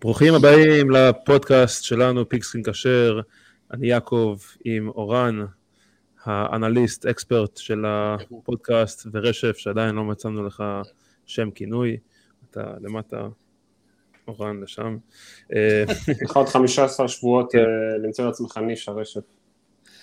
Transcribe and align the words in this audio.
ברוכים 0.00 0.34
הבאים 0.34 0.90
לפודקאסט 0.90 1.84
שלנו, 1.84 2.28
פיקסקין 2.28 2.62
כשר. 2.62 3.20
אני 3.72 3.88
יעקב 3.88 4.38
עם 4.64 4.88
אורן, 4.88 5.44
האנליסט, 6.24 7.06
expert 7.06 7.56
של 7.56 7.84
הפודקאסט, 7.86 9.06
ורשף, 9.12 9.56
שעדיין 9.56 9.94
לא 9.94 10.04
מצאנו 10.04 10.46
לך 10.46 10.64
שם 11.26 11.50
כינוי. 11.50 11.96
אתה 12.50 12.72
למטה, 12.80 13.28
אורן 14.28 14.60
לשם. 14.62 14.96
לך 16.22 16.36
עוד 16.36 16.48
15 16.48 17.08
שבועות 17.08 17.52
כן. 17.52 17.58
אה, 17.58 17.98
למצוא 18.04 18.24
לעצמך 18.24 18.58
נישה 18.58 18.92
רשף. 18.92 19.22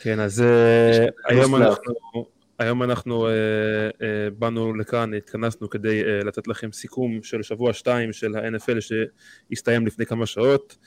כן, 0.01 0.19
אז 0.19 0.41
אה, 0.41 1.05
היום. 1.25 1.55
אנחנו, 1.55 1.93
היום 2.59 2.83
אנחנו 2.83 3.27
אה, 3.27 3.31
אה, 4.01 4.29
באנו 4.37 4.73
לכאן, 4.73 5.13
התכנסנו 5.13 5.69
כדי 5.69 6.03
אה, 6.03 6.19
לתת 6.23 6.47
לכם 6.47 6.71
סיכום 6.71 7.23
של 7.23 7.43
שבוע 7.43 7.73
שתיים 7.73 8.13
של 8.13 8.35
ה-NFL 8.35 8.77
שהסתיים 8.79 9.87
לפני 9.87 10.05
כמה 10.05 10.25
שעות. 10.25 10.77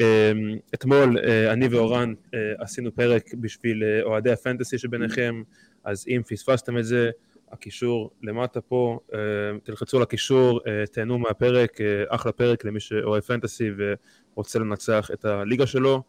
אה, 0.00 0.32
אתמול 0.74 1.18
אה, 1.18 1.52
אני 1.52 1.68
ואורן 1.68 2.14
אה, 2.34 2.38
עשינו 2.58 2.94
פרק 2.94 3.34
בשביל 3.34 3.82
אה, 3.82 4.02
אוהדי 4.02 4.32
ה 4.32 4.38
fantasy 4.38 4.78
שביניכם, 4.78 5.42
אז 5.84 6.04
אם 6.08 6.22
פספסתם 6.28 6.78
את 6.78 6.84
זה, 6.84 7.10
הקישור 7.52 8.10
למטה 8.22 8.60
פה, 8.60 8.98
אה, 9.14 9.18
תלחצו 9.62 9.96
על 9.96 10.02
הקישור, 10.02 10.60
אה, 10.66 10.86
תהנו 10.92 11.18
מהפרק, 11.18 11.80
אה, 11.80 12.04
אחלה 12.08 12.32
פרק 12.32 12.64
למי 12.64 12.80
שאוהב 12.80 13.22
fantasy 13.22 13.70
ורוצה 14.34 14.58
לנצח 14.58 15.10
את 15.12 15.24
הליגה 15.24 15.66
שלו. 15.66 15.94
אה, 15.94 16.00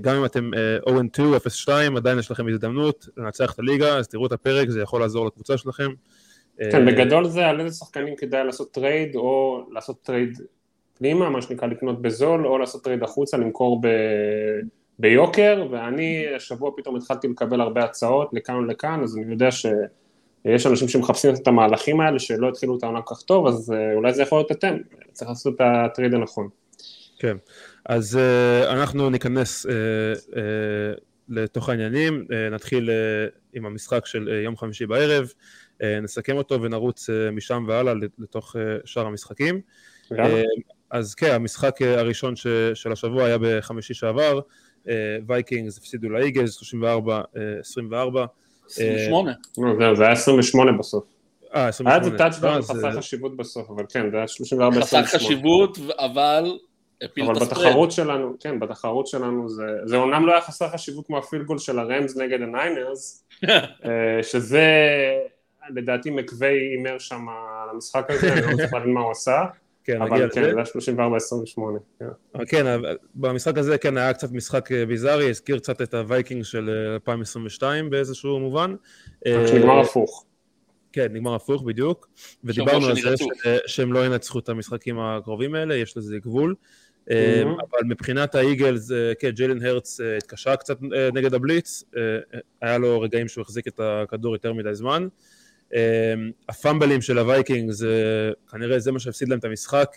גם 0.00 0.16
אם 0.16 0.24
אתם 0.24 0.50
אה, 0.54 0.76
0-2, 0.78 1.68
0-2, 1.68 1.96
עדיין 1.96 2.18
יש 2.18 2.30
לכם 2.30 2.48
הזדמנות 2.48 3.08
לנצח 3.16 3.52
את 3.52 3.58
הליגה, 3.58 3.98
אז 3.98 4.08
תראו 4.08 4.26
את 4.26 4.32
הפרק, 4.32 4.68
זה 4.68 4.80
יכול 4.80 5.00
לעזור 5.00 5.26
לקבוצה 5.26 5.58
שלכם. 5.58 5.90
כן, 6.58 6.88
אה, 6.88 6.92
בגדול 6.92 7.28
זה 7.28 7.46
על 7.46 7.60
איזה 7.60 7.76
שחקנים 7.76 8.16
כדאי 8.16 8.44
לעשות 8.44 8.72
trade, 8.72 9.16
או 9.16 9.64
לעשות 9.70 10.02
trade 10.02 10.38
פנימה, 10.98 11.30
מה 11.30 11.42
שנקרא 11.42 11.68
לקנות 11.68 12.02
בזול, 12.02 12.46
או 12.46 12.58
לעשות 12.58 12.84
trade 12.84 13.02
החוצה, 13.02 13.36
למכור 13.36 13.80
ב... 13.82 13.88
ביוקר, 14.98 15.66
ואני 15.70 16.24
השבוע 16.36 16.70
פתאום 16.76 16.96
התחלתי 16.96 17.28
לקבל 17.28 17.60
הרבה 17.60 17.84
הצעות 17.84 18.30
לכאן 18.32 18.54
ולכאן, 18.54 19.02
אז 19.02 19.16
אני 19.16 19.32
יודע 19.32 19.50
שיש 19.50 20.66
אנשים 20.66 20.88
שמחפשים 20.88 21.34
את 21.34 21.48
המהלכים 21.48 22.00
האלה, 22.00 22.18
שלא 22.18 22.48
התחילו 22.48 22.78
את 22.78 22.82
העונה 22.82 23.02
כל 23.02 23.14
כך 23.14 23.22
טוב, 23.22 23.46
אז 23.46 23.72
אה, 23.72 23.94
אולי 23.94 24.14
זה 24.14 24.22
יכול 24.22 24.38
להיות 24.38 24.52
אתם, 24.52 24.76
צריך 25.12 25.28
לעשות 25.30 25.54
את 25.54 25.60
ה 25.60 25.69
trade 25.69 26.14
הנכון. 26.14 26.48
כן, 27.18 27.36
אז 27.84 28.18
אה, 28.18 28.70
אנחנו 28.70 29.10
ניכנס 29.10 29.66
אה, 29.66 29.68
אה, 30.30 30.36
לתוך 31.28 31.68
העניינים, 31.68 32.26
uh, 32.28 32.54
נתחיל 32.54 32.90
אה, 32.90 33.32
עם 33.52 33.66
המשחק 33.66 34.06
של 34.06 34.28
אה, 34.28 34.44
יום 34.44 34.56
חמישי 34.56 34.86
בערב, 34.86 35.28
uh, 35.28 35.84
נסכם 36.02 36.36
אותו 36.36 36.62
ונרוץ 36.62 37.10
אה, 37.10 37.30
משם 37.32 37.64
והלאה 37.68 37.94
לתוך 38.18 38.56
אה, 38.56 38.58
שאר 38.84 39.06
המשחקים. 39.06 39.60
אה, 40.18 40.42
אז 40.90 41.14
כן, 41.14 41.34
המשחק 41.34 41.82
אה, 41.82 42.00
הראשון 42.00 42.36
ש, 42.36 42.46
של 42.74 42.92
השבוע 42.92 43.24
היה 43.24 43.36
בחמישי 43.40 43.94
שעבר, 43.94 44.40
וייקינגס 45.26 45.78
הפסידו 45.78 46.08
לאיגלס 46.08 46.62
34-24. 46.62 46.64
28. 48.70 49.32
נו, 49.58 49.76
זהו, 49.78 49.96
זה 49.96 50.02
היה 50.02 50.12
28 50.12 50.72
בסוף. 50.72 51.04
אה, 51.54 51.60
היה 51.60 51.68
28. 51.68 52.04
איזה 52.04 52.18
טאצ'דאון 52.18 52.62
חסר 52.62 52.92
חשיבות 52.98 53.36
בסוף, 53.36 53.70
אבל 53.70 53.84
כן, 53.88 54.10
זה 54.10 54.16
היה 54.16 54.28
34 54.28 54.80
חסר 54.80 55.04
חשיבות, 55.04 55.78
אבל 55.98 56.58
הפיל 57.04 57.24
אבל 57.24 57.36
את 57.36 57.42
ה 57.42 57.44
spread. 57.44 57.58
בתחרות 57.66 57.92
שלנו, 57.92 58.36
כן, 58.40 58.60
בתחרות 58.60 59.06
שלנו 59.06 59.48
זה, 59.48 59.64
זה 59.84 59.96
אומנם 59.96 60.26
לא 60.26 60.32
היה 60.32 60.40
חסר 60.40 60.68
חשיבות 60.68 61.06
כמו 61.06 61.18
ה 61.18 61.22
field 61.22 61.44
goal 61.44 61.58
של 61.58 61.78
הראמס 61.78 62.18
נגד 62.18 62.42
הניינרס, 62.42 63.24
אה, 63.44 63.58
שזה 64.22 64.66
לדעתי 65.70 66.10
מקוויי 66.10 66.48
הימר 66.48 66.98
שם 66.98 67.26
על 67.62 67.68
המשחק 67.74 68.06
הזה, 68.10 68.32
אני 68.32 68.40
לא 68.42 68.48
מצליח 68.52 68.72
להבין 68.74 68.92
מה 68.94 69.00
הוא 69.00 69.10
עשה, 69.10 69.44
כן, 69.84 70.02
נגיע 70.02 70.16
אבל 70.16 70.24
לזה. 70.24 70.34
כן, 70.34 70.42
זה 70.42 70.96
היה 70.96 71.16
34-28. 71.16 71.60
כן. 71.98 72.04
אבל 72.34 72.44
כן, 72.48 72.66
אבל 72.66 72.96
במשחק 73.14 73.58
הזה 73.58 73.78
כן 73.78 73.96
היה 73.96 74.12
קצת 74.14 74.32
משחק 74.32 74.72
אה, 74.72 74.86
ביזארי, 74.86 75.30
הזכיר 75.30 75.58
קצת 75.58 75.82
את 75.82 75.94
הווייקינג 75.94 76.42
של 76.44 76.70
אה, 76.88 76.94
2022 76.94 77.90
באיזשהו 77.90 78.38
מובן. 78.38 78.74
אה, 79.26 79.46
שנגמר 79.48 79.80
הפוך. 79.80 80.24
כן, 80.92 81.06
נגמר 81.12 81.34
הפוך 81.34 81.62
בדיוק, 81.62 82.08
ודיברנו 82.44 82.86
על 82.86 82.94
זה. 82.94 83.16
ש- 83.16 83.22
שהם 83.66 83.92
לא 83.92 84.06
ינצחו 84.06 84.38
את 84.38 84.48
המשחקים 84.48 84.98
הקרובים 85.00 85.54
האלה, 85.54 85.74
יש 85.74 85.96
לזה 85.96 86.18
גבול. 86.18 86.54
מהמ. 87.08 87.12
אבל 87.70 87.80
מבחינת 87.84 88.34
האיגלס, 88.34 88.92
אה, 88.92 89.12
כן, 89.18 89.30
ג'יילן 89.30 89.66
הרטס 89.66 90.00
אה, 90.00 90.16
התקשה 90.16 90.56
קצת 90.56 90.78
נגד 91.14 91.34
הבליץ, 91.34 91.84
היה 92.60 92.78
לו 92.78 93.00
רגעים 93.00 93.28
שהוא 93.28 93.42
החזיק 93.42 93.68
את 93.68 93.80
הכדור 93.82 94.34
יותר 94.34 94.52
מדי 94.52 94.74
זמן. 94.74 95.08
הפאמבלים 96.48 97.00
של 97.00 97.18
הווייקינג, 97.18 97.70
זה 97.70 98.30
כנראה 98.50 98.78
זה 98.78 98.92
מה 98.92 98.98
שהפסיד 98.98 99.28
להם 99.28 99.38
את 99.38 99.44
המשחק, 99.44 99.96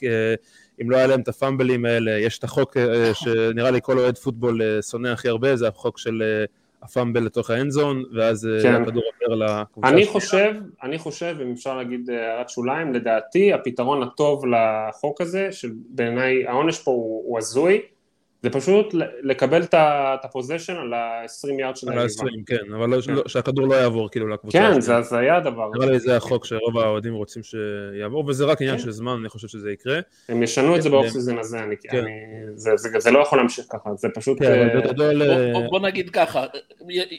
אם 0.81 0.91
לא 0.91 0.97
היה 0.97 1.07
להם 1.07 1.21
את 1.21 1.27
הפאמבלים 1.27 1.85
האלה, 1.85 2.11
יש 2.11 2.39
את 2.39 2.43
החוק 2.43 2.77
אה, 2.77 3.13
שנראה 3.13 3.71
לי 3.71 3.79
כל 3.83 3.99
אוהד 3.99 4.17
פוטבול 4.17 4.81
שונא 4.81 5.07
הכי 5.07 5.29
הרבה, 5.29 5.55
זה 5.55 5.67
החוק 5.67 5.97
של 5.97 6.43
ה 6.85 6.91
fumble 6.91 7.23
לתוך 7.23 7.49
ה 7.49 7.55
end 7.55 7.73
zone, 7.73 8.03
ואז 8.13 8.47
אה, 8.47 8.63
כן. 8.63 8.81
הכדור 8.81 9.03
עובר 9.23 9.35
לקבוצה 9.35 9.89
אני. 9.89 10.05
חושב, 10.05 10.53
אני 10.83 10.97
חושב, 10.97 11.35
אם 11.41 11.51
אפשר 11.51 11.77
להגיד 11.77 12.09
אה, 12.09 12.15
הערת 12.15 12.49
שוליים, 12.49 12.93
לדעתי 12.93 13.53
הפתרון 13.53 14.03
הטוב 14.03 14.43
לחוק 14.45 15.21
הזה, 15.21 15.51
שבעיניי 15.51 16.47
העונש 16.47 16.79
פה 16.79 16.91
הוא 16.91 17.23
הוא 17.25 17.37
הזוי, 17.37 17.81
זה 18.45 18.49
פשוט 18.49 18.93
ל- 18.93 19.01
לקבל 19.23 19.63
את 19.63 19.75
ה 20.25 20.30
possession 20.30 20.75
על 20.75 20.93
ה-20 20.93 21.59
יארד 21.59 21.77
של 21.77 21.87
על 21.91 21.97
היריבה. 21.99 22.23
ה-20, 22.23 22.43
כן, 22.45 22.73
אבל 22.73 22.89
לא- 22.89 23.01
כן. 23.01 23.13
לא- 23.13 23.23
שהכדור 23.27 23.67
לא 23.67 23.75
יעבור 23.75 24.09
כאילו 24.11 24.27
לקבוצה. 24.27 24.57
כן. 24.73 24.81
זה 24.81 25.01
זה 25.01 25.17
היה 25.17 25.37
הדבר. 25.37 25.69
נראה 25.75 25.91
לי 25.91 25.99
זה 25.99 26.17
החוק 26.17 26.45
שרוב 26.45 26.77
האוהדים 26.77 27.13
רוצים 27.13 27.41
שיעבור, 27.43 28.23
וזה 28.27 28.45
רק 28.45 28.61
עניין 28.61 28.77
כן. 28.77 28.83
של 28.83 28.91
זמן, 28.91 29.17
אני 29.19 29.29
חושב 29.29 29.47
שזה 29.47 29.71
יקרה. 29.71 29.99
הם 30.29 30.43
ישנו 30.43 30.75
את 30.75 30.81
זה 30.81 30.89
כן. 30.89 30.95
ב 30.95 30.98
off 30.98 31.07
season 31.07 31.37
הזה, 31.37 31.59
אני, 31.63 31.75
כן. 31.81 31.97
אני, 31.97 32.11
זה, 32.55 32.71
זה, 32.75 32.89
זה 32.99 33.11
לא 33.11 33.19
יכול 33.19 33.37
להמשיך 33.39 33.65
ככה, 33.69 33.89
זה 33.95 34.07
פשוט... 34.15 34.39
כן, 34.39 34.45
אבל 34.69 34.69
אה, 34.69 34.81
בגדול... 34.81 35.25
בוא- 35.25 35.33
אה, 35.33 35.53
בוא- 35.53 35.69
בוא 35.69 35.79
נגיד 35.79 36.09
ככה, 36.09 36.45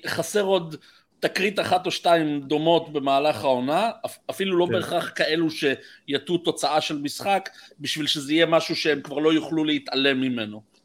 חסר 0.07 0.43
עוד 0.43 0.77
תקרית 1.21 1.61
אחת 1.61 1.87
או 1.87 1.91
שתיים 1.91 2.41
דומות 2.41 2.93
במהלך 2.93 3.45
העונה, 3.45 3.91
אפ- 4.07 4.19
אפילו 4.31 4.57
לא 4.59 4.67
כן. 4.67 4.73
בהכרח 4.73 5.13
כאלו 5.15 5.47
שיטו 5.51 6.39
תוצאה 6.39 6.81
של 6.81 6.99
משחק, 6.99 7.49
בשביל 7.81 8.07
שזה 8.07 8.33
יהיה 8.33 8.47
משהו 8.47 8.77
שהם 8.77 9.01
כבר 9.01 9.19
לא 9.19 9.33
יוכלו 9.33 9.65
להתעלם 9.65 10.21
ממנו. 10.21 10.76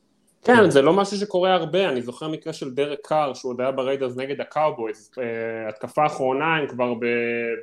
כן, 0.43 0.69
זה 0.69 0.81
לא 0.81 0.93
משהו 0.93 1.17
שקורה 1.17 1.53
הרבה, 1.53 1.89
אני 1.89 2.01
זוכר 2.01 2.27
מקרה 2.27 2.53
של 2.53 2.73
דרק 2.73 2.99
קאר, 3.03 3.33
שהוא 3.33 3.51
עוד 3.51 3.61
היה 3.61 3.71
בריידרס 3.71 4.15
נגד 4.15 4.41
הקאובויז, 4.41 5.11
אה, 5.19 5.69
התקפה 5.69 6.03
האחרונה, 6.03 6.55
הם 6.55 6.67
כבר 6.67 6.93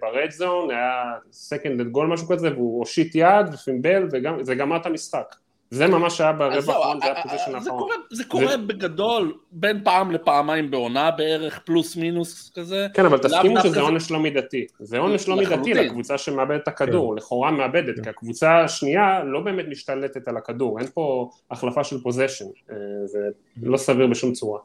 ב 0.00 0.08
red 0.08 0.30
zone, 0.30 0.70
היה 0.70 1.02
second 1.32 1.82
goal 1.82 2.06
משהו 2.06 2.28
כזה, 2.28 2.52
והוא 2.52 2.78
הושיט 2.78 3.14
יד 3.14 3.46
ופימבל, 3.52 4.08
וזה 4.38 4.54
גמר 4.54 4.76
את 4.76 4.86
המשחק. 4.86 5.36
זה 5.70 5.86
ממש 5.86 6.20
היה 6.20 6.32
ברבע 6.32 6.60
זהו, 6.60 6.74
האחרון, 6.74 6.98
זה 7.00 7.04
היה 7.06 7.14
אה, 7.14 7.20
ה 7.20 7.22
possession 7.22 7.44
אה, 7.54 7.60
זה 7.60 7.70
האחרון. 7.70 7.78
קורה- 7.82 7.94
זה 8.10 8.24
קורה 8.24 8.56
בגדול 8.56 9.34
בין 9.52 9.80
פעם 9.84 10.10
לפעמיים 10.10 10.70
בעונה 10.70 11.10
בערך, 11.10 11.58
פלוס 11.64 11.96
מינוס 11.96 12.50
כזה. 12.54 12.86
כן, 12.94 13.04
אבל 13.06 13.18
תסכימו 13.18 13.60
שזה 13.60 13.70
זה- 13.70 13.80
עונש 13.80 14.10
לא 14.10 14.20
מידתי. 14.20 14.66
זה 14.80 14.98
עונש 14.98 15.28
לא 15.28 15.36
מידתי. 15.36 15.74
לקבוצה 15.74 16.18
שמאבדת 16.18 16.62
את 16.62 16.68
הכדור, 16.68 17.16
לכאורה 17.16 17.50
מאבדת, 17.50 17.96
כן. 17.96 18.02
כי 18.02 18.10
הקבוצה 18.10 18.64
השנייה 18.64 19.24
לא 19.24 19.40
באמת 19.40 19.64
משתלטת 19.68 20.28
על 20.28 20.36
הכדור, 20.36 20.78
אין 20.78 20.86
פה 20.94 21.30
החלפה 21.50 21.84
של 21.84 22.00
possession, 22.00 22.44
אה, 22.70 22.76
זה 23.04 23.18
לא 23.62 23.76
סביר 23.76 24.06
בשום 24.06 24.32
צורה. 24.32 24.60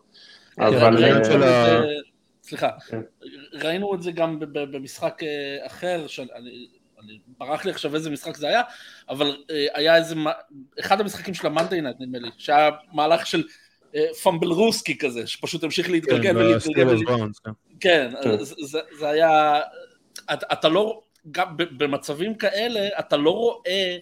אבל... 0.60 1.04
אה, 1.04 1.20
ה- 1.20 1.24
זה- 1.24 1.86
סליחה, 2.44 2.70
כן. 2.90 3.02
ראינו 3.54 3.96
את 3.96 4.02
זה 4.02 4.12
גם 4.12 4.40
ב- 4.40 4.46
ב- 4.46 4.76
במשחק 4.76 5.24
אה, 5.24 5.28
אחר, 5.68 6.06
ברח 7.38 7.66
לי 7.66 7.72
עכשיו 7.72 7.96
איזה 7.96 8.10
משחק 8.10 8.38
זה 8.38 8.48
היה, 8.48 8.62
אבל 9.10 9.44
אה, 9.52 9.66
היה 9.74 9.98
איזה, 9.98 10.16
אחד 10.80 11.02
המשחקים 11.02 11.34
של 11.34 11.48
ה 11.48 11.53
Monday 11.53 11.82
Night 11.82 11.96
נדמה 12.00 12.20
לי, 12.20 12.30
שהיה 12.38 12.70
מהלך 12.94 13.28
של 13.28 13.44
אה, 13.96 14.14
fumblerooski 14.24 14.98
כזה, 14.98 15.28
שפשוט 15.28 15.64
המשיך 15.64 15.90
להתגלגל 15.90 16.30
כן, 16.34 16.38
ולהתגלגל, 16.38 17.06
כן. 17.44 17.52
כן, 17.80 18.12
כן. 18.24 18.38
זה- 18.44 18.80
היה, 19.10 19.60
אתה 20.34 20.70
לא, 20.70 21.02
גם 21.32 21.48
במצבים 21.58 22.36
כאלה, 22.36 22.90
אתה 23.00 23.18
לא 23.18 23.30
רואה 23.30 23.98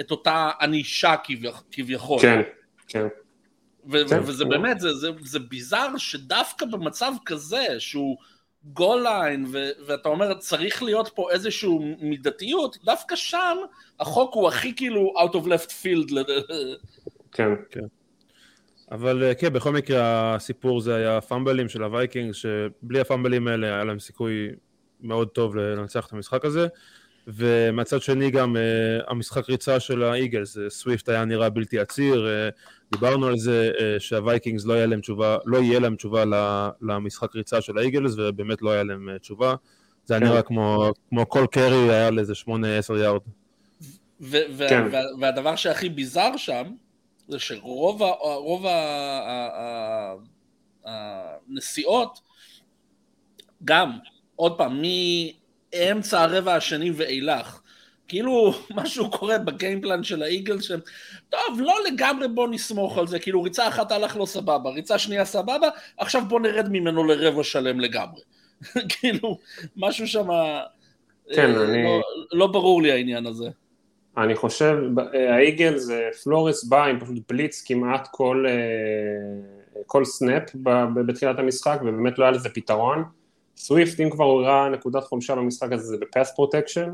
את 0.00 0.10
אותה 0.10 0.50
ענישה 0.60 1.14
כביכ- 1.24 1.62
כביכול. 1.72 2.20
כן, 2.22 2.40
כן. 2.88 3.06
ו- 3.92 4.08
כן. 4.08 4.20
וזה 4.22 4.44
באמת, 4.44 4.80
זה, 4.80 4.94
זה, 4.94 5.08
זה 5.20 5.38
bizarre 5.38 5.96
שדווקא 5.98 6.66
במצב 6.66 7.12
כזה, 7.26 7.66
שהוא 7.78 8.16
goal 8.72 9.02
line, 9.02 9.46
ו- 9.52 9.70
ואתה 9.86 10.08
אומר, 10.08 10.34
צריך 10.34 10.82
להיות 10.82 11.10
פה 11.14 11.30
איזושהי 11.30 11.70
מידתיות, 12.00 12.78
דווקא 12.84 13.16
שם 13.16 13.56
החוק 14.00 14.34
הוא 14.34 14.48
הכי 14.48 14.74
כאילו 14.74 15.12
out 15.18 15.32
of 15.34 15.46
left 15.46 15.70
field. 15.70 16.14
ל- 16.14 16.22
כן. 17.70 17.80
אבל 18.90 19.22
אה, 19.24 19.34
כן, 19.34 19.52
בכל 19.52 19.72
מקרה 19.72 20.34
הסיפור 20.34 20.80
זה 20.80 20.94
היה 20.94 21.16
הפאמבלים 21.16 21.68
של 21.68 21.82
הווייקינג, 21.82 22.32
שבלי 22.32 23.00
הפאמבלים 23.00 23.48
האלה 23.48 23.66
היה 23.66 23.84
להם 23.84 23.98
סיכוי 23.98 24.48
מאוד 25.00 25.28
טוב 25.28 25.56
לנצח 25.56 26.06
את 26.06 26.12
המשחק 26.12 26.44
הזה. 26.44 26.66
ומהצד 27.26 28.02
שני 28.02 28.30
גם 28.30 28.56
uh, 28.56 29.10
המשחק 29.10 29.48
ריצה 29.50 29.80
של 29.80 30.02
האיגלס, 30.02 30.56
uh, 30.56 30.60
סוויפט 30.68 31.08
היה 31.08 31.24
נראה 31.24 31.50
בלתי 31.50 31.78
עציר, 31.78 32.26
uh, 32.26 32.54
דיברנו 32.92 33.26
על 33.26 33.38
זה 33.38 33.70
uh, 33.76 34.00
שהווייקינגס 34.00 34.64
לא 34.64 34.72
יהיה 34.74 34.86
להם 34.86 35.00
תשובה, 35.00 35.38
לא 35.44 35.58
יהיה 35.58 35.80
להם 35.80 35.96
תשובה 35.96 36.24
ל- 36.24 36.68
למשחק 36.80 37.36
ריצה 37.36 37.60
של 37.60 37.78
האיגלס, 37.78 38.12
ובאמת 38.16 38.62
לא 38.62 38.70
היה 38.70 38.82
להם 38.82 39.08
uh, 39.16 39.18
תשובה. 39.18 39.54
זה 40.04 40.14
היה 40.14 40.20
כן. 40.20 40.26
נראה 40.26 40.42
כמו, 40.42 40.90
כמו 41.08 41.28
כל 41.28 41.46
carry 41.50 41.90
היה 41.94 42.10
לאיזה 42.10 42.32
8-10 42.32 42.48
יארד. 43.02 43.20
ו- 44.20 44.36
ו- 44.52 44.66
כן. 44.68 44.88
וה- 44.92 45.00
והדבר 45.20 45.56
שהכי 45.56 45.88
bizarre 45.88 46.36
שם, 46.36 46.64
זה 47.28 47.38
שרוב 47.38 48.02
ה- 48.02 48.10
רוב 48.34 48.66
ה- 48.66 48.70
ה- 48.70 50.16
ה- 50.86 51.36
הנסיעות, 51.48 52.20
גם, 53.64 53.90
עוד 54.36 54.58
פעם, 54.58 54.82
מאמצע 55.80 56.22
הרבע 56.22 56.54
השני 56.54 56.90
ואילך, 56.94 57.60
כאילו 58.08 58.52
משהו 58.76 59.10
קורה 59.10 59.38
בגיימפלן 59.38 60.02
של 60.02 60.22
האיגל 60.22 60.60
שהם, 60.60 60.80
טוב, 61.30 61.60
לא 61.60 61.74
לגמרי 61.92 62.28
בוא 62.28 62.48
נסמוך 62.48 62.98
על 62.98 63.06
זה, 63.06 63.18
כאילו 63.18 63.42
ריצה 63.42 63.68
אחת 63.68 63.92
הלך 63.92 64.16
לא 64.16 64.26
סבבה, 64.26 64.70
ריצה 64.70 64.98
שנייה 64.98 65.24
סבבה, 65.24 65.68
עכשיו 65.98 66.22
בוא 66.28 66.40
נרד 66.40 66.68
ממנו 66.70 67.04
לרבע 67.04 67.44
שלם 67.44 67.80
לגמרי. 67.80 68.20
כאילו, 68.88 69.38
משהו 69.76 70.06
שם, 70.06 70.28
כן, 71.34 71.54
אה, 71.56 71.64
אני- 71.64 71.84
לא, 71.84 72.00
לא 72.32 72.46
ברור 72.46 72.82
לי 72.82 72.92
העניין 72.92 73.26
הזה. 73.26 73.48
אני 74.18 74.34
חושב, 74.34 74.76
ב- 74.94 75.14
האיגל 75.14 75.76
זה 75.76 76.08
פלורס 76.24 76.64
בא 76.64 76.84
עם 76.84 77.00
פשוט 77.00 77.16
בליץ 77.28 77.64
כמעט 77.66 78.08
כל, 78.10 78.44
אה, 78.48 78.54
כל 79.86 80.04
snap 80.04 80.42
בתחילת 81.06 81.38
המשחק, 81.38 81.78
ובאמת 81.82 82.18
לא 82.18 82.24
היה 82.24 82.30
לזה 82.32 82.48
פתרון. 82.48 83.04
סוויפט, 83.56 84.00
אם 84.00 84.10
כבר 84.10 84.24
הוא 84.24 84.42
הראה 84.42 84.68
נקודת 84.68 85.04
חולשה 85.04 85.34
במשחק 85.34 85.72
הזה, 85.72 85.86
זה 85.86 85.96
ב 85.96 86.04
pass 86.04 86.34
protection, 86.34 86.90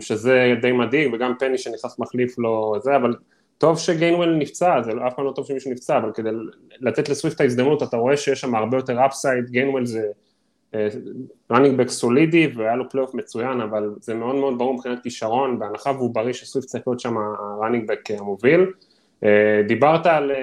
שזה 0.00 0.54
די 0.62 0.72
מדאיג, 0.72 1.14
וגם 1.14 1.32
פני 1.38 1.58
שנכנס 1.58 1.98
מחליף 1.98 2.38
לו 2.38 2.74
זה, 2.80 2.96
אבל 2.96 3.14
טוב 3.58 3.78
שגיינוול 3.78 4.36
נפצע, 4.36 4.82
זה 4.82 4.94
לא- 4.94 5.08
אף 5.08 5.14
פעם 5.14 5.24
לא 5.24 5.32
טוב 5.32 5.46
שמישהו 5.46 5.70
נפצע, 5.70 5.98
אבל 5.98 6.12
כדי 6.12 6.30
לתת 6.80 7.08
לסוויפט 7.08 7.36
את 7.36 7.40
ההזדמנות, 7.40 7.82
אתה 7.82 7.96
רואה 7.96 8.16
שיש 8.16 8.40
שם 8.40 8.54
הרבה 8.54 8.76
יותר 8.76 9.06
upside, 9.06 9.50
גיינוול 9.50 9.86
זה 9.86 10.02
running 11.50 11.76
back 11.78 11.88
סולידי 11.88 12.52
והיה 12.56 12.76
לו 12.76 12.90
פלייאוף 12.90 13.14
מצוין, 13.14 13.60
אבל 13.60 13.94
זה 14.00 14.14
מאוד 14.14 14.34
מאוד 14.34 14.58
ברור 14.58 14.74
מבחינת 14.74 15.02
כישרון, 15.02 15.58
בהנחה 15.58 15.90
והוא 15.90 16.14
בריא 16.14 16.32
שסוויפט 16.32 16.68
צריך 16.68 16.84
להיות 16.86 17.00
שם 17.00 17.14
ה 17.16 17.25
running 17.25 17.88
back 17.88 18.10
המוביל. 18.10 18.66
אה, 19.24 19.62
דיברת 19.68 20.06
על 20.06 20.30
אה, 20.30 20.36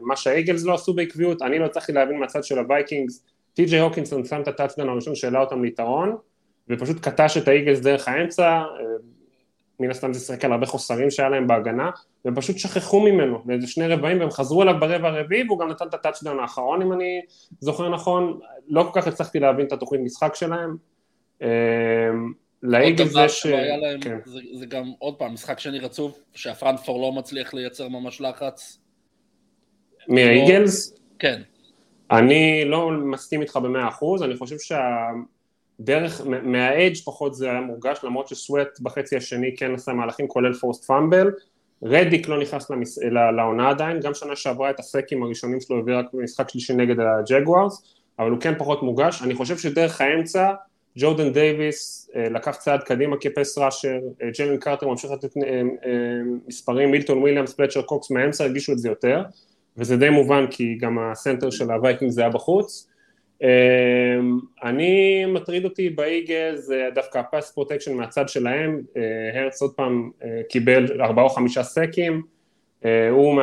מה 0.00 0.16
שהאיגלס 0.16 0.64
לא 0.64 0.74
עשו 0.74 0.94
בעקביות, 0.94 1.42
אני 1.42 1.58
לא 1.58 1.64
הצלחתי 1.64 1.92
להבין 1.92 2.18
מהצד 2.18 2.44
של 2.44 2.58
הווייקינגס, 2.58 3.24
טי.ג'יי 3.54 3.80
הוקינסון 3.80 4.24
שם 4.24 4.40
את 4.42 4.48
ה 4.48 4.52
touchdown 4.52 4.88
הראשון 4.88 5.14
שהעלה 5.14 5.40
אותם 5.40 5.62
ליתרון, 5.62 6.16
ופשוט 6.68 7.00
קטש 7.08 7.36
את 7.36 7.48
האיגלס 7.48 7.80
דרך 7.80 8.08
האמצע, 8.08 8.48
אה, 8.48 8.64
מן 9.80 9.90
הסתם 9.90 10.12
זה 10.12 10.20
שיחק 10.20 10.44
על 10.44 10.52
הרבה 10.52 10.66
חוסרים 10.66 11.10
שהיה 11.10 11.28
להם 11.28 11.46
בהגנה, 11.46 11.90
והם 12.24 12.34
פשוט 12.34 12.58
שכחו 12.58 13.00
ממנו 13.00 13.42
לאיזה 13.46 13.66
שני 13.66 13.88
רבעים, 13.88 14.20
והם 14.20 14.30
חזרו 14.30 14.62
אליו 14.62 14.74
ברבע 14.80 15.08
הרביעי, 15.08 15.42
והוא 15.46 15.58
גם 15.58 15.68
נתן 15.68 15.86
את 15.88 15.94
ה 15.94 15.99
touchdown 15.99 16.40
האחרון, 16.40 16.82
אם 16.82 16.92
אני 16.92 17.20
זוכר 17.60 17.88
נכון, 17.88 18.40
לא 18.68 18.82
כל 18.82 19.00
כך 19.00 19.06
הצלחתי 19.06 19.38
להבין 19.40 19.66
את 19.66 19.72
התוכנית 19.72 20.00
משחק 20.00 20.34
שלהם. 20.34 20.76
אה, 21.42 21.48
עוד 22.64 22.72
לאיגלס 22.72 23.04
דבר 23.04 23.28
ש... 23.28 23.42
שלא 23.42 23.56
היה 23.56 23.76
להם, 23.76 24.00
כן. 24.00 24.18
זה, 24.24 24.40
זה 24.54 24.66
גם 24.66 24.92
עוד 24.98 25.14
פעם 25.18 25.32
משחק 25.32 25.58
שני 25.58 25.78
רצוף, 25.78 26.18
שהפרנקפור 26.34 27.00
לא 27.00 27.12
מצליח 27.12 27.54
לייצר 27.54 27.88
ממש 27.88 28.20
לחץ. 28.20 28.78
מהאיגלס, 30.08 30.94
כן, 31.18 31.42
אני 32.10 32.64
לא 32.64 32.90
מסכים 32.90 33.40
איתך 33.40 33.56
במאה 33.56 33.88
אחוז, 33.88 34.22
אני 34.22 34.36
חושב 34.36 34.56
שהדרך, 34.58 36.20
מהאדג' 36.26 36.96
פחות 37.04 37.34
זה 37.34 37.50
היה 37.50 37.60
מורגש, 37.60 37.98
למרות 38.04 38.28
שסווט 38.28 38.80
בחצי 38.80 39.16
השני 39.16 39.56
כן 39.56 39.74
עשה 39.74 39.92
מהלכים 39.92 40.28
כולל 40.28 40.52
פורסט 40.52 40.84
פאמבל, 40.84 41.30
רדיק 41.82 42.28
לא 42.28 42.40
נכנס 42.40 42.70
למס... 42.70 42.98
לעונה 43.36 43.70
עדיין, 43.70 44.00
גם 44.00 44.14
שנה 44.14 44.36
שעברה 44.36 44.70
את 44.70 44.80
הסקים 44.80 45.22
הראשונים 45.22 45.60
שלו 45.60 45.78
הביא 45.78 45.94
רק 45.96 46.06
במשחק 46.12 46.48
שלישי 46.48 46.72
נגד 46.72 46.96
הג'גוארס, 47.00 47.94
אבל 48.18 48.30
הוא 48.30 48.40
כן 48.40 48.54
פחות 48.58 48.82
מורגש, 48.82 49.22
אני 49.22 49.34
חושב 49.34 49.58
שדרך 49.58 50.00
האמצע, 50.00 50.52
ג'ורדן 50.98 51.32
דייוויס 51.32 52.10
אה, 52.16 52.28
לקח 52.28 52.56
צעד 52.56 52.82
קדימה 52.82 53.16
כ 53.20 53.33
pass 53.33 53.58
rusher, 53.58 53.98
אה, 54.22 54.28
ג'לן 54.38 54.56
קרטר 54.56 54.88
ממשיך 54.88 55.10
לתת 55.10 55.36
אה, 55.36 55.62
מספרים, 56.48 56.90
מילטון 56.90 57.18
וויליאמס, 57.18 57.52
פלצ'ר 57.52 57.82
קוקס 57.82 58.10
מהאמצע 58.10 58.44
הרגישו 58.44 58.72
את 58.72 58.78
זה 58.78 58.88
יותר, 58.88 59.22
וזה 59.80 59.96
די 59.96 60.10
מובן 60.10 60.46
כי 60.50 60.78
גם 60.80 60.98
ה 60.98 61.05
center 61.05 61.50
של 61.50 61.70
הווייקינג 61.70 62.10
זה 62.10 62.20
היה 62.20 62.30
בחוץ. 62.30 62.90
אמ, 63.42 64.38
אני, 64.62 65.24
מטריד 65.26 65.64
אותי 65.64 65.90
באיגלס 65.90 66.88
דווקא 66.94 67.18
ה 67.18 67.25
pass 67.25 67.52
protection 67.52 67.96
מהצד 67.96 68.28
שלהם, 68.28 68.80
אה, 68.96 69.40
הרץ 69.40 69.62
עוד 69.62 69.74
פעם 69.74 70.10
אה, 70.24 70.40
קיבל 70.48 71.00
ארבעה 71.02 71.24
או 71.24 71.28
חמישה 71.28 71.62
sacks, 71.62 72.22
אה, 72.84 73.08
הוא 73.08 73.42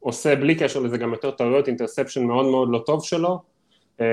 עושה 0.00 0.36
בלי 0.36 0.54
קשר 0.54 0.80
לזה 0.80 0.98
גם 0.98 1.12
יותר 1.12 1.30
טעויות, 1.30 1.68
interception 1.68 2.24
מאוד 2.24 2.46
מאוד 2.46 2.68
לא 2.70 2.82
טוב 2.86 3.04
שלו. 3.04 3.42
אמ, 4.00 4.04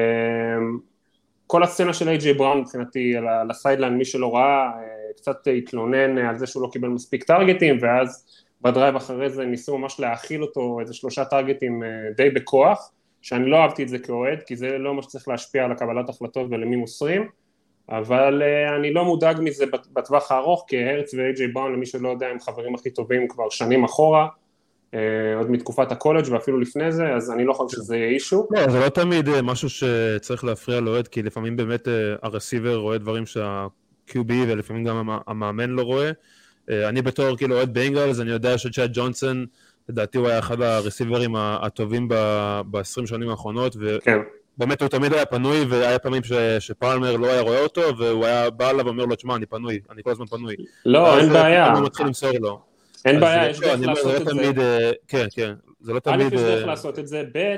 כל 1.48 1.64
הסצנה 1.64 1.94
של 1.94 2.10
איי-ג'יי 2.10 2.34
בראון 2.34 2.60
מבחינתי 2.62 3.18
על 3.18 3.28
ה- 3.28 3.42
על 3.42 3.52
ה 3.52 3.56
sideline, 3.56 3.98
מי 3.98 4.06
שלא 4.06 4.36
ראה, 4.36 4.66
אה, 4.66 5.14
קצת 5.18 5.48
התלונן 5.58 6.18
על 6.18 6.38
זה 6.38 6.48
שהוא 6.48 6.64
לא 6.64 6.70
קיבל 6.72 6.88
מספיק 6.88 7.24
טרגטים, 7.24 7.78
ואז 7.82 8.26
ב 8.62 8.67
drive 8.67 8.96
אחרי 8.96 9.30
זה 9.30 9.46
ניסו 9.46 9.78
ממש 9.78 10.00
להאכיל 10.00 10.42
אותו 10.42 10.80
איזה 10.80 10.94
שלושה 10.94 11.26
טרגטים 11.26 11.84
אה, 11.84 11.88
די 12.18 12.30
בכוח, 12.30 12.92
שאני 13.22 13.50
לא 13.50 13.58
אהבתי 13.58 13.84
את 13.84 13.90
זה 13.90 14.00
כאוהד, 14.00 14.40
כי 14.46 14.56
זה 14.56 14.78
לא 14.78 14.94
מה 14.96 15.02
שצריך 15.02 15.28
להשפיע 15.28 15.66
על 15.66 15.72
הקבלת 15.72 16.10
החלטות 16.10 16.48
ולמי 16.52 16.76
מוסרים, 16.76 17.28
אבל 17.90 18.42
אה, 18.42 18.76
אני 18.76 18.94
לא 18.94 19.06
מודאג 19.06 19.38
מזה 19.42 19.66
בט- 19.66 19.88
בטווח 19.94 20.32
הארוך, 20.32 20.66
כי 20.68 20.84
הרץ 20.84 21.14
ואיי-ג'יי 21.14 21.48
בראון, 21.48 21.74
למי 21.74 21.86
שלא 21.86 22.10
יודע, 22.10 22.28
הם 22.28 22.40
חברים 22.40 22.76
הכי 22.76 22.90
טובים 22.90 23.28
כבר 23.28 23.50
שנים 23.50 23.84
אחורה, 23.84 24.28
אה, 24.94 25.00
עוד 25.38 25.52
מתקופת 25.52 25.92
הקולג' 25.92 26.26
ואפילו 26.32 26.60
לפני 26.60 26.92
זה, 26.92 27.14
אז 27.16 27.32
אני 27.32 27.46
לא 27.46 27.54
חושב 27.54 27.78
שזה 27.78 27.98
יהיה 27.98 28.10
issue. 28.10 28.48
לא, 28.52 28.70
זה 28.70 28.80
לא 28.80 28.90
תמיד 28.90 29.42
משהו 29.44 29.70
שצריך 29.70 30.44
להפריע 30.44 30.80
לאוהד, 30.80 31.08
כי 31.08 31.22
לפעמים 31.24 31.58
באמת 31.58 31.88
ה 32.22 32.28
receiver 32.28 32.76
רואה 32.76 32.98
דברים 32.98 33.26
שה-QB 33.26 34.32
ולפעמים 34.48 34.84
גם 34.84 34.96
המ- 34.96 35.20
המאמן 35.28 35.70
לא 35.70 35.82
רואה. 35.82 36.12
אה, 36.70 36.90
אני 36.90 37.02
בתור 37.02 37.38
כאילו 37.38 37.56
אוהד 37.56 37.74
ביינגלס, 37.74 38.20
אני 38.20 38.32
יודע 38.32 38.58
שצ'אד 38.58 38.90
ג'ונסון, 38.94 39.46
לדעתי 39.90 40.18
הוא 40.18 40.28
היה 40.28 40.40
אחד 40.40 40.62
הרסיברים 40.62 41.36
הטובים 41.36 42.08
ב-20 42.08 43.06
שנים 43.06 43.30
האחרונות, 43.30 43.76
כן, 44.04 44.18
ובאמת 44.58 44.82
הוא 44.82 44.90
תמיד 44.90 45.14
היה 45.14 45.26
פנוי, 45.26 45.66
והיה 45.70 46.00
פעמים 46.00 46.24
ש- 46.24 46.34
שפלמר 46.60 47.18
לא 47.18 47.28
היה 47.28 47.42
רואה 47.42 47.64
אותו, 47.64 47.98
והוא 47.98 48.26
היה 48.26 48.50
בא 48.50 48.70
אליו 48.70 48.86
ואומר 48.86 49.06
לו, 49.06 49.16
תשמע, 49.16 49.36
אני 49.36 49.46
פנוי, 49.46 49.80
אני 49.92 50.04
כל 50.04 50.12
הזמן 50.12 50.26
פנוי. 50.26 50.56
לא, 50.86 51.20
אין 51.20 51.30
בעיה, 51.30 51.74
הוא 51.74 51.86
מתחיל 51.86 52.06
למסור 52.06 52.32
לו. 52.40 52.60
אין 53.06 53.20
בעיה, 53.20 53.50
יש 53.50 53.60
לא, 53.60 53.68
דרך 53.68 53.74
אני 53.76 53.82
זה 53.82 53.88
לעשות 53.88 54.06
לא 54.06 54.18
את 54.18 54.26
זה. 54.26 54.32
תמיד, 54.32 54.60
אה, 54.60 54.92
כן, 55.08 55.26
כן, 55.32 55.54
זה 55.82 55.94
לא 55.94 55.98
א', 55.98 56.00
תמיד... 56.00 56.34
יש 56.34 56.42
דרך 56.42 56.68
לעשות 56.68 57.00
את 57.00 57.08
זה, 57.08 57.24
ב', 57.34 57.56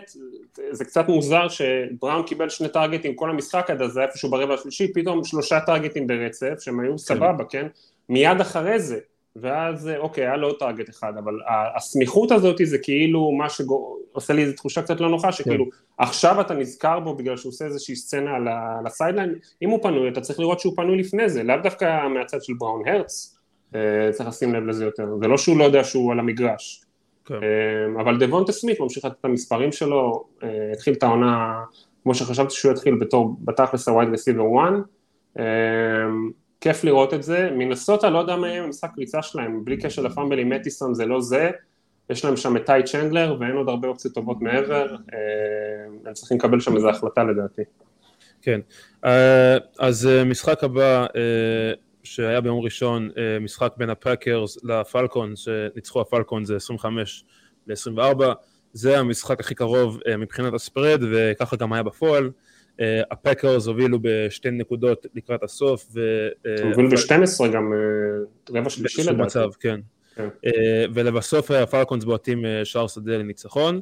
זה 0.72 0.86
קצת 0.86 1.08
מוזר 1.08 1.48
שבראון 1.48 2.24
קיבל 2.24 2.50
שני 2.50 2.68
טרגטים 2.69 3.16
כל 3.16 3.30
המשחק 3.30 3.69
עד 3.69 3.81
אז, 3.81 3.92
זה 3.92 4.00
היה 4.00 4.10
איפשהו 4.10 4.30
ברבע 4.30 4.54
השלישי, 4.54 4.94
פתאום 4.94 5.24
שלושה 5.24 5.60
טרגטים 5.60 6.08
ברצף, 6.08 6.54
שהם 6.60 6.80
היו 6.80 6.98
סבבה, 6.98 7.44
כן? 7.50 7.68
מיד 8.09 8.42
אחרי 8.42 8.80
זה, 8.80 9.00
ואז 9.36 9.89
אוקיי, 9.98 10.24
היה 10.24 10.38
לו 10.38 10.48
עוד 10.48 10.59
target 10.60 10.90
אחד, 10.89 11.13
אבל 11.18 11.33
הסמיכות 11.75 12.31
הזאת 12.31 12.55
זה 12.63 12.77
כאילו 12.77 13.31
מה 13.31 13.50
שעושה 13.50 14.34
לי 14.34 14.41
איזו 14.41 14.53
תחושה 14.55 14.81
קצת 14.81 15.00
לא 15.00 15.10
נוחה, 15.10 15.31
שכאילו 15.31 15.65
עכשיו 15.98 16.41
אתה 16.41 16.53
נזכר 16.53 17.00
בו 17.00 17.15
בגלל 17.15 17.38
שהוא 17.38 17.50
עושה 17.50 17.65
איזושהי 17.65 17.96
סצנה 17.96 18.36
על 18.36 18.88
ה 18.88 18.92
sideline, 18.92 19.36
אם 19.62 19.70
הוא 19.70 19.84
פנוי, 19.84 20.10
אתה 20.10 20.22
צריך 20.22 20.39
לראות 20.39 20.60
שהוא 20.60 20.75
פנוי 20.75 20.98
לפני 20.98 21.29
זה, 21.29 21.43
לאו 21.43 21.55
דווקא 21.63 22.08
מהצד 22.08 22.43
של 22.43 22.53
בראון 22.53 22.88
הרץ, 22.88 23.38
אה, 23.75 23.79
צריך 24.12 24.29
לשים 24.29 24.53
לב 24.53 24.63
לזה 24.63 24.86
יותר, 24.86 25.08
זה 25.22 25.27
לא 25.27 25.38
שהוא 25.38 25.58
לא 25.58 25.63
יודע 25.63 25.84
שהוא 25.84 26.12
על 26.12 26.20
המגרש. 26.20 26.86
כן. 27.25 27.36
אמ, 27.36 28.00
אבל 28.00 28.20
דבונטה 28.20 28.51
סמית 28.51 28.79
ממשיך 28.79 29.05
לתת 29.05 29.15
את 29.20 29.25
המספרים 29.25 29.72
שלו, 29.72 30.24
אה, 30.43 30.72
התחיל 30.74 30.93
את 30.93 31.03
העונה 31.03 31.63
כמו 32.03 32.15
שחשבתי 32.15 32.53
שהוא 32.53 32.72
יתחיל 32.72 32.96
בתור 32.96 33.36
בתכלס 33.39 33.88
הווייד 33.88 34.10
רסיבר 34.13 34.43
1, 35.38 35.41
כיף 36.62 36.84
לראות 36.84 37.13
את 37.13 37.24
זה, 37.24 37.50
מנסוטה 37.51 38.10
לא 38.10 38.20
יודע 38.20 38.36
מה 38.36 38.48
יהיה 38.48 38.63
במשחק 38.63 38.89
ריצה 38.98 39.22
שלהם, 39.22 39.65
בלי 39.65 39.77
קשר 39.77 40.01
לפאמבל 40.01 40.39
עם 40.39 40.50
מטיסון 40.50 40.94
זה 40.94 41.06
לא 41.06 41.22
זה, 41.22 41.51
יש 42.10 42.25
להם 42.25 42.38
שם 42.38 42.58
את 42.58 42.65
טי 42.65 42.84
צ'נדלר 42.86 43.38
ואין 43.39 43.51
עוד 43.51 43.70
הרבה 43.70 43.88
אופציות 43.88 44.13
טובות 44.13 44.41
מעבר, 44.41 44.96
אה, 45.13 45.20
הם 46.06 46.13
צריכים 46.13 46.38
לקבל 46.38 46.60
שם 46.60 46.75
איזו 46.75 46.89
החלטה 46.89 47.24
לדעתי. 47.24 47.62
כן, 48.41 48.60
אה, 49.06 49.58
אז 49.80 50.08
אה, 50.08 50.24
משחק 50.24 50.63
הבא 50.63 51.06
שהיה 52.03 52.41
ביום 52.41 52.60
ראשון, 52.60 53.10
משחק 53.41 53.74
בין 53.77 53.89
הפאקרס 53.89 54.63
לפלקונס, 54.63 55.36
שניצחו 55.36 56.01
הפלקונס 56.01 56.56
25 56.56 57.25
ל-24, 57.68 58.24
זה 58.74 59.00
המשחק 59.00 59.39
הכי 59.39 59.56
קרוב 59.56 60.00
מבחינת 60.18 60.53
ה 60.53 60.60
spread, 60.60 61.03
וככה 61.12 61.56
גם 61.56 61.74
היה 61.74 61.84
בפועל. 61.84 62.30
אה, 62.82 63.02
הפאקרס 63.12 63.68
הובילו 63.68 63.98
בשתי 64.02 64.52
נקודות 64.52 65.06
לקראת 65.16 65.44
הסוף, 65.44 65.86
ו... 65.94 66.28
אה, 66.46 66.70
הובילו 66.70 66.90
ב-12 66.90 67.48
גם 67.48 67.74
אה, 67.74 68.60
רבע 68.60 68.70
שלישי 68.70 69.02
לדעתי. 69.02 69.22
מצב, 69.22 69.50
כן. 69.60 69.80
כן. 70.16 70.28
אה, 70.46 70.86
ולבסוף 70.94 71.52
הפלקונס 71.52 72.04
בועטים 72.04 72.46
אה, 72.46 72.66
שער 72.66 72.88
שדה 72.88 73.18
לניצחון. 73.18 73.80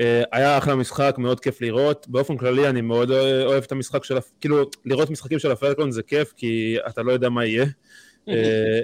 אה, 0.00 0.22
היה 0.32 0.58
אחלה 0.58 0.74
משחק, 0.74 1.14
מאוד 1.18 1.40
כיף 1.40 1.60
לראות. 1.60 2.06
באופן 2.08 2.36
כללי 2.36 2.68
אני 2.68 2.80
מאוד 2.80 3.10
אה, 3.10 3.44
אוהב 3.44 3.62
את 3.62 3.72
המשחק 3.72 4.04
של, 4.04 4.18
כאילו, 4.40 4.70
לראות 4.84 5.10
משחקים 5.10 5.38
של 5.38 5.50
הפלקונס 5.50 5.94
זה 5.94 6.02
כיף, 6.02 6.32
כי 6.36 6.76
אתה 6.88 7.02
לא 7.02 7.12
יודע 7.12 7.28
מה 7.28 7.44
יהיה. 7.44 7.64
אה, 8.28 8.34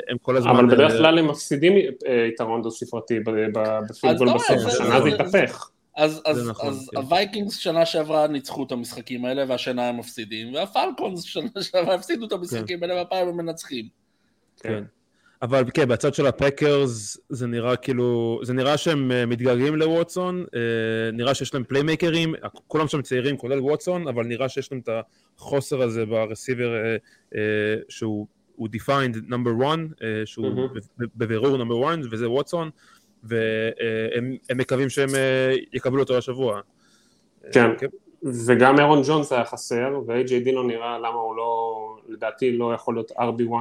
הם 0.08 0.18
כל 0.22 0.36
הזמן... 0.36 0.50
אבל 0.50 0.66
בדרך 0.66 0.92
אה, 0.92 0.98
כלל 0.98 1.18
הם 1.18 1.28
מפסידים 1.28 1.72
אה, 2.06 2.26
יתרון 2.28 2.62
דו 2.62 2.70
ספרתי 2.70 3.20
ב- 3.20 3.30
ב- 3.30 3.78
ב 3.88 3.92
field 3.92 4.11
goal 4.11 4.26
לא, 4.26 4.34
בסוף, 4.34 4.66
השנה 4.66 5.00
זה 5.00 5.08
התהפך. 5.08 5.70
אז, 5.98 6.22
אז, 6.24 6.48
נכון, 6.48 6.68
אז 6.68 6.88
כן. 6.90 6.96
הווייקינגס 6.96 7.56
שנה 7.56 7.86
שעברה 7.86 8.26
ניצחו 8.26 8.64
את 8.64 8.72
המשחקים 8.72 9.24
האלה 9.24 9.44
והשנה 9.48 9.88
הם 9.88 9.96
מפסידים, 9.96 10.54
והפלקונס 10.54 11.22
שנה 11.22 11.48
שעברה 11.60 11.94
הפסידו 11.94 12.26
את 12.26 12.32
המשחקים 12.32 12.82
האלה 12.82 12.94
והפעם 12.94 13.28
הם 13.28 13.36
מנצחים. 13.36 13.88
כן. 14.60 14.84
אבל 15.42 15.64
כן, 15.74 15.88
בצד 15.88 16.14
של 16.14 16.26
הפקרס 16.26 17.18
זה 17.28 17.46
נראה 17.46 17.76
כאילו, 17.76 18.40
זה 18.42 18.52
נראה 18.52 18.76
שהם 18.76 19.12
אה, 19.12 19.26
מתגעגעים 19.26 19.76
לווטסון, 19.76 20.44
אה, 20.54 20.60
נראה 21.12 21.34
שיש 21.34 21.54
להם 21.54 21.64
פליימייקרים, 21.64 22.34
כולם 22.66 22.88
שם 22.88 23.02
צעירים 23.02 23.36
כולל 23.36 23.60
ווטסון, 23.60 24.08
אבל 24.08 24.24
נראה 24.24 24.48
שיש 24.48 24.72
להם 24.72 24.80
את 24.80 24.88
החוסר 25.38 25.82
הזה 25.82 26.06
ב 26.06 26.14
receiver 26.14 26.74
אה, 27.34 27.76
שהוא 27.88 28.26
defined 28.60 29.16
number 29.28 29.62
one, 29.62 30.04
שהוא 30.24 30.68
בבירור 30.98 31.56
number 31.56 31.84
one, 31.94 32.06
וזה 32.10 32.30
ווטסון, 32.30 32.70
והם 33.24 34.36
מקווים 34.54 34.88
שהם 34.88 35.08
יקבלו 35.72 36.00
אותו 36.00 36.18
השבוע. 36.18 36.60
כן, 37.52 37.70
כן. 37.78 37.86
וגם 38.22 38.78
אירון 38.78 39.02
ג'ונס 39.06 39.32
היה 39.32 39.44
חסר, 39.44 40.00
ו-AJ 40.06 40.44
דילון 40.44 40.66
נראה 40.66 40.98
למה 40.98 41.14
הוא 41.14 41.36
לא, 41.36 41.96
לדעתי 42.08 42.52
לא 42.52 42.74
יכול 42.74 42.94
להיות 42.94 43.12
RB1 43.12 43.52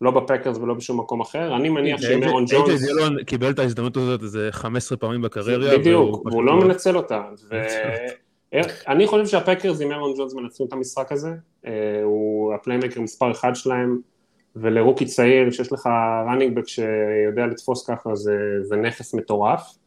לא 0.00 0.10
בפקרס 0.10 0.58
ולא 0.58 0.74
בשום 0.74 1.00
מקום 1.00 1.20
אחר, 1.20 1.56
אני 1.56 1.68
מניח 1.68 2.00
שאם 2.00 2.22
אירון 2.22 2.44
ג'ונס... 2.48 2.68
איי 2.68 2.78
דילון 2.78 3.24
קיבל 3.24 3.50
את 3.50 3.58
ההזדמנות 3.58 3.96
הזאת 3.96 4.22
איזה 4.22 4.48
15 4.50 4.98
פעמים 4.98 5.22
בקריירה. 5.22 5.78
בדיוק, 5.78 6.26
והוא 6.26 6.44
לא 6.44 6.56
מנצל 6.56 6.96
אותה. 6.96 7.22
ואני 8.52 9.06
חושב 9.06 9.26
שהפקרס 9.26 9.80
עם 9.80 9.92
אירון 9.92 10.14
ג'ונס 10.16 10.34
מנצלים 10.34 10.68
את 10.68 10.72
המשחק 10.72 11.12
הזה, 11.12 11.32
אה, 11.66 11.72
הוא 12.04 12.54
ה 12.54 12.59
playmaker 12.59 13.00
מספר 13.00 13.30
אחד 13.30 13.54
שלהם, 13.54 13.98
ול 14.56 14.68
rookie 14.68 15.04
צעיר 15.04 15.50
שיש 15.50 15.72
לך 15.72 15.88
running 16.26 16.56
back 16.56 16.68
שיודע 16.68 17.46
לתפוס 17.46 17.86
ככה 17.90 18.14
זה 18.62 18.76
נכס 18.76 19.14
מטורף. 19.14 19.78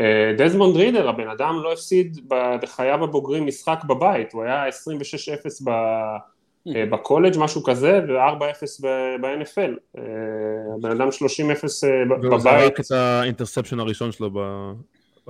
אה, 0.00 0.32
דזמונד 0.38 0.76
רידר, 0.76 1.08
הבן 1.08 1.28
אדם 1.28 1.60
לא 1.62 1.72
הפסיד 1.72 2.20
בחייו 2.62 3.04
הבוגרים 3.04 3.46
משחק 3.46 3.78
בבית, 3.88 4.32
הוא 4.32 4.42
היה 4.42 4.68
26-0 4.68 4.70
ב... 5.64 5.70
אה, 6.76 6.86
בקולג' 6.86 7.38
משהו 7.38 7.62
כזה, 7.62 8.00
ו-4-0 8.08 8.82
ב-NFL. 9.20 9.98
אה, 9.98 10.02
הבן 10.78 10.90
אדם 10.90 11.08
30-0 11.08 11.10
בבית. 12.10 12.24
והוא 12.24 12.38
זרק 12.38 12.80
את 12.80 12.90
ה 12.90 12.97
interception 12.97 13.80
הראשון 13.80 14.12
שלו 14.12 14.30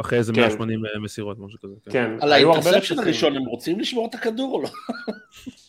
אחרי 0.00 0.18
איזה 0.18 0.32
180 0.32 0.80
כן. 0.94 1.00
מסירות, 1.00 1.38
משהו 1.38 1.58
כזה. 1.62 1.74
כן, 1.84 1.90
כן. 1.90 2.16
על 2.20 2.32
ה 2.32 2.37
interception 2.37 2.98
הראשון 2.98 3.36
הם 3.36 3.44
רוצים 3.44 3.80
לשמור 3.80 4.06
את 4.06 4.14
הכדור 4.14 4.54
או 4.54 4.62
לא? 4.62 4.68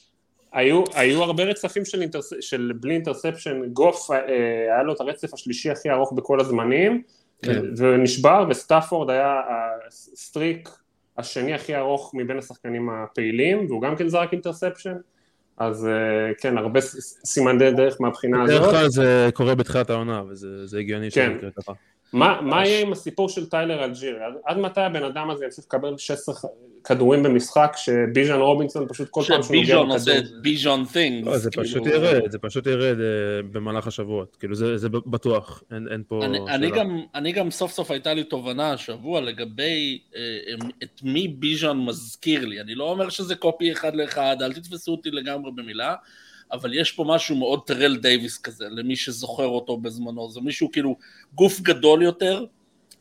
היו, 0.56 0.84
היו 0.94 1.24
הרבה 1.24 1.44
רצפים 1.44 1.86
של, 1.86 2.02
אינטרס, 2.02 2.34
של 2.42 2.72
בלי 2.80 2.94
interception, 2.94 3.62
גוף 3.74 4.12
היה 4.12 4.84
לו 4.84 4.94
את 4.94 5.02
הרצף 5.02 5.34
השלישי 5.34 5.72
הכי 5.72 5.90
ארוך 5.90 6.14
בכל 6.14 6.40
הזמנים, 6.40 7.02
כן. 7.42 7.62
ונשבר, 7.78 8.46
וסטאפורד 8.50 9.10
היה 9.10 9.42
ה 9.88 9.99
streak 9.99 10.70
השני 11.18 11.54
הכי 11.54 11.76
ארוך 11.76 12.12
מבין 12.14 12.38
השחקנים 12.38 12.90
הפעילים, 12.90 13.66
והוא 13.68 13.82
גם 13.82 13.96
כן 13.96 14.08
זרק 14.08 14.32
interception. 14.32 14.96
אז 15.58 15.88
אה, 15.88 16.34
כן, 16.42 16.58
הרבה 16.58 16.82
סימני 17.26 17.72
דרך 17.72 18.02
מהבחינה 18.02 18.44
הזאת. 18.44 18.62
בדרך 18.62 18.72
כלל 18.72 18.90
זה 18.90 19.30
קורה 19.34 19.56
בתחילת 19.56 19.90
העונה, 19.90 20.24
וזה 20.30 20.80
הגיוני 20.80 21.12
שזה 21.12 21.22
יקרה 21.22 21.50
ככה. 21.52 21.72
מה, 22.16 22.42
מה 22.42 22.68
יהיה 22.68 22.82
עם 22.82 22.92
הסיפור 22.92 23.30
של 23.30 23.46
טיילר 23.50 23.84
אלג'ירי? 23.84 24.24
עד, 24.24 24.34
עד 24.46 24.58
מתי 24.58 24.82
הבן 24.82 25.04
אדם 25.04 25.30
הזה 25.30 25.46
ימשיך 25.46 25.66
לקבל 25.68 25.98
16 25.98 26.36
כדורים 26.84 27.24
במשחק 27.24 27.74
שביז'ון 27.78 28.42
רובינסון 28.42 28.88
פשוט 28.88 29.10
כל 29.10 29.22
פעם 29.28 29.44
שהוא 29.44 29.56
נוגע 29.56 29.84
בכדור? 29.84 29.98
שביז'ון 29.98 30.20
עושה 30.20 30.42
ביז'ון 30.42 30.84
things. 30.84 31.26
לא, 31.26 31.38
זה 31.38 31.52
כאילו... 31.52 31.66
פשוט 31.66 31.86
ירד, 31.86 32.32
זה 32.32 32.40
פשוט 32.40 32.68
ירד 32.68 33.00
אה, 33.00 33.42
במהלך 33.52 33.88
השבועות, 33.88 34.36
כאילו 34.40 34.56
זה, 34.56 34.78
זה 34.78 34.90
בטוח, 34.90 35.64
אין, 35.72 35.88
אין 35.92 36.04
פה 36.08 36.26
אני, 36.26 36.38
שאלה. 36.38 36.56
אני 36.56 36.72
גם, 36.72 37.02
אני 37.16 37.32
גם 37.32 37.52
סוף 37.52 37.72
סוף 37.72 37.92
הייתה 37.92 38.14
לי 38.14 38.24
תובנה 38.24 38.72
השבוע 38.74 39.22
לגבי 39.22 40.00
אה, 40.16 40.22
את 40.84 41.02
מי 41.04 41.28
ביז'ון 41.28 41.86
מזכיר 41.86 42.46
לי, 42.46 42.62
אני 42.62 42.76
לא 42.76 42.92
אומר 42.92 43.10
שזה 43.10 43.36
קופי 43.36 43.72
אחד 43.72 43.96
לאחד, 43.96 44.38
אל 44.42 44.54
תתפסו 44.54 44.92
אותי 44.92 45.12
לגמרי 45.12 45.52
במילה, 45.56 45.96
אבל 46.52 46.74
יש 46.74 46.92
פה 46.92 47.04
משהו 47.08 47.36
מאוד 47.36 47.68
טרל 47.68 47.98
דייוויס 47.98 48.38
כזה, 48.38 48.66
למי 48.70 48.96
שזוכר 48.96 49.48
אותו 49.48 49.78
בזמנו, 49.78 50.32
זה 50.32 50.42
מישהו 50.42 50.72
כאילו 50.72 50.96
גוף 51.36 51.60
גדול 51.60 52.04
יותר, 52.04 52.46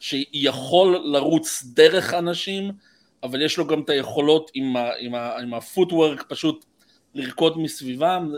שיכול 0.00 1.00
לרוץ 1.04 1.64
דרך 1.66 2.14
אנשים, 2.14 2.70
אבל 3.22 3.42
יש 3.42 3.58
לו 3.58 3.66
גם 3.66 3.80
את 3.80 3.90
היכולות 3.90 4.50
עם, 4.54 4.76
ה, 4.76 4.90
עם, 4.98 5.14
ה, 5.14 5.38
עם 5.38 5.54
הפוטוורק 5.54 6.24
פשוט 6.28 6.64
לרקוד 7.14 7.58
מסביבם, 7.58 8.32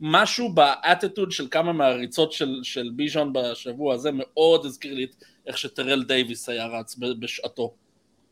משהו 0.00 0.52
באטיטוד 0.52 1.32
של 1.32 1.46
כמה 1.50 1.72
מהריצות 1.72 2.32
של, 2.32 2.60
של 2.62 2.90
ביז'ון 2.94 3.32
בשבוע 3.32 3.94
הזה 3.94 4.10
מאוד 4.12 4.66
הזכיר 4.66 4.94
לי 4.94 5.06
איך 5.46 5.58
שטרל 5.58 6.04
דייוויס 6.04 6.48
היה 6.48 6.66
רץ 6.66 6.96
בשעתו. 7.20 7.74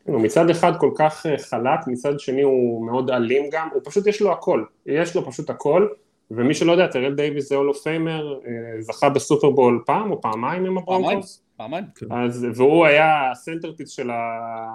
הוא 0.03 0.21
מצד 0.21 0.49
אחד 0.49 0.71
כל 0.79 0.91
כך 0.95 1.25
אה, 1.25 1.37
חלק, 1.37 1.87
מצד 1.87 2.19
שני 2.19 2.41
הוא 2.41 2.85
מאוד 2.85 3.09
אלים 3.09 3.49
גם, 3.51 3.69
הוא 3.73 3.81
פשוט 3.85 4.07
יש 4.07 4.21
לו 4.21 4.31
הכל, 4.31 4.63
יש 4.85 5.15
לו 5.15 5.25
פשוט 5.25 5.49
הכל, 5.49 5.87
ומי 6.31 6.53
שלא 6.53 6.71
יודע, 6.71 6.87
טרל 6.87 7.15
דייוויס 7.15 7.49
זה 7.49 7.55
Hall 7.55 7.67
of 7.67 7.73
Famer, 7.73 8.39
אה, 8.45 8.81
זכה 8.81 9.09
בסופרבול 9.09 9.83
פעם 9.85 10.11
או 10.11 10.21
פעמיים 10.21 10.65
עם 10.65 10.77
הברונקוס. 10.77 11.43
פעמיים, 11.57 11.85
פעמיים. 11.99 12.29
אז, 12.29 12.47
והוא 12.55 12.85
היה 12.85 13.31
ה 13.31 13.36
centerpiece 13.36 13.89
של, 13.89 14.09
ה, 14.09 14.17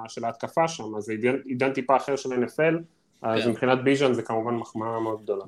של 0.09 0.25
ההתקפה 0.25 0.69
שם, 0.69 0.97
אז 0.97 1.05
זה 1.05 1.13
עידן, 1.13 1.37
עידן 1.45 1.73
טיפה 1.73 1.97
אחר 1.97 2.17
של 2.17 2.29
NFL, 2.33 2.75
אז 3.23 3.43
כן. 3.43 3.51
מבחינת 3.51 3.85
ביז'ן 3.85 4.13
זה 4.13 4.23
כמובן 4.23 4.55
מחמאה 4.55 5.01
מאוד 5.01 5.23
גדולה. 5.23 5.45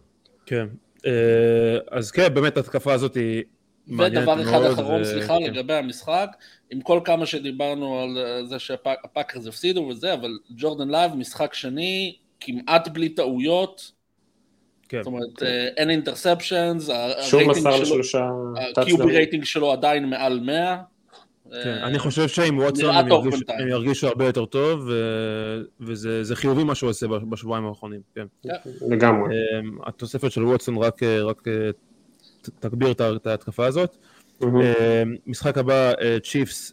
כן, 0.47 0.67
אה, 1.07 1.79
אז 1.91 2.11
כן, 2.11 2.35
באמת 2.35 2.57
ההתקפה 2.57 2.93
הזאת 2.93 3.15
היא 3.15 3.45
מעניינת 3.87 4.27
מאוד. 4.27 4.39
ודבר 4.39 4.51
אחד 4.51 4.71
אחרון, 4.73 5.01
ו... 5.01 5.05
סליחה, 5.05 5.37
כן. 5.39 5.43
לגבי 5.43 5.75
המשחק, 5.75 6.29
עם 6.71 6.81
כל 6.81 7.01
כמה 7.05 7.27
שדיברנו 7.27 7.99
על 8.01 8.19
זה 8.49 8.59
שהפאקרס 8.59 9.47
הפסידו 9.47 9.81
וזה, 9.81 10.15
אבל 10.15 10.39
ג'ורדן 10.51 10.89
לאב, 10.89 11.15
משחק 11.15 11.55
שני, 11.55 12.17
כמעט 12.41 12.89
בלי 12.89 13.09
טעויות, 13.09 13.93
כן. 14.89 14.99
זאת 15.03 15.07
אומרת, 15.07 15.29
כן. 15.37 15.47
אה, 15.47 15.69
אין 15.77 15.91
interceptions, 15.91 16.91
שוב 17.21 17.51
מסר 17.51 17.81
לשלושה 17.81 18.25
ה-QB 18.77 19.05
רייטינג 19.05 19.45
שלו 19.45 19.73
עדיין 19.73 20.11
מעל 20.11 20.41
100. 20.41 20.77
כן, 21.51 21.57
אה, 21.69 21.87
אני 21.87 21.99
חושב 21.99 22.29
שעם 22.29 22.59
וואטסון 22.59 22.95
הם 23.49 23.69
ירגישו 23.69 24.09
הרבה 24.09 24.27
יותר 24.27 24.45
טוב, 24.45 24.91
וזה 25.81 26.37
חיובי 26.37 26.65
מה 26.65 26.75
שהוא 26.75 26.91
עושה 26.91 27.07
בשבועיים 27.07 27.67
האחרונים, 27.67 28.01
כן. 28.15 28.27
לגמרי. 28.89 29.35
אמ, 29.35 29.79
התוספת 29.87 30.33
של 30.33 30.45
וואטסון 30.45 30.77
רק 30.77 31.03
אה, 31.03 31.71
תגביר 32.61 32.91
את 33.01 33.27
ההתקפה 33.27 33.67
הזאת. 33.67 33.97
Mm-hmm. 34.43 34.47
משחק 35.27 35.59
הבא, 35.59 35.93
צ'יפס 36.23 36.73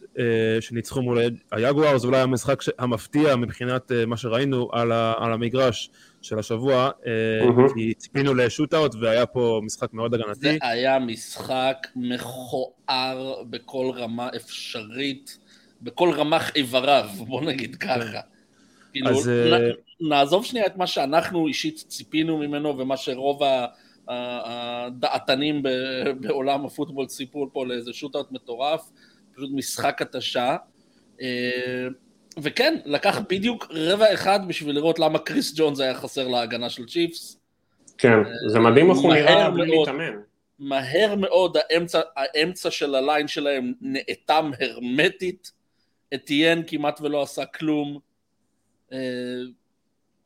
שניצחו 0.60 1.02
מול 1.02 1.18
היגואר, 1.52 1.98
זה 1.98 2.06
אולי 2.06 2.20
המשחק 2.20 2.62
המפתיע 2.78 3.36
מבחינת 3.36 3.92
מה 4.06 4.16
שראינו 4.16 4.68
על 4.72 5.32
המגרש. 5.32 5.90
של 6.24 6.38
השבוע, 6.38 6.90
mm-hmm. 6.90 7.74
כי 7.74 7.94
ציפינו 7.94 8.34
לשוטאוט 8.34 8.94
והיה 9.00 9.26
פה 9.26 9.60
משחק 9.64 9.92
מאוד 9.92 10.14
הגנתי. 10.14 10.40
זה 10.40 10.56
היה 10.60 10.98
משחק 10.98 11.86
מכוער 11.96 13.42
בכל 13.50 13.90
רמה 13.94 14.28
אפשרית, 14.36 15.38
בכל 15.82 16.10
רמ"ח 16.10 16.56
איבריו, 16.56 17.08
בוא 17.18 17.42
נגיד 17.42 17.76
ככה. 17.76 18.20
כאילו, 18.92 19.10
אז, 19.10 19.28
נ, 19.28 20.08
נעזוב 20.08 20.44
שנייה 20.44 20.66
את 20.66 20.76
מה 20.76 20.86
שאנחנו 20.86 21.46
אישית 21.46 21.84
ציפינו 21.88 22.38
ממנו 22.38 22.78
ומה 22.78 22.96
שרוב 22.96 23.42
הדעתנים 24.08 25.62
בעולם 26.20 26.66
הפוטבול 26.66 27.06
ציפו 27.06 27.50
פה 27.52 27.66
לאיזה 27.66 27.92
שוטאוט 27.92 28.32
מטורף, 28.32 28.90
פשוט 29.34 29.50
משחק 29.52 30.02
התשה. 30.02 30.56
אה, 31.20 31.86
וכן, 32.42 32.78
לקח 32.84 33.20
בדיוק 33.28 33.66
רבע 33.70 34.14
אחד 34.14 34.40
בשביל 34.48 34.74
לראות 34.74 34.98
למה 34.98 35.18
קריס 35.18 35.52
ג'ונס 35.56 35.80
היה 35.80 35.94
חסר 35.94 36.28
להגנה 36.28 36.70
של 36.70 36.86
צ'יפס. 36.86 37.40
כן, 37.98 38.18
זה 38.48 38.58
מדהים 38.58 38.90
איך 38.90 38.98
הוא 38.98 39.14
נראה 39.14 39.50
בלי 39.50 39.66
להתאמן. 39.66 40.12
מהר 40.58 41.14
מאוד 41.14 41.56
האמצע, 41.56 42.00
האמצע 42.16 42.70
של 42.70 42.94
הליין 42.94 43.28
שלהם 43.28 43.72
נאטם 43.80 44.50
הרמטית, 44.60 45.52
אתיין 46.14 46.62
כמעט 46.66 47.00
ולא 47.00 47.22
עשה 47.22 47.44
כלום. 47.44 47.98
אה, 48.92 48.98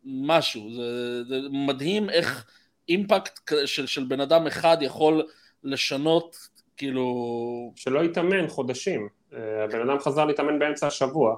משהו, 0.05 0.71
זה, 0.75 1.25
זה 1.25 1.37
מדהים 1.51 2.11
איך 2.11 2.47
אימפקט 2.89 3.53
של, 3.65 3.87
של 3.87 4.05
בן 4.05 4.21
אדם 4.21 4.47
אחד 4.47 4.77
יכול 4.81 5.27
לשנות, 5.65 6.37
כאילו... 6.77 7.73
שלא 7.77 8.05
יתאמן 8.05 8.49
חודשים, 8.49 9.09
אה, 9.35 9.65
הבן 9.65 9.89
אדם 9.89 9.99
חזר 9.99 10.25
להתאמן 10.25 10.59
באמצע 10.59 10.87
השבוע. 10.87 11.37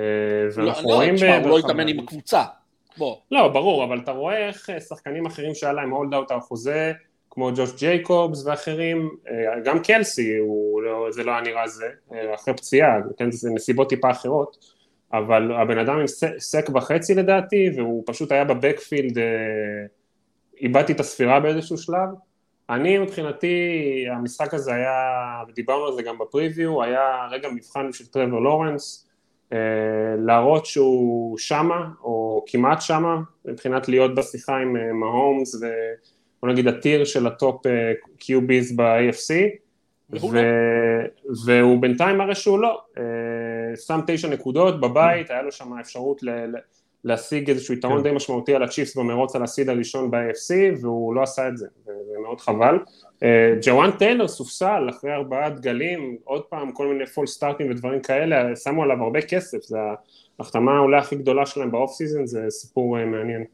אה, 0.00 0.04
ואנחנו 0.54 0.88
לא, 0.88 0.94
רואים... 0.94 1.14
לא, 1.14 1.16
תשמע, 1.16 1.38
הוא 1.38 1.48
לא 1.48 1.58
התאמן 1.58 1.88
עם 1.88 1.98
הקבוצה. 1.98 2.42
בוא. 2.98 3.16
לא, 3.30 3.48
ברור, 3.48 3.84
אבל 3.84 3.98
אתה 3.98 4.10
רואה 4.10 4.48
איך 4.48 4.70
אה, 4.70 4.80
שחקנים 4.80 5.26
אחרים 5.26 5.54
שהיה 5.54 5.72
להם 5.72 5.90
הולד 5.90 6.14
אאוט 6.14 6.30
על 6.30 6.40
חוזה, 6.40 6.92
כמו 7.30 7.50
ג'וש 7.56 7.72
ג'ייקובס 7.78 8.46
ואחרים, 8.46 9.10
אה, 9.28 9.60
גם 9.64 9.82
קלסי, 9.82 10.38
לא, 10.84 11.06
זה 11.10 11.24
לא 11.24 11.32
היה 11.32 11.40
נראה 11.40 11.68
זה, 11.68 11.86
אחרי 12.34 12.54
פציעה, 12.54 12.96
כן, 13.18 13.30
זה 13.30 13.50
נסיבות 13.50 13.88
טיפה 13.88 14.10
אחרות, 14.10 14.56
אבל 15.12 15.52
הבן 15.52 15.78
אדם 15.78 15.98
עם 15.98 16.06
sack 16.38 16.66
וחצי 16.74 17.14
לדעתי, 17.14 17.70
והוא 17.76 18.02
פשוט 18.06 18.32
היה 18.32 18.44
ב 18.44 18.51
backfield, 18.51 19.18
איבדתי 20.60 20.92
את 20.92 21.00
הספירה 21.00 21.40
באיזשהו 21.40 21.78
שלב. 21.78 22.08
אני 22.70 22.98
מבחינתי, 22.98 24.04
המשחק 24.12 24.54
הזה 24.54 24.74
היה, 24.74 24.92
ודיברנו 25.48 25.86
על 25.86 25.92
זה 25.92 26.02
גם 26.02 26.18
ב 26.18 26.25
preview, 26.25 26.82
היה 26.82 27.28
רגע 27.30 27.48
מבחן 27.48 27.92
של 27.92 28.06
טרוור 28.06 28.40
לורנס, 28.40 29.05
להראות 30.18 30.66
שהוא 30.66 31.38
שמה, 31.38 31.88
או 32.02 32.44
כמעט 32.46 32.80
שמה, 32.80 33.16
מבחינת 33.44 33.88
להיות 33.88 34.14
בשיחה 34.14 34.56
עם 34.56 34.76
אה, 34.76 34.92
מהומס 34.92 35.54
ובוא 35.54 36.52
נגיד 36.52 36.68
ה 36.68 36.75
tier 36.75 37.04
של 37.04 37.26
ה 37.26 37.36
top 37.36 37.66
אה, 37.66 37.92
ב-AFC, 38.76 39.34
והוא 40.10 40.30
ו... 40.32 40.38
והוא 41.46 41.82
בינתיים 41.82 42.18
מראה 42.18 42.34
שהוא 42.34 42.58
לא, 42.58 42.80
אה, 42.98 43.76
שם 43.76 44.00
תשע 44.06 44.28
נקודות 44.28 44.80
בבית, 44.80 45.30
היה 45.30 45.42
לו 45.42 45.52
שם 45.52 45.78
אפשרות 45.78 46.22
ל... 46.22 46.28
להשיג 47.06 47.50
איזשהו 47.50 47.74
יתרון 47.74 47.96
כן. 47.98 48.02
די 48.02 48.12
משמעותי 48.12 48.54
על 48.54 48.62
הצ'יפס 48.62 48.96
במרוץ 48.96 49.36
על 49.36 49.42
ה 49.42 49.47
seed 49.47 49.68
הראשון 49.68 50.10
ב-AFC 50.10 50.80
והוא 50.80 51.14
לא 51.14 51.22
עשה 51.22 51.48
את 51.48 51.56
זה, 51.56 51.66
וזה 51.82 52.18
מאוד 52.22 52.40
חבל. 52.40 52.78
אה, 53.22 53.54
ג'וואן 53.62 53.90
טיילר 53.90 54.28
סופסל 54.28 54.86
אחרי 54.90 55.12
ארבעה 55.12 55.50
דגלים, 55.50 56.16
עוד 56.24 56.42
פעם 56.42 56.72
כל 56.72 56.86
מיני 56.86 57.06
false 57.06 57.26
start 57.26 57.57
ים 57.57 57.70
ודברים 57.70 58.00
כאלה, 58.00 58.56
שמו 58.56 58.82
עליו 58.82 59.02
הרבה 59.02 59.22
כסף, 59.22 59.62
זה 59.62 59.78
ההחתמה 60.38 60.78
אולי 60.78 60.98
הכי 60.98 61.16
גדולה 61.16 61.46
שלהם 61.46 61.70
ב 61.70 61.75
off 61.75 61.92
season, 61.92 62.26
זה 62.26 62.46
סיפור 62.48 62.98
אה, 62.98 63.04
מעניין. 63.04 63.44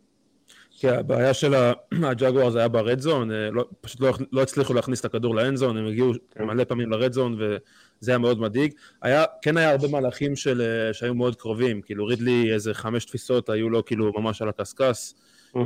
כן, 0.80 0.94
הבעיה 0.94 1.34
של 1.34 1.54
הג'גואר 2.10 2.50
זה 2.50 2.58
היה 2.58 2.68
ברד 2.68 3.00
זון, 3.00 3.30
אה, 3.30 3.50
לא- 3.50 3.64
פשוט 3.80 4.00
לא, 4.00 4.12
לא 4.32 4.42
הצליחו 4.42 4.74
להכניס 4.74 5.00
את 5.00 5.04
הכדור 5.04 5.34
לאנד 5.34 5.56
זון, 5.56 5.76
הם 5.76 5.86
הגיעו 5.86 6.12
כן. 6.30 6.44
מלא 6.44 6.64
פעמים 6.64 6.90
לרד 6.90 7.12
זון 7.12 7.34
וזה 7.34 8.10
היה 8.10 8.18
מאוד 8.18 8.40
מדאיג. 8.40 8.72
היה, 9.02 9.24
כן 9.42 9.56
היה 9.56 9.70
הרבה 9.70 9.88
מהלכים 9.88 10.36
של, 10.36 10.60
אה, 10.60 10.92
שהיו 10.94 11.14
מאוד 11.14 11.36
קרובים, 11.36 11.82
כאילו 11.82 12.06
רידלי 12.06 12.52
איזה 12.52 12.74
חמש 12.74 13.04
תפיסות 13.04 13.48
היו 13.48 13.70
לו 13.70 13.84
כאילו 13.84 14.12
ממש 14.16 14.42
על 14.42 14.48
הקשקש. 14.48 15.14
אה, 15.56 15.62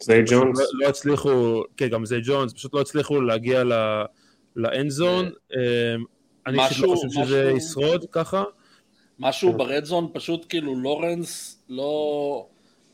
זיי 0.00 0.24
פשוט 0.24 0.38
ג'ונס. 0.38 0.58
לא, 0.58 0.64
לא 0.74 0.88
הצליחו, 0.88 1.62
כן 1.76 1.88
גם 1.88 2.06
זיי 2.06 2.20
ג'ונס, 2.24 2.52
פשוט 2.52 2.74
לא 2.74 2.80
הצליחו 2.80 3.20
להגיע 3.20 3.62
לאנד 4.56 4.90
זון. 4.90 5.30
אני 6.46 6.56
לא 6.56 6.62
חושב 6.62 7.08
שזה 7.10 7.52
ישרוד 7.56 8.04
ככה. 8.12 8.44
משהו 9.18 9.52
כן. 9.52 9.58
ברד 9.58 9.84
זון, 9.84 10.08
פשוט 10.12 10.46
כאילו 10.48 10.74
לורנס 10.74 11.62
לא 11.68 12.46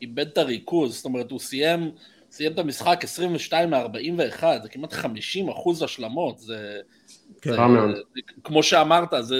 איבד 0.05 0.27
את 0.29 0.39
הריכוז, 0.39 0.97
זאת 0.97 1.05
אומרת 1.05 1.31
הוא 1.31 1.41
סיים, 1.41 1.91
סיים 2.31 2.53
את 2.53 2.59
המשחק 2.59 3.01
22 3.03 3.71
מ-41, 3.71 4.45
זה 4.63 4.69
כמעט 4.69 4.93
50 4.93 5.49
אחוז 5.49 5.83
השלמות, 5.83 6.39
זה, 6.39 6.81
כן. 7.41 7.53
זה 7.53 7.57
מאוד. 7.59 7.91
כמו 8.45 8.63
שאמרת, 8.63 9.09
זה, 9.21 9.37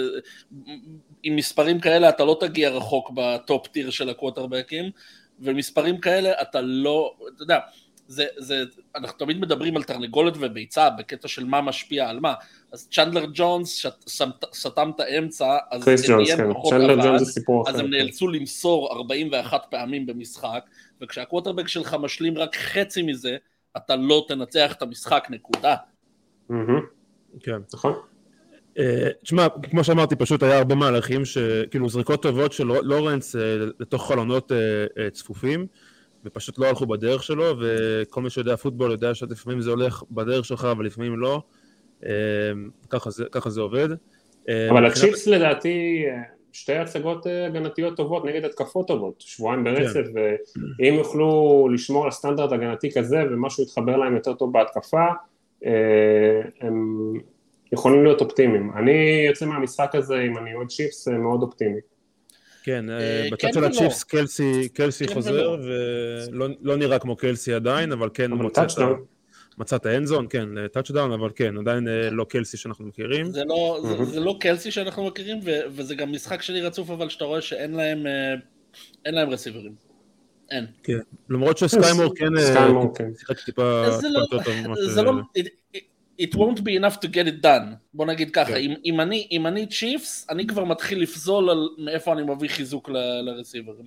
עם 1.23 1.35
מספרים 1.35 1.79
כאלה 1.79 2.09
אתה 2.09 2.25
לא 2.25 2.37
תגיע 2.39 2.69
רחוק 2.69 3.11
ב 3.15 3.28
top 3.28 3.67
tier 3.67 3.89
של 3.89 4.09
הקווטרבקים, 4.09 4.91
ומספרים 5.39 5.97
כאלה 5.97 6.41
אתה 6.41 6.61
לא, 6.61 7.13
אתה 7.35 7.43
יודע, 7.43 7.59
זה, 8.07 8.25
זה, 8.37 8.63
אנחנו 8.95 9.17
תמיד 9.17 9.39
מדברים 9.39 9.77
על 9.77 9.83
תרנגולת 9.83 10.33
וביצה 10.39 10.89
בקטע 10.89 11.27
של 11.27 11.45
מה 11.45 11.61
משפיע 11.61 12.09
על 12.09 12.19
מה, 12.19 12.33
אז 12.75 12.87
צ'נדלר 12.91 13.25
ג'ונס 13.33 13.85
סתם 14.53 14.91
את 14.95 14.99
האמצע, 14.99 15.57
אז 15.71 15.83
קריס 15.83 16.01
זה 16.01 16.13
ג'ונס, 16.13 16.31
כן, 16.31 16.47
צ'נדלר 16.69 16.95
ג'ונס 16.95 17.21
זה 17.21 17.31
סיפור 17.31 17.63
אחר. 17.63 17.71
אז 17.71 17.79
הם 17.79 17.85
כן. 17.85 17.91
נאלצו 17.91 18.27
למסור 18.27 18.93
41 18.97 19.65
פעמים 19.69 20.05
במשחק, 20.05 20.65
וכשהקווטרבק 21.01 21.67
שלך 21.67 21.93
משלים 21.93 22.37
רק 22.37 22.55
חצי 22.55 23.01
מזה, 23.01 23.37
אתה 23.77 23.95
לא 23.95 24.25
תנצח 24.27 24.73
את 24.73 24.81
המשחק, 24.81 25.27
נקודה. 25.29 25.75
כן. 27.39 27.57
נכון. 27.73 27.93
אה, 28.79 29.09
תשמע, 29.23 29.47
כמו 29.71 29.83
שאמרתי, 29.83 30.15
פשוט 30.15 30.43
היה 30.43 30.57
הרבה 30.57 30.75
מהלכים, 30.75 31.25
שכאילו 31.25 31.89
זריקות 31.89 32.21
טובות 32.21 32.53
של 32.53 32.63
לורנס 32.63 33.35
אה, 33.35 33.41
לתוך 33.79 34.07
חלונות 34.07 34.51
אה, 34.51 35.09
צפופים, 35.09 35.67
ופשוט 36.25 36.59
לא 36.59 36.67
הלכו 36.67 36.85
בדרך 36.85 37.23
שלו, 37.23 37.55
וכל 37.61 38.21
מי 38.21 38.29
שיודע 38.29 38.55
פוטבול 38.55 38.91
יודע 38.91 39.13
שלפעמים 39.13 39.61
זה 39.61 39.69
הולך 39.69 40.03
בדרך 40.11 40.45
שלך, 40.45 40.67
ולפעמים 40.77 41.19
לא. 41.19 41.41
אה, 42.05 42.11
ככה 42.89 43.09
זה, 43.09 43.25
ככה 43.31 43.49
זה 43.49 43.61
עובד. 43.61 43.89
אה, 44.49 44.69
אבל 44.71 44.85
הצ'יפס 44.85 45.27
לדעתי, 45.27 46.05
אה, 46.07 46.21
שתי 46.55 46.73
הצגות 46.73 47.27
אה, 47.27 47.45
הגנתיות 47.45 47.97
טובות 47.97 48.25
נגד 48.25 48.45
התקפות 48.45 48.87
טובות, 48.87 49.15
שבועיים 49.19 49.63
ברצף, 49.63 49.93
כן. 49.93 50.21
ואם 50.79 50.93
יוכלו 50.93 51.69
לשמור 51.73 52.05
על 52.05 52.11
סטנדרט 52.11 52.51
הגנתי 52.51 52.91
כזה 52.91 53.17
ומשהו 53.31 53.63
יתחבר 53.63 53.97
להם 53.97 54.15
יותר 54.15 54.33
טוב 54.33 54.53
בהתקפה, 54.53 55.05
אה, 55.65 56.41
הם 56.61 57.13
יכולים 57.73 58.03
להיות 58.03 58.21
אופטימיים. 58.21 58.71
אני 58.77 59.25
יוצא 59.27 59.45
מהמשחק 59.45 59.95
הזה, 59.95 60.21
אם 60.21 60.37
אני 60.37 60.53
אוהד 60.53 60.67
צ'יפס, 60.67 61.07
מאוד 61.07 61.41
אופטימי. 61.43 61.79
כן, 62.63 62.89
אה, 62.89 63.27
בצד 63.31 63.47
כן 63.47 63.53
של. 63.53 63.63
הצ'יפס 63.63 64.03
קלסי, 64.03 64.69
כן 65.07 65.13
חוזר, 65.13 65.57
ולא. 65.63 66.47
לא 66.61 66.75
נראה 66.75 66.99
כמו 66.99 67.15
קלסי 67.15 67.53
עדיין, 67.53 67.91
אבל 67.91 68.09
כן 68.13 68.31
מוצא 68.31 68.63
את 68.63 68.79
ה-. 68.79 69.14
מצא 69.57 69.75
את 69.75 69.85
ה 69.85 69.90
end 69.90 70.04
zone, 70.04 70.27
כן, 70.29 70.67
טאצ'דאון, 70.67 71.11
אבל 71.11 71.29
כן, 71.35 71.57
עדיין 71.57 71.87
אה, 71.87 72.09
לא 72.09 72.23
קלסי 72.29 72.57
שאנחנו 72.57 72.85
מכירים. 72.85 73.25
זה 73.31 73.43
לא, 73.45 73.79
זה, 73.81 73.87
מהמם. 73.93 74.05
זה 74.05 74.19
לא 74.19 74.37
קלסי 74.39 74.71
שאנחנו 74.71 75.05
מכירים, 75.07 75.39
ו, 75.43 75.51
וזה 75.71 75.95
גם 75.95 76.11
משחק 76.11 76.41
שני 76.41 76.61
רצוף, 76.61 76.89
אבל 76.89 77.09
שאתה 77.09 77.25
רואה 77.25 77.41
שאין 77.41 77.71
להם, 77.71 78.07
אה, 78.07 78.33
אין 79.05 79.15
להם 79.15 79.29
רסיברים. 79.29 79.75
אין. 80.51 80.65
כן, 80.83 80.97
למרות 81.29 81.57
שסקיימור 81.57 82.15
כן, 82.15 82.37
אה, 82.37 82.41
סקיימור, 82.41 82.95
כן. 82.95 83.09
שיחק 83.19 83.39
טיפה 83.39 83.83
זה 84.01 84.09
לא, 84.09 84.19
יותר 84.19 84.43
טוב 84.43 84.53
ממה 84.65 84.75
זה 84.75 85.01
ש- 85.01 85.03
לא, 85.03 85.11
it, 85.39 85.45
it, 85.77 85.79
it 86.21 86.35
won't 86.35 86.59
be 86.59 86.79
enough 86.81 86.95
to 86.97 87.07
get 87.07 87.27
it 87.27 87.43
done. 87.43 87.75
בוא 87.93 88.05
נגיד 88.05 88.29
ככה, 88.31 88.51
כן. 88.51 88.57
אם, 88.57 88.73
אם, 88.85 89.01
אני, 89.01 89.27
אם 89.31 89.47
אני 89.47 89.67
צ'יפס, 89.67 90.27
אני 90.29 90.47
כבר 90.47 90.63
מתחיל 90.63 91.01
לפזול 91.01 91.49
על 91.49 91.69
מאיפה 91.77 92.13
אני 92.13 92.21
מביא 92.23 92.49
חיזוק 92.49 92.89
ל- 92.89 93.21
לרסיברים. 93.21 93.85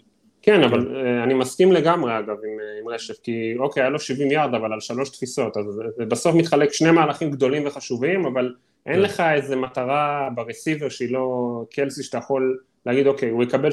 כן, 0.49 0.63
אבל 0.63 0.97
אה, 0.97 1.23
אני 1.25 1.35
מסכים 1.35 1.73
לגמרי 1.73 2.19
אגב 2.19 2.29
עם, 2.29 2.61
אה, 2.61 2.81
עם 2.83 2.89
רשף, 2.89 3.15
כי 3.23 3.55
אוקיי, 3.59 3.83
היה 3.83 3.91
לו 3.91 3.99
70 3.99 4.31
יארד, 4.31 4.55
אבל 4.55 4.73
על 4.73 4.81
שלוש 4.81 5.09
תפיסות, 5.11 5.57
אז 5.57 5.65
זה- 5.65 5.83
זה 5.97 6.05
בסוף 6.05 6.35
מתחלק 6.35 6.73
שני 6.73 6.91
מהלכים 6.91 7.31
גדולים 7.31 7.67
וחשובים, 7.67 8.27
אבל 8.27 8.55
אין 8.87 8.95
כן. 8.95 9.01
לך 9.01 9.21
איזה 9.21 9.57
מטרה 9.57 10.29
ב 10.35 10.41
receiver 10.41 10.89
שהיא 10.89 11.13
לא 11.13 11.29
קלסי 11.71 12.03
שאתה 12.03 12.19
יכול 12.19 12.59
להגיד, 12.87 13.07
אוקיי, 13.07 13.31
הוא 13.31 13.43
יקבל 13.43 13.71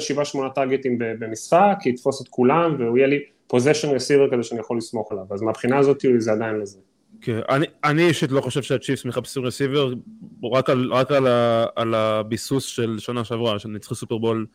target 0.54 0.87
ים 0.87 0.98
ב- 0.98 1.04
במשחק, 1.18 1.78
יתפוס 1.86 2.22
את 2.22 2.28
כולם, 2.28 2.76
והוא 2.78 2.98
יהיה 2.98 3.06
לי 3.08 3.18
possession 3.46 3.88
receiver 3.94 4.30
כזה 4.30 4.42
שאני 4.42 4.60
יכול 4.60 4.76
לסמוך 4.78 5.12
עליו, 5.12 5.24
אז 5.30 5.42
מהבחינה 5.42 5.78
הזאת 5.78 6.04
זה 6.18 6.32
עדיין 6.32 6.56
לזה. 6.60 6.78
כן, 7.20 7.40
אני, 7.48 7.66
אני 7.84 8.08
אישית 8.08 8.30
לא 8.32 8.40
חושב 8.40 8.62
שהצ'יפס 8.62 9.04
מחפשים 9.04 9.44
receiver, 9.44 9.92
רק, 10.52 10.70
על, 10.70 10.92
רק 10.92 11.10
על, 11.12 11.26
ה, 11.26 11.66
על 11.76 11.94
הביסוס 11.94 12.64
של 12.64 12.96
שנה 12.98 13.24
שעברה, 13.24 13.58
שהם 13.58 13.72
ניצחו 13.72 13.94
סופרבול 13.94 14.46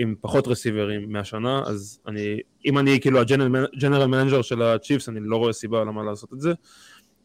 עם 0.00 0.14
פחות 0.20 0.48
רסיברים 0.48 1.12
מהשנה, 1.12 1.62
אז 1.66 2.00
אני, 2.06 2.40
אם 2.64 2.78
אני 2.78 3.00
כאילו 3.00 3.20
ה 3.20 3.31
general 3.31 4.06
manager 4.06 4.42
של 4.42 4.62
הצ'יפס, 4.62 5.08
אני 5.08 5.20
לא 5.22 5.36
רואה 5.36 5.52
סיבה 5.52 5.84
למה 5.84 6.02
לעשות 6.02 6.32
את 6.32 6.40
זה. 6.40 6.52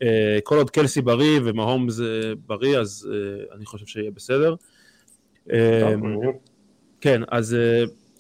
אה, 0.01 0.39
כל 0.43 0.57
עוד 0.57 0.69
קלסי 0.69 1.01
בריא 1.01 1.39
ומהומס 1.43 1.99
אה, 1.99 2.05
בריא, 2.45 2.79
אז 2.79 3.09
אה, 3.11 3.55
אני 3.55 3.65
חושב 3.65 3.85
שיהיה 3.85 4.11
בסדר. 4.11 4.55
כן, 7.01 7.21
אז 7.31 7.57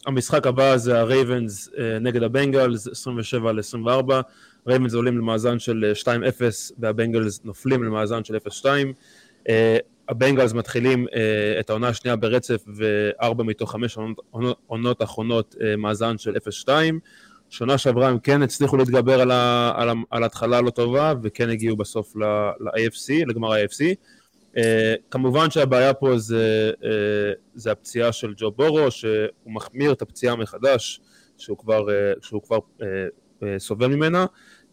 המשחק 0.05 0.47
הבא 0.47 0.77
זה 0.77 0.99
הרייבנס 0.99 1.69
נגד 2.01 2.23
הבנגלס, 2.23 2.87
27 2.87 3.51
ל-24. 3.51 4.11
רייבנס 4.67 4.93
עולים 4.93 5.17
למאזן 5.17 5.59
של 5.59 5.93
אה, 5.95 6.01
2-0 6.01 6.07
והבנגלס 6.79 7.45
נופלים 7.45 7.83
למאזן 7.83 8.23
של 8.23 8.35
0-2. 8.35 8.65
הבנגלס 10.09 10.53
מתחילים 10.53 11.07
אה, 11.07 11.09
את 11.59 11.69
העונה 11.69 11.87
השנייה 11.87 12.15
ברצף 12.15 12.65
וארבע 12.75 13.43
מתוך 13.43 13.71
חמש 13.71 13.97
עונות, 13.97 14.21
עונות, 14.31 14.57
עונות 14.67 15.03
אחרונות 15.03 15.55
אה, 15.57 15.77
מאזן 15.77 16.17
של 16.17 16.35
0-2. 16.65 16.69
שנה 17.49 17.77
שעברה 17.77 18.07
הם 18.07 18.19
כן 18.19 18.41
הצליחו 18.41 18.77
להתגבר 18.77 19.21
על, 19.21 19.31
ה, 19.31 19.71
על, 19.75 19.89
ה, 19.89 19.93
על 20.09 20.23
ההתחלה 20.23 20.57
הלא 20.57 20.69
טובה 20.69 21.13
וכן 21.23 21.49
הגיעו 21.49 21.77
בסוף 21.77 22.15
ל-AFC, 22.15 23.25
לגמר 23.27 23.53
ה-AFC. 23.53 23.95
Uh, 24.55 24.57
כמובן 25.11 25.51
שהבעיה 25.51 25.93
פה 25.93 26.17
זה, 26.17 26.71
uh, 26.81 26.85
זה 27.55 27.71
הפציעה 27.71 28.11
של 28.11 28.33
ג'ו 28.37 28.51
בורו, 28.51 28.91
שהוא 28.91 29.11
מחמיר 29.45 29.91
את 29.91 30.01
הפציעה 30.01 30.35
מחדש, 30.35 31.01
שהוא 31.37 31.57
כבר, 31.57 31.85
uh, 31.87 32.25
שהוא 32.25 32.41
כבר 32.41 32.57
uh, 32.57 32.83
uh, 33.41 33.45
סובל 33.57 33.87
ממנה, 33.87 34.25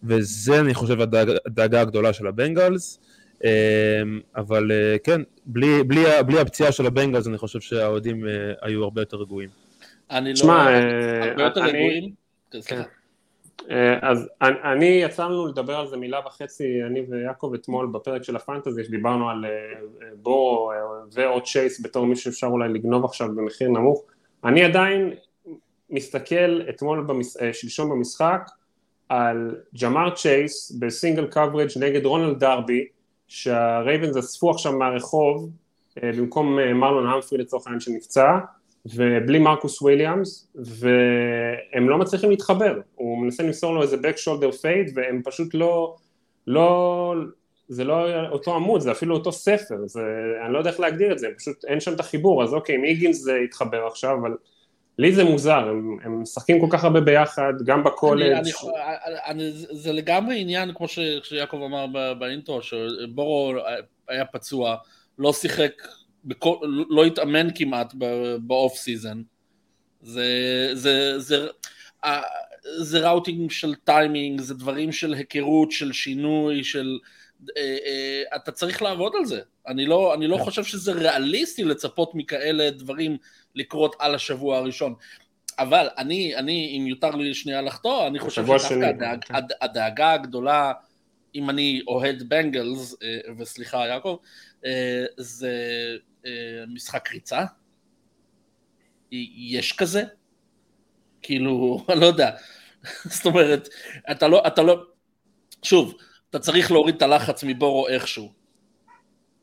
וזה 0.05 0.61
אני 0.61 0.75
חושב 0.75 1.01
הדאגה, 1.01 1.33
הדאגה 1.47 1.81
הגדולה 1.81 2.13
של 2.13 2.27
הבנגלס. 2.27 2.99
Uh, 3.03 3.12
אבל 4.37 4.71
uh, 4.71 4.99
כן, 5.05 5.21
בלי, 5.47 5.83
בלי, 5.85 6.05
בלי 6.27 6.41
הפציעה 6.41 6.73
של 6.73 6.87
הבנגלס 6.87 7.27
אני 7.27 7.39
חושב 7.39 7.61
שהאוהדים 7.61 8.25
uh, 8.25 8.29
היו 8.63 8.85
הרבה 8.85 9.01
יותר 9.03 9.17
רגועים. 9.17 9.49
אני 10.11 10.29
לא... 10.29 10.35
תשמע, 10.35 10.67
אה, 10.67 11.31
הרבה 11.31 11.43
יותר 11.43 11.61
אני- 11.61 11.69
רגועים. 11.69 12.11
כן, 12.51 12.61
סליחה. 12.61 12.83
אה, 13.71 13.99
אז 14.11 14.29
אני, 14.43 14.55
אני 14.73 14.87
יצא 14.87 15.25
לנו 15.25 15.47
לדבר 15.47 15.77
על 15.77 15.87
זה 15.87 15.97
מילה 15.97 16.21
וחצי, 16.27 16.65
אני 16.87 17.01
ויעקב 17.09 17.53
אתמול 17.55 17.87
בפרק 17.93 18.23
של 18.23 18.37
הפנטזי, 18.37 18.85
שדיברנו 18.85 19.31
על 19.31 19.45
אה, 19.45 19.51
אה, 19.51 20.09
בורו 20.23 20.73
אה, 20.73 20.77
ואו 21.13 21.41
צ'ייס 21.45 21.81
בתור 21.85 22.07
מישהו 22.07 22.33
שאפשר 22.33 22.47
אולי 22.47 22.69
לגנוב 22.69 23.05
עכשיו 23.05 23.29
במחיר 23.37 23.69
נמוך. 23.69 24.03
אני 24.45 24.65
עדיין 24.65 25.11
מסתכל 25.91 26.61
אתמול, 26.69 27.05
במש, 27.05 27.37
אה, 27.37 27.53
שלשום 27.53 27.91
במשחק, 27.91 28.51
על 29.09 29.57
ג'מאר 29.83 30.11
צ'ייס 30.15 30.73
ב 30.79 30.86
single 30.86 31.27
coverage 31.27 31.69
נגד 31.81 32.05
רונלד 32.07 32.39
דרבי, 32.39 32.87
שהרייבנס 33.33 34.17
אספו 34.17 34.51
עכשיו 34.51 34.73
מהרחוב, 34.73 35.51
אה, 36.03 36.11
במקום 36.13 36.59
אה, 36.59 36.75
מרלון 36.75 37.07
המפרי 37.07 37.39
לצורך 37.39 37.67
העניין 37.67 37.81
שנפצע, 37.81 38.39
ובלי 38.87 39.39
מרקוס 39.39 39.83
וויליאמס, 39.83 40.53
והם 40.55 41.89
לא 41.89 41.99
מצליחים 41.99 42.31
להתחבר, 42.31 42.81
הוא 42.95 43.19
מנסה 43.19 43.43
למסור 43.43 43.75
לו 43.75 43.83
איזה 43.83 43.97
back 43.97 44.17
shoulder 44.17 44.55
fade, 44.55 44.93
והם 44.95 45.23
פשוט 45.25 45.55
לא, 45.55 45.97
לא, 46.47 47.15
זה 47.69 47.85
לא 47.85 48.27
אותו 48.29 48.55
עמוד, 48.55 48.81
זה 48.81 48.93
אפילו 48.93 49.17
אותו 49.17 49.33
ספר, 49.33 49.77
זה, 49.87 50.03
אני 50.45 50.53
לא 50.53 50.59
יודע 50.59 50.71
איך 50.71 50.81
להגדיר 50.81 51.13
את 51.13 51.19
זה, 51.19 51.27
פשוט 51.39 51.65
אין 51.65 51.81
שם 51.81 51.93
את 51.93 52.01
החיבור, 52.01 52.43
אז 52.43 52.55
אוקיי, 52.55 52.77
אם 52.77 52.85
איגינס 52.85 53.19
זה 53.19 53.33
יתחבר 53.45 53.87
עכשיו, 53.87 54.17
אבל 54.21 54.37
לי 54.99 55.13
זה 55.13 55.25
מוזר, 55.25 55.69
הם, 55.69 55.97
הם 56.05 56.23
משחקים 56.23 56.61
כל 56.61 56.67
כך 56.71 56.85
הרבה 56.85 57.01
ביחד, 57.01 57.53
גם 57.65 57.85
בקולג', 57.85 58.33
אני, 58.33 58.51
אני, 59.07 59.17
אני, 59.27 59.51
זה 59.53 59.93
לגמרי 59.93 60.41
עניין, 60.41 60.75
כמו 60.75 60.89
ש- 60.89 60.99
שיעקב 61.23 61.63
אמר 61.63 61.87
באינטרו, 62.19 62.63
שבורו 62.63 63.53
היה 64.09 64.25
פצוע, 64.25 64.77
לא 65.19 65.33
שיחק, 65.33 65.73
בכל, 66.25 66.57
לא 66.91 67.05
התאמן 67.05 67.49
כמעט 67.55 67.95
באוף 68.41 68.75
סיזן. 68.75 69.23
זה, 70.03 70.71
זה, 70.73 71.19
זה, 71.19 71.47
זה, 71.99 72.21
זה 72.79 73.09
ראוטינג 73.09 73.51
של 73.51 73.75
טיימינג, 73.75 74.41
זה 74.41 74.55
דברים 74.55 74.93
של 74.93 75.15
היכרות, 75.15 75.73
של 75.73 75.93
שינוי, 75.93 76.65
של... 76.65 76.99
אה, 77.57 77.77
אה, 77.87 78.37
אתה 78.37 78.53
צריך 78.53 78.83
לעבוד 78.83 79.13
על 79.19 79.25
זה. 79.25 79.41
אני 79.67 79.87
לא, 79.87 80.15
אני 80.15 80.27
לא 80.27 80.37
כן. 80.37 80.43
חושב 80.43 80.65
שזה 80.65 80.93
ריאליסטי 80.93 81.65
לצפות 81.65 82.15
מכאלה 82.15 82.71
דברים 82.71 83.17
לקרות 83.55 83.97
על 83.99 84.15
השבוע 84.15 84.59
הראשון. 84.59 84.95
אבל 85.59 85.89
אני, 85.99 86.37
אני, 86.37 86.79
אם 86.79 86.87
יותר 86.87 87.11
לי 87.11 87.35
שנייה 87.35 87.63
לחטוא, 87.63 88.07
אני 88.07 88.19
חושב 88.19 88.47
שדווקא 88.47 88.85
הדאג, 88.85 89.25
כן. 89.25 89.35
הדאגה 89.61 90.13
הגדולה, 90.13 90.73
אם 91.35 91.51
אני 91.51 91.83
אוהד 91.89 92.23
בנגלס, 92.29 92.95
אה, 93.03 93.19
וסליחה 93.39 93.87
יעקב, 93.87 94.17
זה 95.17 95.53
משחק 96.69 97.09
ריצה. 97.13 97.45
יש 99.13 99.73
כזה? 99.73 100.03
כאילו, 101.23 101.79
אני 101.89 102.01
לא 102.01 102.07
יודע. 102.07 102.31
זאת 103.15 103.27
אומרת, 103.27 103.69
אתה 104.11 104.29
לא, 104.29 104.43
אתה 104.47 104.63
לא, 104.63 104.83
שוב, 105.63 105.97
אתה 106.31 106.39
צריך 106.39 106.71
להוריד 106.71 106.95
את 106.95 107.03
הלחץ 107.03 107.45
מבורו 107.45 107.89
איכשהו. 107.89 108.42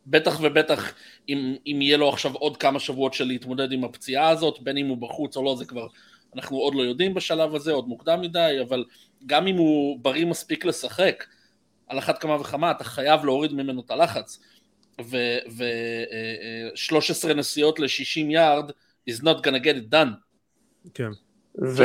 בטח 0.07 0.39
ובטח 0.41 0.93
אם, 1.29 1.55
אם 1.67 1.79
יהיה 1.81 1.97
לו 1.97 2.09
עכשיו 2.09 2.33
עוד 2.33 2.57
כמה 2.57 2.79
שבועות 2.79 3.13
של 3.13 3.25
להתמודד 3.25 3.71
עם 3.71 3.83
הפציעה 3.83 4.29
הזאת, 4.29 4.59
בין 4.59 4.77
אם 4.77 4.87
הוא 4.87 4.97
בחוץ 4.97 5.37
או 5.37 5.43
לא, 5.43 5.55
זה 5.55 5.65
כבר, 5.65 5.87
אנחנו 6.35 6.57
עוד 6.57 6.75
לא 6.75 6.81
יודעים 6.81 7.13
בשלב 7.13 7.55
הזה, 7.55 7.71
עוד 7.71 7.87
מוקדם 7.87 8.21
מדי, 8.21 8.57
אבל 8.67 8.85
גם 9.25 9.47
אם 9.47 9.57
הוא 9.57 9.99
בריא 9.99 10.25
מספיק 10.25 10.65
לשחק, 10.65 11.25
על 11.87 11.99
אחת 11.99 12.21
כמה 12.21 12.41
וכמה, 12.41 12.71
אתה 12.71 12.83
חייב 12.83 13.25
להוריד 13.25 13.53
ממנו 13.53 13.81
את 13.81 13.91
הלחץ. 13.91 14.39
ו-13 15.01 15.51
uh, 17.25 17.29
uh, 17.29 17.33
נסיעות 17.33 17.79
ל-60 17.79 18.19
יארד 18.29 18.71
is 19.09 19.13
not 19.21 19.37
gonna 19.43 19.59
get 19.63 19.75
it 19.75 19.93
done. 19.93 20.09
כן. 20.93 21.09
ו... 21.61 21.83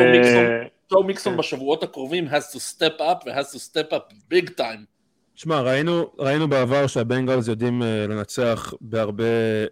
ג'ו 0.93 1.03
מיקסון 1.03 1.33
כן. 1.33 1.39
בשבועות 1.39 1.83
הקרובים 1.83 2.29
has 2.29 2.53
to 2.53 2.59
step 2.59 3.01
up 3.01 3.27
ו-has 3.27 3.53
to 3.55 3.59
step 3.59 3.93
up 3.93 4.13
big 4.33 4.51
time. 4.51 4.94
שמע, 5.37 5.61
ראינו, 5.61 6.11
ראינו 6.19 6.49
בעבר 6.49 6.87
שהבנגלס 6.87 7.49
יודעים 7.49 7.83
uh, 7.83 7.85
לנצח 7.85 8.75
בהרבה, 8.81 9.25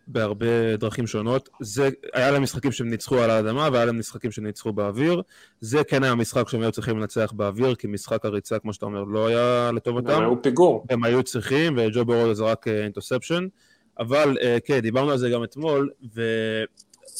בהרבה 0.06 0.76
דרכים 0.76 1.06
שונות. 1.06 1.48
זה, 1.60 1.88
היה 2.12 2.30
להם 2.30 2.42
משחקים 2.42 2.72
שהם 2.72 2.90
ניצחו 2.90 3.18
על 3.18 3.30
האדמה 3.30 3.68
והיה 3.72 3.84
להם 3.84 3.98
משחקים 3.98 4.30
שהם 4.30 4.46
ניצחו 4.46 4.72
באוויר. 4.72 5.22
זה 5.60 5.84
כן 5.84 6.04
היה 6.04 6.14
משחק 6.14 6.48
שהם 6.48 6.60
היו 6.60 6.72
צריכים 6.72 6.98
לנצח 6.98 7.32
באוויר, 7.32 7.74
כי 7.74 7.86
משחק 7.86 8.24
הריצה, 8.24 8.58
כמו 8.58 8.72
שאתה 8.72 8.86
אומר, 8.86 9.04
לא 9.04 9.26
היה 9.26 9.70
לטובתם. 9.74 10.10
הם 10.10 10.22
היו 10.22 10.42
פיגור. 10.42 10.86
הם 10.90 11.04
היו 11.04 11.22
צריכים, 11.22 11.78
וג'ו 11.78 12.04
בורו 12.04 12.34
זרק 12.34 12.68
אינטרספשן. 12.68 13.44
Uh, 13.44 14.02
אבל 14.02 14.36
uh, 14.40 14.60
כן, 14.64 14.80
דיברנו 14.80 15.10
על 15.10 15.18
זה 15.18 15.30
גם 15.30 15.44
אתמול, 15.44 15.90
ו... 16.14 16.22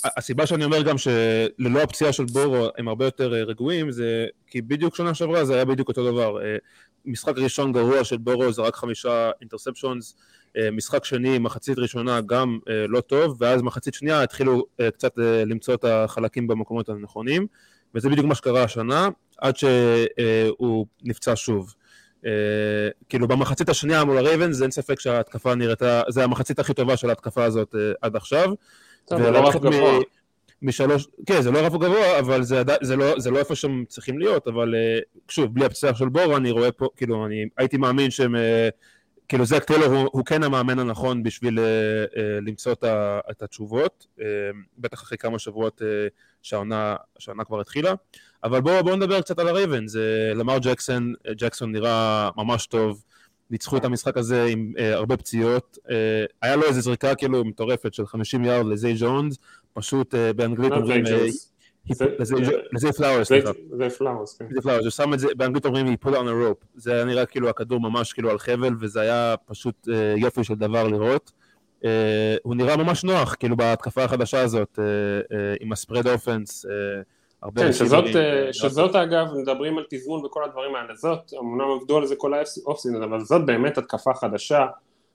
הסיבה 0.05 0.47
שאני 0.47 0.65
אומר 0.65 0.83
גם 0.83 0.99
שללא 0.99 1.81
הפציעה 1.83 2.13
של 2.13 2.25
בורו 2.25 2.69
הם 2.79 2.89
הרבה 2.89 3.05
יותר 3.05 3.35
אה, 3.35 3.43
רגועים 3.43 3.91
זה 3.91 4.27
כי 4.47 4.63
בדיוק 4.63 4.97
שנה 4.97 5.15
שעברה 5.15 5.45
זה 5.45 5.55
היה 5.55 5.65
בדיוק 5.65 5.89
אותו 5.89 6.13
דבר 6.13 6.43
אה, 6.43 6.57
משחק 7.05 7.39
ראשון 7.39 7.73
גרוע 7.73 8.05
של 8.05 8.17
בורו 8.17 8.53
זה 8.53 8.63
רק 8.63 8.77
חמישה 8.77 9.31
אינטרספשונס 9.41 10.17
אה, 10.57 10.71
משחק 10.71 11.05
שני 11.05 11.39
מחצית 11.39 11.79
ראשונה 11.79 12.21
גם 12.21 12.59
לא 12.89 13.01
טוב 13.01 13.37
ואז 13.41 13.63
מחצית 13.63 13.95
שנייה 13.95 14.23
התחילו 14.23 14.65
קצת 14.95 15.13
למצוא 15.47 15.75
את 15.75 15.85
החלקים 15.85 16.47
במקומות 16.47 16.89
הנכונים 16.89 17.47
וזה 17.95 18.09
בדיוק 18.09 18.27
מה 18.27 18.35
שקרה 18.35 18.63
השנה 18.63 19.09
עד 19.39 19.57
שהוא 19.57 20.87
נפצע 21.03 21.33
שוב 21.37 21.75
Uh, 22.23 22.25
כאילו 23.09 23.29
במחצית 23.29 23.69
השנייה 23.69 24.05
מול 24.05 24.19
הרייבנס 24.19 24.63
אין 24.63 24.71
ספק 24.71 25.01
שההתקפה 25.01 25.55
נראתה, 25.55 26.03
זה 26.09 26.25
המחצית 26.25 26.59
הכי 26.59 26.75
טובה 26.75 26.97
של 26.97 27.09
ההתקפה 27.09 27.45
הזאת 27.45 27.75
uh, 27.75 27.79
עד 28.03 28.17
עכשיו 28.17 28.53
טוב, 29.05 29.23
זה 29.23 29.31
לא 29.31 29.49
רף 29.49 29.57
גבוה. 29.57 29.99
משלוש, 30.63 31.07
כן, 31.27 31.43
זה 31.43 31.51
לא 31.51 31.59
רף 31.59 31.73
גבוה, 31.73 32.19
אבל 32.19 32.43
זה, 32.43 32.63
זה, 32.83 32.97
לא, 32.97 33.19
זה 33.19 33.31
לא 33.31 33.39
איפה 33.39 33.55
שהם 33.55 33.85
צריכים 33.89 34.19
להיות, 34.19 34.49
אבל 34.49 34.75
אה, 34.75 34.99
שוב, 35.29 35.55
בלי 35.55 35.65
הפציעה 35.65 35.95
של 35.95 36.09
בור, 36.09 36.37
אני 36.37 36.51
רואה 36.51 36.73
פה, 36.73 36.89
כאילו, 36.97 37.27
אני 37.27 37.47
הייתי 37.57 37.77
מאמין 37.77 38.11
שהם, 38.11 38.37
אה, 38.37 38.69
כאילו, 39.29 39.45
זק 39.45 39.65
טיילור 39.65 39.87
הוא, 39.87 40.09
הוא 40.13 40.25
כן 40.25 40.43
המאמן 40.43 40.79
הנכון 40.79 41.23
בשביל 41.23 41.59
אה, 41.59 41.63
למצוא 42.43 42.73
את, 42.73 42.85
את 43.31 43.43
התשובות, 43.43 44.07
בטח 44.79 45.03
אחרי 45.03 45.19
כמה 45.19 45.39
שבועות 45.39 45.83
שהעונה, 46.43 46.97
שהעונה 47.19 47.45
כבר 47.45 47.61
התחילה, 47.61 47.95
אבל 48.45 48.61
בואו 48.61 48.85
בוא 48.85 48.97
נדבר 48.97 49.21
קצת 49.21 49.39
על 49.39 49.49
הרייבנס, 49.49 49.95
אה, 49.97 49.99
למר 50.35 50.59
ג'קסון, 50.59 51.15
ג'קסון 51.37 51.73
נראה 51.73 52.31
ממש 52.37 52.67
טוב, 52.67 53.05
ניצחו 53.51 53.77
את 53.77 53.85
המשחק 53.85 54.17
הזה 54.17 54.45
עם 54.45 54.73
אה, 54.77 54.83
הרבה 54.83 55.17
פציעות, 55.17 55.79
אה, 55.87 55.91
היה 56.43 56.57
לו 56.57 56.63
איזה 56.63 56.81
זריקה 56.81 57.15
כאילו 57.15 57.45
מטורפת 57.45 57.95
של 57.95 58.07
50 58.07 58.45
יארד 58.45 58.67
לזי 58.67 58.95
ג'ונס, 58.99 59.39
פשוט 59.73 60.15
אה, 60.15 60.17
באנגלית 60.37 60.73
אומרים... 60.73 61.05
לזה 62.73 62.93
פלאורס, 62.93 63.29
סליחה. 63.29 63.51
זה 63.71 63.91
פלאורס, 63.91 64.39
כן. 64.39 64.47
זה 64.55 64.61
פלאורס, 64.61 64.83
הוא 64.83 64.91
שם 64.91 65.15
את 65.15 65.19
זה, 65.19 65.29
באנגלית 65.37 65.67
אומרים 65.67 65.87
he 65.87 66.07
put 66.07 66.11
on 66.11 66.13
a 66.13 66.15
rope, 66.15 66.67
זה 66.75 66.93
היה 66.93 67.05
נראה 67.05 67.27
כאילו 67.27 67.49
הכדור 67.49 67.81
ממש 67.81 68.13
כאילו 68.13 68.31
על 68.31 68.39
חבל, 68.39 68.75
וזה 68.81 69.01
היה 69.01 69.35
פשוט 69.47 69.89
uh, 69.89 69.91
יופי 70.17 70.45
של 70.45 70.55
דבר 70.55 70.89
לראות. 70.89 71.33
הוא 72.43 72.55
נראה 72.55 72.77
ממש 72.77 73.05
נוח, 73.05 73.35
כאילו 73.35 73.57
בהתקפה 73.57 74.05
החדשה 74.05 74.41
הזאת, 74.41 74.79
עם 75.61 75.73
הספרד 75.73 76.09
אופנס, 76.09 76.67
uh, 76.67 76.69
כן, 77.57 77.73
שזאת, 77.73 78.17
אה, 78.17 78.53
שזאת 78.53 78.95
אגב, 78.95 79.27
מדברים 79.35 79.79
על 79.79 79.85
תזמון 79.91 80.25
וכל 80.25 80.45
הדברים 80.45 80.75
האלה, 80.75 80.95
זאת, 80.95 81.33
אמנם 81.41 81.71
עבדו 81.81 81.97
על 81.97 82.07
זה 82.07 82.17
כל 82.17 82.33
האופסין, 82.35 83.03
אבל 83.03 83.21
זאת 83.21 83.47
באמת 83.47 83.79
התקפה 83.79 84.15
חדשה, 84.15 84.67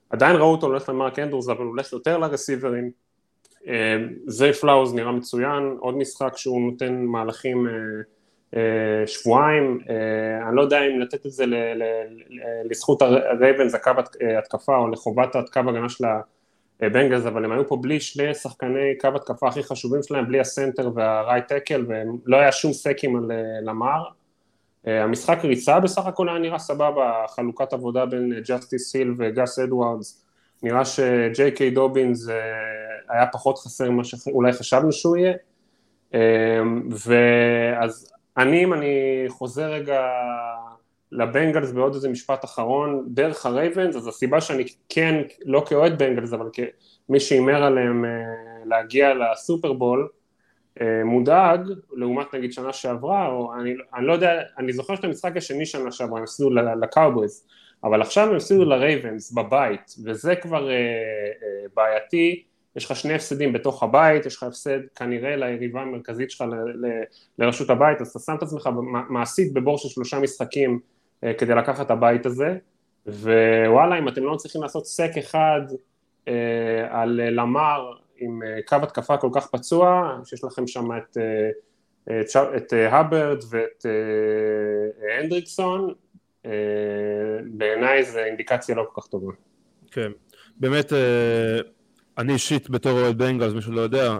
עדיין 0.10 0.36
ראו 0.36 0.52
אותו 0.52 0.68
הולך 0.68 0.90
למרק 0.90 1.20
אנדרוס, 1.20 1.50
אבל 1.50 1.64
הוא 1.64 1.68
הולך 1.68 1.94
יותר 1.94 2.18
לרסיברים, 2.18 2.84
אה, 2.84 2.90
זי 4.28 4.54
פלאוז 4.54 4.94
נראה 4.96 5.12
מצוין, 5.12 5.78
עוד 5.80 5.98
משחק 5.98 6.38
שהוא 6.38 6.62
נותן 6.72 7.06
מהלכים 7.06 7.68
אה, 8.56 9.08
שבועיים, 9.08 9.80
אני 10.48 10.56
לא 10.56 10.62
יודע 10.62 10.82
אם 10.82 11.00
לתת 11.00 11.26
את 11.26 11.32
זה 11.32 11.46
לזכות 12.70 13.02
הרייבנס, 13.02 13.76
הקו 13.76 13.92
התקפה, 14.40 14.78
או 14.78 14.88
לחובת 14.88 15.36
הקו 15.36 15.60
הגנה 15.60 15.90
של 15.90 16.06
ה... 16.06 16.22
בנגלס, 16.82 17.26
אבל 17.26 17.46
הם 17.46 17.52
היו 17.52 17.68
פה 17.68 17.78
בלי 17.82 18.00
שני 18.00 18.34
שחקני 18.34 18.98
קו 19.02 19.08
התקפה 19.16 19.48
הכי 19.48 19.64
חשובים 19.64 20.04
שלהם, 20.04 20.28
בלי 20.28 20.40
ה 20.40 20.47
center 20.47 20.92
וה 20.96 21.11
right 21.11 21.48
tackle, 21.48 21.86
ולא 21.88 22.38
היה 22.38 22.52
שום 22.52 22.74
סקים 22.74 23.16
על 23.16 23.32
אה, 23.32 23.38
למר. 23.62 24.04
אה, 24.88 25.04
המשחק 25.04 25.40
ריצה 25.44 25.80
בסך 25.80 26.06
הכל 26.06 26.30
היה 26.30 26.40
נראה 26.40 26.60
סבבה, 26.60 27.26
חלוקת 27.36 27.74
עבודה 27.74 28.06
בין 28.06 28.34
ג'סטיס 28.48 28.96
היל 28.96 29.14
וגס 29.18 29.60
אדוארדס, 29.60 30.26
נראה 30.64 30.86
שג'יי 30.86 31.52
קיי 31.52 31.70
דובינס 31.70 32.28
היה 33.10 33.28
פחות 33.28 33.58
חסר 33.58 33.92
ממה 33.92 34.04
שאולי 34.04 34.54
חשבנו 34.54 34.92
שהוא 34.92 35.18
יהיה. 35.18 35.34
אה, 36.14 36.60
ואז 36.90 38.12
אני, 38.38 38.64
אם 38.64 38.74
אני 38.74 39.26
חוזר 39.28 39.72
רגע 39.72 40.02
לבנגלס 41.12 41.72
בעוד 41.72 41.94
איזה 41.94 42.10
משפט 42.10 42.46
אחרון, 42.46 43.04
דרך 43.08 43.46
הרייבנס, 43.46 43.96
אז 43.96 44.08
הסיבה 44.08 44.42
שאני 44.42 44.64
כן, 44.90 45.22
לא 45.46 45.64
כאוהד 45.68 46.00
בנגלס, 46.00 46.34
אבל 46.34 46.50
כמי 47.08 47.20
שהימר 47.20 47.64
עליהם 47.64 48.06
אה, 48.06 48.10
להגיע 48.66 49.14
לסופרבול, 49.14 50.08
אה, 50.82 51.04
מודאג, 51.06 51.60
לעומת 51.92 52.34
נגיד 52.34 52.54
שנה 52.54 52.74
שעברה, 52.74 53.28
או 53.28 53.54
אני, 53.54 53.74
אני 53.96 54.06
לא 54.06 54.14
יודע, 54.14 54.42
אני 54.58 54.74
זוכר 54.74 54.96
שאת 54.96 55.04
המשחק 55.04 55.38
השני 55.38 55.66
שנה 55.66 55.92
שעברה, 55.92 56.18
הם 56.18 56.24
הפסידו 56.24 56.50
לקאובויז, 56.82 57.46
אבל 57.88 58.02
עכשיו 58.02 58.30
הם 58.30 58.36
הפסידו 58.36 58.66
לרייבנס 58.66 59.32
בבית, 59.32 59.96
וזה 60.06 60.36
כבר 60.36 60.70
אה, 60.70 60.76
אה, 60.76 61.66
בעייתי, 61.76 62.44
יש 62.78 62.86
לך 62.86 62.96
שני 62.96 63.14
הפסדים 63.14 63.54
בתוך 63.54 63.84
הבית, 63.84 64.26
יש 64.26 64.36
לך 64.36 64.44
הפסד 64.44 64.80
כנראה 64.96 65.36
ליריבה 65.36 65.82
המרכזית 65.82 66.32
שלך 66.32 66.42
ל, 66.42 66.86
ל, 66.86 67.04
לרשות 67.40 67.70
הבית, 67.70 68.02
אז 68.02 68.08
אתה 68.08 68.20
שם 68.20 68.36
את 68.38 68.44
עצמך 68.44 68.70
מעשית 69.10 69.54
בבור 69.54 69.78
של 69.78 69.90
שלושה 69.90 70.20
משחקים 70.20 70.80
אה, 71.24 71.34
כדי 71.34 71.56
לקחת 71.56 71.86
את 71.86 71.92
הבית 71.92 72.26
הזה, 72.26 72.58
ווואלה, 73.08 74.00
אם 74.00 74.08
אתם 74.08 74.24
לא 74.24 74.36
צריכים 74.36 74.62
לעשות 74.62 74.86
סק 74.86 75.12
אחד 75.20 75.62
אה, 76.28 77.02
על 77.02 77.22
למר 77.30 77.92
עם 78.18 78.44
אה, 78.44 78.60
קו 78.66 78.76
התקפה 78.84 79.18
כל 79.18 79.30
כך 79.34 79.48
פצוע, 79.48 80.18
שיש 80.26 80.44
לכם 80.44 80.68
שם 80.68 80.98
את, 80.98 81.18
את, 82.08 82.36
את 82.58 82.74
הברד 82.92 83.44
ואת 83.50 83.86
הנדריקסון, 85.20 85.94
בעיניי 87.46 88.04
זה 88.04 88.26
אינדיקציה 88.26 88.76
לא 88.76 88.86
כל 88.94 89.02
כך 89.02 89.08
טובה. 89.08 89.34
כן, 89.92 90.12
באמת, 90.58 90.94
אני 92.18 92.34
אישית 92.34 92.70
בתור 92.70 92.92
אוהד 92.92 93.18
בנגלס, 93.18 93.54
מי 93.54 93.62
שלא 93.62 93.82
יודע, 93.82 94.18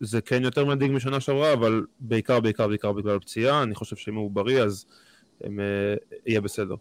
זה 0.00 0.20
כן 0.20 0.42
יותר 0.42 0.64
מדאיג 0.64 0.92
משנה 0.92 1.20
שעברה, 1.20 1.52
אבל 1.52 1.84
בעיקר, 2.00 2.40
בעיקר, 2.40 2.68
בעיקר 2.68 2.92
בגלל 2.92 3.18
פציעה, 3.18 3.62
אני 3.62 3.74
חושב 3.74 3.96
שאם 3.96 4.14
הוא 4.14 4.30
בריא 4.30 4.62
אז 4.62 4.86
הם, 5.40 5.60
אה, 5.60 5.94
יהיה 6.26 6.40
בסדר. 6.40 6.74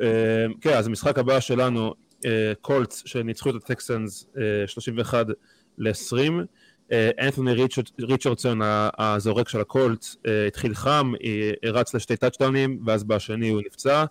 אה, 0.00 0.46
כן, 0.60 0.72
אז 0.72 0.86
המשחק 0.86 1.18
הבא 1.18 1.40
שלנו, 1.40 1.94
אה, 2.24 2.52
שניצחו 2.90 3.50
את 3.50 3.54
הטקסנס 3.54 4.26
31 4.66 5.26
ל-20. 5.78 6.32
אנתוני 6.92 7.52
ריצ'רדסון, 8.00 8.60
הזורק 8.98 9.48
של 9.48 9.60
הקולטס, 9.60 10.16
התחיל 10.46 10.74
חם, 10.74 11.12
רץ 11.64 11.94
לשתי 11.94 12.16
טאצ'דאונים, 12.16 12.82
ואז 12.86 13.04
בשני 13.04 13.48
הוא 13.48 13.62
נפצע. 13.66 14.04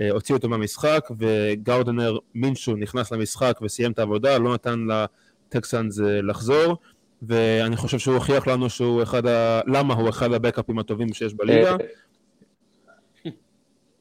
אה, 0.00 0.10
הוציא 0.10 0.34
אותו 0.34 0.48
מהמשחק, 0.48 1.08
וגאודנר 1.18 2.18
מינשו 2.34 2.76
נכנס 2.76 3.12
למשחק 3.12 3.58
וסיים 3.62 3.92
את 3.92 3.98
העבודה, 3.98 4.38
לא 4.38 4.54
נתן 4.54 4.86
לטקסאנס 5.48 6.00
אה, 6.00 6.22
לחזור, 6.22 6.76
ואני 7.22 7.76
חושב 7.76 7.98
שהוא 7.98 8.14
הוכיח 8.14 8.46
לנו 8.46 8.70
שהוא 8.70 9.02
אחד 9.02 9.26
ה... 9.26 9.60
למה 9.66 9.94
הוא 9.94 10.08
אחד 10.08 10.32
הבקאפים 10.32 10.78
הטובים 10.78 11.12
שיש 11.12 11.34
בליגה. 11.34 11.76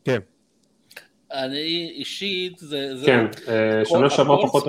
כן. 0.06 0.20
אני 1.32 1.92
אישית, 1.96 2.58
זה... 2.58 2.94
כן, 3.06 3.26
אה, 3.48 3.86
שנה 3.86 4.10
שעברה 4.10 4.48
פחות 4.48 4.64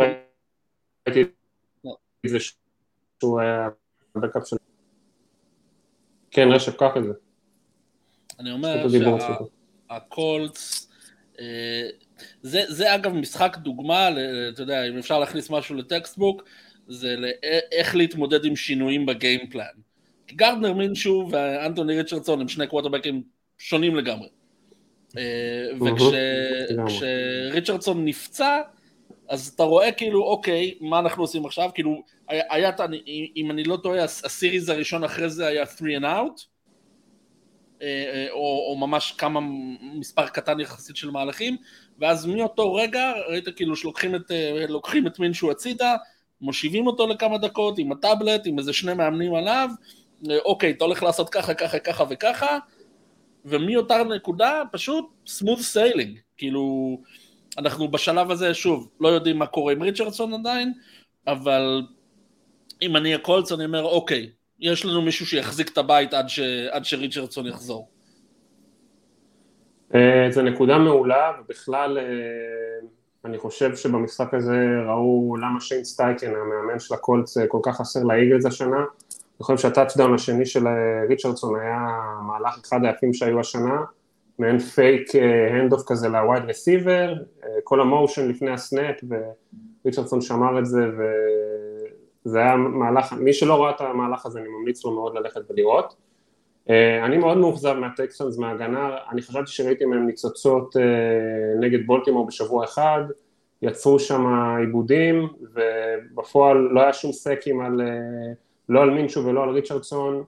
ראיתי 1.09 1.21
את 2.27 2.31
זה 2.31 2.39
שהוא 3.21 3.41
היה 3.41 3.69
הבקאפ 4.17 4.47
של... 4.47 4.57
כן, 6.31 6.49
רשף, 6.49 6.77
קח 6.77 6.91
את 6.97 7.05
זה. 7.05 7.13
אני 8.39 8.53
אומר 8.53 8.87
שהקולטס, 9.89 10.91
אה, 11.41 11.89
זה, 12.43 12.63
זה 12.69 12.95
אגב 12.95 13.13
משחק 13.13 13.57
דוגמה, 13.57 14.09
אתה 14.49 14.63
יודע, 14.63 14.89
אם 14.89 14.99
אפשר 14.99 15.19
להכניס 15.19 15.51
משהו 15.51 15.75
ל 15.75 15.82
textbook, 15.82 16.43
זה 16.89 17.17
לאיך 17.17 17.97
להתמודד 17.97 18.45
עם 18.45 18.57
שינויים 18.57 19.07
ב 19.07 19.13
game 19.13 19.36
plan. 19.36 19.65
גרדנר 20.33 20.73
מינשו 20.73 21.29
ואנטוני 21.31 21.97
ריצ'רדסון 21.97 22.41
הם 22.41 22.49
שני 22.49 22.67
קווטרבקים 22.67 23.23
שונים 23.59 23.97
לגמרי. 23.97 24.29
אה, 25.17 25.69
וכשריצ'רדסון 26.77 28.05
נפצע, 28.05 28.61
אז 29.31 29.49
אתה 29.49 29.63
רואה 29.63 29.93
כאילו, 29.93 30.23
אוקיי, 30.23 30.75
מה 30.81 30.99
אנחנו 30.99 31.23
עושים 31.23 31.47
עכשיו? 31.47 31.71
כאילו, 31.75 32.03
היה, 32.29 32.71
אם 33.37 33.51
אני 33.51 33.65
לא 33.65 33.77
טועה, 33.77 34.05
ה 34.05 34.14
series 34.14 34.69
הראשון 34.69 35.05
אחרי 35.05 35.31
זה 35.31 35.47
היה 35.47 35.67
3 35.67 35.81
and 35.81 36.05
out, 36.05 36.45
אה, 37.83 37.87
אה, 37.87 38.27
או, 38.31 38.67
או 38.71 38.77
ממש 38.79 39.13
כמה, 39.19 39.41
מספר 39.95 40.27
קטן 40.27 40.61
יחסית 40.61 40.97
של 40.97 41.11
מהלכים, 41.11 41.57
ואז 41.99 42.27
מאותו 42.27 42.75
רגע 42.75 43.13
ראית 43.29 43.49
כאילו 43.57 43.77
שלוקחים 43.77 44.15
את, 44.15 44.31
לוקחים 44.69 45.07
את 45.07 45.19
מינשו 45.19 45.51
הצידה, 45.51 45.97
מושיבים 46.41 46.87
אותו 46.87 47.07
לכמה 47.07 47.39
דקות 47.39 47.79
עם 47.79 47.93
הטאבלט, 47.93 48.47
עם 48.47 48.59
איזה 48.59 48.73
שני 48.73 48.95
מאמנים 48.95 49.35
עליו, 49.35 49.69
אוקיי, 50.45 50.71
אתה 50.71 50.85
הולך 50.85 51.03
לעשות 51.03 51.29
ככה, 51.29 51.55
ככה, 51.55 51.79
ככה 51.79 52.05
וככה, 52.11 52.59
ומאותה 53.45 54.03
נקודה 54.05 54.63
פשוט 54.73 55.07
smooth 55.27 55.59
sailing, 55.59 56.19
כאילו 56.37 56.97
אנחנו 57.59 57.89
בשלב 57.89 58.31
הזה 58.31 58.55
שוב 58.55 58.89
לא 59.01 59.09
יודעים 59.09 59.39
מה 59.39 59.47
קורה 59.47 59.73
עם 59.73 59.83
ריצ'רדסון 59.83 60.35
עדיין, 60.35 60.73
אבל 61.27 61.83
אם 62.83 62.97
אני 62.97 63.15
הקולץ 63.15 63.53
אני 63.53 63.65
אומר 63.65 63.83
אוקיי, 63.83 64.31
יש 64.61 64.85
לנו 64.85 65.03
מישהו 65.03 65.27
שיחזיק 65.27 65.73
את 65.73 65.79
הבית 65.79 66.15
עד, 66.15 66.29
ש... 66.29 66.41
עד 66.71 66.85
שריצ'רדסון 66.85 67.47
יחזור. 67.47 67.89
אה, 69.95 70.27
זו 70.31 70.43
נקודה 70.43 70.79
מעולה 70.79 71.33
ובכלל 71.41 71.99
אה, 71.99 72.05
אני 73.25 73.39
חושב 73.39 73.77
שבמשחק 73.77 74.35
הזה 74.35 74.57
ראו 74.87 75.37
למה 75.37 75.61
שיין 75.61 75.85
סטייקן 75.85 76.31
המאמן 76.35 76.79
של 76.79 76.95
הקולץ 76.95 77.37
אה, 77.37 77.47
כל 77.47 77.59
כך 77.63 77.77
חסר 77.77 78.03
לאיגלס 78.03 78.47
השנה 78.47 78.77
אני 79.41 79.45
חושב 79.45 79.59
שה 79.59 79.73
touchdown 79.73 80.15
השני 80.15 80.47
של 80.47 80.65
ריצ'רדסון 81.09 81.61
היה 81.61 81.79
מהלך 82.27 82.59
אחד 82.65 82.81
היפים 82.85 83.15
שהיו 83.15 83.41
השנה, 83.41 83.81
מעין 84.41 84.59
fake 84.59 85.09
handoff 85.51 85.83
כזה 85.87 86.09
ל 86.09 86.16
wide 86.16 86.45
receiver, 86.45 87.15
אה, 87.45 87.49
כל 87.65 87.81
ה 87.81 87.88
motion 87.88 88.29
לפני 88.29 88.51
ה 88.51 88.60
snap 88.60 88.97
וריצ'רדסון 89.85 90.21
שמר 90.21 90.59
את 90.59 90.67
זה 90.67 90.81
וזה 92.27 92.39
היה 92.39 92.57
מהלך, 92.57 93.13
מי 93.13 93.33
שלא 93.33 93.63
ראה 93.63 93.71
את 93.71 93.81
המהלך 93.81 94.27
הזה 94.27 94.41
אני 94.41 94.49
ממליץ 94.49 94.85
לו 94.85 94.91
מאוד 94.91 95.15
ללכת 95.15 95.41
ולראות. 95.51 95.95
אה, 96.71 97.05
אני 97.05 97.19
מאוד 97.19 97.39
מאוכזב 97.39 97.73
מהטקסטונס 97.73 98.39
מההגנה, 98.39 98.97
אני 99.11 99.23
חשבתי 99.23 99.51
שראיתי 99.51 99.85
מהם 99.85 100.07
ניצוצות 100.07 100.77
נגד 101.61 101.87
בולטימור 101.87 102.27
בשבוע 102.27 102.65
אחד, 102.65 103.03
יצרו 103.63 103.99
שם 103.99 104.27
עיבודים 104.61 105.29
ובפועל 105.55 106.57
לא 106.57 106.81
היה 106.81 106.93
שום 106.93 107.13
סקים 107.13 107.61
על 107.61 107.81
לא 108.69 108.83
על 108.83 108.91
מינשו 108.91 109.25
ולא 109.25 109.43
על 109.43 109.51
ריצ'רדסון, 109.51 110.15
אה, 110.17 110.23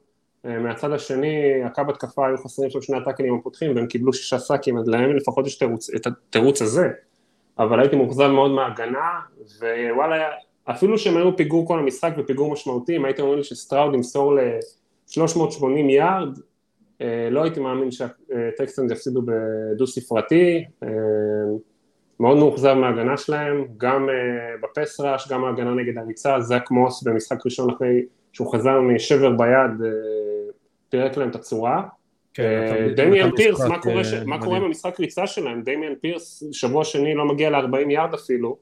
מהצד 0.44 0.92
השני 0.92 1.64
הקו 1.64 1.82
התקפה 1.88 2.26
היו 2.26 2.38
חסרים 2.38 2.70
שם 2.70 2.82
שני 2.82 2.96
הטאקלים 2.96 3.34
הפותחים 3.34 3.76
והם 3.76 3.86
קיבלו 3.86 4.12
שישה 4.12 4.38
סאקים, 4.38 4.78
אז 4.78 4.88
להם 4.88 5.16
לפחות 5.16 5.46
יש 5.46 5.58
תירוץ, 5.58 5.90
את 5.94 6.06
התירוץ 6.06 6.62
הזה, 6.62 6.88
אבל 7.58 7.80
הייתי 7.80 7.96
מאוכזב 7.96 8.28
מאוד 8.28 8.50
מההגנה, 8.50 9.20
ווואלה, 9.60 10.30
אפילו 10.64 10.98
שהם 10.98 11.16
היו 11.16 11.36
פיגור 11.36 11.66
כל 11.66 11.78
המשחק 11.78 12.12
ופיגור 12.18 12.52
משמעותי, 12.52 12.96
אם 12.96 13.04
הייתם 13.04 13.22
אומרים 13.22 13.38
לי 13.38 13.44
שסטראוד 13.44 13.94
ימסור 13.94 14.34
ל-380 14.34 15.64
יארד, 15.90 16.38
אה, 17.00 17.28
לא 17.30 17.42
הייתי 17.42 17.60
מאמין 17.60 17.90
שהטקסנס 17.90 18.92
יפסידו 18.92 19.22
בדו 19.22 19.86
ספרתי, 19.86 20.64
אה, 20.82 20.88
מאוד 22.20 22.36
מאוכזב 22.36 22.74
מההגנה 22.74 23.16
שלהם, 23.16 23.64
גם 23.76 24.08
ב 24.62 24.70
pass 24.70 25.00
rush, 25.00 25.28
גם 25.28 25.44
ההגנה 25.44 25.74
נגד 25.74 25.98
הריצה, 25.98 26.40
זאק 26.40 26.70
מוס 26.70 27.02
במשחק 27.02 27.38
ראשון 27.44 27.70
אחרי 27.70 28.02
שהוא 28.32 28.52
חזר 28.52 28.80
משבר 28.80 29.30
ביד, 29.30 29.82
אה, 29.84 30.31
פירק 30.92 31.16
להם 31.16 31.30
את 31.30 31.34
הצורה. 31.34 31.82
כן, 32.34 32.42
אה, 32.42 32.88
דמיאן 32.96 33.30
פירס, 33.36 33.60
מה 34.26 34.40
קורה 34.40 34.60
במשחק 34.60 35.00
ריצה 35.00 35.26
שלהם? 35.26 35.62
דמיאן 35.62 35.92
פירס 36.00 36.42
שבוע 36.52 36.84
שני 36.84 37.14
לא 37.14 37.24
מגיע 37.24 37.50
ל-40 37.50 37.90
יארד 37.90 38.14
אפילו. 38.14 38.56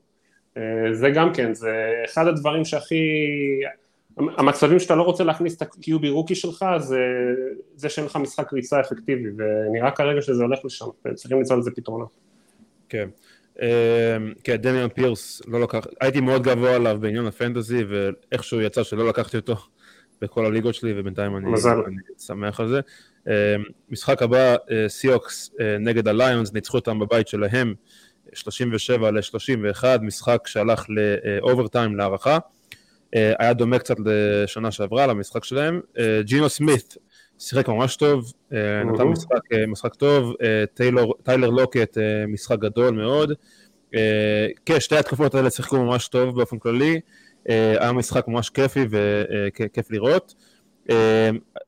אה, 0.56 0.62
זה 0.92 1.10
גם 1.10 1.34
כן, 1.34 1.54
זה 1.54 1.72
אחד 2.04 2.26
הדברים 2.26 2.64
שהכי... 2.64 3.04
המצבים 4.16 4.78
שאתה 4.78 4.94
לא 4.94 5.02
רוצה 5.02 5.24
להכניס 5.24 5.56
את 5.56 5.62
ה-QB 5.62 6.08
רוקי 6.10 6.34
שלך 6.34 6.64
זה 6.78 7.00
זה 7.76 7.88
שאין 7.88 8.06
לך 8.06 8.16
משחק 8.16 8.52
ריצה 8.52 8.80
אפקטיבי 8.80 9.28
ונראה 9.36 9.90
כרגע 9.90 10.22
שזה 10.22 10.42
הולך 10.42 10.58
לשם 10.64 10.86
וצריכים 11.06 11.38
למצוא 11.38 11.56
לזה 11.56 11.70
פתרונות. 11.76 12.08
כן, 12.88 13.08
כן 14.44 14.56
דמיאן 14.56 14.88
פירס 14.88 15.42
לא 15.46 15.60
לקח, 15.60 15.86
הייתי 16.00 16.20
מאוד 16.20 16.42
גבוה 16.42 16.74
עליו 16.74 16.98
בעניין 17.00 17.26
הפנטזי 17.26 17.84
ואיכשהו 17.84 18.60
יצא 18.60 18.82
שלא 18.82 19.08
לקחתי 19.08 19.36
אותו 19.36 19.56
בכל 20.20 20.46
הליגות 20.46 20.74
שלי 20.74 21.00
ובינתיים 21.00 21.36
אני, 21.36 21.46
אני 21.86 21.96
שמח 22.18 22.60
על 22.60 22.68
זה. 22.68 22.80
משחק 23.90 24.22
הבא 24.22 24.56
סיוקס 24.88 25.50
נגד 25.80 26.08
הליונס 26.08 26.52
ניצחו 26.52 26.78
אותם 26.78 26.98
בבית 26.98 27.28
שלהם 27.28 27.74
37 28.32 29.10
ל-31 29.10 29.84
משחק 30.02 30.46
שהלך 30.46 30.86
לאוברטיים 30.88 31.96
להערכה. 31.96 32.38
היה 33.12 33.52
דומה 33.52 33.78
קצת 33.78 33.96
לשנה 34.04 34.70
שעברה 34.70 35.06
למשחק 35.06 35.44
שלהם. 35.44 35.80
ג'ינו 36.20 36.48
סמית 36.48 36.96
שיחק 37.38 37.68
ממש 37.68 37.96
טוב, 37.96 38.32
נתן 38.84 39.02
משחק, 39.02 39.40
משחק 39.68 39.94
טוב, 39.94 40.34
טיילור, 40.74 41.14
טיילר 41.22 41.50
לוקט 41.50 41.98
משחק 42.28 42.58
גדול 42.58 42.94
מאוד, 42.94 43.32
כן, 44.66 44.80
שתי 44.80 44.96
התקפות 44.96 45.34
האלה 45.34 45.50
שיחקו 45.50 45.84
ממש 45.84 46.08
טוב 46.08 46.36
באופן 46.36 46.58
כללי, 46.58 47.00
היה 47.46 47.92
משחק 47.92 48.28
ממש 48.28 48.50
כיפי 48.50 48.86
וכיף 48.90 49.90
לראות. 49.90 50.34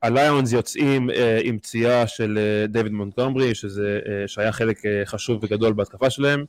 הליונס 0.03 0.53
יוצאים 0.53 1.09
עם 1.43 1.59
פציעה 1.59 2.07
של 2.07 2.39
דויד 2.69 2.91
מונטגומברי, 2.91 3.55
שזה, 3.55 3.99
שהיה 4.27 4.51
חלק 4.51 4.77
חשוב 5.05 5.43
וגדול 5.43 5.73
בהתקפה 5.73 6.09
שלהם, 6.09 6.45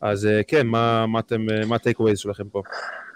אז 0.00 0.28
כן, 0.48 0.66
מה, 0.66 1.06
מה 1.06 1.18
אתם, 1.18 1.46
מה 1.66 1.76
ה 1.76 1.80
takeaways 1.80 2.18
שלכם 2.18 2.48
פה? 2.48 2.62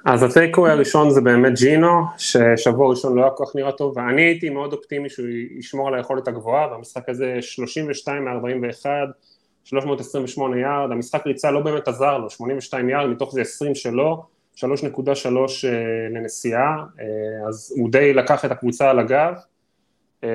אז 0.05 0.23
ה 0.23 0.28
takeaway 0.28 0.71
הראשון 0.71 1.11
זה 1.11 1.21
באמת 1.21 1.53
ג'ינו, 1.59 2.05
ששבוע 2.19 2.91
ראשון 2.91 3.17
לא 3.17 3.23
היה 3.23 3.31
כל 3.31 3.45
כך 3.47 3.57
נראה 3.57 3.73
טוב, 3.73 3.97
ואני 3.97 4.23
הייתי 4.23 4.51
מאוד 4.51 4.73
אופטימי 4.73 5.09
שהוא 5.11 5.27
ישמור 5.59 5.89
על 5.89 5.95
היכולת 5.95 6.29
הגבוהה, 6.29 6.73
והמשחק 6.73 7.09
הזה 7.09 7.37
32 7.41 8.25
מ-41, 8.25 8.87
328 9.65 10.61
יארד, 10.61 10.91
המשחק 10.93 11.27
ריצה 11.27 11.51
לא 11.51 11.61
באמת 11.61 11.89
עזר 11.89 12.19
לו, 12.19 12.31
82 12.31 12.91
יארד, 12.91 13.09
מתוך 13.09 13.33
זה 13.33 13.41
20 13.41 13.75
שלו, 13.75 14.25
3.3 14.57 14.65
לנסיעה, 16.11 16.85
אה, 17.01 17.49
אז 17.49 17.75
הוא 17.77 17.91
די 17.91 18.15
לקח 18.15 18.45
את 18.45 18.51
הקבוצה 18.51 18.91
על 18.91 18.99
הגב. 18.99 19.35
אה, 20.25 20.29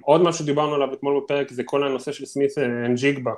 עוד 0.00 0.22
משהו 0.22 0.44
שדיברנו 0.44 0.74
עליו 0.74 0.94
אתמול 0.94 1.20
בפרק 1.24 1.50
זה 1.50 1.62
כל 1.64 1.84
הנושא 1.84 2.12
של 2.12 2.26
סמית 2.26 2.58
אנג'יגבה, 2.58 3.32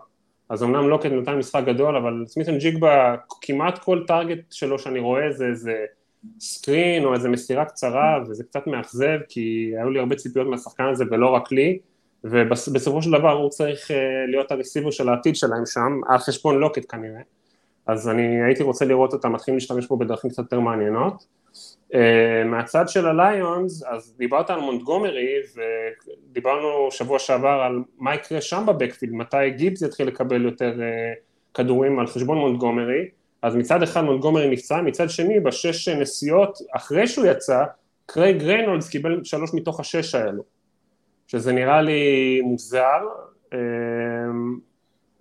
אז 0.49 0.62
אמנם 0.62 0.88
לוקט 0.88 1.07
נתן 1.07 1.35
משחק 1.38 1.62
גדול, 1.66 1.96
אבל 1.96 2.25
סמית'ן 2.27 2.59
ג'יגבה, 2.59 3.16
כמעט 3.40 3.79
כל 3.79 4.05
טארגט 4.07 4.38
שלו 4.51 4.79
שאני 4.79 4.99
רואה 4.99 5.33
זה 5.33 5.46
איזה 5.46 5.85
סקרין 6.40 7.05
או 7.05 7.14
איזה 7.14 7.29
מסירה 7.29 7.64
קצרה, 7.64 8.18
וזה 8.29 8.44
קצת 8.44 8.66
מאכזב, 8.66 9.18
כי 9.29 9.73
היו 9.79 9.90
לי 9.90 9.99
הרבה 9.99 10.16
ציפיות 10.16 10.46
מהשחקן 10.46 10.85
הזה 10.85 11.05
ולא 11.11 11.27
רק 11.27 11.53
לי, 11.53 11.79
ובסופו 12.25 13.03
של 13.03 13.11
דבר 13.11 13.33
הוא 13.33 13.51
צריך 13.51 13.90
אה, 13.90 13.96
להיות 14.29 14.53
הרסיבר 14.53 14.90
של 14.90 15.09
העתיד 15.09 15.37
שלהם 15.37 15.66
שם, 15.66 16.01
על 16.09 16.18
חשבון 16.18 16.59
לוקט 16.59 16.83
כנראה, 16.88 17.20
אז 17.92 18.09
אני 18.09 18.44
הייתי 18.44 18.62
רוצה 18.62 18.85
לראות 18.85 19.12
אותם 19.12 19.33
מתחילים 19.33 19.57
להשתמש 19.57 19.87
בו 19.87 19.96
בדרכים 19.96 20.31
קצת 20.31 20.42
יותר 20.42 20.61
מעניינות. 20.61 21.26
אה, 21.92 21.96
מהצד 22.46 22.88
של 22.88 23.07
הליונס, 23.07 23.83
אז 23.83 24.14
דיברת 24.18 24.50
על 24.50 24.61
מונטגומרי 24.61 25.35
ודיברנו 26.31 26.90
שבוע 26.90 27.18
שעבר 27.18 27.48
על 27.48 27.83
מה 27.98 28.14
יקרה 28.14 28.40
שם 28.40 28.64
ב 28.66 28.71
backfield, 28.71 29.12
מתי 29.12 29.50
גיבס 29.50 29.83
יתחיל 29.83 30.09
לקבל 30.09 30.44
יותר 30.44 30.72
אה, 30.72 31.18
כדורים 31.55 31.98
על 31.98 32.07
חשבון 32.07 32.38
מונטגומרי, 32.38 33.09
אז 33.42 33.57
מצד 33.57 33.83
אחד 33.83 34.05
מונטגומרי 34.05 34.50
נפצע, 34.50 34.81
מצד 34.81 35.11
שני 35.11 35.40
בשש 35.40 35.88
נשיאות 35.88 36.59
אחרי 36.76 37.07
שהוא 37.07 37.26
יצא, 37.26 37.64
קרייג 38.07 38.42
ריינולדס 38.42 38.88
קיבל 38.88 39.20
שלוש 39.24 39.50
מתוך 39.55 39.81
השש 39.81 40.14
האלו, 40.14 40.42
שזה 41.26 41.53
נראה 41.53 41.83
לי 41.83 42.40
מוזר, 42.40 43.00
אה, 43.50 43.55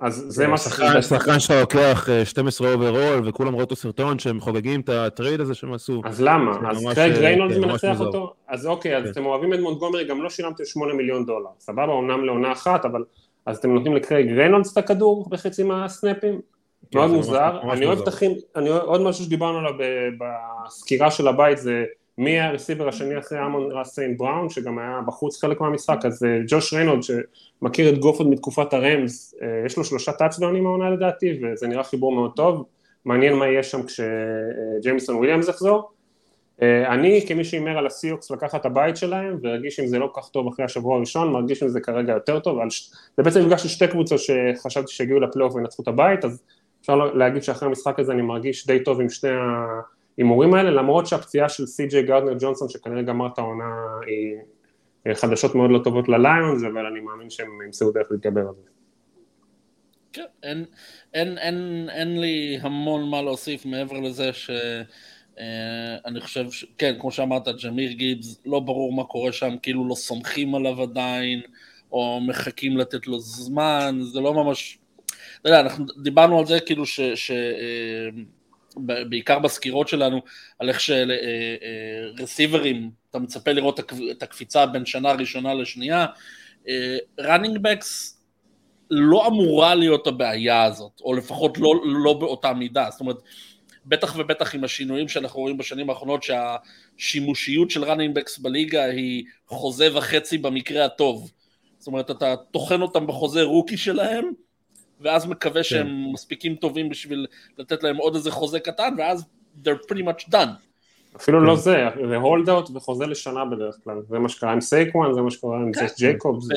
אז 0.01 0.25
זה 0.27 0.47
מה 0.47 0.57
שחקן, 0.57 1.01
שחקן 1.01 1.39
שאתה 1.39 1.59
לוקח 1.61 2.07
12 2.23 2.73
overall 2.73 3.27
וכולם 3.27 3.55
ראו 3.55 3.61
אותו 3.61 3.75
סרטון 3.75 4.19
שהם 4.19 4.39
חוגגים 4.39 4.81
את 4.81 4.89
ה 4.89 4.98
trade 4.98 5.41
הזה 5.41 5.53
שהם 5.53 5.73
עשו. 5.73 6.01
אז 6.05 6.21
למה? 6.21 6.71
אז 6.71 6.85
קרייג 6.93 7.13
ריינולדס 7.13 7.57
מנצח 7.57 7.99
אותו? 7.99 8.33
אז 8.47 8.67
אוקיי, 8.67 8.97
אז 8.97 9.09
אתם 9.09 9.25
אוהבים 9.25 9.53
את 9.53 9.59
מונטגומרי, 9.59 10.05
גם 10.05 10.21
לא 10.21 10.29
שילמתם 10.29 10.65
8 10.65 10.93
מיליון 10.93 11.25
דולר, 11.25 11.49
סבבה, 11.59 11.93
אומנם 11.93 12.25
לעונה 12.25 12.51
אחת, 12.51 12.85
אבל 12.85 13.03
אז 13.45 13.57
אתם 13.57 13.73
נותנים 13.73 13.95
לקרייג 13.95 14.31
ריינולדס 14.31 14.73
את 14.73 14.77
הכדור 14.77 15.29
בחצי 15.29 15.63
מהסנאפים? 15.63 16.41
כן, 16.91 16.99
מאוד 16.99 17.11
מוזר, 17.11 17.59
אני 17.71 17.85
אוהב 17.85 17.99
את 17.99 18.07
הכי, 18.07 18.27
אני 18.55 18.69
עוד 18.69 19.01
משהו 19.01 19.25
שדיברנו 19.25 19.57
עליו 19.57 19.73
בסקירה 20.19 21.11
של 21.11 21.27
הבית 21.27 21.57
זה 21.57 21.83
מי 22.19 22.39
ה 22.39 22.44
receiver 22.44 22.87
השני 22.87 23.19
אחרי 23.19 23.45
אמון 23.45 23.71
רה 23.71 23.86
סיין 23.86 24.17
בראון 24.17 24.49
שגם 24.49 24.79
היה 24.79 25.01
בחוץ 25.07 25.41
חלק 25.41 25.61
מהמשחק 25.61 25.97
אז 26.05 26.23
אה, 26.23 26.39
ג'וש 26.47 26.73
ריינולדס 26.73 27.03
שמכיר 27.03 27.89
את 27.89 27.99
גוף 27.99 28.27
מתקופת 28.27 28.73
הרמס 28.73 29.35
אה, 29.41 29.47
יש 29.65 29.77
לו 29.77 29.83
שלושה 29.83 30.11
טאצדאונים 30.11 30.65
העונה 30.65 30.89
לדעתי 30.89 31.39
וזה 31.41 31.67
נראה 31.67 31.83
חיבור 31.83 32.11
מאוד 32.15 32.31
טוב. 32.35 32.65
מעניין 33.05 33.33
מה 33.33 33.47
יהיה 33.47 33.63
שם 33.63 33.79
כשג'יימסון 33.83 35.15
וויליאמס 35.15 35.47
יחזור. 35.47 35.91
אה, 36.61 36.93
אני 36.93 37.25
כמי 37.27 37.43
שהימר 37.43 37.77
על 37.77 37.87
הסיהוקס 37.87 38.31
לקחת 38.31 38.61
את 38.61 38.65
הבית 38.65 38.97
שלהם 38.97 39.37
והרגיש 39.43 39.79
עם 39.79 39.87
זה 39.87 39.99
לא 39.99 40.09
כל 40.13 40.21
כך 40.21 40.29
טוב 40.29 40.47
אחרי 40.47 40.65
השבוע 40.65 40.97
הראשון 40.97 41.31
מרגיש 41.31 41.63
עם 41.63 41.69
זה 41.69 41.79
כרגע 41.79 42.13
יותר 42.13 42.39
טוב 42.39 42.59
זה 43.17 43.23
בעצם 43.23 43.41
מפגש 43.41 43.63
של 43.63 43.69
שתי 43.69 43.87
קבוצות 43.87 44.19
שחשבתי 44.19 44.91
שיגיעו 44.91 45.19
לפלייאוף 45.19 45.55
וינצחו 45.55 45.83
את 45.83 45.87
הבית 45.87 46.25
אז 46.25 46.41
אפשר 46.81 46.95
להגיד 46.95 47.43
שאחרי 47.43 47.67
המשחק 47.67 47.99
הזה 47.99 48.11
אני 48.11 48.21
מרגיש 48.21 48.67
די 48.67 48.83
טוב 48.83 49.01
עם 49.01 49.09
שני 49.09 49.29
ההימורים 50.19 50.53
האלה, 50.53 50.71
למרות 50.71 51.07
שהפציעה 51.07 51.49
של 51.49 51.65
סי.ג'יי 51.65 52.03
גארדנר 52.03 52.33
ג'ונסון 52.39 52.69
שכנראה 52.69 53.01
גמר 53.01 53.27
את 53.33 53.37
העונה 53.37 53.65
היא 54.07 55.15
חדשות 55.15 55.55
מאוד 55.55 55.71
לא 55.71 55.79
טובות 55.83 56.09
לליונס, 56.09 56.63
אבל 56.63 56.85
אני 56.85 56.99
מאמין 56.99 57.29
שהם 57.29 57.61
ימצאו 57.65 57.91
דרך 57.91 58.07
להתגבר 58.11 58.41
על 58.41 58.53
זה. 58.63 58.69
כן, 60.13 60.25
אין, 60.43 60.65
אין, 61.37 61.87
אין, 61.89 62.21
לי 62.21 62.57
המון 62.61 63.09
מה 63.09 63.21
להוסיף 63.21 63.65
מעבר 63.65 63.99
לזה 63.99 64.33
שאני 64.33 64.59
אה, 66.15 66.21
חושב, 66.21 66.51
ש, 66.51 66.65
כן, 66.77 66.95
כמו 66.99 67.11
שאמרת, 67.11 67.47
ג'מיר 67.63 67.91
גיבס, 67.91 68.41
לא 68.45 68.59
ברור 68.59 68.93
מה 68.93 69.03
קורה 69.03 69.31
שם, 69.31 69.55
כאילו 69.61 69.87
לא 69.87 69.95
סומכים 69.95 70.55
עליו 70.55 70.81
עדיין, 70.81 71.41
או 71.91 72.19
מחכים 72.27 72.77
לתת 72.77 73.07
לו 73.07 73.19
זמן, 73.19 73.99
זה 74.01 74.19
לא 74.19 74.33
ממש 74.33 74.79
אתה 75.41 75.49
יודע, 75.49 75.59
אנחנו 75.59 75.85
דיברנו 76.03 76.39
על 76.39 76.45
זה 76.45 76.59
כאילו 76.59 76.85
ש... 76.85 77.01
ש 77.01 77.31
אה, 77.31 78.09
בעיקר 78.77 79.39
בסקירות 79.39 79.87
שלנו, 79.87 80.21
על 80.59 80.69
איך 80.69 80.79
שרסיברים, 82.17 82.75
אה, 82.75 82.81
אה, 82.81 82.87
אתה 83.09 83.19
מצפה 83.19 83.51
לראות 83.51 83.79
את 84.11 84.23
הקפיצה 84.23 84.65
בין 84.65 84.85
שנה 84.85 85.11
ראשונה 85.11 85.53
לשנייה, 85.53 86.05
running 87.19 87.57
backs 87.57 88.19
לא 88.91 89.27
אמורה 89.27 89.75
להיות 89.75 90.07
הבעיה 90.07 90.63
הזאת, 90.63 91.01
או 91.01 91.13
לפחות 91.13 91.57
לא, 91.57 91.73
לא 91.85 92.13
באותה 92.13 92.53
מידה, 92.53 92.87
זאת 92.91 93.01
אומרת, 93.01 93.17
בטח 93.85 94.15
ובטח 94.17 94.55
עם 94.55 94.63
השינויים 94.63 95.07
שאנחנו 95.07 95.39
רואים 95.39 95.57
בשנים 95.57 95.89
האחרונות, 95.89 96.23
שהשימושיות 96.23 97.71
של 97.71 97.83
running 97.83 98.15
backs 98.15 98.37
בליגה 98.37 98.85
היא 98.85 99.23
חוזה 99.47 99.97
וחצי 99.97 100.37
במקרה 100.37 100.85
הטוב. 100.85 101.31
זאת 101.77 101.87
אומרת, 101.87 102.11
אתה 102.11 102.35
טוחן 102.51 102.81
אותם 102.81 103.07
בחוזה 103.07 103.43
rookie 103.43 103.77
שלהם, 103.77 104.31
ואז 105.01 105.25
מקווה 105.25 105.63
שהם 105.63 105.87
כן. 105.87 106.13
מספיקים 106.13 106.55
טובים 106.55 106.89
בשביל 106.89 107.27
לתת 107.57 107.83
להם 107.83 107.97
עוד 107.97 108.15
איזה 108.15 108.31
חוזה 108.31 108.59
קטן, 108.59 108.95
ואז 108.97 109.25
they're 109.63 109.91
pretty 109.91 110.03
much 110.03 110.29
done. 110.31 110.49
אפילו 111.15 111.45
לא 111.45 111.55
כן. 111.55 111.61
זה, 111.61 111.87
זה 112.09 112.15
hold 112.15 112.49
out 112.49 112.69
וחוזה 112.73 113.05
לשנה 113.05 113.45
בדרך 113.45 113.75
כלל, 113.83 114.01
זה 114.09 114.19
מה 114.19 114.29
שקרה 114.29 114.51
עם 114.51 114.61
סייקוואן, 114.61 115.13
זה 115.13 115.21
מה 115.21 115.31
שקורה 115.31 115.57
עם 115.57 115.71
כן. 115.71 115.85
ג'ייקובס. 115.97 116.47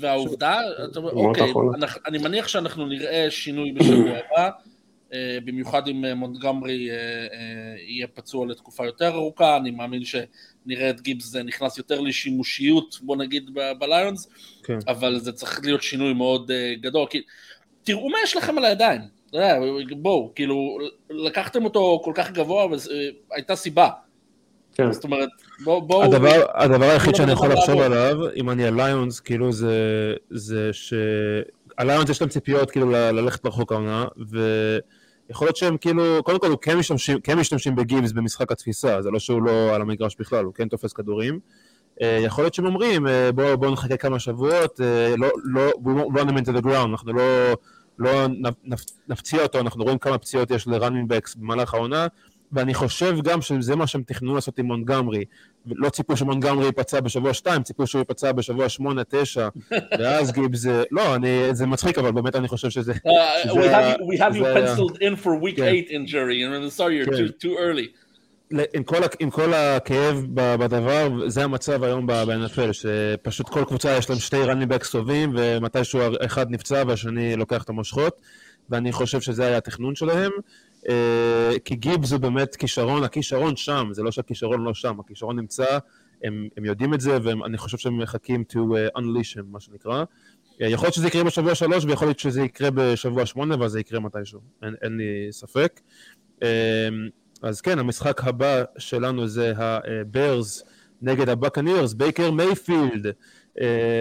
והעובדה, 0.00 0.58
אוקיי, 0.96 1.52
אני 2.06 2.18
מניח 2.18 2.48
שאנחנו 2.48 2.86
נראה 2.86 3.26
שינוי 3.30 3.72
בשבוע 3.72 4.10
הבא, 4.30 4.50
אה, 5.12 5.38
במיוחד 5.44 5.88
אם 5.88 6.04
אה, 6.04 6.14
מונטגמרי 6.14 6.90
אה, 6.90 6.96
יהיה 7.88 8.06
פצוע 8.06 8.46
לתקופה 8.46 8.86
יותר 8.86 9.08
ארוכה, 9.08 9.56
אני 9.56 9.70
מאמין 9.70 10.02
שנראה 10.04 10.90
את 10.90 11.00
גיבס 11.00 11.36
נכנס 11.36 11.78
יותר 11.78 12.00
לשימושיות, 12.00 12.98
בוא 13.02 13.16
נגיד, 13.16 13.50
בליונס, 13.78 14.28
אבל 14.88 15.18
זה 15.18 15.32
צריך 15.32 15.60
להיות 15.64 15.82
שינוי 15.82 16.12
מאוד 16.12 16.50
גדול, 16.80 17.06
כי 17.10 17.22
תראו 17.86 18.08
מה 18.08 18.18
יש 18.24 18.36
לכם 18.36 18.58
על 18.58 18.64
הידיים, 18.64 19.00
בואו, 19.96 20.32
כאילו, 20.34 20.78
לקחתם 21.10 21.64
אותו 21.64 22.00
כל 22.04 22.12
כך 22.14 22.30
גבוה 22.30 22.66
והייתה 23.30 23.56
סיבה. 23.56 23.88
כן. 24.74 24.92
זאת 24.92 25.04
אומרת, 25.04 25.28
בואו... 25.64 25.82
בוא, 25.82 26.04
הדבר, 26.04 26.42
הדבר 26.54 26.84
היחיד 26.84 27.14
שאני 27.14 27.32
יכול 27.32 27.52
לחשוב 27.52 27.80
עליו, 27.80 28.16
אם 28.36 28.50
אני 28.50 28.66
הליונס, 28.66 29.20
כאילו 29.20 29.52
זה, 29.52 30.14
זה 30.30 30.72
ש... 30.72 30.94
הליונס 31.78 32.10
יש 32.10 32.20
להם 32.20 32.30
ציפיות 32.30 32.70
כאילו 32.70 32.90
ללכת 32.90 33.46
רחוק 33.46 33.72
העונה, 33.72 34.04
ויכול 35.28 35.46
להיות 35.46 35.56
שהם 35.56 35.76
כאילו, 35.76 36.22
קודם 36.24 36.38
כל 36.38 36.50
הוא 36.50 36.58
כן 36.62 36.78
משתמשים, 36.78 37.20
כן 37.20 37.38
משתמשים 37.38 37.74
בגיבס 37.74 38.12
במשחק 38.12 38.52
התפיסה, 38.52 39.02
זה 39.02 39.10
לא 39.10 39.18
שהוא 39.18 39.42
לא 39.42 39.74
על 39.74 39.82
המגרש 39.82 40.16
בכלל, 40.18 40.44
הוא 40.44 40.54
כן 40.54 40.68
תופס 40.68 40.92
כדורים. 40.92 41.40
אה, 42.02 42.18
יכול 42.22 42.44
להיות 42.44 42.54
שהם 42.54 42.66
אומרים, 42.66 43.06
אה, 43.06 43.32
בואו 43.32 43.58
בוא 43.58 43.70
נחכה 43.70 43.96
כמה 43.96 44.18
שבועות, 44.18 44.80
אה, 44.80 45.14
לא, 45.18 45.28
לא, 45.44 45.70
we 45.70 46.00
won't 46.00 46.18
run 46.18 46.28
them 46.28 46.36
into 46.38 46.58
the 46.58 46.64
ground, 46.66 46.88
אנחנו 46.90 47.12
לא... 47.12 47.54
לא 47.98 48.26
נפציע 49.08 49.42
אותו, 49.42 49.60
אנחנו 49.60 49.84
רואים 49.84 49.98
כמה 49.98 50.18
פציעות 50.18 50.50
יש 50.50 50.66
ל 50.66 50.71
running 50.71 51.08
backs 51.08 51.34
במהלך 51.34 51.74
העונה, 51.74 52.06
ואני 52.52 52.74
חושב 52.74 53.16
גם 53.22 53.42
שזה 53.42 53.76
מה 53.76 53.86
שהם 53.86 54.02
תכננו 54.06 54.34
לעשות 54.34 54.58
עם 54.58 54.66
מונטגומרי. 54.66 55.24
לא 55.66 55.90
ציפו 55.90 56.16
שמונטגומרי 56.16 56.66
ייפצע 56.66 57.00
בשבוע 57.00 57.34
2, 57.34 57.62
ציפו 57.62 57.86
שהוא 57.86 57.98
ייפצע 57.98 58.32
בשבוע 58.32 58.66
8-9, 58.66 58.80
ואז 59.98 60.32
גיבס 60.32 60.54
זה... 60.54 60.84
לא, 60.90 61.14
אני, 61.14 61.28
זה 61.52 61.66
מצחיק, 61.66 61.98
אבל 61.98 62.12
באמת 62.12 62.36
אני 62.36 62.48
חושב 62.48 62.70
שזה... 62.70 62.92
Uh, 62.92 63.50
we 63.50 63.64
have, 63.64 63.98
we 64.00 64.18
have 64.18 64.36
you 64.36 64.44
penciled 64.44 64.96
in 65.00 65.24
for 65.24 65.34
week 65.44 65.58
8 65.58 65.88
כן. 65.88 65.94
injury, 65.94 66.42
and 66.42 66.72
sorry, 66.72 66.96
you're 66.96 67.06
too, 67.06 67.28
too 67.28 67.56
early. 67.58 68.05
עם 68.50 68.82
כל, 68.84 68.96
עם 69.18 69.30
כל 69.30 69.54
הכאב 69.54 70.24
שבדבר, 70.34 71.28
זה 71.28 71.44
המצב 71.44 71.84
היום 71.84 72.06
ב-NFL, 72.06 72.72
שפשוט 72.72 73.48
כל 73.48 73.64
קבוצה 73.64 73.96
יש 73.96 74.10
להם 74.10 74.18
שתי 74.18 74.42
running 74.42 74.70
backs 74.70 74.90
טובים, 74.90 75.32
ומתישהו 75.36 76.00
אחד 76.24 76.50
נפצע 76.50 76.82
והשני 76.86 77.36
לוקח 77.36 77.62
את 77.62 77.68
המושכות, 77.68 78.20
ואני 78.70 78.92
חושב 78.92 79.20
שזה 79.20 79.46
היה 79.46 79.56
התכנון 79.56 79.94
שלהם. 79.94 80.30
אה, 80.88 81.58
כי 81.64 81.74
גיבס 81.74 82.12
הוא 82.12 82.20
באמת 82.20 82.56
כישרון, 82.56 83.04
הכישרון 83.04 83.56
שם, 83.56 83.88
זה 83.92 84.02
לא 84.02 84.10
שהכישרון 84.10 84.64
לא 84.64 84.74
שם, 84.74 85.00
הכישרון 85.00 85.38
נמצא, 85.38 85.78
הם, 86.24 86.48
הם 86.56 86.64
יודעים 86.64 86.94
את 86.94 87.00
זה, 87.00 87.18
ואני 87.22 87.58
חושב 87.58 87.78
שהם 87.78 87.98
מחכים 87.98 88.44
to 88.52 88.56
uh, 88.56 88.98
unleash 88.98 89.38
him, 89.38 89.42
מה 89.50 89.60
שנקרא. 89.60 90.04
אה, 90.62 90.68
יכול 90.68 90.86
להיות 90.86 90.94
שזה 90.94 91.06
יקרה 91.06 91.24
בשבוע 91.24 91.54
שלוש, 91.54 91.84
ויכול 91.84 92.08
להיות 92.08 92.18
שזה 92.18 92.42
יקרה 92.42 92.70
בשבוע 92.70 93.26
שמונה, 93.26 93.60
ואז 93.60 93.72
זה 93.72 93.80
יקרה 93.80 94.00
מתישהו, 94.00 94.40
אין, 94.62 94.74
אין 94.82 94.96
לי 94.96 95.28
ספק. 95.30 95.80
אז 97.42 97.60
כן, 97.60 97.78
המשחק 97.78 98.24
הבא 98.24 98.62
שלנו 98.78 99.28
זה 99.28 99.52
הברז 99.56 100.64
נגד 101.02 101.28
הבקנירס, 101.28 101.92
בייקר 101.92 102.30
מייפילד, 102.30 103.06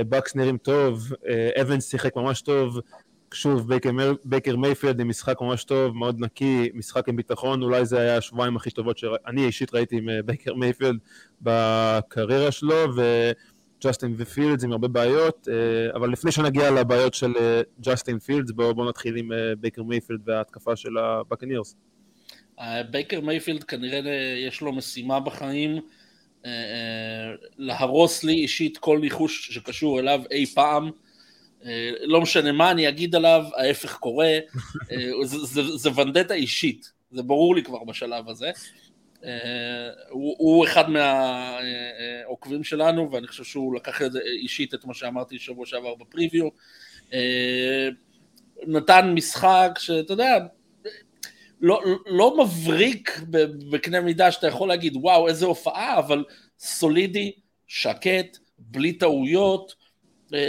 בקס 0.09 0.35
נראים 0.35 0.57
טוב, 0.57 1.11
אבנס 1.61 1.89
שיחק 1.91 2.15
ממש 2.15 2.41
טוב, 2.41 2.79
שוב 3.33 3.67
בייקר, 3.67 3.89
בייקר 4.25 4.55
מייפילד 4.55 4.99
עם 4.99 5.09
משחק 5.09 5.41
ממש 5.41 5.63
טוב, 5.63 5.95
מאוד 5.95 6.19
נקי, 6.19 6.69
משחק 6.73 7.09
עם 7.09 7.15
ביטחון, 7.15 7.63
אולי 7.63 7.85
זה 7.85 7.99
היה 7.99 8.17
השבועיים 8.17 8.55
הכי 8.55 8.71
טובות 8.71 8.97
שאני 8.97 9.45
אישית 9.45 9.73
ראיתי 9.73 9.97
עם 9.97 10.07
בייקר 10.25 10.53
מייפילד 10.53 10.97
בקריירה 11.41 12.51
שלו, 12.51 12.75
וג'סטין 12.95 14.15
פילדס 14.17 14.63
עם 14.63 14.71
הרבה 14.71 14.87
בעיות, 14.87 15.47
אבל 15.95 16.09
לפני 16.09 16.31
שנגיע 16.31 16.71
לבעיות 16.71 17.13
של 17.13 17.33
ג'סטין 17.81 18.19
פילדס, 18.19 18.51
בואו 18.51 18.75
בוא 18.75 18.89
נתחיל 18.89 19.15
עם 19.15 19.29
בייקר 19.59 19.83
מייפילד 19.83 20.19
וההתקפה 20.25 20.75
של 20.75 20.97
הבקנירס. 20.97 21.75
בייקר 22.91 23.21
מייפילד 23.21 23.63
כנראה 23.63 24.01
יש 24.47 24.61
לו 24.61 24.71
משימה 24.71 25.19
בחיים 25.19 25.79
אה, 26.45 26.51
אה, 26.51 27.35
להרוס 27.57 28.23
לי 28.23 28.33
אישית 28.33 28.77
כל 28.77 28.99
ניחוש 28.99 29.49
שקשור 29.51 29.99
אליו 29.99 30.21
אי 30.31 30.45
פעם. 30.45 30.91
אה, 31.65 31.91
לא 32.01 32.21
משנה 32.21 32.51
מה 32.51 32.71
אני 32.71 32.89
אגיד 32.89 33.15
עליו, 33.15 33.45
ההפך 33.57 33.97
קורה. 33.97 34.39
זה, 35.23 35.37
זה, 35.37 35.77
זה 35.77 35.89
ונדטה 35.95 36.33
אישית, 36.33 36.91
זה 37.11 37.23
ברור 37.23 37.55
לי 37.55 37.63
כבר 37.63 37.83
בשלב 37.83 38.29
הזה. 38.29 38.51
הוא, 40.09 40.35
הוא 40.37 40.65
אחד 40.65 40.89
מהעוקבים 40.89 42.63
שלנו, 42.63 43.11
ואני 43.11 43.27
חושב 43.27 43.43
שהוא 43.43 43.75
לקח 43.75 44.01
את 44.01 44.11
זה 44.11 44.19
אישית 44.19 44.73
את 44.73 44.85
מה 44.85 44.93
שאמרתי 44.93 45.39
שבוע 45.39 45.65
שעבר 45.65 45.95
בפריוויו. 45.95 46.49
נתן 48.67 49.11
משחק 49.13 49.71
שאתה 49.79 50.13
יודע, 50.13 50.37
לא, 51.65 51.81
לא 52.05 52.37
מבריק 52.43 53.21
בקנה 53.71 54.01
מידה 54.01 54.31
שאתה 54.31 54.47
יכול 54.47 54.67
להגיד 54.67 54.95
וואו 54.95 55.27
איזה 55.27 55.45
הופעה, 55.45 55.99
אבל 55.99 56.23
סולידי, 56.59 57.31
שקט, 57.67 58.37
בלי 58.59 58.93
טעויות, 58.93 59.75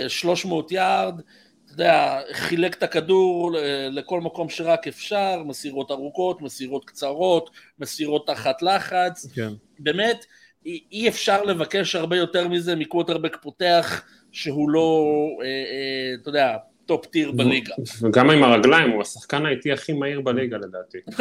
300 0.08 0.72
אה, 0.72 0.76
יארד, 0.76 1.20
אתה 1.64 1.72
יודע, 1.74 2.20
חילק 2.32 2.74
את 2.74 2.82
הכדור 2.82 3.58
אה, 3.58 3.88
לכל 3.90 4.20
מקום 4.20 4.48
שרק 4.48 4.88
אפשר, 4.88 5.42
מסירות 5.46 5.90
ארוכות, 5.90 6.42
מסירות 6.42 6.84
קצרות, 6.84 7.50
מסירות 7.78 8.26
תחת 8.26 8.62
לחץ, 8.62 9.26
כן. 9.34 9.52
באמת 9.78 10.26
אי 10.66 11.08
אפשר 11.08 11.42
לבקש 11.42 11.94
הרבה 11.94 12.16
יותר 12.16 12.48
מזה 12.48 12.76
מקווטרבק 12.76 13.36
פותח 13.42 14.04
שהוא 14.32 14.70
לא, 14.70 15.08
אה, 15.42 16.14
אתה 16.22 16.28
יודע, 16.28 16.56
top 16.86 17.06
tier 17.06 17.32
בליגה. 17.32 17.74
וגם 18.02 18.30
עם 18.30 18.44
הרגליים, 18.44 18.90
הוא 18.90 19.02
השחקן 19.02 19.46
האיטי 19.46 19.72
הכי 19.72 19.92
מהיר 19.92 20.20
בליגה 20.20 20.56
לדעתי. 20.56 20.98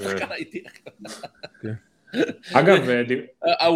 השחקן 0.00 0.26
האיטי. 0.30 0.64
אגב, 2.52 2.88
אה, 2.88 3.66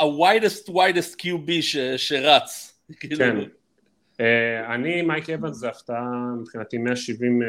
ה-whitest 0.00 0.68
whitest 0.68 1.14
QB 1.22 1.50
שרץ. 1.96 2.74
כאילו. 3.00 3.18
כן. 3.18 3.36
אה, 4.20 4.74
אני, 4.74 5.02
מייק 5.02 5.30
אבנס 5.30 5.56
זה 5.56 5.68
הפתעה 5.68 6.34
מבחינתי 6.40 6.78
170 6.78 7.42
אה, 7.42 7.48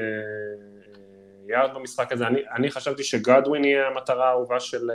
יארד 1.48 1.70
במשחק 1.76 2.12
הזה. 2.12 2.28
אני, 2.28 2.40
אני 2.56 2.72
חשבתי 2.72 3.04
שגודווין 3.04 3.64
יהיה 3.66 3.88
המטרה 3.88 4.28
האהובה 4.28 4.60
של, 4.60 4.90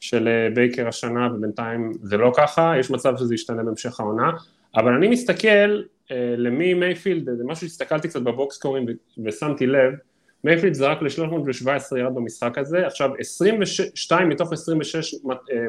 של 0.00 0.28
בייקר 0.54 0.88
השנה, 0.88 1.28
ובינתיים 1.34 1.92
זה 2.02 2.16
לא 2.16 2.32
ככה, 2.36 2.74
יש 2.78 2.90
מצב 2.90 3.16
שזה 3.16 3.34
ישתנה 3.34 3.62
בהמשך 3.62 4.00
העונה. 4.00 4.30
אבל 4.76 4.92
אני 4.92 5.08
מסתכל 5.08 5.82
למי 6.36 6.74
מייפילד, 6.74 7.24
זה 7.36 7.44
משהו 7.44 7.68
שהסתכלתי 7.68 8.08
קצת 8.08 8.22
ב 8.22 8.28
box 8.28 8.45
score 8.45 8.74
ים 8.74 8.86
ושמתי 9.24 9.66
לב, 9.66 9.92
מייפילד 10.44 10.74
זרק 10.74 11.02
ל-317 11.02 11.98
יארד 11.98 12.14
במשחק 12.14 12.58
הזה, 12.58 12.86
עכשיו 12.86 13.10
22 13.18 14.28
מתוך 14.28 14.52
26 14.52 15.14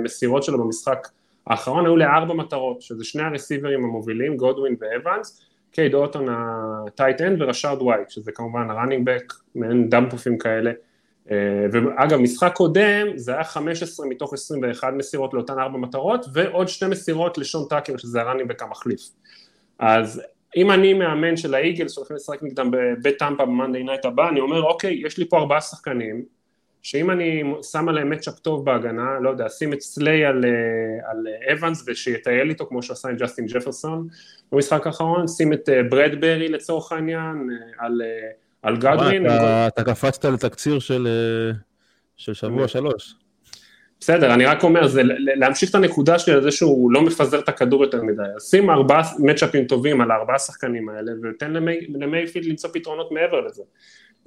מסירות 0.03 0.43
שלו 0.43 0.63
במשחק 0.63 1.07
האחרון 1.47 1.85
היו 1.85 1.97
לארבע 1.97 2.33
מטרות, 2.33 2.81
שזה 2.81 3.03
שני 3.03 3.23
ה 3.23 3.29
receiver 3.29 3.72
ים 3.72 3.83
המובילים, 3.83 4.37
גודווין 4.37 4.75
ואבנס, 4.79 5.41
קייד 5.71 5.93
אוטון 5.93 6.27
ה 6.29 6.45
tight 6.45 7.21
end 7.21 7.41
ורשארד 7.41 7.81
ווייט, 7.81 8.09
שזה 8.09 8.31
כמובן 8.31 8.69
ה 8.69 8.74
running 8.74 9.05
back, 9.05 9.33
מעין 9.55 9.89
dump 9.89 10.11
off 10.11 10.27
ים 10.27 10.37
כאלה, 10.37 10.71
ואגב 11.71 12.19
משחק 12.19 12.53
קודם 12.55 13.07
זה 13.15 13.33
היה 13.33 13.43
15 13.43 14.05
מתוך 14.05 14.33
21 14.33 14.93
מסירות 14.93 15.33
לאותן 15.33 15.59
ארבע 15.59 15.77
מטרות 15.77 16.25
ועוד 16.33 16.67
שתי 16.67 16.87
מסירות 16.87 17.37
לשון 17.37 17.65
טאקר 17.69 17.97
שזה 17.97 18.21
ה 18.21 18.25
running 18.25 18.49
back 18.49 18.63
המחליף. 18.63 19.01
אז 19.79 20.21
אם 20.57 20.71
אני 20.71 20.93
מאמן 20.93 21.37
של 21.37 21.53
האיגלס 21.53 21.93
שהולכים 21.93 22.15
לשחק 22.15 22.43
נגדם 22.43 22.71
בבית 22.71 23.19
טמפה 23.19 23.45
ב 23.45 23.51
Monday 23.51 23.83
Night 23.83 24.05
הבא, 24.05 24.29
אני 24.29 24.39
אומר 24.39 24.63
אוקיי, 24.63 25.01
יש 25.05 25.17
לי 25.17 25.29
פה 25.29 25.37
ארבעה 25.37 25.61
שחקנים, 25.61 26.25
שאם 26.81 27.11
אני 27.11 27.43
שם 27.71 27.89
עליהם 27.89 28.09
matchup 28.09 28.39
טוב 28.39 28.65
בהגנה, 28.65 29.19
לא 29.21 29.29
יודע, 29.29 29.49
שים 29.49 29.73
את 29.73 29.81
סליי 29.81 30.25
על, 30.25 30.45
אה, 30.45 31.11
על 31.11 31.17
אבנס 31.53 31.83
ושיטייל 31.87 32.49
איתו 32.49 32.65
כמו 32.65 32.83
שעשה 32.83 33.09
עם 33.09 33.15
ג'סטין 33.15 33.45
ג'פרסון 33.45 34.07
במשחק 34.51 34.87
האחרון, 34.87 35.27
שים 35.27 35.53
את 35.53 35.69
אה, 35.69 35.83
ברדברי 35.83 36.49
לצורך 36.49 36.91
העניין, 36.91 37.49
אה, 37.51 37.85
על, 37.85 38.01
על 38.61 38.77
גודווין. 38.77 39.25
אתה, 39.25 39.67
אתה 39.67 39.83
קפצת 39.83 40.25
לתקציר 40.25 40.79
של, 40.79 41.07
של 42.15 42.33
שבוע 42.33 42.67
שלוש. 42.67 43.15
בסדר, 44.03 44.33
אני 44.33 44.45
רק 44.45 44.63
אומר, 44.63 44.87
זה 44.87 45.01
להמשיך 45.35 45.69
את 45.69 45.75
הנקודה 45.75 46.19
שלי 46.19 46.33
על 46.33 46.43
זה 46.43 46.51
שהוא 46.51 46.91
לא 46.91 47.01
מפזר 47.01 47.39
את 47.39 47.49
הכדור 47.49 47.83
יותר 47.83 48.03
מדי, 48.03 48.21
אז 48.35 48.49
שים 48.49 48.69
ארבעה 48.69 49.01
matchup 49.19 49.55
ים 49.55 49.65
טובים 49.65 50.01
על 50.01 50.11
הארבעה 50.11 50.39
שחקנים 50.39 50.89
האלה, 50.89 51.11
ותן 51.23 51.53
למייפילד 51.89 52.45
למצוא 52.45 52.69
פתרונות 52.73 53.11
מעבר 53.11 53.41
לזה. 53.41 53.63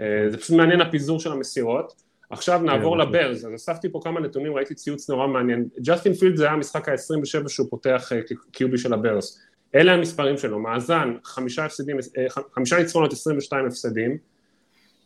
אה, 0.00 0.30
זה 0.30 0.38
פשוט 0.38 0.56
מעניין 0.56 0.80
הפיזור 0.80 1.20
של 1.20 1.32
המסירות. 1.32 1.92
עכשיו 2.30 2.60
נעבור 2.62 2.94
כן, 2.94 3.00
לברז, 3.00 3.46
אז 3.46 3.54
אספתי 3.54 3.88
פה 3.88 4.00
כמה 4.04 4.20
נתונים, 4.20 4.54
ראיתי 4.54 4.74
ציוץ 4.74 5.10
נורא 5.10 5.26
מעניין. 5.26 5.68
ג'סטין 5.80 6.14
פילדס 6.14 6.36
זה 6.36 6.44
היה 6.44 6.52
המשחק 6.52 6.88
ה-27 6.88 7.48
שהוא 7.48 7.66
פותח 7.70 8.12
אה, 8.12 8.20
QB 8.52 8.78
של 8.78 8.92
הברז. 8.92 9.38
אלה 9.74 9.92
המספרים 9.92 10.38
שלו, 10.38 10.58
מאזן, 10.58 11.14
חמישה, 11.24 11.64
הפסדים, 11.64 11.96
אה, 12.18 12.26
חמישה 12.54 12.78
ניצחונות, 12.78 13.12
22 13.12 13.66
הפסדים. 13.66 14.18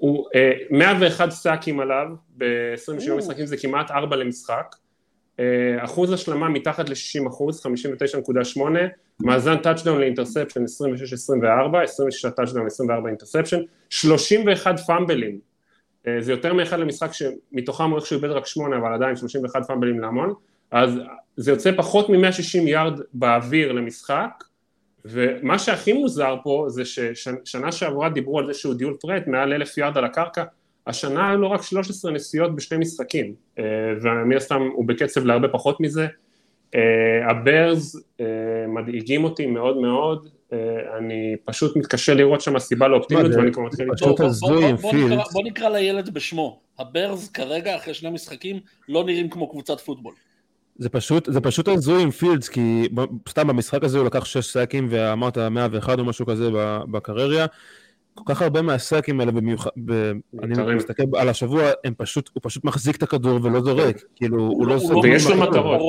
הוא 0.01 0.27
101 0.71 1.21
אה, 1.21 1.31
sack 1.31 1.64
ים 1.64 1.81
עליו, 1.81 2.07
ב-27 2.37 3.13
משחקים 3.13 3.47
זה 3.47 3.57
כמעט 3.57 3.91
4 3.91 4.17
למשחק, 4.17 4.77
אה, 5.41 5.85
אחוז 5.85 6.13
השלמה 6.13 6.49
מתחת 6.49 6.89
ל-60 6.89 7.29
אחוז, 7.29 7.67
59.8, 7.67 8.61
מאזן 9.21 9.57
touchdown 9.57 10.01
ל 10.01 10.06
interception 10.06 10.65
26-24, 10.65 11.77
26 11.83 12.27
touchdown 12.37 12.67
24 12.67 13.09
interception, 13.09 13.61
31 13.91 14.81
fumble 14.87 15.21
ים, 15.21 15.39
אה, 16.07 16.17
זה 16.21 16.33
יותר 16.33 16.53
מאחד 16.53 16.79
למשחק 16.79 17.11
שמתוכם 17.13 17.91
הוא 17.91 17.99
איכשהו 17.99 18.17
איבד 18.17 18.31
רק 18.31 18.47
8 18.47 18.77
אבל 18.77 18.95
עדיין 18.95 19.17
31 19.17 19.67
fumble 19.67 19.92
ים 19.92 20.01
זה 20.01 20.10
המון, 20.10 20.35
אז 20.71 20.91
זה 21.37 21.51
יוצא 21.51 21.71
פחות 21.77 22.09
מ-160 22.09 22.69
יארד 22.69 23.01
באוויר 23.13 23.73
למשחק, 23.73 24.45
ומה 25.05 25.59
שהכי 25.59 25.93
מוזר 25.93 26.37
פה 26.43 26.65
זה 26.69 26.85
ששנה 26.85 27.73
שעברה 27.73 28.09
דיברו 28.09 28.39
על 28.39 28.47
זה 28.47 28.55
שהוא 28.55 28.75
dual 28.75 28.97
threat 29.01 29.27
מעל 29.27 29.53
אלף 29.53 29.79
יארד 29.79 29.99
על 29.99 30.05
הקרקע, 30.05 30.45
השנה 30.87 31.31
היו 31.31 31.39
לו 31.39 31.51
רק 31.51 31.63
13 31.63 32.13
נסיעות 32.13 32.57
בשני 32.57 32.79
משחקים, 32.79 33.35
אה, 33.59 33.65
ומן 34.03 34.37
הסתם 34.37 34.63
הוא 34.75 34.85
בקצב 34.89 35.25
להרבה 35.25 35.49
פחות 35.49 35.81
מזה. 35.81 36.07
אה, 36.75 37.31
הברז 37.31 38.05
אה, 38.21 38.27
מדאיגים 38.69 39.25
אותי 39.25 39.47
מאוד 39.47 39.77
מאוד, 39.77 40.29
אני 40.99 41.37
פשוט 41.45 41.77
מתקשה 41.77 42.15
לראות 42.15 42.41
שם 42.41 42.59
סיבה 42.59 42.89
לאופטימיות 42.89 43.35
ואני 43.35 43.53
כבר 43.53 43.63
מתחיל 43.63 43.89
פשוט 43.95 44.21
בוא 45.33 45.43
נקרא 45.45 45.69
לילד 45.69 46.15
בשמו, 46.15 46.61
הברז 46.79 47.31
כרגע 47.31 47.77
אחרי 47.77 47.95
שני 47.95 48.11
משחקים 48.11 48.61
לא 48.89 49.05
נראים 49.05 49.31
כמו 49.31 49.51
קבוצת 49.51 49.81
פוטבול. 49.81 50.15
זה 50.81 50.89
פשוט, 50.89 51.33
זה 51.33 51.41
פשוט 51.41 51.69
הזוי 51.69 52.03
עם 52.03 52.11
פילדס, 52.11 52.49
כי 52.49 52.89
סתם 53.29 53.49
במשחק 53.49 53.85
הזה 53.85 53.99
הוא 53.99 54.07
לקח 54.07 54.25
6 54.25 54.47
סאקים 54.47 54.87
ואמרת 54.91 55.39
101 55.39 55.99
או 55.99 56.05
משהו 56.05 56.27
כזה 56.27 56.49
בקריירה, 56.91 57.47
כל 58.15 58.35
כך 58.35 58.43
הרבה 58.43 58.63
מהסאקים 58.63 59.21
האלה 59.21 59.33
במיוחד, 59.33 59.71
אני 60.43 60.75
מסתכל 60.75 61.03
על 61.17 61.29
השבוע, 61.29 61.71
הם 61.85 61.95
פשוט, 61.97 62.31
הוא 62.35 62.41
פשוט 62.45 62.65
מחזיק 62.65 62.97
את 62.97 63.03
הכדור 63.03 63.39
ולא 63.43 63.61
זורק, 63.61 64.05
כאילו, 64.17 64.43
הוא 64.43 64.67
לא 64.67 64.75
עושה... 64.75 64.95
ויש 64.97 65.27
לו 65.27 65.37
מטרות. 65.37 65.81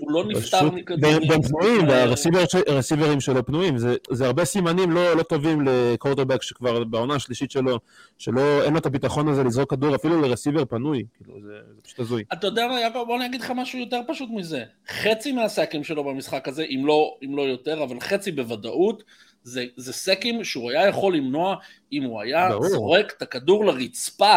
הוא 0.00 0.12
לא 0.12 0.24
נפטר 0.28 0.70
מכדור. 0.70 1.10
והם 1.28 1.42
פנויים, 1.42 1.88
והרסיברים 1.88 3.20
שלו 3.20 3.46
פנויים, 3.46 3.74
זה 4.10 4.26
הרבה 4.26 4.44
סימנים 4.44 4.90
לא, 4.90 5.16
לא 5.16 5.22
טובים 5.22 5.60
לקורטרבק 5.60 6.42
שכבר 6.42 6.84
בעונה 6.84 7.14
השלישית 7.14 7.50
שלו, 7.50 7.78
שלא, 8.18 8.62
אין 8.62 8.72
לו 8.72 8.78
את 8.78 8.86
הביטחון 8.86 9.28
הזה 9.28 9.44
לזרוק 9.44 9.70
כדור 9.70 9.94
אפילו 9.94 10.20
לרסיבר 10.20 10.64
פנוי, 10.64 11.04
כאילו, 11.14 11.40
זה 11.42 11.52
פשוט 11.82 12.00
הזוי. 12.00 12.24
אתה 12.32 12.46
יודע 12.46 12.66
מה, 12.66 12.80
יעקב, 12.80 13.04
בוא 13.06 13.16
אני 13.16 13.26
אגיד 13.26 13.40
לך 13.40 13.52
משהו 13.56 13.78
יותר 13.78 14.00
פשוט 14.08 14.28
מזה. 14.32 14.64
חצי 14.88 15.32
מהסאקים 15.32 15.84
שלו 15.84 16.04
במשחק 16.04 16.48
הזה, 16.48 16.62
אם 16.62 16.86
לא, 16.86 17.16
לא 17.22 17.42
יותר, 17.42 17.82
אבל 17.82 18.00
חצי 18.00 18.32
בוודאות, 18.32 19.02
זה, 19.42 19.64
זה 19.76 19.92
סקים 19.92 20.44
שהוא 20.44 20.70
היה 20.70 20.88
יכול 20.88 21.16
למנוע 21.16 21.56
אם 21.92 22.02
הוא 22.02 22.20
היה 22.20 22.48
ברור. 22.48 22.68
זורק 22.68 23.12
את 23.16 23.22
הכדור 23.22 23.64
לרצפה. 23.64 24.36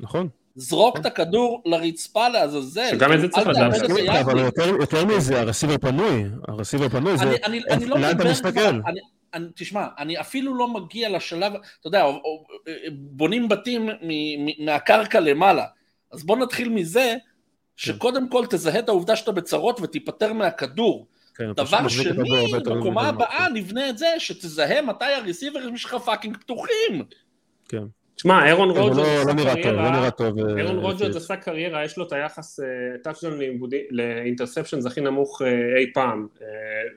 נכון. 0.00 0.28
זרוק 0.56 0.98
את 0.98 1.06
הכדור 1.06 1.62
לרצפה 1.64 2.28
לעזאזל. 2.28 2.88
שגם 2.90 3.12
את 3.12 3.20
זה 3.20 3.28
צריך 3.28 3.46
לדעת. 3.46 3.74
אבל 4.24 4.38
יותר 4.80 5.04
מזה, 5.04 5.40
הרסיבר 5.40 5.78
פנוי, 5.78 6.24
הרסיבר 6.48 6.88
פנוי, 6.88 7.18
זה... 7.18 7.36
אני 7.70 7.86
לא 7.86 7.96
מדבר 7.98 8.34
כבר, 8.34 8.70
תשמע, 9.54 9.86
אני 9.98 10.20
אפילו 10.20 10.54
לא 10.54 10.68
מגיע 10.68 11.08
לשלב, 11.08 11.52
אתה 11.54 11.88
יודע, 11.88 12.06
בונים 12.92 13.48
בתים 13.48 13.88
מהקרקע 14.58 15.20
למעלה, 15.20 15.64
אז 16.12 16.24
בוא 16.24 16.36
נתחיל 16.36 16.68
מזה, 16.68 17.14
שקודם 17.76 18.28
כל 18.28 18.46
תזהה 18.50 18.78
את 18.78 18.88
העובדה 18.88 19.16
שאתה 19.16 19.32
בצרות 19.32 19.80
ותיפטר 19.80 20.32
מהכדור. 20.32 21.06
כן, 21.36 21.52
דבר 21.52 21.88
שני, 21.88 22.22
בקומה 22.66 23.08
הבאה 23.08 23.48
נבנה 23.54 23.88
את 23.88 23.98
זה 23.98 24.06
שתזהה 24.18 24.82
מתי 24.82 25.04
הרסיברים 25.04 25.76
שלך 25.76 25.94
fucking 25.94 26.36
פתוחים. 26.36 27.04
כן. 27.68 27.82
תשמע, 28.16 28.46
אירון 28.46 28.70
רוג'רס 28.70 29.26
עשה 29.26 29.54
קריירה, 29.54 29.90
נראה 29.90 30.10
טוב. 30.10 30.38
אירון 30.38 30.78
רוג'רס 30.78 31.16
עשה 31.16 31.36
קריירה, 31.36 31.84
יש 31.84 31.98
לו 31.98 32.06
את 32.06 32.12
היחס 32.12 32.60
touchdown 33.02 33.40
אה, 33.42 33.48
ל 33.90 33.97
interceptions 33.97 34.86
הכי 34.86 35.00
נמוך 35.00 35.42
אה, 35.42 35.78
אי 35.78 35.92
פעם, 35.94 36.26
אה, 36.42 36.46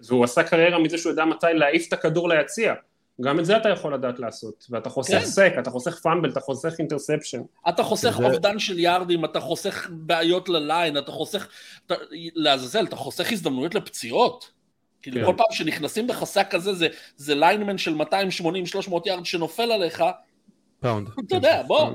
והוא 0.07 0.23
עשה 0.23 0.43
קריירה 0.43 0.79
מזה 0.79 0.97
שהוא 0.97 1.09
יודע 1.09 1.25
מתי 1.25 1.47
להעיף 1.53 1.87
את 1.87 1.93
הכדור 1.93 2.29
ליציע. 2.29 2.73
גם 3.21 3.39
את 3.39 3.45
זה 3.45 3.57
אתה 3.57 3.69
יכול 3.69 3.93
לדעת 3.93 4.19
לעשות, 4.19 4.65
ואתה 4.69 4.89
חוסך 4.89 5.19
כן. 5.19 5.25
sack, 5.25 5.53
אתה 5.59 5.69
חוסך 5.69 5.99
fumble, 5.99 6.29
אתה 6.29 6.39
חוסך 6.39 6.73
interception. 6.79 7.41
אתה 7.69 7.83
חוסך 7.83 8.17
זה... 8.17 8.25
אובדן 8.25 8.59
של 8.59 8.79
יארדים, 8.79 9.25
אתה 9.25 9.39
חוסך 9.39 9.89
בעיות 9.91 10.49
ל 10.49 10.57
line, 10.57 10.97
אתה 10.97 11.11
חוסך, 11.11 11.47
אתה, 11.85 11.95
לעזאזל, 12.35 12.83
אתה 12.85 12.95
חוסך 12.95 13.31
הזדמנויות 13.31 13.75
לפציעות. 13.75 14.51
כאילו 15.01 15.19
כן. 15.19 15.25
כל 15.25 15.33
פעם 15.37 15.47
שנכנסים 15.51 16.07
בך 16.07 16.24
sack 16.24 16.47
כזה, 16.49 16.73
זה, 16.73 16.87
זה 17.15 17.35
lineman 17.35 17.77
של 17.77 18.01
280-300 18.01 18.05
יארד 19.05 19.25
שנופל 19.25 19.71
עליך. 19.71 20.03
פאונד. 20.79 21.09
אתה 21.27 21.35
יודע, 21.35 21.61
בוא. 21.67 21.91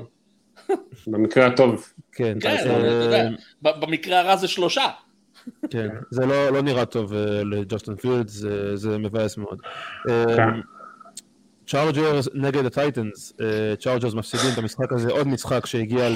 במקרה 1.07 1.45
הטוב. 1.45 1.93
כן, 2.11 2.37
כן, 2.41 2.55
אתה 2.61 2.69
יודע, 2.69 3.29
במקרה 3.61 4.19
הרע 4.19 4.35
זה 4.35 4.47
שלושה. 4.47 4.87
כן, 5.69 5.87
זה 6.09 6.25
לא, 6.25 6.49
לא 6.49 6.61
נראה 6.61 6.85
טוב 6.85 7.13
uh, 7.13 7.15
לג'סטין 7.51 7.95
פילדס, 7.95 8.27
זה, 8.27 8.75
זה 8.75 8.97
מבאס 8.97 9.37
מאוד. 9.37 9.61
כן. 10.07 10.49
צ'ארג'רס 11.67 12.29
נגד 12.33 12.65
הטייטנס, 12.65 13.33
צ'ארג'רס 13.79 14.13
מפסידים 14.13 14.49
את 14.53 14.57
המשחק 14.57 14.93
הזה, 14.93 15.11
עוד 15.11 15.27
משחק 15.27 15.65
שהגיע 15.65 16.09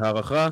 להארכה, 0.00 0.48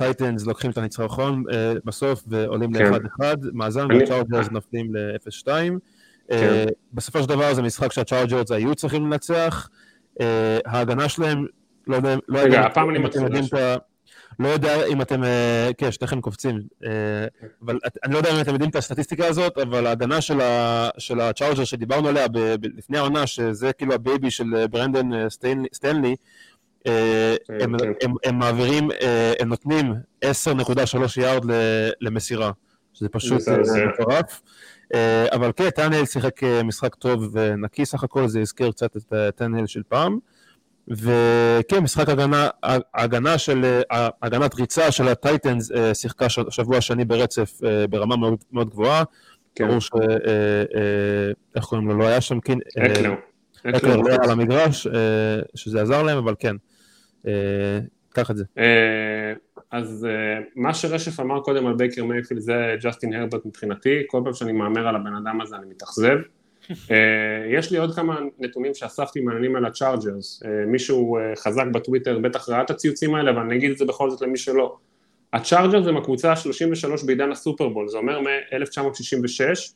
טייטנס 0.00 0.46
לוקחים 0.46 0.70
את 0.70 0.78
הניצחון 0.78 1.44
אה, 1.52 1.72
בסוף 1.84 2.24
ועולים 2.28 2.72
כן. 2.72 2.92
ל-1-1, 2.92 3.24
מאזן 3.52 3.86
וצ'ארג'רס 3.92 4.48
נופלים 4.50 4.94
ל-0-2. 4.94 5.48
אה, 5.48 5.64
כן. 6.30 6.64
בסופו 6.92 7.22
של 7.22 7.28
דבר 7.28 7.54
זה 7.54 7.62
משחק 7.62 7.92
שהצ'ארג'רס 7.92 8.50
היו 8.50 8.74
צריכים 8.74 9.06
לנצח, 9.06 9.68
אה, 10.20 10.58
ההגנה 10.66 11.08
שלהם, 11.08 11.46
לא 11.86 11.96
יודע, 11.96 12.16
לא 12.28 12.38
רגע, 12.38 12.60
הפעם 12.60 12.90
אני 12.90 12.98
מתחיל 12.98 13.22
לא 14.38 14.48
יודע 14.48 14.86
אם 14.86 15.02
אתם, 15.02 15.24
אה, 15.24 15.70
כן, 15.78 15.92
שניכם 15.92 16.20
קופצים, 16.20 16.60
אה, 16.84 16.90
אבל 17.64 17.78
אני 18.04 18.12
לא 18.12 18.18
יודע 18.18 18.30
אם 18.30 18.40
אתם 18.40 18.52
יודעים 18.52 18.70
את 18.70 18.76
הסטטיסטיקה 18.76 19.26
הזאת, 19.26 19.58
אבל 19.58 19.86
ההגנה 19.86 20.20
של 20.98 21.20
הצ'ארג'רס 21.20 21.64
שדיברנו 21.64 22.08
עליה 22.08 22.26
לפני 22.76 22.98
העונה, 22.98 23.26
שזה 23.26 23.72
כאילו 23.72 23.94
ה 23.94 24.01
baby 24.01 24.30
של 24.30 24.66
ברנדן 24.70 25.28
סטנלי, 25.72 26.16
הם, 26.84 27.76
כן. 27.78 27.92
הם, 28.02 28.14
הם 28.24 28.38
מעבירים, 28.38 28.88
הם 29.40 29.48
נותנים 29.48 29.94
10.3 30.24 31.20
יארד 31.20 31.44
למסירה, 32.00 32.50
שזה 32.92 33.08
פשוט 33.08 33.42
מטורף. 33.94 34.42
אבל 35.32 35.50
כן, 35.56 35.70
טאנל 35.70 36.06
שיחק 36.06 36.40
משחק 36.64 36.94
טוב 36.94 37.28
ונקי 37.32 37.86
סך 37.86 38.04
הכל, 38.04 38.28
זה 38.28 38.40
הזכיר 38.40 38.70
קצת 38.70 38.96
את 38.96 39.12
טאנל 39.36 39.66
של 39.66 39.82
פעם. 39.88 40.18
וכן, 40.90 41.78
משחק 41.82 42.08
הגנה, 42.08 42.48
הגנה 42.94 43.38
של, 43.38 43.80
הגנת 44.22 44.54
ריצה 44.54 44.90
של 44.90 45.08
הטייטנס 45.08 45.72
אה, 45.72 45.94
שיחקה 45.94 46.28
שבוע 46.28 46.80
שני 46.80 47.04
ברצף 47.04 47.60
אה, 47.64 47.86
ברמה 47.86 48.16
מאוד, 48.16 48.44
מאוד 48.52 48.70
גבוהה. 48.70 49.04
כן. 49.54 49.68
ברור 49.68 49.80
ש... 49.80 49.90
אה, 49.94 51.30
איך 51.56 51.64
קוראים 51.64 51.88
לו? 51.88 51.98
לא 51.98 52.06
היה 52.06 52.20
שם 52.20 52.40
כן... 52.40 52.58
אקלר. 52.78 53.14
אקלר 53.76 53.96
לא 53.96 54.08
היה 54.08 54.18
על 54.22 54.30
המגרש, 54.30 54.86
שזה 55.54 55.82
עזר 55.82 56.02
להם, 56.02 56.18
אבל 56.18 56.34
כן. 56.38 56.56
קח 58.12 58.30
את 58.30 58.36
זה. 58.36 58.44
אז 59.70 60.06
מה 60.56 60.74
שרשף 60.74 61.20
אמר 61.20 61.40
קודם 61.40 61.66
על 61.66 61.74
בייקר 61.74 62.04
מייפילד 62.04 62.38
זה 62.38 62.76
ג'סטין 62.82 63.14
הרברט 63.14 63.46
מבחינתי, 63.46 64.02
כל 64.06 64.20
פעם 64.24 64.32
שאני 64.32 64.52
מהמר 64.52 64.88
על 64.88 64.96
הבן 64.96 65.14
אדם 65.14 65.40
הזה 65.40 65.56
אני 65.56 65.66
מתאכזב. 65.66 66.16
אה, 66.90 66.96
יש 67.50 67.70
לי 67.70 67.78
עוד 67.78 67.94
כמה 67.94 68.20
נתונים 68.38 68.74
שאספתי 68.74 69.20
מעניינים 69.20 69.56
על 69.56 69.64
הצ'ארג'רס, 69.64 70.42
אה, 70.44 70.66
מישהו 70.66 71.16
אה, 71.16 71.36
חזק 71.36 71.64
בטוויטר 71.72 72.18
בטח 72.18 72.48
ראה 72.48 72.62
את 72.62 72.70
הציוצים 72.70 73.14
האלה, 73.14 73.30
אבל 73.30 73.40
אני 73.40 73.56
אגיד 73.56 73.70
את 73.70 73.78
זה 73.78 73.84
בכל 73.84 74.10
זאת 74.10 74.22
למי 74.22 74.38
שלא. 74.38 74.76
הצ'ארג'רס 75.32 75.86
הם 75.86 75.96
הקבוצה 75.96 76.32
ה-33 76.32 77.06
בעידן 77.06 77.32
הסופרבול, 77.32 77.88
זה 77.88 77.98
אומר 77.98 78.20
מ-1966, 78.20 79.72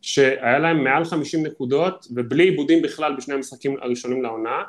שהיה 0.00 0.58
להם 0.58 0.84
מעל 0.84 1.04
50 1.04 1.46
נקודות 1.46 2.06
ובלי 2.10 2.44
עיבודים 2.44 2.82
בכלל 2.82 3.16
בשני 3.16 3.34
המשחקים 3.34 3.76
הראשונים 3.80 4.22
לעונה. 4.22 4.62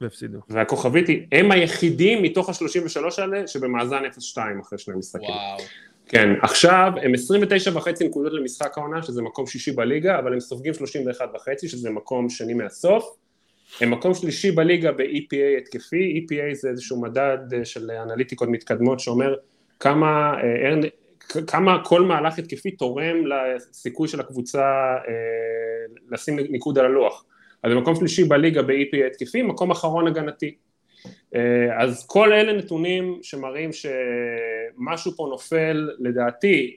והפסידו. 0.00 0.38
והכוכבית 0.48 1.08
היא, 1.08 1.26
הם 1.32 1.50
היחידים 1.50 2.22
מתוך 2.22 2.48
ה-33 2.48 3.22
האלה 3.22 3.46
שבמאזן 3.46 4.02
0-2 4.36 4.38
אחרי 4.62 4.78
שני 4.78 4.94
משחקים. 4.94 5.28
וואו. 5.28 5.58
כן, 6.08 6.28
עכשיו 6.42 6.92
הם 7.02 7.14
29 7.14 7.70
וחצי 7.74 8.08
נקודות 8.08 8.32
למשחק 8.32 8.78
העונה, 8.78 9.02
שזה 9.02 9.22
מקום 9.22 9.46
שישי 9.46 9.72
בליגה, 9.72 10.18
אבל 10.18 10.32
הם 10.32 10.40
סופגים 10.40 10.74
31 10.74 11.28
וחצי, 11.34 11.68
שזה 11.68 11.90
מקום 11.90 12.28
שני 12.28 12.54
מהסוף. 12.54 13.16
הם 13.80 13.90
מקום 13.90 14.14
שלישי 14.14 14.50
בליגה 14.50 14.92
ב-EPA 14.92 15.58
התקפי, 15.58 16.26
EPA 16.26 16.54
זה 16.54 16.68
איזשהו 16.68 17.00
מדד 17.00 17.38
אה, 17.54 17.64
של 17.64 17.90
אנליטיקות 17.90 18.48
מתקדמות 18.48 19.00
שאומר 19.00 19.34
כמה, 19.80 20.34
אה, 20.42 20.88
כמה 21.46 21.84
כל 21.84 22.02
מהלך 22.02 22.38
התקפי 22.38 22.70
תורם 22.70 23.16
לסיכוי 23.26 24.08
של 24.08 24.20
הקבוצה 24.20 24.62
אה, 25.08 25.94
לשים 26.10 26.38
ניקוד 26.38 26.78
על 26.78 26.84
הלוח. 26.84 27.24
אז 27.62 27.72
במקום 27.72 27.94
שלישי 27.94 28.24
בליגה 28.24 28.62
ב-EPA 28.62 29.06
התקפי, 29.06 29.42
מקום 29.42 29.70
אחרון 29.70 30.06
הגנתי. 30.06 30.54
אה, 31.34 31.82
אז 31.82 32.06
כל 32.06 32.32
אלה 32.32 32.52
נתונים 32.52 33.18
שמראים 33.22 33.70
שמשהו 33.72 35.12
פה 35.16 35.26
נופל, 35.30 35.90
לדעתי, 35.98 36.76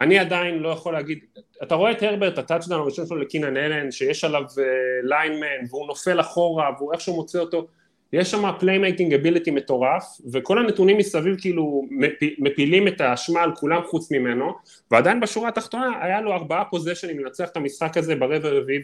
אני 0.00 0.18
עדיין 0.18 0.58
לא 0.58 0.68
יכול 0.68 0.92
להגיד, 0.92 1.18
אתה 1.62 1.74
רואה 1.74 1.90
את 1.90 2.02
הרברט, 2.02 2.38
הטאצ'דאון 2.38 2.80
הראשון 2.80 3.06
שלו 3.06 3.16
לקינן 3.16 3.56
אלן, 3.56 3.90
שיש 3.90 4.24
עליו 4.24 4.42
lineman, 5.02 5.42
אה, 5.42 5.66
והוא 5.70 5.86
נופל 5.86 6.20
אחורה, 6.20 6.70
והוא 6.78 6.92
איכשהו 6.92 7.16
מוצא 7.16 7.38
אותו, 7.38 7.66
יש 8.12 8.30
שם 8.30 8.50
playmaking 8.60 9.14
ability 9.14 9.50
מטורף, 9.50 10.04
וכל 10.32 10.58
הנתונים 10.58 10.98
מסביב 10.98 11.36
כאילו 11.40 11.88
מפילים 12.38 12.88
את 12.88 13.00
האשמה 13.00 13.42
על 13.42 13.54
כולם 13.54 13.82
חוץ 13.84 14.12
ממנו, 14.12 14.52
ועדיין 14.90 15.20
בשורה 15.20 15.48
התחתונה 15.48 15.90
היה 16.02 16.20
לו 16.20 16.32
ארבעה 16.32 16.64
possession 16.64 17.09
ים 17.09 17.18
לנצח 17.18 17.48
את 17.48 17.56
המשחק 17.56 17.96
הזה 17.96 18.16
ברבע 18.16 18.48
הרביעי 18.48 18.82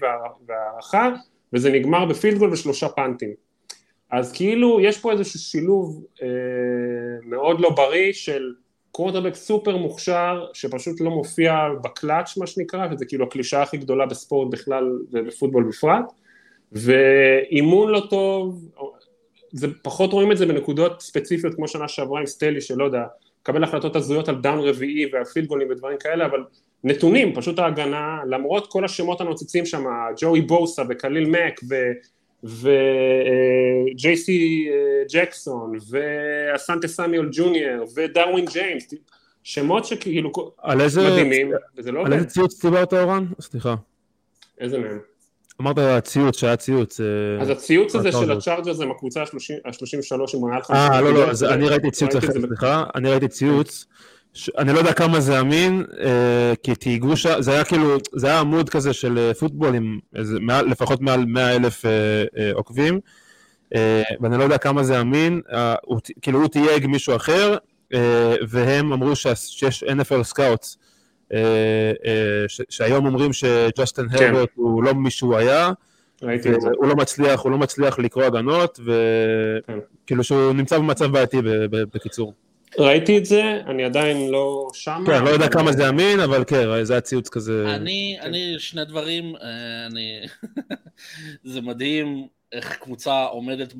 וההארכה, 0.48 1.08
וזה 1.52 1.72
נגמר 1.72 2.04
ב 2.04 2.09
field 2.09 2.33
goal 2.33 2.52
ושלושה 2.52 2.88
punt 2.88 3.23
ים. 3.23 3.49
אז 4.10 4.32
כאילו 4.32 4.80
יש 4.80 4.98
פה 4.98 5.12
איזשהו 5.12 5.40
שילוב 5.40 6.04
אה, 6.22 6.28
מאוד 7.24 7.60
לא 7.60 7.70
בריא 7.70 8.12
של 8.12 8.52
קורטרבק 8.92 9.34
סופר 9.34 9.76
מוכשר 9.76 10.46
שפשוט 10.52 11.00
לא 11.00 11.10
מופיע 11.10 11.54
בקלאץ' 11.84 12.36
מה 12.36 12.46
שנקרא, 12.46 12.86
וזה 12.90 13.04
כאילו 13.04 13.24
הקלישאה 13.24 13.62
הכי 13.62 13.76
גדולה 13.76 14.06
בספורט 14.06 14.52
בכלל 14.52 14.98
ובפוטבול 15.12 15.64
בפרט, 15.68 16.12
ואימון 16.72 17.90
לא 17.90 18.02
טוב, 18.10 18.68
זה 19.52 19.66
פחות 19.82 20.12
רואים 20.12 20.32
את 20.32 20.38
זה 20.38 20.46
בנקודות 20.46 21.00
ספציפיות 21.00 21.54
כמו 21.54 21.68
שנה 21.68 21.88
שעברה 21.88 22.20
עם 22.20 22.26
סטיילי 22.26 22.60
שלא 22.60 22.84
יודע, 22.84 23.04
קבל 23.42 23.64
החלטות 23.64 23.96
הזויות 23.96 24.28
על 24.28 24.34
down 24.34 24.58
רביעי 24.58 25.06
ועל 25.12 25.46
גולים 25.46 25.70
ודברים 25.70 25.98
כאלה, 26.00 26.26
אבל 26.26 26.44
נתונים, 26.84 27.34
פשוט 27.34 27.58
ההגנה, 27.58 28.18
למרות 28.26 28.72
כל 28.72 28.84
השמות 28.84 29.20
הנוצצים 29.20 29.66
שם, 29.66 29.84
ג'וי 30.16 30.40
בוסה 30.40 30.82
וקליל 30.88 31.28
מק 31.28 31.60
ו... 31.70 31.74
וג'ייסי 33.94 34.68
ג'קסון 35.12 35.72
ואסנטה 35.90 36.88
סמואל 36.88 37.28
ג'וניור 37.32 37.86
ודרווין 37.96 38.44
ג'יימס 38.44 38.94
שמות 39.42 39.84
שכאילו 39.84 40.32
על 40.58 40.80
איזה, 40.80 41.10
מדהימים 41.10 41.52
וזה 41.76 41.92
לא 41.92 42.06
על 42.06 42.12
איזה 42.12 42.26
ציוץ 42.26 42.64
דיברת 42.64 42.92
אורן? 42.92 43.26
סליחה. 43.40 43.74
איזה 44.60 44.78
מהם? 44.78 44.98
אמרת 45.60 45.78
הציוץ 45.78 46.38
שהיה 46.38 46.56
ציוץ 46.56 47.00
אה, 47.00 47.06
אז 47.40 47.50
הציוץ 47.50 47.94
הזה 47.94 48.12
של 48.12 48.32
הצ'ארג'ר 48.32 48.72
זה 48.72 48.86
מהקבוצה 48.86 49.22
ה-33 49.22 50.36
עם 50.36 50.50
מעל 50.50 50.62
50 50.62 50.76
אה 50.76 51.00
לא 51.00 51.12
לא 51.12 51.26
אני 51.54 51.68
ראיתי 51.68 51.90
ציוץ 51.90 52.16
אחר 52.16 52.32
סליחה. 52.32 52.84
אני 52.94 53.10
ראיתי 53.10 53.28
ציוץ 53.28 53.86
ש... 54.34 54.50
אני 54.58 54.72
לא 54.72 54.78
יודע 54.78 54.92
כמה 54.92 55.20
זה 55.20 55.40
אמין, 55.40 55.84
אה, 56.00 56.52
כי 56.62 56.74
תהיגו 56.74 57.16
שם, 57.16 57.42
זה 57.42 57.52
היה 57.52 57.64
כאילו, 57.64 57.96
זה 58.12 58.26
היה 58.26 58.40
עמוד 58.40 58.68
כזה 58.68 58.92
של 58.92 59.18
אה, 59.18 59.34
פוטבול 59.34 59.74
עם 59.74 59.98
איזה, 60.16 60.40
מעל, 60.40 60.66
לפחות 60.66 61.00
מעל 61.00 61.24
100 61.24 61.56
אלף 61.56 61.84
אה, 61.86 61.90
אה, 62.38 62.50
עוקבים, 62.54 63.00
אה, 63.74 64.02
ואני 64.20 64.38
לא 64.38 64.42
יודע 64.42 64.58
כמה 64.58 64.82
זה 64.82 65.00
אמין, 65.00 65.40
אה, 65.52 65.74
הוא, 65.82 66.00
כאילו 66.22 66.40
הוא 66.40 66.48
תייג 66.48 66.86
מישהו 66.86 67.16
אחר, 67.16 67.56
אה, 67.94 68.34
והם 68.48 68.92
אמרו 68.92 69.16
שיש 69.16 69.84
NFL 69.84 70.22
scouts, 70.22 70.78
אה, 71.32 71.38
אה, 72.06 72.44
שהיום 72.68 73.06
אומרים 73.06 73.32
שג'סטן 73.32 74.08
כן. 74.08 74.24
הרברט 74.24 74.48
הוא 74.54 74.84
לא 74.84 74.94
מי 74.94 75.10
שהוא 75.10 75.36
היה, 75.36 75.70
הוא 76.76 76.88
לא 76.88 76.96
מצליח, 76.96 77.40
הוא 77.40 77.52
לא 77.52 77.58
מצליח 77.58 77.98
לקרוא 77.98 78.24
הגנות, 78.24 78.80
וכאילו 78.80 79.82
כן. 80.06 80.22
שהוא 80.22 80.52
נמצא 80.52 80.78
במצב 80.78 81.06
בעייתי 81.06 81.38
בקיצור. 81.70 82.34
ראיתי 82.78 83.18
את 83.18 83.24
זה, 83.26 83.60
אני 83.66 83.84
עדיין 83.84 84.30
לא 84.30 84.68
שם. 84.74 85.04
כן, 85.06 85.24
לא 85.24 85.30
יודע 85.30 85.48
כמה 85.48 85.72
זה 85.72 85.88
אמין, 85.88 86.20
אבל 86.20 86.44
כן, 86.46 86.84
זה 86.84 86.92
היה 86.92 87.00
ציוץ 87.00 87.28
כזה. 87.28 87.74
אני, 87.74 88.16
כן. 88.20 88.26
אני, 88.26 88.54
שני 88.58 88.84
דברים, 88.84 89.36
אה, 89.36 89.86
אני... 89.86 90.20
זה 91.52 91.60
מדהים 91.60 92.26
איך 92.52 92.76
קבוצה 92.76 93.24
עומדת, 93.24 93.74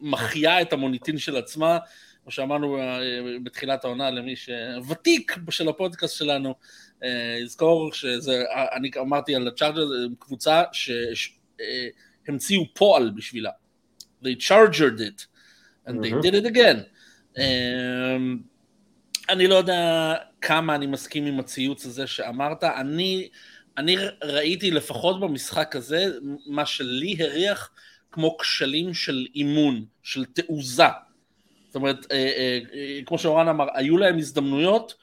מחיה 0.00 0.62
את 0.62 0.72
המוניטין 0.72 1.18
של 1.18 1.36
עצמה, 1.36 1.78
כמו 2.22 2.30
שאמרנו 2.30 2.78
אה, 2.78 2.98
בתחילת 3.42 3.84
העונה 3.84 4.10
למי 4.10 4.36
שוותיק 4.36 5.36
של 5.50 5.68
הפודקאסט 5.68 6.16
שלנו, 6.16 6.54
אה, 7.04 7.38
יזכור 7.42 7.92
שזה, 7.92 8.44
אני 8.76 8.90
אמרתי 9.00 9.34
על 9.34 9.48
הצ'ארג'ר, 9.48 9.86
קבוצה 10.18 10.62
שהמציאו 12.26 12.62
פועל 12.74 13.10
בשבילה. 13.10 13.50
They 14.24 14.36
chargered 14.38 15.00
it, 15.00 15.26
and 15.88 15.94
they 16.04 16.10
did 16.10 16.34
it 16.34 16.46
again. 16.46 16.91
אמ, 17.38 18.38
אני 19.28 19.46
לא 19.46 19.54
יודע 19.54 20.14
כמה 20.40 20.74
אני 20.74 20.86
מסכים 20.86 21.26
עם 21.26 21.40
הציוץ 21.40 21.86
הזה 21.86 22.06
שאמרת, 22.06 22.64
אני, 22.64 23.28
אני 23.78 23.96
ראיתי 24.24 24.70
לפחות 24.70 25.20
במשחק 25.20 25.76
הזה 25.76 26.06
מה 26.46 26.66
שלי 26.66 27.16
הריח 27.18 27.70
כמו 28.12 28.36
כשלים 28.38 28.94
של 28.94 29.26
אימון, 29.34 29.84
של 30.02 30.24
תעוזה. 30.24 30.84
זאת 31.66 31.74
אומרת, 31.74 32.06
אה, 32.12 32.16
אה, 32.16 32.58
אה, 32.74 33.00
כמו 33.06 33.18
שאורן 33.18 33.48
אמר, 33.48 33.66
היו 33.74 33.98
להם 33.98 34.18
הזדמנויות, 34.18 34.94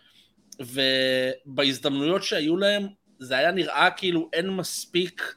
ובהזדמנויות 0.59 2.23
שהיו 2.23 2.57
להם 2.57 2.87
זה 3.19 3.37
היה 3.37 3.51
נראה 3.51 3.89
כאילו 3.97 4.29
אין 4.33 4.49
מספיק, 4.49 5.35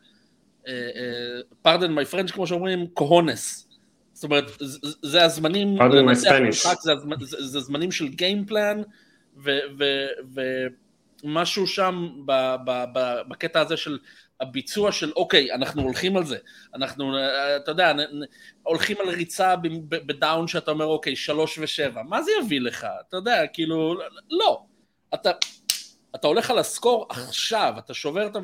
פרדן 1.63 1.93
מי 1.93 2.05
פרנץ' 2.05 2.31
כמו 2.31 2.47
שאומרים, 2.47 2.87
קוהונס. 2.87 3.62
זאת 4.23 4.31
אומרת, 4.31 4.45
זה 5.03 5.25
הזמנים, 5.25 5.77
זה, 7.21 7.47
זה 7.47 7.61
זמנים 7.61 7.93
של 7.93 8.09
גיימפלן, 8.09 8.83
ומשהו 11.25 11.67
שם 11.67 12.09
ב, 12.27 12.33
ב, 12.65 12.85
ב, 12.95 13.21
בקטע 13.29 13.61
הזה 13.61 13.77
של 13.77 13.99
הביצוע 14.41 14.93
של 14.93 15.13
אוקיי, 15.17 15.53
אנחנו 15.53 15.83
הולכים 15.83 16.17
על 16.17 16.25
זה, 16.25 16.37
אנחנו, 16.75 17.15
אתה 17.57 17.71
יודע, 17.71 17.93
הולכים 18.63 18.97
על 19.01 19.09
ריצה 19.09 19.55
בדאון 19.89 20.49
שאתה 20.49 20.71
אומר 20.71 20.87
אוקיי, 20.87 21.17
שלוש 21.17 21.59
ושבע, 21.59 22.03
מה 22.03 22.23
זה 22.23 22.31
יביא 22.43 22.61
לך? 22.61 22.87
אתה 23.09 23.17
יודע, 23.17 23.47
כאילו, 23.53 23.95
לא. 24.31 24.65
אתה, 25.15 25.31
אתה 26.15 26.27
הולך 26.27 26.51
על 26.51 26.59
הסקור 26.59 27.07
עכשיו, 27.11 27.75
אתה 27.79 27.95
שובר 27.95 28.27
את 28.27 28.37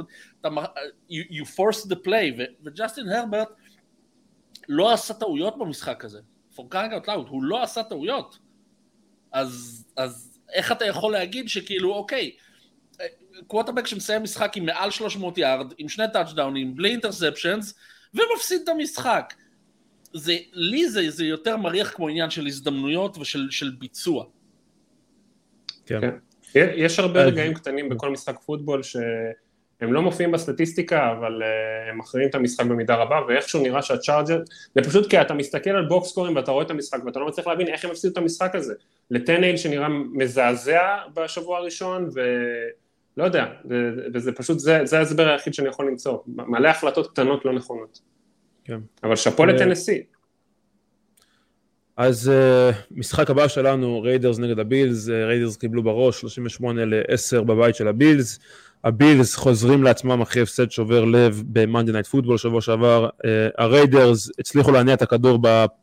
ה... 0.44 0.48
you, 1.10 1.32
you 1.32 1.44
force 1.44 1.86
the 1.86 2.06
play, 2.06 2.42
וג'סטין 2.64 3.08
הרברט, 3.08 3.48
לא 4.68 4.92
עשה 4.92 5.14
טעויות 5.14 5.58
במשחק 5.58 6.04
הזה. 6.04 6.20
for 6.58 6.74
crying 6.74 6.92
out 6.92 7.06
loud, 7.06 7.28
הוא 7.28 7.42
לא 7.42 7.62
עשה 7.62 7.82
טעויות. 7.82 8.38
אז, 9.32 9.84
אז 9.96 10.38
איך 10.52 10.72
אתה 10.72 10.84
יכול 10.84 11.12
להגיד 11.12 11.48
שכאילו, 11.48 11.94
אוקיי, 11.94 12.36
קווטרבק 13.46 13.86
שמסיים 13.86 14.22
משחק 14.22 14.56
עם 14.56 14.66
מעל 14.66 14.90
300 14.90 15.38
יארד, 15.38 15.74
עם 15.78 15.88
שני 15.88 16.04
טאצ'דאונים, 16.12 16.76
בלי 16.76 16.90
אינטרספשנס, 16.90 17.74
ומפסיד 18.14 18.60
את 18.62 18.68
המשחק. 18.68 19.34
זה, 20.12 20.36
לי 20.52 20.88
זה, 20.88 21.10
זה 21.10 21.24
יותר 21.24 21.56
מריח 21.56 21.92
כמו 21.94 22.08
עניין 22.08 22.30
של 22.30 22.46
הזדמנויות 22.46 23.18
ושל 23.18 23.48
של 23.50 23.70
ביצוע. 23.78 24.24
כן. 25.86 26.00
כן. 26.52 26.72
יש 26.76 26.98
הרבה 26.98 27.24
רגעים 27.24 27.54
קטנים 27.54 27.88
בכל 27.88 28.10
משחק 28.10 28.38
פוטבול 28.46 28.82
שהם 29.80 29.92
לא 29.92 30.02
מופיעים 30.02 30.32
בסטטיסטיקה, 30.32 31.12
אבל 31.12 31.42
uh, 31.42 31.90
הם 31.90 31.98
מכריעים 31.98 32.30
את 32.30 32.34
המשחק 32.34 32.66
במידה 32.66 32.94
רבה, 32.94 33.20
ואיכשהו 33.28 33.62
נראה 33.62 33.82
שהצ'ארג'ר, 33.82 34.42
זה 34.74 34.82
פשוט 34.82 35.10
כי 35.10 35.20
אתה 35.20 35.34
מסתכל 35.34 35.70
על 35.70 35.86
box 35.88 36.03
score 36.03 36.27
ים 36.27 36.36
ואתה 36.36 36.50
רואה 36.50 36.64
את 36.64 36.70
המשחק 36.70 37.04
ואתה 37.04 37.18
לא 37.18 37.26
מצליח 37.26 37.46
להבין 37.46 37.68
איך 37.68 37.84
הם 37.84 37.90
הפסידו 37.90 38.12
את 38.12 38.18
המשחק 38.18 38.54
הזה. 38.54 38.74
לטנהיל 39.10 39.56
שנראה 39.56 39.88
מזעזע 40.12 40.96
בשבוע 41.14 41.58
הראשון, 41.58 42.08
ולא 42.14 43.24
יודע, 43.24 43.46
וזה 44.14 44.32
פשוט, 44.32 44.58
זה, 44.58 44.80
זה 44.84 44.98
ההסבר 44.98 45.28
היחיד 45.28 45.54
שאני 45.54 45.68
יכול 45.68 45.86
למצוא, 45.86 46.18
מלא 46.26 46.68
החלטות 46.68 47.10
קטנות 47.10 47.44
לא 47.44 47.52
נכונות. 47.52 48.00
כן. 48.64 48.78
אבל 49.04 49.16
שאפו 49.16 49.46
לטנסי. 49.46 50.02
אז 51.96 52.30
uh, 52.30 52.76
משחק 52.90 53.30
הבא 53.30 53.48
שלנו, 53.48 54.02
ריידרס 54.02 54.38
נגד 54.38 54.58
הבילס, 54.58 55.08
uh, 55.08 55.12
ריידרס 55.12 55.56
קיבלו 55.56 55.82
בראש 55.82 56.20
38 56.20 56.84
ל-10 56.84 57.40
בבית 57.40 57.74
של 57.74 57.88
הבילס, 57.88 58.38
הבילס 58.84 59.36
חוזרים 59.36 59.82
לעצמם 59.82 60.20
אחרי 60.20 60.42
הפסד 60.42 60.70
שובר 60.70 61.04
לב 61.04 61.42
ב-Monday 61.46 61.90
Night 61.90 62.14
Football 62.14 62.38
שבוע 62.38 62.60
שעבר, 62.60 63.08
הריידרס 63.58 64.30
הצליחו 64.38 64.72
להניע 64.72 64.94
את 64.94 65.02
הכדור 65.02 65.38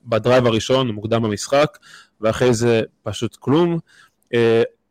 ב 0.06 0.12
drive 0.12 0.45
הראשון, 0.46 0.88
מוקדם 0.91 1.24
במשחק, 1.24 1.78
ואחרי 2.22 2.54
זה 2.54 2.82
פשוט 3.04 3.36
כלום. 3.36 3.80
Uh, 4.34 4.38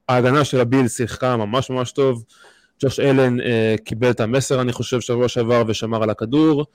ההגנה 0.09 0.45
של 0.45 0.61
הבילס 0.61 0.97
שיחקה 0.97 1.37
ממש 1.37 1.71
ממש 1.71 1.93
טוב, 1.93 2.25
ג'וש 2.83 3.01
אלן 3.01 3.41
uh, 3.41 3.43
קיבל 3.85 4.11
את 4.11 4.21
המסר 4.21 4.61
אני 4.61 4.73
חושב 4.73 5.01
שבוע 5.01 5.29
שעבר 5.29 5.63
ושמר 5.67 6.03
על 6.03 6.11
הכדור, 6.11 6.67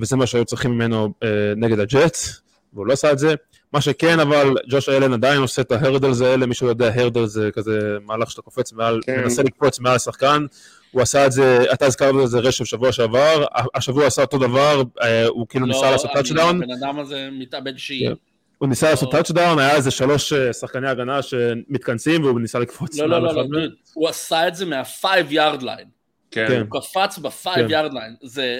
וזה 0.00 0.16
מה 0.16 0.26
שהיו 0.26 0.44
צריכים 0.44 0.70
ממנו 0.70 1.14
נגד 1.56 1.80
הג'אטס. 1.80 2.40
והוא 2.74 2.86
לא 2.86 2.92
עשה 2.92 3.12
את 3.12 3.18
זה. 3.18 3.34
מה 3.72 3.80
שכן, 3.80 4.20
אבל 4.20 4.54
ג'וש 4.68 4.88
אלן 4.88 5.12
עדיין 5.12 5.40
עושה 5.40 5.62
את 5.62 5.72
ה 5.72 5.78
hurdles 5.78 6.20
האלה, 6.20 6.46
מי 6.46 6.54
שיודע, 6.54 6.90
hurdle 6.94 7.26
זה 7.26 7.50
כזה 7.52 7.78
מהלך 8.04 8.30
שאתה 8.30 8.42
קופץ 8.42 8.72
מעל, 8.72 9.00
כן. 9.06 9.20
מנסה 9.20 9.42
לקפוץ 9.42 9.80
מעל 9.80 9.96
השחקן. 9.96 10.46
הוא 10.90 11.02
עשה 11.02 11.26
את 11.26 11.32
זה, 11.32 11.64
אתה 11.72 11.86
הזכרת 11.86 12.14
את 12.24 12.30
זה 12.30 12.38
רשף 12.38 12.64
שבוע 12.64 12.92
שעבר, 12.92 13.44
השבוע 13.74 14.06
עשה 14.06 14.22
אותו 14.22 14.38
דבר, 14.38 14.82
אה, 15.02 15.26
הוא 15.26 15.46
כאילו 15.48 15.66
לא, 15.66 15.72
ניסה 15.72 15.90
לעשות 15.90 16.10
טאצ'דאון. 16.14 16.62
הבן 16.62 16.72
אדם 16.72 16.98
הזה 16.98 17.28
מתאבד 17.32 17.78
שיעי. 17.78 18.08
כן. 18.08 18.14
הוא 18.58 18.68
ניסה 18.68 18.90
לעשות 18.90 19.10
טאצ'דאון, 19.10 19.58
היה 19.58 19.74
איזה 19.74 19.90
שלוש 19.90 20.32
אה, 20.32 20.52
שחקני 20.52 20.88
הגנה 20.88 21.22
שמתכנסים 21.22 22.24
והוא 22.24 22.40
ניסה 22.40 22.58
לקפוץ. 22.58 22.98
לא, 22.98 23.08
לא, 23.08 23.22
לא, 23.22 23.44
לא, 23.48 23.60
הוא 23.94 24.08
עשה 24.08 24.48
את 24.48 24.54
זה 24.54 24.66
מה-5 24.66 25.04
yard 25.30 25.60
line. 25.60 25.96
כן. 26.30 26.46
כן. 26.48 26.66
הוא 26.70 26.80
קפץ 26.80 27.18
ב 27.18 27.28
five 27.28 27.70
yard 27.70 27.92
line, 27.92 28.16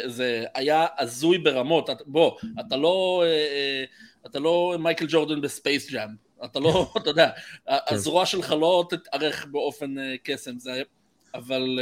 זה 0.07 0.45
היה 0.55 0.87
הזוי 0.99 1.39
ברמות, 1.39 1.91
בוא, 2.07 2.37
אתה 2.61 2.77
לא, 2.77 3.23
אה, 3.25 3.29
אה, 3.29 3.85
אתה 4.27 4.39
לא 4.39 4.77
מייקל 4.79 5.07
ג'ורדן 5.09 5.41
בספייס 5.41 5.91
ג'אם, 5.91 6.09
אתה 6.45 6.61
לא, 6.61 6.87
אתה 6.97 7.11
יודע, 7.11 7.31
כן. 7.67 7.73
הזרוע 7.89 8.27
שלך 8.27 8.53
לא 8.61 8.87
תתארך 8.91 9.47
באופן 9.51 9.99
אה, 9.99 10.15
קסם, 10.23 10.59
זה, 10.59 10.83
אבל 11.35 11.79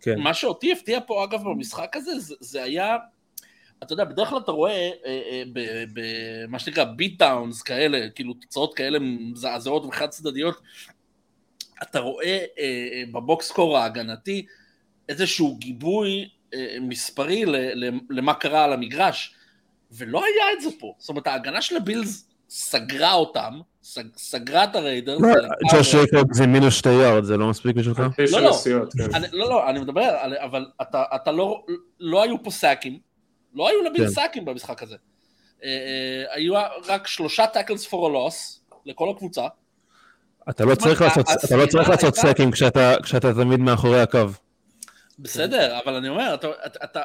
כן. 0.00 0.18
מה 0.18 0.34
שאותי 0.34 0.72
הפתיע 0.72 1.00
פה 1.06 1.24
אגב 1.24 1.40
במשחק 1.44 1.96
הזה, 1.96 2.34
זה 2.40 2.62
היה, 2.62 2.96
אתה 3.82 3.92
יודע, 3.92 4.04
בדרך 4.04 4.28
כלל 4.28 4.38
אתה 4.38 4.52
רואה 4.52 4.90
במה 5.92 6.58
שנקרא 6.58 6.84
ביט 6.84 7.18
דאונס 7.18 7.62
כאלה, 7.62 8.10
כאילו 8.14 8.34
תוצאות 8.34 8.74
כאלה 8.74 8.98
מזעזעות 8.98 9.84
וחד 9.84 10.08
צדדיות, 10.08 10.60
אתה 11.82 11.98
רואה 11.98 12.44
בבוקס 13.12 13.50
קור 13.50 13.78
ההגנתי, 13.78 14.46
איזשהו 15.08 15.56
גיבוי 15.56 16.28
אה, 16.54 16.76
מספרי 16.80 17.44
למה 18.10 18.34
קרה 18.34 18.64
על 18.64 18.72
המגרש, 18.72 19.34
ולא 19.92 20.24
היה 20.24 20.52
את 20.52 20.60
זה 20.60 20.68
פה. 20.78 20.94
זאת 20.98 21.08
אומרת, 21.08 21.26
ההגנה 21.26 21.62
של 21.62 21.76
הבילס 21.76 22.28
סגרה 22.48 23.12
אותם, 23.12 23.60
סג, 23.82 24.04
סגרה 24.16 24.64
את 24.64 24.76
הריידרס. 24.76 25.20
לא, 25.20 25.28
ג'וש 25.72 25.90
ג'ייקובס 25.90 26.32
זה 26.32 26.46
מינוס 26.46 26.74
שתי 26.74 26.92
יארד, 26.92 27.24
זה 27.24 27.36
לא 27.36 27.50
מספיק 27.50 27.76
בשבילך? 27.76 27.98
לא, 28.32 28.40
לא, 28.40 28.56
כן. 28.96 29.14
אני, 29.14 29.26
לא, 29.32 29.48
לא, 29.48 29.70
אני 29.70 29.80
מדבר, 29.80 30.16
אבל 30.44 30.66
אתה, 30.82 31.04
אתה 31.14 31.32
לא, 31.32 31.64
לא 32.00 32.22
היו 32.22 32.42
פה 32.42 32.50
sack 32.50 32.77
ים, 32.77 32.98
לא 33.54 33.68
היו 33.68 33.82
לבילס 33.82 34.08
כן. 34.08 34.22
sack 34.22 34.37
ים 34.37 34.44
במשחק 34.44 34.82
הזה. 34.82 34.96
אה, 35.64 35.68
אה, 35.68 36.34
היו 36.34 36.54
רק 36.86 37.06
שלושה 37.06 37.46
tackles 37.46 37.86
for 37.86 38.06
a 38.06 38.17
loss 38.17 38.60
לכל 38.86 39.10
הקבוצה. 39.10 39.46
אתה 40.50 40.64
לא 40.64 40.74
צריך 40.74 41.00
לעשות, 41.00 41.26
אתה 41.44 41.56
לא 41.56 41.66
צריך 41.66 41.88
לעשות 41.88 42.14
sack 42.14 42.38
ים 42.38 42.50
כשאתה 42.50 43.34
תמיד 43.34 43.60
מאחורי 43.60 44.00
הקו. 44.00 44.18
בסדר, 45.18 45.78
אבל 45.84 45.94
אני 45.94 46.08
אומר, 46.08 46.34
אתה, 46.34 46.48
אתה, 46.66 46.84
אתה, 46.84 47.02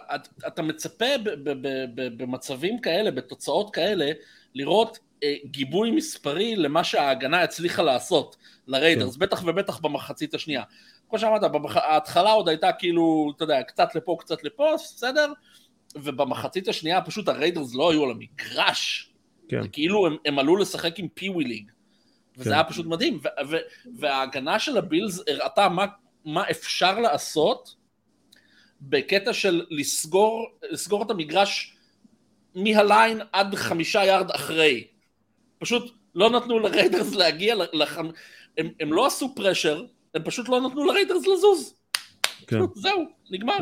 אתה, 0.48 0.62
מצפה 0.62 1.18
ב, 1.24 1.30
ב, 1.30 1.50
ב, 1.50 1.86
ב, 1.96 2.24
במצבים 2.24 2.80
כאלה, 2.82 3.12
בתוצאות 3.12 3.74
כאלה, 3.74 4.12
לראות 4.56 5.00
אה, 5.24 5.36
גיבוי 5.46 5.92
מספרי 5.92 6.56
למה 6.56 6.84
שההגנה 6.84 7.42
הצליחה 7.42 7.82
לעשות 7.82 8.36
לריידרס, 8.68 9.14
כן. 9.14 9.20
בטח 9.20 9.44
ובטח 9.46 9.80
במחצית 9.80 10.34
השנייה. 10.34 10.64
כמו 11.10 11.20
שאמרת, 11.20 11.42
ההתחלה 11.76 12.32
עוד 12.32 12.50
הייתה 12.50 12.72
כאילו, 12.72 13.34
אתה 13.36 13.44
יודע, 13.44 13.64
קצת 13.64 13.96
לפה, 13.96 14.18
קצת 14.20 14.44
לפה, 14.44 14.74
בסדר? 14.76 15.34
ובמחצית 15.96 16.68
השנייה 16.68 17.02
פשוט 17.02 17.28
הריידרס 17.28 17.76
לא 17.76 17.92
היו 17.92 18.04
על 18.04 18.12
המגרש. 18.12 19.14
כן. 19.50 19.62
כאילו 19.72 20.08
הם, 20.08 20.16
הם 20.26 20.40
עלו 20.40 20.58
לשחק 20.58 21.00
עם 21.00 21.08
פיווי 21.08 21.44
ליג. 21.44 21.72
וזה 22.38 22.50
כן. 22.50 22.54
היה 22.54 22.64
פשוט 22.64 22.86
מדהים. 22.86 23.20
וההגנה 24.00 24.60
של 24.60 24.78
הבילס 24.78 25.20
הראתה 25.28 25.70
מה, 25.70 25.86
מה 26.26 26.50
אפשר 26.52 27.00
לעשות 27.00 27.76
בקטע 28.90 29.34
של 29.34 29.66
לסגור, 29.70 30.48
לסגור 30.72 31.04
את 31.04 31.12
המגרש 31.12 31.78
מה 32.56 32.78
line 32.78 33.22
עד 33.32 33.56
חמישה 33.56 34.06
יארד 34.06 34.32
אחרי. 34.32 34.88
פשוט 35.60 35.92
לא 36.16 36.30
נתנו 36.30 36.60
לריידרס 36.60 37.16
להגיע, 37.16 37.56
לח... 37.74 37.98
הם, 38.58 38.68
הם 38.80 38.94
לא 38.94 39.06
עשו 39.06 39.36
pressure, 39.36 39.86
הם 40.16 40.24
פשוט 40.24 40.50
לא 40.50 40.62
נתנו 40.62 40.86
לריידרס 40.86 41.28
לזוז. 41.28 41.76
כן. 42.48 42.60
זהו, 42.76 43.06
נגמר. 43.32 43.58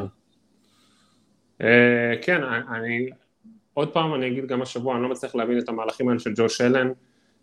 כן, 1.60 1.66
uh, 1.66 2.26
כן, 2.26 2.44
אני, 2.44 3.10
עוד 3.74 3.94
פעם 3.94 4.14
אני 4.14 4.28
אגיד 4.28 4.48
גם 4.48 4.62
השבוע, 4.62 4.96
אני 4.96 5.04
לא 5.04 5.10
מצליח 5.10 5.36
להבין 5.36 5.60
את 5.60 5.70
המהלכים 5.70 6.10
האלה 6.10 6.20
של 6.20 6.34
ג'וש 6.36 6.62
אלן. 6.62 6.92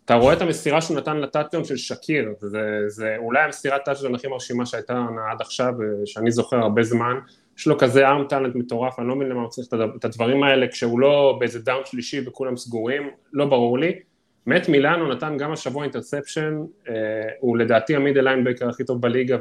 אתה 0.05 0.15
רואה 0.15 0.33
את 0.33 0.41
המסירה 0.41 0.81
שהוא 0.81 0.97
נתן 0.97 1.17
לטאצ'דאון 1.17 1.65
של 1.65 1.77
שקיר, 1.77 2.33
זה, 2.39 2.83
זה 2.87 3.15
אולי 3.17 3.43
המסירת 3.43 3.85
טאצ'דאון 3.85 4.15
הכי 4.15 4.27
מרשימה 4.27 4.65
שהייתה 4.65 5.05
עד 5.31 5.41
עכשיו, 5.41 5.73
שאני 6.05 6.31
זוכר 6.31 6.57
הרבה 6.57 6.83
זמן. 6.83 7.15
יש 7.59 7.67
לו 7.67 7.77
כזה 7.77 8.07
arm 8.07 8.25
talent 8.29 8.55
מטורף, 8.55 8.99
אני 8.99 9.07
לא 9.07 9.15
מבין 9.15 9.29
למה 9.29 9.41
הוא 9.41 9.49
צריך 9.49 9.67
את 9.95 10.05
הדברים 10.05 10.43
האלה 10.43 10.67
כשהוא 10.67 10.99
לא 10.99 11.37
באיזה 11.39 11.59
down 11.59 11.81
שלישי 11.85 12.21
וכולם 12.27 12.57
סגורים, 12.57 13.09
לא 13.33 13.45
ברור 13.45 13.79
לי. 13.79 13.99
מת 14.47 14.69
מילאנו 14.69 15.11
נתן 15.11 15.37
גם 15.37 15.51
השבוע 15.51 15.83
interception, 15.83 16.57
אה, 16.89 16.93
הוא 17.39 17.57
לדעתי 17.57 17.95
ה 17.95 17.99
middle 17.99 18.23
linebacker 18.23 18.69
הכי 18.69 18.83
טוב 18.83 19.01
בליגה 19.01 19.37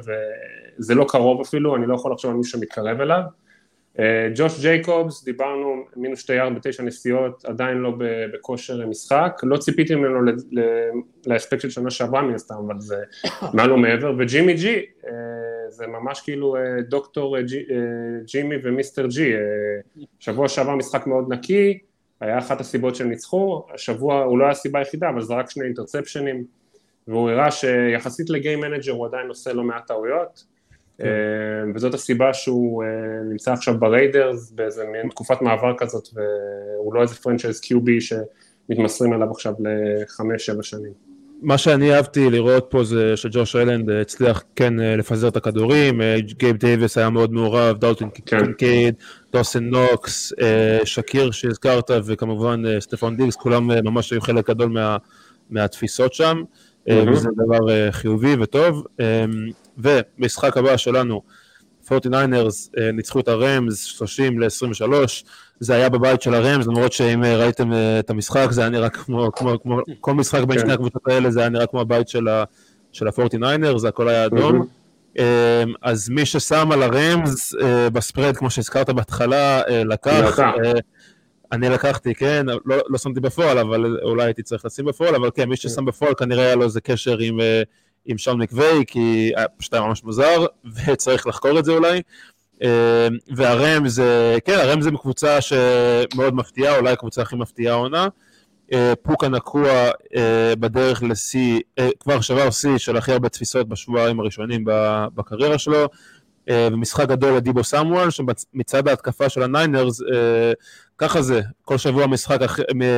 וזה 0.79 0.95
לא 0.95 1.05
קרוב 1.09 1.41
אפילו, 1.41 1.77
אני 1.77 1.87
לא 1.87 1.95
יכול 1.95 2.13
לחשוב 2.13 2.31
על 2.31 2.37
מישהו 2.37 2.59
שמתקרב 2.59 3.01
אליו. 3.01 3.21
אה, 3.99 4.29
ג'וש 4.35 4.61
ג'ייקובס, 4.61 5.25
דיברנו 5.25 5.85
מינוס 5.97 6.21
שתי 6.21 6.35
יארד 6.35 6.55
בתשע 6.55 6.83
נשיאות, 6.83 7.45
עדיין 7.45 7.79
לא 7.79 7.93
בכושר 8.33 8.87
משחק, 8.87 9.41
לא 9.43 9.57
ציפיתי 9.57 9.95
ממנו 9.95 10.33
להספק 11.27 11.61
של 11.61 11.71
שנה 11.71 11.91
שעברה 11.91 12.23
מן 12.23 12.35
הסתם, 12.35 12.55
אבל 12.67 12.81
זה 12.81 12.97
מעל 13.55 13.73
ומעבר, 13.73 14.13
וג'ימי 14.19 14.55
ג'י, 14.55 14.77
אה, 15.07 15.13
זה 15.69 15.87
ממש 15.87 16.21
כאילו 16.21 16.57
אה, 16.57 16.83
דוקטור 16.89 17.37
ג'ימי 18.25 18.55
ומיסטר 18.65 19.07
ג'י, 19.07 19.33
שבוע 20.19 20.49
שעבר 20.49 20.77
משחק 20.77 21.07
מאוד 21.07 21.33
נקי, 21.33 21.79
היה 22.21 22.39
אחת 22.39 22.61
הסיבות 22.61 22.95
שהם 22.95 23.09
ניצחו, 23.09 23.67
השבוע 23.75 24.23
הוא 24.23 24.39
לא 24.39 24.45
היה 24.45 24.53
הסיבה 24.53 24.79
היחידה, 24.79 25.09
אבל 25.09 25.23
זה 25.23 25.35
רק 25.35 25.51
שני 25.51 25.65
interception 25.65 26.29
ים, 26.29 26.45
והוא 27.09 27.31
הראה 27.31 27.51
שיחסית 27.51 28.31
ל 28.31 28.37
game 28.37 28.61
manager 28.61 28.93
הוא 28.93 29.07
עדיין 29.07 29.29
עושה 29.29 29.53
לא 29.53 29.63
מעט 29.63 29.87
טעויות, 29.87 30.45
כן. 30.99 31.05
אה, 31.05 31.73
וזאת 31.75 31.95
הסיבה 31.95 32.35
שהוא 32.35 32.85
אה, 32.85 32.89
נמצא 33.31 33.53
עכשיו 33.53 33.79
בריידרס 33.79 34.51
באיזה 34.51 34.85
מין 34.85 35.09
תקופת 35.11 35.43
מעבר 35.43 35.75
כזאת 35.79 36.09
והוא 36.15 36.95
לא 36.95 37.03
איזה 37.03 37.15
franchise 37.15 37.61
QB 37.61 37.99
שמתמסרים 38.01 39.13
עליו 39.13 39.31
עכשיו 39.31 39.55
לחמש 39.61 40.47
שבע 40.47 40.63
שנים. 40.63 41.08
מה 41.43 41.59
שאני 41.59 41.95
אהבתי 41.95 42.31
לראות 42.31 42.67
פה 42.69 42.85
זה 42.85 43.17
שג'וש 43.17 43.57
אלן 43.57 43.91
הצליח 43.91 44.43
כן 44.57 44.75
לפזר 44.77 45.29
את 45.29 45.37
הכדורים, 45.37 46.01
גייב 46.21 46.57
דייוויס 46.57 46.99
היה 46.99 47.11
מאוד 47.11 47.33
מעורב, 47.33 47.79
דאלטון 47.79 48.09
כן. 48.27 48.39
קינקייד, 48.45 48.95
דוסן 49.33 49.65
נוקס, 49.65 50.33
שקיר 50.85 51.31
שהזכרת 51.31 51.91
וכמובן 52.05 52.81
סטפון 52.81 53.17
דיגס, 53.17 53.37
כולם 53.37 53.67
ממש 53.85 54.11
היו 54.11 54.21
חלק 54.21 54.51
גדול 54.51 54.69
מה, 54.69 54.97
מהתפיסות 55.51 56.15
שם, 56.15 56.43
mm-hmm. 56.43 56.93
וזה 57.13 57.29
דבר 57.37 57.91
חיובי 57.91 58.37
וטוב. 58.41 58.87
ומשחק 59.79 60.57
הבא 60.57 60.77
שלנו, 60.77 61.23
49ers 61.89 62.81
ניצחו 62.93 63.21
את 63.21 63.29
הראמס 63.29 63.79
30 63.79 64.41
ל-23, 64.41 64.93
זה 65.61 65.75
היה 65.75 65.89
בבית 65.89 66.23
של 66.23 66.35
הראמס, 66.35 66.69
למרות 66.69 66.93
שאם 66.93 67.25
ראיתם 67.25 67.73
את 67.99 68.11
המשחק, 68.11 68.47
זה 68.51 68.61
היה 68.61 68.71
נראה 68.71 68.89
כמו, 68.89 69.33
כמו, 69.33 69.63
כמו 69.63 69.81
כל 70.01 70.15
משחק 70.15 70.45
בין 70.45 70.59
כן. 70.59 70.65
שני 70.65 70.73
הקבוצות 70.73 71.09
האלה, 71.09 71.31
זה 71.31 71.41
היה 71.41 71.49
נראה 71.49 71.67
כמו 71.67 71.81
הבית 71.81 72.09
של 72.09 72.29
ה-49ers, 72.29 73.79
זה 73.79 73.89
הכל 73.89 74.09
היה 74.09 74.27
אדום. 74.27 74.67
אז 75.83 76.09
מי 76.09 76.27
ששם 76.27 76.73
על 76.73 76.83
הרמז 76.83 77.57
בספרד, 77.93 78.37
כמו 78.37 78.51
שהזכרת 78.51 78.91
בהתחלה, 78.91 79.63
לקח. 79.69 80.39
אני 81.53 81.69
לקחתי, 81.69 82.15
כן, 82.15 82.47
לא, 82.65 82.77
לא 82.89 82.99
שמתי 82.99 83.21
בפועל, 83.21 83.59
אבל 83.59 83.99
אולי 84.03 84.25
הייתי 84.25 84.43
צריך 84.43 84.65
לשים 84.65 84.85
בפועל, 84.85 85.15
אבל 85.15 85.31
כן, 85.35 85.49
מי 85.49 85.57
ששם 85.57 85.85
בפועל 85.85 86.15
כנראה 86.15 86.45
היה 86.45 86.55
לו 86.55 86.65
איזה 86.65 86.81
קשר 86.81 87.19
עם, 87.19 87.39
עם 88.07 88.19
שאול 88.19 88.37
מקווי, 88.37 88.85
כי 88.87 89.33
פשוט 89.59 89.75
היה 89.75 89.83
ממש 89.83 90.05
מוזר, 90.05 90.47
וצריך 90.87 91.27
לחקור 91.27 91.59
את 91.59 91.65
זה 91.65 91.73
אולי. 91.73 92.03
אה, 92.63 93.09
והרם 93.37 93.89
זה, 93.89 94.39
כן, 94.45 94.59
הרם 94.59 94.81
זה 94.81 94.91
קבוצה 94.91 95.41
שמאוד 95.41 96.35
מפתיעה, 96.35 96.77
אולי 96.77 96.93
הקבוצה 96.93 97.23
הכי 97.23 97.37
מפתיעה 97.37 97.75
העונה. 97.75 98.09
אה, 98.73 98.93
פוקה 99.03 99.29
נקוע 99.29 99.71
אה, 100.17 100.55
בדרך 100.61 101.03
לשיא, 101.03 101.61
כבר 102.01 102.21
שבר 102.21 102.51
שיא 102.51 102.79
של 102.79 102.97
הכי 102.97 103.13
הרבה 103.13 103.29
תפיסות 103.29 103.69
בשבועיים 103.69 104.21
הראשונים 104.21 104.65
בקריירה 105.15 105.59
שלו. 105.59 105.89
ומשחק 106.51 107.09
גדול 107.09 107.37
לדיבו 107.37 107.65
סמואל, 107.65 108.11
שמצד 108.11 108.89
ההתקפה 108.89 109.29
של 109.29 109.43
הניינרס, 109.43 110.01
ככה 110.99 111.23
זה, 111.23 111.41
כל 111.65 111.79
שבוע 111.79 112.07
משחק, 112.07 112.39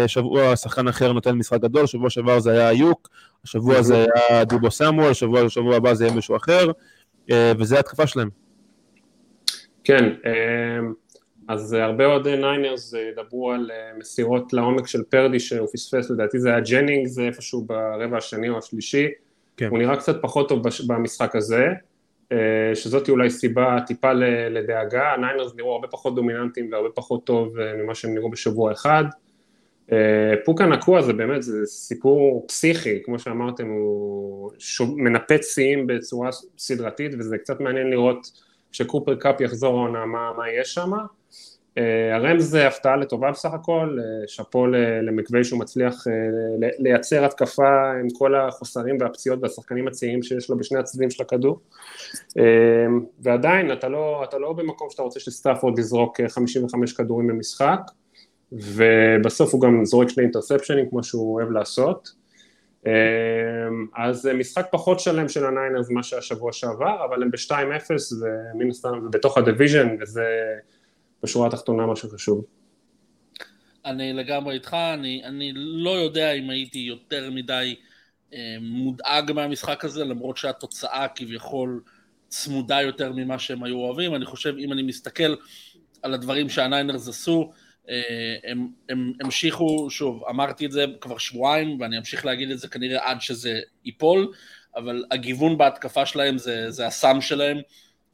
שבוע 0.07 0.57
שחקן 0.57 0.89
אחר 0.89 1.13
נותן 1.13 1.33
משחק 1.33 1.61
גדול, 1.61 1.87
שבוע 1.87 2.11
שעבר 2.11 2.41
זה 2.41 2.51
היה 2.51 2.71
איוק, 2.71 3.09
השבוע 3.45 3.83
זה 3.83 4.07
היה 4.29 4.45
דיבו 4.45 4.71
סמואל, 4.71 5.13
שבוע, 5.13 5.49
שבוע 5.49 5.77
הבא 5.77 5.95
זה 5.95 6.05
יהיה 6.05 6.15
מישהו 6.15 6.37
אחר, 6.37 6.71
וזה 7.31 7.77
ההתקפה 7.77 8.07
שלהם. 8.07 8.29
כן, 9.85 10.05
אמ, 10.05 10.93
אז 11.51 11.73
הרבה 11.73 12.07
אוהדי 12.07 12.37
ניינרס 12.37 12.95
ידברו 13.13 13.53
על 13.53 13.71
אה, 13.71 13.99
מסירות 13.99 14.53
לעומק 14.53 14.87
של 14.87 15.03
פורדי 15.03 15.41
שהוא 15.41 15.69
פספס, 15.73 16.11
לדעתי 16.11 16.39
זה 16.41 16.49
היה 16.49 16.61
ג'נינג, 16.61 17.07
זה 17.07 17.23
איפשהו 17.23 17.65
ברבע 17.65 18.17
השני 18.17 18.49
או 18.49 18.59
השלישי, 18.59 19.09
כן. 19.57 19.69
הוא 19.69 19.79
נראה 19.79 19.97
קצת 19.97 20.23
פחות 20.23 20.49
טוב 20.49 20.63
במשחק 20.87 21.37
הזה, 21.37 21.67
אה, 22.33 22.71
שזאת 22.75 23.09
אולי 23.09 23.31
סיבה 23.31 23.79
טיפה 23.87 24.13
לדאגה, 24.51 25.13
הניינרס 25.13 25.53
נראו 25.57 25.73
הרבה 25.73 25.89
פחות 25.89 26.15
דומיננטיים 26.15 26.73
והרבה 26.73 26.89
פחות 26.95 27.25
טוב 27.25 27.59
אה, 27.59 27.77
ממה 27.77 27.95
שהם 27.95 28.15
נראו 28.15 28.31
בשבוע 28.31 28.73
אחד. 28.73 29.05
פוקה 30.45 30.67
נקואה 30.67 31.03
זה 31.03 31.13
באמת, 31.13 31.43
זה 31.43 31.67
סיפור 31.67 32.45
פסיכי, 32.49 33.03
כמו 33.05 33.19
שאמרתם, 33.19 33.69
הוא 33.69 34.51
מנפץ 34.97 35.55
שיאים 35.55 35.87
בצורה 35.87 36.31
סדרתית 36.59 37.13
וזה 37.19 37.39
קצת 37.39 37.61
מעניין 37.61 37.91
לראות 37.91 38.27
כשקופר 38.73 39.15
קאפ 39.15 39.41
יחזור 39.41 39.79
העונה, 39.79 40.07
מה, 40.07 40.33
מה 40.37 40.45
יש 40.51 40.75
שם. 40.75 40.93
אה, 41.79 42.17
הרמז 42.17 42.51
זה 42.51 42.67
הפתעה 42.67 42.97
לטובה 42.97 43.31
בסך 43.31 43.53
הכל, 43.53 43.99
אה, 44.01 44.29
שאפו 44.29 44.67
למקווי 45.03 45.45
שהוא 45.45 45.61
מצליח 45.61 46.07
אה, 46.07 46.13
לייצר 46.79 47.25
התקפה 47.25 47.91
עם 48.01 48.07
כל 48.19 48.35
החוסרים 48.35 48.97
והפציעות 49.01 49.39
והשחקנים 49.43 49.89
הצעירים 49.89 50.23
שיש 50.23 50.51
לו 50.51 50.59
בשני 50.59 50.79
הצדדים 50.79 51.11
של 51.11 51.23
הכדור. 51.23 51.61
ועדיין 53.21 53.73
אתה 53.73 53.89
לא, 53.89 54.25
אתה 54.25 54.39
לא 54.39 54.53
במקום 54.53 54.91
שאתה 54.91 55.03
רוצה 55.03 55.21
שסטאפורד 55.21 55.79
יזרוק 55.79 56.21
55 56.29 56.93
כדורים 56.93 57.27
במשחק, 57.27 57.81
ובסוף 58.53 59.55
הוא 59.55 59.61
גם 59.61 59.85
זורק 59.85 60.09
שני 60.09 60.23
אינטרספשנים 60.23 60.91
כמו 60.91 61.05
שהוא 61.05 61.35
אוהב 61.35 61.51
לעשות. 61.51 62.20
אמ, 62.87 62.93
אז 63.97 64.27
משחק 64.27 64.67
פחות 64.71 65.01
שלם 65.01 65.29
של 65.29 65.47
הניינרס 65.47 65.91
ממה 65.91 66.03
שהיה 66.03 66.23
שבוע 66.23 66.53
שעבר, 66.53 67.05
אבל 67.05 67.23
הם 67.23 67.31
ב-2-0 67.31 67.91
ומן 68.55 68.71
הסתם 68.71 69.11
בתוך 69.11 69.39
ה 69.39 69.44
division, 69.44 69.97
וזה 70.01 70.25
בשורה 71.23 71.49
התחתונה 71.49 71.87
מה 71.87 71.97
שחשוב. 71.97 72.45
אני 73.85 74.13
לגמרי 74.13 74.55
איתך, 74.55 74.77
אני, 74.95 75.23
אני 75.25 75.53
לא 75.55 75.91
יודע 75.91 76.33
אם 76.33 76.51
הייתי 76.51 76.79
יותר 76.79 77.31
מדי 77.31 77.77
אה, 78.35 78.57
מודאג 78.61 79.33
מהמשחק 79.33 79.85
הזה, 79.85 80.05
למרות 80.05 80.37
שהתוצאה 80.37 81.07
כביכול 81.15 81.83
צמודה 82.29 82.83
יותר 82.83 83.13
ממה 83.13 83.39
שהם 83.39 83.65
היו 83.65 83.77
אוהבים, 83.77 84.15
אני 84.15 84.25
חושב 84.25 84.55
אם 84.59 84.73
אני 84.73 84.83
מסתכל 84.83 85.35
על 86.03 86.15
הדברים 86.15 86.49
שהניינרס 86.49 87.09
עשו, 87.09 87.51
אה, 87.51 87.57
הם, 88.45 88.69
הם 88.89 89.13
המשיכו, 89.21 89.91
שוב, 89.91 90.25
אמרתי 90.31 90.67
את 90.67 90.73
זה 90.73 90.85
כבר 91.01 91.19
שבועיים 91.19 91.81
ואני 91.81 91.99
אמשיך 91.99 92.27
להגיד 92.27 92.51
את 92.51 92.59
זה 92.59 92.69
כנראה 92.69 93.11
עד 93.11 93.21
שזה 93.21 93.61
ייפול, 93.85 94.33
אבל 94.77 95.05
הגיוון 95.11 95.59
בהתקפה 95.59 96.07
שלהם 96.07 96.39
זה, 96.39 96.71
זה 96.71 96.87
הסם 96.87 97.21
שלהם, 97.21 97.61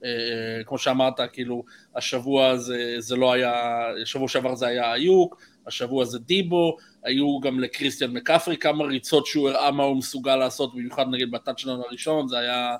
אה, 0.05 0.65
כמו 0.67 0.79
שאמרת, 0.79 1.21
כאילו, 1.33 1.65
השבוע 1.97 2.57
זה, 2.57 2.95
זה 2.99 3.17
לא 3.17 3.33
היה, 3.33 3.85
שבוע 4.05 4.29
שעבר 4.29 4.55
זה 4.55 4.67
היה 4.67 4.95
איוק, 4.95 5.43
השבוע 5.67 6.05
זה 6.05 6.19
דיבו, 6.19 6.77
היו 7.03 7.41
גם 7.41 7.61
לקריסטיאן 7.61 8.11
מקפרי 8.11 8.57
כמה 8.57 8.85
ריצות 8.85 9.27
שהוא 9.27 9.49
הראה 9.49 9.71
מה 9.71 9.83
הוא 9.83 9.97
מסוגל 9.97 10.37
לעשות, 10.37 10.75
במיוחד 10.75 11.07
נגיד 11.11 11.31
בטאצ' 11.31 11.59
שלנו 11.59 11.85
הראשון, 11.87 12.29
זה 12.29 12.39
היה 12.39 12.77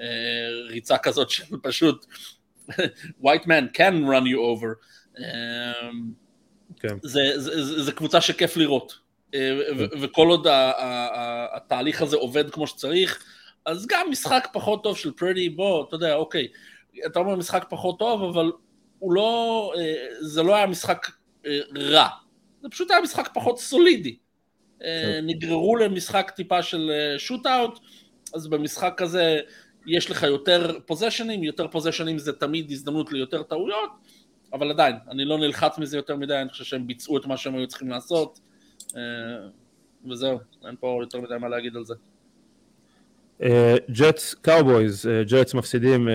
אה, 0.00 0.06
ריצה 0.68 0.98
כזאת 0.98 1.30
של 1.30 1.44
פשוט 1.62 2.06
white 3.24 3.44
man 3.44 3.76
can 3.76 4.04
run 4.06 4.24
you 4.24 4.38
over. 4.38 4.74
כן. 6.80 6.96
זה, 7.02 7.20
זה, 7.36 7.64
זה, 7.64 7.82
זה 7.82 7.92
קבוצה 7.92 8.20
שכיף 8.20 8.56
לראות. 8.56 8.98
אה. 9.34 9.58
וכל 10.00 10.28
עוד 10.28 10.46
התהליך 11.52 12.02
הזה 12.02 12.16
עובד 12.16 12.50
כמו 12.50 12.66
שצריך, 12.66 13.24
אז 13.64 13.86
גם 13.86 14.06
משחק 14.10 14.48
פחות 14.52 14.82
טוב 14.82 14.96
של 14.96 15.12
פרדי, 15.12 15.48
בוא, 15.48 15.84
אתה 15.88 15.96
יודע, 15.96 16.14
אוקיי, 16.14 16.48
אתה 17.06 17.18
אומר 17.18 17.36
משחק 17.36 17.64
פחות 17.68 17.98
טוב, 17.98 18.22
אבל 18.22 18.52
הוא 18.98 19.12
לא, 19.12 19.72
אה, 19.76 20.06
זה 20.20 20.42
לא 20.42 20.54
היה 20.54 20.66
משחק 20.66 21.06
אה, 21.46 21.60
רע, 21.76 22.08
זה 22.62 22.68
פשוט 22.68 22.90
היה 22.90 23.00
משחק 23.00 23.30
פחות 23.34 23.58
סולידי. 23.58 24.16
כן. 24.80 25.20
נגררו 25.26 25.76
למשחק 25.76 26.32
טיפה 26.36 26.62
של 26.62 26.90
שוט-אאוט, 27.18 27.78
אז 28.34 28.46
במשחק 28.46 29.02
הזה 29.02 29.40
יש 29.86 30.10
לך 30.10 30.22
יותר 30.22 30.78
possession 30.86 31.31
ים, 31.31 31.44
יותר 31.44 31.68
possession 31.68 32.10
ים 32.10 32.18
זה 32.18 32.32
תמיד 32.32 32.70
הזדמנות 32.70 33.12
ליותר 33.12 33.42
טעויות, 33.42 33.90
אבל 34.52 34.70
עדיין, 34.70 34.96
אני 35.10 35.24
לא 35.24 35.38
נלחץ 35.38 35.78
מזה 35.78 35.96
יותר 35.96 36.16
מדי, 36.16 36.34
אני 36.34 36.48
חושב 36.48 36.64
שהם 36.64 36.86
ביצעו 36.86 37.16
את 37.16 37.26
מה 37.26 37.36
שהם 37.36 37.54
היו 37.54 37.66
צריכים 37.66 37.88
לעשות, 37.88 38.40
אה, 38.96 39.02
וזהו, 40.10 40.38
אין 40.66 40.74
פה 40.80 40.98
יותר 41.02 41.20
מדי 41.20 41.34
מה 41.40 41.48
להגיד 41.48 41.76
על 41.76 41.84
זה. 41.84 41.94
ג'טס 43.90 44.34
קאובויז, 44.34 45.08
ג'טס 45.26 45.54
מפסידים 45.54 46.08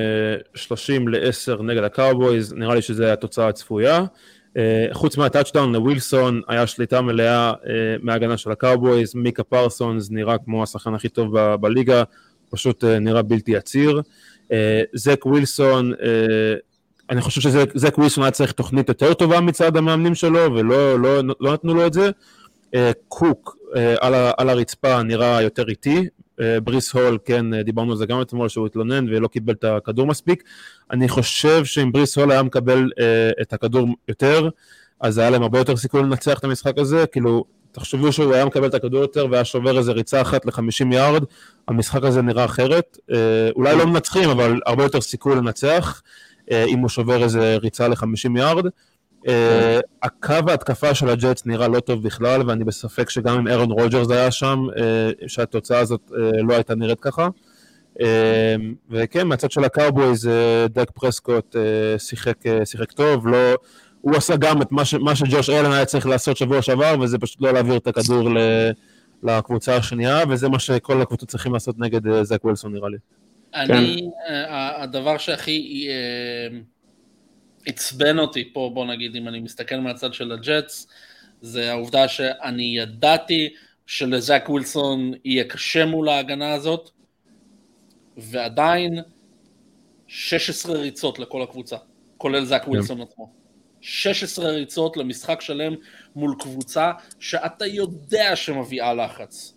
30 0.56 1.08
ל-10 1.08 1.62
נגד 1.62 1.84
הקאובויז, 1.84 2.54
נראה 2.54 2.76
לי 2.76 2.82
שזו 2.82 3.06
התוצאה 3.06 3.48
הצפויה. 3.48 4.06
אה, 4.54 4.56
חוץ 4.94 5.18
מה 5.18 5.28
touchdown 5.28 5.74
לווילסון 5.74 6.42
היה 6.48 6.68
שליטה 6.68 7.02
מלאה 7.02 7.54
מההגנה 8.02 8.38
של 8.38 8.52
הקאובויז, 8.52 9.16
מיקה 9.16 9.44
פרסונס 9.44 10.12
נראה 10.12 10.38
כמו 10.38 10.64
השחקן 10.64 10.94
הכי 10.94 11.10
טוב 11.10 11.40
בליגה, 11.40 12.04
פשוט 12.50 12.84
נראה 12.84 13.22
בלתי 13.22 13.58
עציר. 13.58 14.02
זק 14.94 15.26
ווילסון 15.26 15.94
אני 17.10 17.22
חושב 17.22 17.42
שזק 17.42 17.98
ווילסון 17.98 18.24
היה 18.24 18.32
צריך 18.32 18.52
תוכנית 18.52 18.90
יותר 18.90 19.14
טובה 19.14 19.42
מצד 19.42 19.78
המאמנים 19.78 20.16
שלו, 20.16 20.56
ולא 20.56 21.00
לא, 21.00 21.22
לא 21.40 21.54
נתנו 21.54 21.74
לו 21.74 21.88
את 21.88 21.94
זה. 21.94 22.10
אה, 22.76 22.92
קוק 23.08 23.58
אה, 23.76 23.96
על, 24.02 24.14
על 24.38 24.50
הרצפה 24.50 25.04
נראה 25.04 25.42
יותר 25.42 25.70
איטי, 25.70 26.08
אה, 26.42 26.60
בריס 26.60 26.94
הול, 26.94 27.18
כן, 27.26 27.62
דיברנו 27.62 27.92
על 27.92 27.98
זה 27.98 28.06
גם 28.06 28.22
אתמול, 28.22 28.50
שהוא 28.50 28.66
התלונן 28.66 29.06
ולא 29.10 29.28
קיבל 29.28 29.54
את 29.54 29.64
הכדור 29.64 30.08
מספיק. 30.08 30.44
אני 30.92 31.10
חושב 31.10 31.66
שאם 31.66 31.92
בריס 31.92 32.18
הול 32.18 32.32
היה 32.32 32.44
מקבל 32.44 32.90
את 33.42 33.54
הכדור 33.54 33.88
יותר, 34.08 34.50
אז 35.00 35.18
היה 35.18 35.30
להם 35.30 35.42
הרבה 35.42 35.58
יותר 35.58 35.78
סיכוי 35.78 36.02
לנצח 36.02 36.40
את 36.40 36.44
המשחק 36.44 36.78
הזה, 36.78 37.06
כאילו, 37.08 37.46
תחשבו 37.72 38.12
שהוא 38.12 38.34
היה 38.34 38.46
מקבל 38.46 38.68
את 38.68 38.74
הכדור 38.74 39.02
יותר 39.02 39.28
והיה 39.32 39.46
שובר 39.46 39.78
איזה 39.78 39.92
ריצה 39.92 40.22
אחת 40.22 40.46
ל-50 40.46 40.94
יארד, 40.94 41.24
המשחק 41.68 42.04
הזה 42.04 42.22
נראה 42.22 42.46
אחרת. 42.46 42.98
אולי 43.56 43.78
לא 43.78 43.86
מנצחים, 43.86 44.30
אבל 44.30 44.60
הרבה 44.66 44.84
יותר 44.84 45.02
סיכוי 45.02 45.36
לנצח. 45.36 46.02
אה, 46.54 46.66
אם 46.66 46.80
הוא 46.80 46.90
שובר 46.90 47.24
איזה 47.24 47.58
ריצה 47.62 47.88
ל-50 47.88 48.38
יארד. 48.38 48.66
אה, 49.28 49.80
הקו 50.04 50.36
ההתקפה 50.48 50.96
של 50.96 51.10
הג'אטס 51.10 51.46
נראה 51.46 51.68
לא 51.68 51.80
טוב 51.80 52.04
בכלל, 52.04 52.50
ואני 52.50 52.64
בספק 52.64 53.10
שגם 53.10 53.38
אם 53.38 53.48
אירון 53.48 53.72
רוג'רס 53.72 54.12
היה 54.12 54.32
שם, 54.32 54.60
אה, 54.78 55.10
שהתוצאה 55.28 55.80
הזאת 55.80 56.12
לא 56.44 56.54
הייתה 56.54 56.76
נראית 56.76 57.00
ככה. 57.02 57.28
וכן, 58.90 59.28
מהצד 59.28 59.52
של 59.52 59.64
הקאובויז, 59.64 60.30
דק 60.70 60.92
פרסקוט 60.92 61.56
שיחק, 61.98 62.38
שיחק 62.66 62.92
טוב, 62.92 63.28
לא, 63.28 63.56
הוא 64.02 64.16
עשה 64.16 64.36
גם 64.36 64.62
את 64.62 64.72
מה, 64.72 64.86
ש, 64.86 64.94
מה 64.94 65.16
שג'וש 65.16 65.50
אלן 65.50 65.72
היה 65.72 65.86
צריך 65.86 66.08
לעשות 66.08 66.38
שבוע 66.38 66.62
שעבר, 66.62 66.96
וזה 67.02 67.18
פשוט 67.18 67.42
לא 67.42 67.52
להעביר 67.52 67.78
את 67.78 67.88
הכדור 67.88 68.30
ל, 68.30 68.38
לקבוצה 69.24 69.76
השנייה, 69.76 70.20
וזה 70.30 70.50
מה 70.50 70.60
שכל 70.60 71.02
הקבוצות 71.02 71.30
צריכים 71.30 71.54
לעשות 71.54 71.80
נגד 71.80 72.24
זק 72.24 72.44
ווילסון 72.44 72.74
נראה 72.74 72.90
לי. 72.90 72.98
אני, 73.56 74.10
כן. 74.28 74.44
הדבר 74.50 75.18
שהכי 75.18 75.88
אה, 75.90 76.58
עצבן 77.66 78.20
אותי 78.20 78.54
פה, 78.54 78.72
בוא 78.74 78.86
נגיד, 78.86 79.16
אם 79.16 79.28
אני 79.28 79.40
מסתכל 79.40 79.76
מהצד 79.76 80.14
של 80.14 80.32
הג'טס, 80.32 80.88
זה 81.42 81.72
העובדה 81.72 82.08
שאני 82.08 82.78
ידעתי 82.78 83.54
שלזק 83.86 84.50
ווילסון 84.50 85.14
יהיה 85.26 85.44
קשה 85.44 85.86
מול 85.86 86.10
ההגנה 86.10 86.54
הזאת, 86.54 86.90
ועדיין 88.18 89.00
16 90.08 90.78
ריצות 90.78 91.20
לכל 91.20 91.42
הקבוצה, 91.42 91.78
כולל 92.18 92.46
זק 92.46 92.64
כן. 92.64 92.70
ווילסון 92.72 93.02
עצמו. 93.02 93.34
16 93.82 94.50
ריצות 94.50 94.98
למשחק 94.98 95.42
שלם 95.42 95.74
מול 96.16 96.36
קבוצה 96.40 96.92
שאתה 97.20 97.66
יודע 97.66 98.36
שמביאה 98.36 98.94
לחץ. 98.94 99.54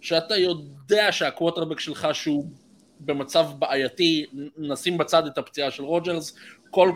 שאתה 0.00 0.36
יודע 0.36 1.12
שהקווטרבק 1.12 1.80
שלך 1.80 2.08
שהוא 2.12 2.46
במצב 3.00 3.46
בעייתי, 3.58 4.26
נשים 4.56 4.98
בצד 4.98 5.26
את 5.26 5.38
הפציעה 5.38 5.70
של 5.70 5.82
רוג'רס, 5.82 6.36
כל, 6.70 6.92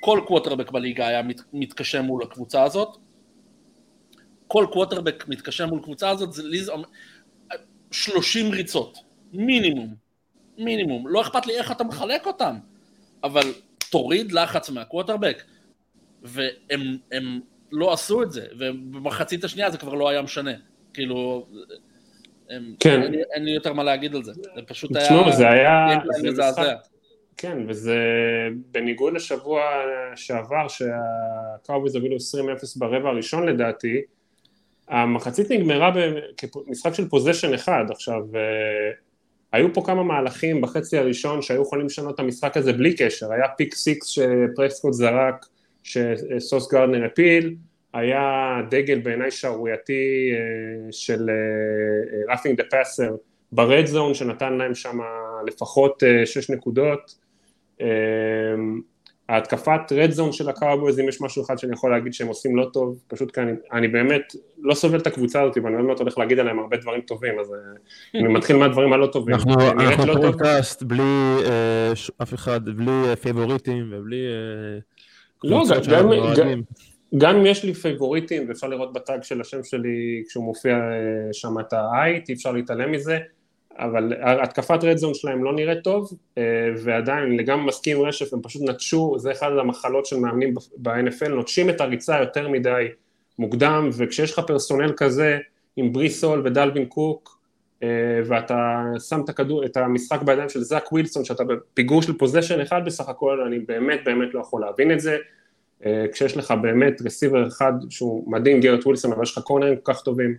כל 0.00 0.20
קווטרבק 0.26 0.70
בליגה 0.70 1.06
היה 1.06 1.22
מת, 1.22 1.40
מתקשה 1.52 2.02
מול 2.02 2.22
הקבוצה 2.22 2.62
הזאת. 2.62 2.96
כל 4.46 4.66
קווטרבק 4.72 5.24
מתקשה 5.28 5.66
מול 5.66 5.82
קבוצה 5.82 6.10
הזאת, 6.10 6.32
זה 6.32 6.42
לי 6.42 6.60
30 7.90 8.50
ריצות, 8.50 8.98
מינימום, 9.32 9.94
מינימום. 10.58 11.08
לא 11.08 11.20
אכפת 11.20 11.46
לי 11.46 11.58
איך 11.58 11.72
אתה 11.72 11.84
מחלק 11.84 12.26
אותם, 12.26 12.56
אבל 13.24 13.52
תוריד 13.90 14.32
לחץ 14.32 14.70
מהקווטרבק. 14.70 15.42
והם 16.22 17.40
לא 17.72 17.92
עשו 17.92 18.22
את 18.22 18.32
זה, 18.32 18.46
ובמחצית 18.58 19.44
השנייה 19.44 19.70
זה 19.70 19.78
כבר 19.78 19.94
לא 19.94 20.08
היה 20.08 20.22
משנה. 20.22 20.52
כאילו, 20.94 21.46
הם, 22.50 22.74
כן. 22.80 23.02
אין, 23.02 23.14
אין 23.34 23.44
לי 23.44 23.50
יותר 23.50 23.72
מה 23.72 23.84
להגיד 23.84 24.14
על 24.14 24.24
זה. 24.24 24.32
זה 24.32 24.62
פשוט 24.66 24.96
תשמעו, 24.96 25.24
היה... 25.24 25.32
זה 25.32 25.48
היה... 25.48 25.96
זה 26.04 26.22
זה 26.22 26.30
מזעזע. 26.30 26.74
כן, 27.36 27.58
וזה 27.68 27.98
בניגוד 28.70 29.12
לשבוע 29.12 29.62
שעבר, 30.16 30.68
שהקאובויז 30.68 31.94
הובילו 31.94 32.16
20-0 32.16 32.18
ברבע 32.76 33.08
הראשון 33.08 33.48
לדעתי, 33.48 34.00
המחצית 34.88 35.50
נגמרה 35.50 35.90
במשחק 36.54 36.94
של 36.94 37.08
possession 37.08 37.54
אחד. 37.54 37.84
עכשיו, 37.90 38.20
אה, 38.34 38.40
היו 39.52 39.74
פה 39.74 39.82
כמה 39.86 40.02
מהלכים 40.02 40.60
בחצי 40.60 40.98
הראשון 40.98 41.42
שהיו 41.42 41.62
יכולים 41.62 41.86
לשנות 41.86 42.14
את 42.14 42.20
המשחק 42.20 42.56
הזה 42.56 42.72
בלי 42.72 42.96
קשר. 42.96 43.32
היה 43.32 43.48
pick 43.56 43.74
six 43.74 44.06
שפרסקוט 44.06 44.92
זרק, 44.92 45.46
שסוס 45.82 46.72
גרדנר 46.72 47.04
הפיל, 47.04 47.54
היה 47.94 48.20
דגל 48.70 48.98
בעיניי 48.98 49.30
שערורייתי 49.30 49.92
אה, 50.32 50.38
של 50.92 51.26
roughing 52.30 52.56
the 52.56 52.64
passer 52.70 53.14
ב 53.52 53.61
red 53.61 53.86
zone 53.86 54.14
שנתן 54.14 54.52
להם 54.52 54.74
שם 54.74 54.98
לפחות 55.46 56.02
אה, 56.02 56.26
שש 56.26 56.50
נקודות. 56.50 57.14
אה, 57.80 57.86
ההתקפת 59.28 59.80
red 59.92 60.10
zone 60.10 60.32
של 60.32 60.48
הקאובויז, 60.48 61.00
אם 61.00 61.08
יש 61.08 61.20
משהו 61.20 61.44
אחד 61.44 61.58
שאני 61.58 61.72
יכול 61.72 61.90
להגיד 61.90 62.14
שהם 62.14 62.26
עושים 62.28 62.56
לא 62.56 62.64
טוב, 62.72 62.98
פשוט 63.08 63.30
כי 63.34 63.40
אני, 63.40 63.52
אני 63.72 63.88
באמת 63.88 64.32
לא 64.62 64.74
סובל 64.74 64.98
את 64.98 65.06
הקבוצה 65.06 65.42
הזאת 65.42 65.56
ואני 65.64 65.82
מעט 65.82 65.98
הולך 66.00 66.18
להגיד 66.18 66.38
עליהם 66.38 66.58
הרבה 66.58 66.76
דברים 66.76 67.00
טובים, 67.00 67.40
אז 67.40 67.54
אני 68.14 68.28
מתחיל 68.28 68.56
מהדברים 68.56 68.92
הלא 68.92 69.06
טובים. 69.06 69.34
אנחנו 69.34 69.54
נראית 69.56 69.90
אנחנו 69.90 70.06
לא 70.06 70.14
טוב. 70.14 70.24
פודקאסט 70.26 70.82
בלי 70.82 71.02
אה, 71.46 71.90
ש- 71.96 72.10
אף 72.22 72.34
אחד, 72.34 72.64
בלי 72.68 73.16
favorite 73.22 73.76
ים 73.76 73.90
ובלי 73.92 74.22
לא, 75.44 75.64
גם- 75.90 76.08
גם-. 76.36 76.60
גם 77.18 77.36
אם 77.36 77.46
יש 77.46 77.64
לי 77.64 77.74
favorite 77.74 78.33
ים 78.33 78.48
ואפשר 78.48 78.66
לראות 78.66 78.92
ב 78.92 78.99
tag 78.99 79.22
של 79.22 79.40
השם 79.40 79.64
שלי 79.64 80.22
כשהוא 80.28 80.44
מופיע 80.44 80.74
אה, 80.74 81.32
שם 81.32 81.60
את 81.60 81.72
ה-i, 81.72 82.28
אי 82.28 82.34
אפשר 82.34 82.52
להתעלם 82.52 82.92
מזה, 82.92 83.18
אבל 83.78 84.12
התקפת 84.22 84.84
red 84.84 84.96
zone 84.96 85.14
שלהם 85.14 85.44
לא 85.44 85.54
נראית 85.54 85.84
טוב, 85.84 86.12
אה, 86.38 86.42
ועדיין 86.84 87.36
לגמרי 87.36 87.66
מסכים 87.66 87.96
עם 87.96 88.02
רשף, 88.02 88.34
הם 88.34 88.42
פשוט 88.42 88.62
נטשו, 88.62 89.14
זה 89.18 89.32
אחד 89.32 89.50
המחלות 89.60 90.06
של 90.06 90.16
מאמנים 90.16 90.54
ב-NFL, 90.76 91.28
נוטשים 91.28 91.70
את 91.70 91.80
הריצה 91.80 92.20
יותר 92.20 92.48
מדי 92.48 92.88
מוקדם, 93.38 93.90
וכשיש 93.96 94.32
לך 94.32 94.38
personnel 94.46 94.92
כזה 94.96 95.38
עם 95.76 95.92
בריס 95.92 96.21
הול 96.21 96.42
ודלווין 96.44 96.86
קוק, 96.86 97.38
אה, 97.82 97.88
ואתה 98.26 98.82
שם 99.08 99.20
את, 99.24 99.28
הכדור, 99.28 99.64
את 99.64 99.76
המשחק 99.76 100.22
בידיים 100.22 100.48
של 100.48 100.62
זק 100.62 100.92
ווילסון, 100.92 101.24
שאתה 101.24 101.44
בפיגור 101.44 102.02
של 102.02 102.18
possession 102.18 102.60
אחד 102.60 102.84
בסך 102.84 103.08
הכל, 103.08 103.40
אני 103.40 103.58
באמת 103.58 104.00
באמת 104.04 104.34
לא 104.34 104.40
יכול 104.40 104.60
להבין 104.60 104.92
את 104.92 105.00
זה. 105.00 105.16
אה, 105.86 106.04
כשיש 106.12 106.36
לך 106.36 106.54
באמת 106.62 107.02
receiver 107.04 107.48
אחד 107.48 107.72
שהוא 107.90 108.32
מדהים, 108.32 108.60
גרט 108.60 108.86
ווילסון, 108.86 109.12
אבל 109.12 109.22
יש 109.22 109.38
לך 109.38 109.44
corner 109.44 109.68
ים 109.68 109.76
כל 109.76 109.92
כך 109.92 110.02
טובים. 110.02 110.36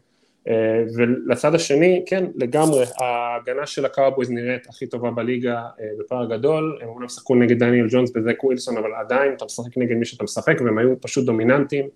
אה, 0.47 0.83
ולצד 0.95 1.55
השני, 1.55 2.03
כן, 2.05 2.25
לגמרי, 2.35 2.83
ההגנה 2.99 3.65
של 3.65 3.85
הקאובויז 3.85 4.31
נראית 4.31 4.67
הכי 4.69 4.87
טובה 4.87 5.11
בליגה 5.11 5.55
אה, 5.55 5.85
בפער 5.99 6.25
גדול, 6.25 6.79
הם 6.81 6.87
אומנם 6.87 7.09
שיחקו 7.09 7.35
נגד 7.35 7.59
דניאל 7.59 7.87
ג'ונס 7.89 8.11
וזק 8.15 8.43
ווילסון, 8.43 8.77
אבל 8.77 8.93
עדיין 8.93 9.33
אתה 9.33 9.45
משחק 9.45 9.77
נגד 9.77 9.95
מי 9.95 10.05
שאתה 10.05 10.23
משחק, 10.23 10.55
והם 10.65 10.77
היו 10.77 11.01
פשוט 11.01 11.25
דומיננטיים. 11.25 11.89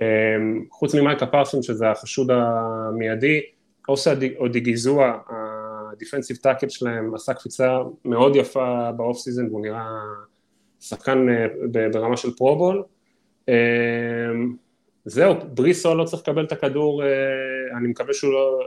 אה, 0.00 0.06
חוץ 0.70 0.94
ממייקה 0.94 1.26
פרסונס, 1.26 1.62
שזה 1.62 1.90
החשוד 1.90 2.30
המיידי, 2.30 3.40
אוסה 3.88 4.14
אודיגיזואה, 4.38 5.12
ה 5.92 5.96
defensive 5.96 6.36
tackle 6.36 6.68
שלהם, 6.68 7.14
עשה 7.14 7.34
קפיצה 7.34 7.78
מאוד 8.04 8.36
יפה 8.36 8.92
ב 8.96 9.01
off 9.01 9.18
season, 9.18 9.48
והוא 9.48 9.62
נראה 9.62 9.86
שחקן 10.80 11.26
אה, 11.28 11.46
ברמה 11.92 12.16
של 12.16 12.30
Pro 12.30 12.49
Bowl. 12.49 12.82
אה, 13.48 13.54
זהו, 15.04 15.34
בריס 15.54 15.77
הול 15.77 15.94
לא 15.94 16.04
צריך 16.04 16.22
לקבל 16.22 16.44
את 16.44 16.52
הכדור, 16.52 17.02
אה, 17.02 17.08
אני 17.78 17.88
מקווה 17.88 18.14
שהוא 18.14 18.32
לא, 18.32 18.60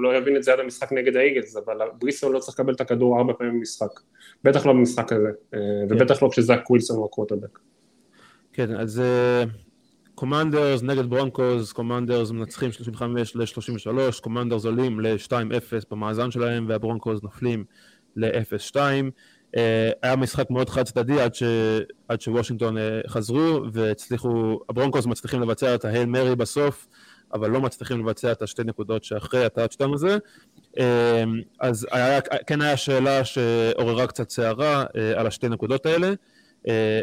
לא 0.00 0.16
יבין 0.16 0.36
את 0.36 0.42
זה 0.42 0.52
עד 0.52 0.60
המשחק 0.60 0.92
נגד 0.92 1.16
האיגלס, 1.16 1.56
אבל 1.56 1.78
בריס 1.98 2.17
הול 2.17 2.32
לא 2.32 2.38
צריך 2.38 2.60
לקבל 2.60 2.72
את 2.72 2.80
הכדור 2.80 3.18
ארבע 3.18 3.32
פעמים 3.38 3.58
במשחק, 3.58 4.00
בטח 4.44 4.66
לא 4.66 4.72
במשחק 4.72 5.12
הזה, 5.12 5.30
ובטח 5.88 6.22
לא 6.22 6.28
כשזק 6.32 6.62
ווילסון 6.62 6.96
הוא 6.96 7.06
הקווטרבק. 7.06 7.58
כן, 8.52 8.74
אז 8.74 9.02
קומנדרס 10.14 10.82
נגד 10.82 11.10
ברונקוז, 11.10 11.72
קומנדרס 11.72 12.30
מנצחים 12.30 12.72
35 12.72 13.36
ל-33, 13.36 14.20
קומנדרס 14.22 14.64
עולים 14.64 15.00
ל-2-0 15.00 15.86
במאזן 15.90 16.30
שלהם, 16.30 16.66
והברונקוז 16.68 17.22
נופלים 17.22 17.64
ל-0-2. 18.16 18.76
אה, 19.56 19.90
היה 20.02 20.16
משחק 20.16 20.50
מאוד 20.50 20.68
חד 20.70 20.82
צדדי 20.82 21.20
עד, 21.20 21.34
ש... 21.34 21.42
עד 22.08 22.20
שוושינגטון 22.20 22.78
אה, 22.78 23.00
חזרו 23.08 23.60
והצליחו, 23.72 24.60
הברונקוז 24.68 25.06
מצליחים 25.06 25.42
לבצע 25.42 25.74
את 25.74 25.84
ה 25.84 25.88
Hail 25.88 26.06
Mary 26.06 26.36
בסוף, 26.36 26.86
אבל 27.34 27.50
לא 27.50 27.60
מצליחים 27.60 28.00
לבצע 28.00 28.32
את 28.32 28.42
השתי 28.42 28.62
נקודות 28.64 29.04
שאחרי 29.04 29.44
ה 29.44 29.49
touchdown 29.49 29.94
הזה. 29.94 30.18
אה, 30.78 31.24
אז 31.60 31.86
היה, 31.90 32.20
כן 32.20 32.60
היה 32.60 32.76
שאלה 32.76 33.24
שעוררה 33.24 34.06
קצת 34.06 34.30
סערה 34.30 34.84
על 35.16 35.26
השתי 35.26 35.48
נקודות 35.48 35.86
האלה. 35.86 36.12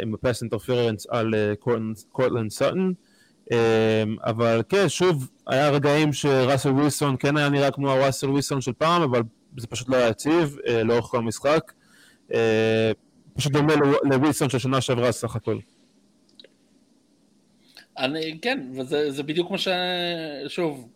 עם 0.02 0.14
הפס 0.14 0.42
אינטרפרנס 0.42 1.08
על 1.10 1.34
קורטלנד- 2.12 2.50
סאטן. 2.50 2.92
אבל 4.26 4.62
כן, 4.70 4.90
שוב, 4.90 5.30
היה 5.48 5.70
רגעים 5.70 6.14
שראסל 6.14 6.70
ווילסון 6.70 7.16
כן 7.20 7.38
היה 7.38 7.50
נראה 7.50 7.72
כמו 7.72 7.92
הראסל 7.92 8.30
ווילסון 8.30 8.62
של 8.62 8.74
פעם, 8.74 9.02
אבל 9.02 9.22
זה 9.58 9.68
פשוט 9.68 9.90
לא 9.90 9.96
היה 9.96 10.08
יציב 10.08 10.58
לאורך 10.84 11.06
כל 11.06 11.18
המשחק. 11.18 11.72
אה, 12.34 12.92
פשוט 13.34 13.52
דומה 13.52 13.76
לו- 13.76 14.00
לווילסון 14.04 14.50
של 14.50 14.60
שנה 14.60 14.82
שעברה 14.82 15.12
סך 15.12 15.36
הכל. 15.36 15.58
אני, 17.98 18.40
כן, 18.42 18.68
וזה 18.78 19.12
זה 19.12 19.24
בדיוק 19.24 19.52
מה 19.52 19.58
ש... 19.58 19.68
שוב, 20.48 20.90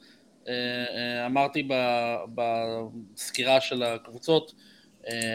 אה, 0.48 0.54
אה, 0.54 1.26
אמרתי 1.26 1.64
ב- 1.70 2.18
בסקירה 2.36 3.62
של 3.62 3.84
הקבוצות, 3.84 4.54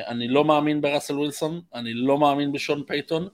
אני 0.09 0.29
לא 0.29 0.45
מאמין 0.45 0.81
בראסל 0.81 1.19
ווילסון, 1.19 1.61
אני 1.75 1.95
לא 1.95 2.19
מאמין 2.19 2.53
בשון 2.53 2.83
פייתון, 2.87 3.29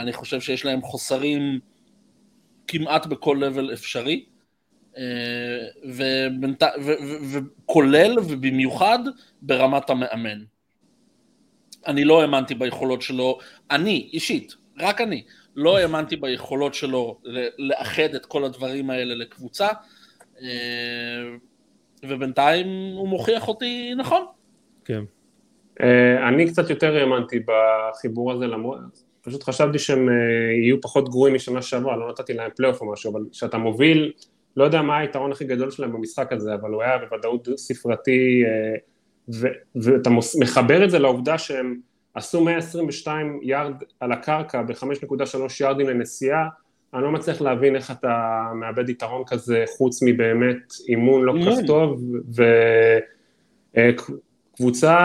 אני 0.00 0.12
חושב 0.12 0.40
שיש 0.40 0.64
להם 0.64 0.82
חוסרים 0.82 1.60
כמעט 2.66 3.06
בכל 3.06 3.38
level 3.40 3.72
אפשרי, 3.72 4.24
ובנת... 5.84 6.62
ו... 6.62 6.92
ו... 7.30 7.38
וכולל 7.64 8.18
ובמיוחד 8.18 8.98
ברמת 9.42 9.90
המאמן. 9.90 10.44
אני 11.86 12.04
לא 12.04 12.22
האמנתי 12.22 12.54
ביכולות 12.54 13.02
שלו, 13.02 13.38
אני 13.70 14.10
אישית, 14.12 14.54
רק 14.80 15.00
אני, 15.00 15.22
לא 15.56 15.78
האמנתי 15.78 16.16
ביכולות 16.16 16.74
שלו 16.74 17.18
לאחד 17.58 18.14
את 18.16 18.26
כל 18.26 18.44
הדברים 18.44 18.90
האלה 18.90 19.14
לקבוצה, 19.14 19.68
אה, 20.42 20.48
ובינתיים 22.02 22.66
הוא 22.96 23.08
מוכיח 23.08 23.48
אותי 23.48 23.94
נכון. 23.96 24.26
כן. 24.84 25.02
אה, 25.80 26.28
אני 26.28 26.50
קצת 26.50 26.70
יותר 26.70 26.96
האמנתי 26.96 27.40
בחיבור 27.46 28.32
הזה, 28.32 28.46
למרות, 28.46 28.78
פשוט 29.22 29.42
חשבתי 29.42 29.78
שהם 29.78 30.08
אה, 30.08 30.14
יהיו 30.62 30.80
פחות 30.80 31.08
גרועים 31.08 31.34
משנה 31.34 31.62
שעברה, 31.62 31.96
לא 31.96 32.10
נתתי 32.10 32.34
להם 32.34 32.50
פלייאוף 32.56 32.80
או 32.80 32.92
משהו, 32.92 33.12
אבל 33.12 33.20
כשאתה 33.32 33.58
מוביל, 33.58 34.12
לא 34.56 34.64
יודע 34.64 34.82
מה 34.82 34.98
היתרון 34.98 35.32
הכי 35.32 35.44
גדול 35.44 35.70
שלהם 35.70 35.92
במשחק 35.92 36.32
הזה, 36.32 36.54
אבל 36.54 36.70
הוא 36.70 36.82
היה 36.82 36.98
בוודאות 36.98 37.48
ספרתי, 37.56 38.42
אה, 38.46 38.76
ו- 39.28 39.48
ואתה 39.76 40.10
מוס- 40.10 40.36
מחבר 40.36 40.84
את 40.84 40.90
זה 40.90 40.98
לעובדה 40.98 41.38
שהם 41.38 41.76
עשו 42.14 42.44
122 42.44 43.40
יארד 43.42 43.74
על 44.00 44.12
הקרקע 44.12 44.62
ב-5.3 44.62 45.26
יארדים 45.60 45.88
לנסיעה, 45.88 46.48
אני 46.94 47.02
לא 47.02 47.10
מצליח 47.10 47.40
להבין 47.40 47.76
איך 47.76 47.90
אתה 47.90 48.42
מאבד 48.54 48.88
יתרון 48.88 49.22
כזה 49.26 49.64
חוץ 49.76 50.02
מבאמת 50.02 50.72
אימון 50.88 51.22
לא 51.22 51.32
כל 51.32 51.50
כך. 51.50 51.66
טוב, 51.66 52.02
ו... 52.36 52.42
אה, 53.76 53.90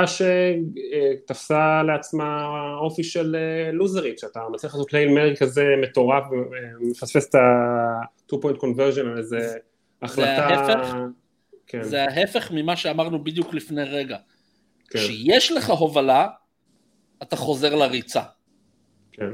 שתפסה 0.07 1.84
לעצמה 1.84 2.47
אופי 2.82 3.03
של 3.03 3.36
אה, 3.36 3.72
לוזרית, 3.72 4.20
שאתה 4.20 4.39
מצליח 4.51 4.74
לעשות 4.74 4.93
לייל 4.93 5.09
מרי 5.09 5.36
כזה 5.36 5.65
מטורף 5.82 6.24
ומפספס 6.32 7.30
את 7.30 7.36
ה-2 7.36 8.36
point 8.36 8.57
conversion 8.57 9.01
על 9.01 9.17
איזה 9.17 9.57
החלטה... 10.01 10.47
ההפך. 10.47 10.95
כן, 11.70 11.84
זה 11.84 12.03
ההפך 12.03 12.51
ממה 12.51 12.76
שאמרנו 12.76 13.24
בדיוק 13.24 13.53
לפני 13.53 13.84
רגע. 13.84 14.17
כן, 14.89 14.99
כשיש 14.99 15.51
לך 15.51 15.70
הובלה, 15.70 16.28
אתה 17.24 17.36
חוזר 17.36 17.76
לריצה. 17.76 18.22
כן. 19.11 19.30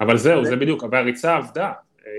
אבל 0.00 0.16
זהו, 0.16 0.44
זה 0.44 0.56
בדיוק, 0.56 0.84
והריצה 0.92 1.36
עבדה. 1.36 1.72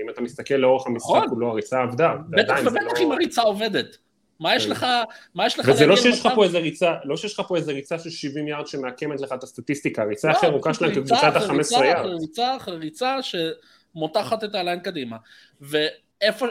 אם 0.04 0.10
אתה 0.10 0.20
מסתכל 0.20 0.54
לאורך 0.54 0.86
המשחק, 0.86 1.10
נכון. 1.16 1.28
כולו 1.28 1.50
הריצה 1.50 1.82
עבדה. 1.82 2.14
בטח 2.30 2.56
ובטח 2.62 2.98
לא- 2.98 3.04
אם 3.06 3.12
הריצה 3.12 3.42
עובדת. 3.42 3.96
מה 4.40 4.56
יש 4.56 4.64
כן. 4.64 4.70
לך, 4.70 4.86
מה 5.34 5.46
יש 5.46 5.58
לך 5.58 5.68
וזה 5.68 5.86
לא 5.86 5.96
שיש 5.96 6.20
לך 6.20 6.32
פה 6.34 6.44
איזה 6.44 6.58
ריצה, 6.58 6.94
לא 7.04 7.16
שיש 7.16 7.38
לך 7.38 7.46
פה 7.48 7.56
איזה 7.56 7.72
ריצה 7.72 7.98
של 7.98 8.10
70 8.10 8.46
מעקמת 8.80 9.20
לך 9.20 9.32
את 9.32 9.42
הסטטיסטיקה, 9.42 10.02
הריצה 10.02 10.28
לא, 10.28 10.32
הכי 10.32 10.46
ארוכה 10.46 10.74
שלהם 10.74 10.94
כקבוצת 10.94 11.32
אחרי 11.36 11.48
ה-15 11.48 11.58
ריצה 11.58 11.86
יארד. 11.86 12.20
ריצה 12.20 12.56
אחרי 12.56 12.76
ריצה 12.76 13.16
שמותחת 13.22 14.44
את 14.44 14.54
הליין 14.54 14.80
קדימה. 14.80 15.16
ואיפה, 15.60 16.46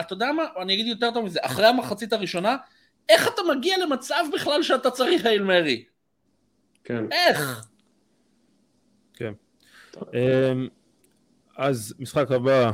אתה 0.00 0.12
יודע 0.12 0.32
מה, 0.32 0.44
אני 0.62 0.74
אגיד 0.74 0.86
יותר 0.86 1.10
טוב 1.10 1.24
מזה, 1.24 1.38
אחרי 1.42 1.66
המחצית 1.66 2.12
הראשונה, 2.12 2.56
איך 3.08 3.28
אתה 3.28 3.42
מגיע 3.56 3.78
למצב 3.78 4.24
בכלל 4.34 4.62
שאתה 4.62 4.90
צריך 4.90 5.26
Hail 5.26 5.42
Mary? 5.42 5.84
כן. 6.84 7.04
איך? 7.12 7.66
אמ, 10.14 10.68
אז 11.56 11.94
משחק 11.98 12.30
הבא, 12.30 12.70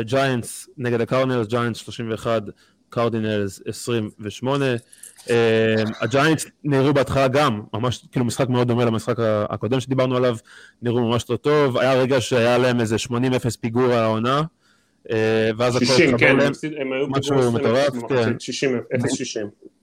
ג'יינטס 0.00 0.68
נגד 0.76 1.00
הקרדינלס, 1.00 1.46
ג'יינטס 1.46 1.78
31, 1.78 2.42
קרדינלס 2.88 3.60
28. 3.66 4.64
אמ, 5.30 5.34
הג'יינטס 6.00 6.46
נראו 6.64 6.94
בהתחלה 6.94 7.28
גם, 7.28 7.62
ממש, 7.72 8.06
כאילו 8.12 8.24
משחק 8.26 8.48
מאוד 8.48 8.68
דומה 8.68 8.84
למשחק 8.84 9.16
הקודם 9.48 9.80
שדיברנו 9.80 10.16
עליו, 10.16 10.36
נראו 10.82 11.10
ממש 11.10 11.30
לא 11.30 11.36
טוב, 11.36 11.78
היה 11.78 11.94
רגע 11.94 12.20
שהיה 12.20 12.58
להם 12.58 12.80
איזה 12.80 12.96
80-0 12.98 13.10
פיגור 13.60 13.92
העונה, 13.92 14.38
אה, 14.38 14.42
ואז 15.56 15.76
הכל 15.76 15.84
60, 15.84 16.14
התחבר 16.14 16.28
כן, 16.28 16.36
להם. 16.36 16.52
הם 16.80 16.92
היו 16.92 17.08
משהו 17.08 17.36
בגבול 17.36 17.48
20 17.48 17.54
מטורף, 17.54 18.08
כן. 18.08 18.40
60, 18.40 18.80
0-60. 18.94 19.00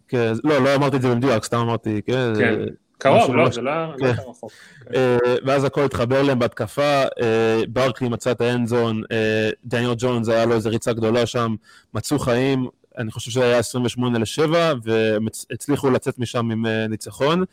כן, 0.07 0.33
לא, 0.43 0.63
לא 0.63 0.75
אמרתי 0.75 0.95
את 0.95 1.01
זה 1.01 1.09
במדויק, 1.09 1.43
סתם 1.43 1.57
אמרתי, 1.57 2.01
כן, 2.05 2.33
כן. 2.39 2.55
קרוב, 2.97 3.35
לא, 3.35 3.49
זה 3.49 3.61
לא 3.61 3.71
לא 3.87 3.97
כן. 3.97 4.05
היה 4.05 4.13
רחוק. 4.29 4.51
אה, 4.95 5.17
ואז 5.45 5.63
הכל 5.63 5.83
התחבר 5.83 6.21
להם 6.21 6.39
בהתקפה, 6.39 7.03
אה, 7.21 7.61
ברקלי 7.67 8.09
מצא 8.09 8.31
את 8.31 8.41
האנד 8.41 8.67
זון, 8.67 9.01
אה, 9.11 9.49
דניאל 9.65 9.93
ג'ונס 9.97 10.29
היה 10.29 10.45
לו 10.45 10.55
איזה 10.55 10.69
ריצה 10.69 10.93
גדולה 10.93 11.25
שם, 11.25 11.55
מצאו 11.93 12.19
חיים, 12.19 12.67
אני 12.97 13.11
חושב 13.11 13.31
שזה 13.31 13.43
היה 13.43 13.57
28 13.57 14.19
ל-7, 14.19 14.51
והצליחו 14.83 15.89
לצאת 15.89 16.19
משם 16.19 16.51
עם 16.51 16.65
אה, 16.65 16.87
ניצחון. 16.87 17.43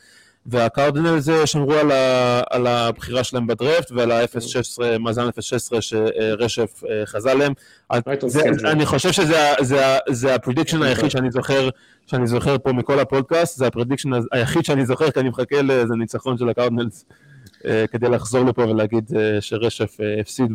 זה 1.18 1.46
שמרו 1.46 1.72
על, 1.72 1.90
ה, 1.90 2.40
על 2.50 2.66
הבחירה 2.66 3.24
שלהם 3.24 3.46
בדרפט 3.46 3.90
ועל 3.90 4.12
ה-0-16, 4.12 4.98
מאזן 4.98 5.28
0-16 5.28 5.30
שרשף 5.80 6.82
אה, 6.90 7.06
חזה 7.06 7.34
להם. 7.34 7.52
זה. 8.26 8.40
אני 8.64 8.86
חושב 8.86 9.12
שזה 9.12 10.34
ה 10.34 10.39
prediction 10.39 10.82
היחיד 10.82 11.10
שאני 11.10 11.30
זוכר, 11.30 11.68
שאני 12.06 12.26
זוכר 12.26 12.58
פה 12.58 12.72
מכל 12.72 13.00
הפודקאסט, 13.00 13.58
זה 13.58 13.66
ה 13.66 13.70
prediction 13.70 14.10
היחיד 14.32 14.64
שאני 14.64 14.86
זוכר, 14.86 15.10
כי 15.10 15.20
אני 15.20 15.28
מחכה 15.28 15.62
לאיזה 15.62 15.94
ניצחון 15.94 16.38
של 16.38 16.48
הקרדינלס, 16.48 17.04
אה, 17.64 17.84
כדי 17.86 18.08
לחזור 18.08 18.44
לפה 18.44 18.62
ולהגיד 18.62 19.10
אה, 19.16 19.40
שרשף 19.40 19.96
הפסיד 20.20 20.52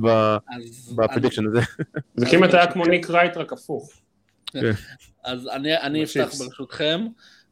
ב 0.96 1.01
prediction 1.01 1.48
הזה. 1.48 1.60
זה 2.16 2.26
כמעט 2.26 2.54
היה 2.54 2.72
כמו 2.72 2.86
ניק 2.86 3.10
רייט 3.10 3.38
רק 3.38 3.54
הפוך. 3.54 3.94
אז 5.24 5.48
אני, 5.48 5.78
אני 5.78 6.04
אפתח. 6.04 6.30
ברשותכם, 6.40 7.08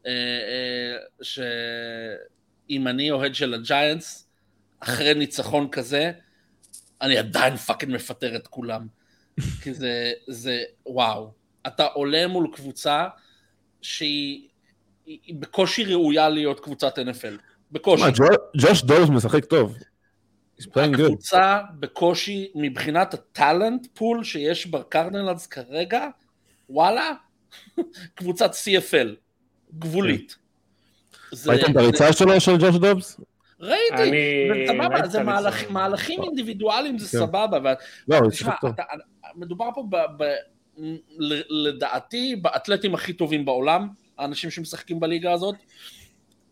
אה, 0.07 0.11
שאם 2.72 2.88
אני 2.88 3.11
אוהד 3.11 3.36
של 3.36 3.53
הג'יינטס, 3.53 4.28
אחרי 4.80 5.13
ניצחון 5.13 5.69
כזה, 5.72 6.11
אני 7.01 7.17
עדיין 7.17 7.55
fucking 7.55 7.93
מפטר 7.93 8.36
את 8.36 8.47
כולם. 8.47 8.88
כי 9.61 9.74
זה, 9.74 10.11
זה, 10.28 10.63
וואו. 10.86 11.32
אתה 11.67 11.86
עולה 11.86 12.28
מול 12.28 12.47
קבוצה 12.53 13.07
שהיא 13.82 14.47
היא, 15.05 15.36
בקושי 15.39 15.84
ראויה 15.84 16.30
להיות 16.30 16.59
קבוצת 16.59 16.99
NFL. 16.99 17.38
בקושי. 17.72 18.03
ג'וש 18.57 18.84
דובס 18.84 19.09
משחק 19.09 19.45
טוב. 19.45 19.78
הקבוצה 20.76 21.59
בקושי, 21.80 22.51
מבחינת 22.55 23.13
ה 23.13 23.24
talent 23.24 23.88
pool 23.93 24.24
שיש 24.24 24.67
בקרדינלס 24.67 25.47
כרגע, 25.47 26.07
וואלה, 26.69 27.11
קבוצת 28.15 28.51
CFL, 28.51 29.07
גבולית. 29.80 30.40
ראיתם 31.47 31.71
את 31.71 31.77
הריצה 31.77 32.13
שלו 32.13 32.41
של 32.41 32.57
ג'וש 32.57 32.75
דובס? 32.75 33.19
ראיתי, 33.59 34.17
סבבה, 34.67 35.07
זה. 35.07 35.23
מהלכים 35.69 36.23
אינדיבידואליים 36.23 36.99
זה 36.99 37.17
כן. 37.17 37.25
סבבה, 37.25 37.57
אבל 37.57 37.73
לא, 38.07 38.19
מדובר 39.36 39.69
פה 39.75 39.84
לדעתי 41.49 42.36
באתלטים 42.36 42.93
הכי 42.93 43.13
טובים 43.13 43.45
בעולם, 43.45 43.88
האנשים 44.17 44.51
שמשחקים 44.51 44.99
בליגה 44.99 45.32
הזאת, 45.34 45.55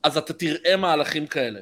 אז 0.04 0.18
אתה 0.18 0.34
תראה 0.34 0.76
מהלכים 0.78 1.28
כאלה. 1.28 1.60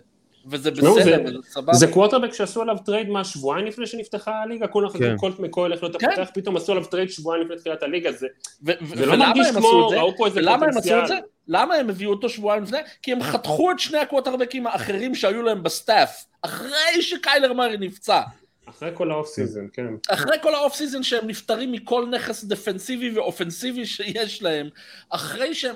וזה 0.49 0.71
תשמעו, 0.71 0.95
בסדר, 0.95 1.15
זה- 1.17 1.23
וזה 1.37 1.37
סבבה. 1.49 1.73
זה 1.73 1.87
קווטרבק 1.91 2.33
שעשו 2.33 2.61
עליו 2.61 2.77
trade 2.85 3.09
מה 3.09 3.23
שבועיים 3.23 3.65
לפני 3.65 3.87
שנפתחה 3.87 4.41
הליגה, 4.41 4.67
כולם 4.67 4.89
חשבו 4.89 5.03
כן. 5.05 5.17
קולט 5.17 5.39
מקוי 5.39 5.63
הולך 5.63 5.83
להיות 5.83 5.95
כן. 5.95 6.07
הפותח, 6.11 6.29
פתאום 6.33 6.57
עשו 6.57 6.71
עליו 6.71 6.85
trade 6.85 7.09
שבועיים 7.09 7.43
לפני 7.45 7.57
תחילת 7.57 7.83
הליגה, 7.83 8.11
זה 8.11 8.27
לא 9.05 9.15
מרגיש 9.15 9.47
כמו? 9.55 9.87
ראו 9.87 10.17
פה 10.17 10.25
איזה 10.25 10.39
ולמה 10.39 10.53
הם 10.53 10.63
עשו 10.63 10.73
פוטנציאל. 10.73 11.01
את 11.03 11.07
זה? 11.07 11.15
למה 11.47 11.75
הם 11.75 11.89
הביאו 11.89 12.11
אותו 12.11 12.29
שבועיים 12.29 12.63
לפני? 12.63 12.77
כי 13.01 13.11
הם 13.11 13.23
חתכו 13.23 13.71
את 13.71 13.79
שני 13.79 13.97
הקווטרבקים 13.97 14.67
האחרים 14.67 15.15
שהיו 15.15 15.43
להם 15.43 15.63
ב 15.63 15.72
setup, 15.72 16.25
אחרי 16.41 17.01
שקיילר 17.01 17.53
מארי 17.53 17.77
נפצע. 17.77 18.21
אחרי 18.69 18.91
כל 18.93 19.11
ה 19.11 19.15
off 19.15 19.27
season, 19.27 19.67
כן. 19.73 19.87
אחרי 20.09 20.37
כל 20.41 20.55
ה 20.55 20.60
off 20.60 20.75
season 20.75 21.03
שהם 21.03 21.27
נפטרים 21.27 21.71
מכל 21.71 22.07
נכס 22.11 22.43
דפנסיבי 22.43 23.09
ואופנסיבי 23.09 23.85
שיש 23.85 24.43
להם, 24.43 24.69
אחרי 25.09 25.55
שהם... 25.55 25.75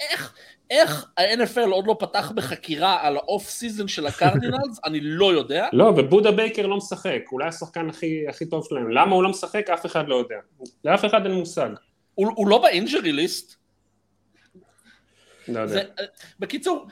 איך, 0.00 0.34
איך 0.70 1.06
ה-NFL 1.18 1.70
עוד 1.70 1.86
לא 1.86 1.96
פתח 1.98 2.32
בחקירה 2.34 3.06
על 3.06 3.16
ה 3.16 3.24
off 3.24 3.48
season 3.48 3.88
של 3.88 4.06
הקרדינלס, 4.06 4.80
אני 4.84 5.00
לא 5.00 5.32
יודע. 5.32 5.68
לא, 5.72 5.84
ובודה 5.84 6.32
בייקר 6.32 6.66
לא 6.66 6.76
משחק, 6.76 7.20
אולי 7.32 7.48
השחקן 7.48 7.88
הכי 7.88 8.28
הכי 8.28 8.46
טוב 8.46 8.64
שלהם. 8.68 8.90
למה 8.90 9.14
הוא 9.14 9.22
לא 9.22 9.28
משחק? 9.28 9.70
אף 9.70 9.86
אחד 9.86 10.08
לא 10.08 10.14
יודע. 10.14 10.36
לאף 10.84 11.04
אחד 11.04 11.26
אין 11.26 11.34
מושג. 11.34 11.68
הוא, 12.14 12.32
הוא 12.36 12.48
לא 12.48 12.58
ב 12.58 12.66
injury 12.66 13.12
list. 13.12 13.63
לא 15.48 15.60
יודע. 15.60 15.72
זה, 15.72 15.82
בקיצור, 16.40 16.86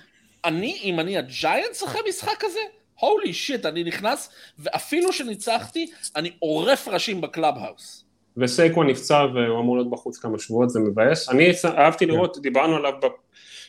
אני, 0.45 0.81
אם 0.85 1.01
אני 1.01 1.19
הג'יינטס 1.19 1.85
אחרי 1.85 2.01
משחק 2.09 2.35
כזה, 2.41 2.61
holy 3.01 3.33
shit, 3.33 3.67
אני 3.67 3.85
נכנס, 3.85 4.31
ואפילו 4.59 5.13
שניצחתי, 5.13 5.91
אני 6.17 6.31
עורף 6.39 6.89
ראשים 6.89 7.21
ב 7.21 7.28
clubhouse. 7.28 8.05
וסייקוון 8.37 8.87
נפצע 8.87 9.27
והוא 9.35 9.61
אמור 9.61 9.77
להיות 9.77 9.91
בחוץ 9.91 10.19
כמה 10.19 10.39
שבועות, 10.39 10.71
זה 10.71 10.81
מבאס. 10.81 11.29
אני 11.29 11.51
אהבתי 11.65 12.07
לראות, 12.07 12.39
דיברנו 12.43 12.77
עליו 12.77 12.93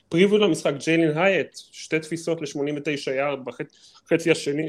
ב 0.07 0.11
preview 0.11 0.37
למשחק, 0.37 0.73
ג'יילין 0.77 1.17
הייט, 1.17 1.57
שתי 1.71 1.99
תפיסות 1.99 2.41
ל-89 2.41 3.11
יארד 3.11 3.39
בחצי 3.45 4.31
השני, 4.31 4.67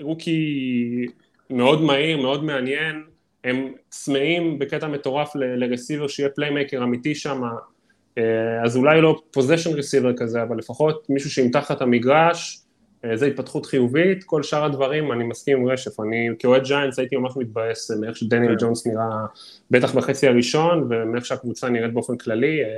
rookie 0.00 1.06
מאוד 1.50 1.82
מהיר, 1.82 2.16
מאוד 2.16 2.44
מעניין, 2.44 3.04
הם 3.44 3.72
צמאים 3.88 4.58
בקטע 4.58 4.86
מטורף 4.86 5.36
ל 5.36 5.44
receiver 5.44 6.08
שיהיה 6.08 6.28
playmaker 6.28 6.82
אמיתי 6.82 7.14
שם, 7.14 7.42
אז 8.64 8.76
אולי 8.76 9.00
לא 9.00 9.20
possession 9.30 9.70
receiver 9.70 10.16
כזה, 10.16 10.42
אבל 10.42 10.58
לפחות 10.58 11.06
מישהו 11.10 11.30
שימתח 11.30 11.70
את 11.70 11.82
המגרש, 11.82 12.64
אה, 13.04 13.16
זה 13.16 13.26
התפתחות 13.26 13.66
חיובית, 13.66 14.24
כל 14.24 14.42
שאר 14.42 14.64
הדברים 14.64 15.12
אני 15.12 15.24
מסכים 15.24 15.58
עם 15.58 15.68
רשף, 15.68 16.00
אני 16.00 16.28
כאוהד 16.38 16.64
ג'יינטס 16.64 16.98
הייתי 16.98 17.16
ממש 17.16 17.32
מתבאס 17.36 17.90
אה, 17.90 17.96
מאיך 17.96 18.16
שדניאל 18.16 18.56
כן. 18.58 18.66
ג'ונס 18.66 18.86
נראה 18.86 19.26
בטח 19.70 19.94
בחצי 19.94 20.28
הראשון 20.28 20.86
ומאיך 20.90 21.26
שהקבוצה 21.26 21.68
נראית 21.68 21.92
באופן 21.92 22.16
כללי, 22.16 22.62
אה, 22.62 22.68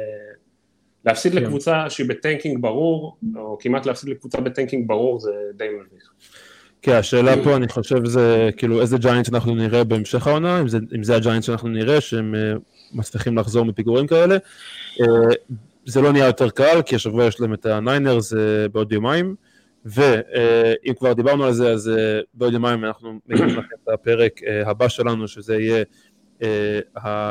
להפסיד 1.04 1.32
כן. 1.32 1.38
לקבוצה 1.38 1.90
שהיא 1.90 2.08
ב 2.08 2.15
tanking 2.15 2.62
ברור, 2.62 3.16
או 3.36 3.58
כמעט 3.60 3.86
להפסיד 3.86 4.08
לקבוצה 4.08 4.40
ב 4.40 4.46
tanking 4.46 4.88
ברור 4.88 5.20
זה 5.20 5.32
די 5.56 5.68
מביך. 5.68 6.10
כן, 6.82 6.92
השאלה 6.92 7.44
פה, 7.44 7.56
אני 7.56 7.68
חושב, 7.68 8.06
זה 8.06 8.50
כאילו 8.56 8.80
איזה 8.80 8.98
ג'יינטס 8.98 9.28
אנחנו 9.28 9.54
נראה 9.54 9.84
בהמשך 9.84 10.26
העונה, 10.26 10.60
אם 10.60 10.68
זה, 10.68 10.78
אם 10.96 11.04
זה 11.04 11.16
הג'יינטס 11.16 11.46
שאנחנו 11.46 11.68
נראה, 11.68 12.00
שהם 12.00 12.34
אה, 12.34 12.52
מצליחים 12.92 13.38
לחזור 13.38 13.64
מפיגורים 13.64 14.06
כאלה. 14.06 14.36
אה, 15.00 15.06
זה 15.86 16.00
לא 16.00 16.12
נהיה 16.12 16.26
יותר 16.26 16.50
קל, 16.50 16.82
כי 16.86 16.94
השבוע 16.94 17.24
יש 17.24 17.40
להם 17.40 17.54
את 17.54 17.66
הניינרס 17.66 18.34
אה, 18.34 18.68
בעוד 18.72 18.92
יומיים, 18.92 19.34
ואם 19.84 20.94
כבר 20.98 21.12
דיברנו 21.12 21.44
על 21.44 21.52
זה, 21.52 21.72
אז 21.72 21.88
אה, 21.88 22.20
בעוד 22.34 22.52
יומיים 22.52 22.84
אנחנו 22.84 23.18
מגיעים 23.26 23.48
לכם 23.48 23.60
את 23.84 23.88
הפרק 23.88 24.40
אה, 24.46 24.70
הבא 24.70 24.88
שלנו, 24.88 25.28
שזה 25.28 25.56
יהיה, 25.56 25.84
אה, 26.42 26.80
אה, 27.04 27.30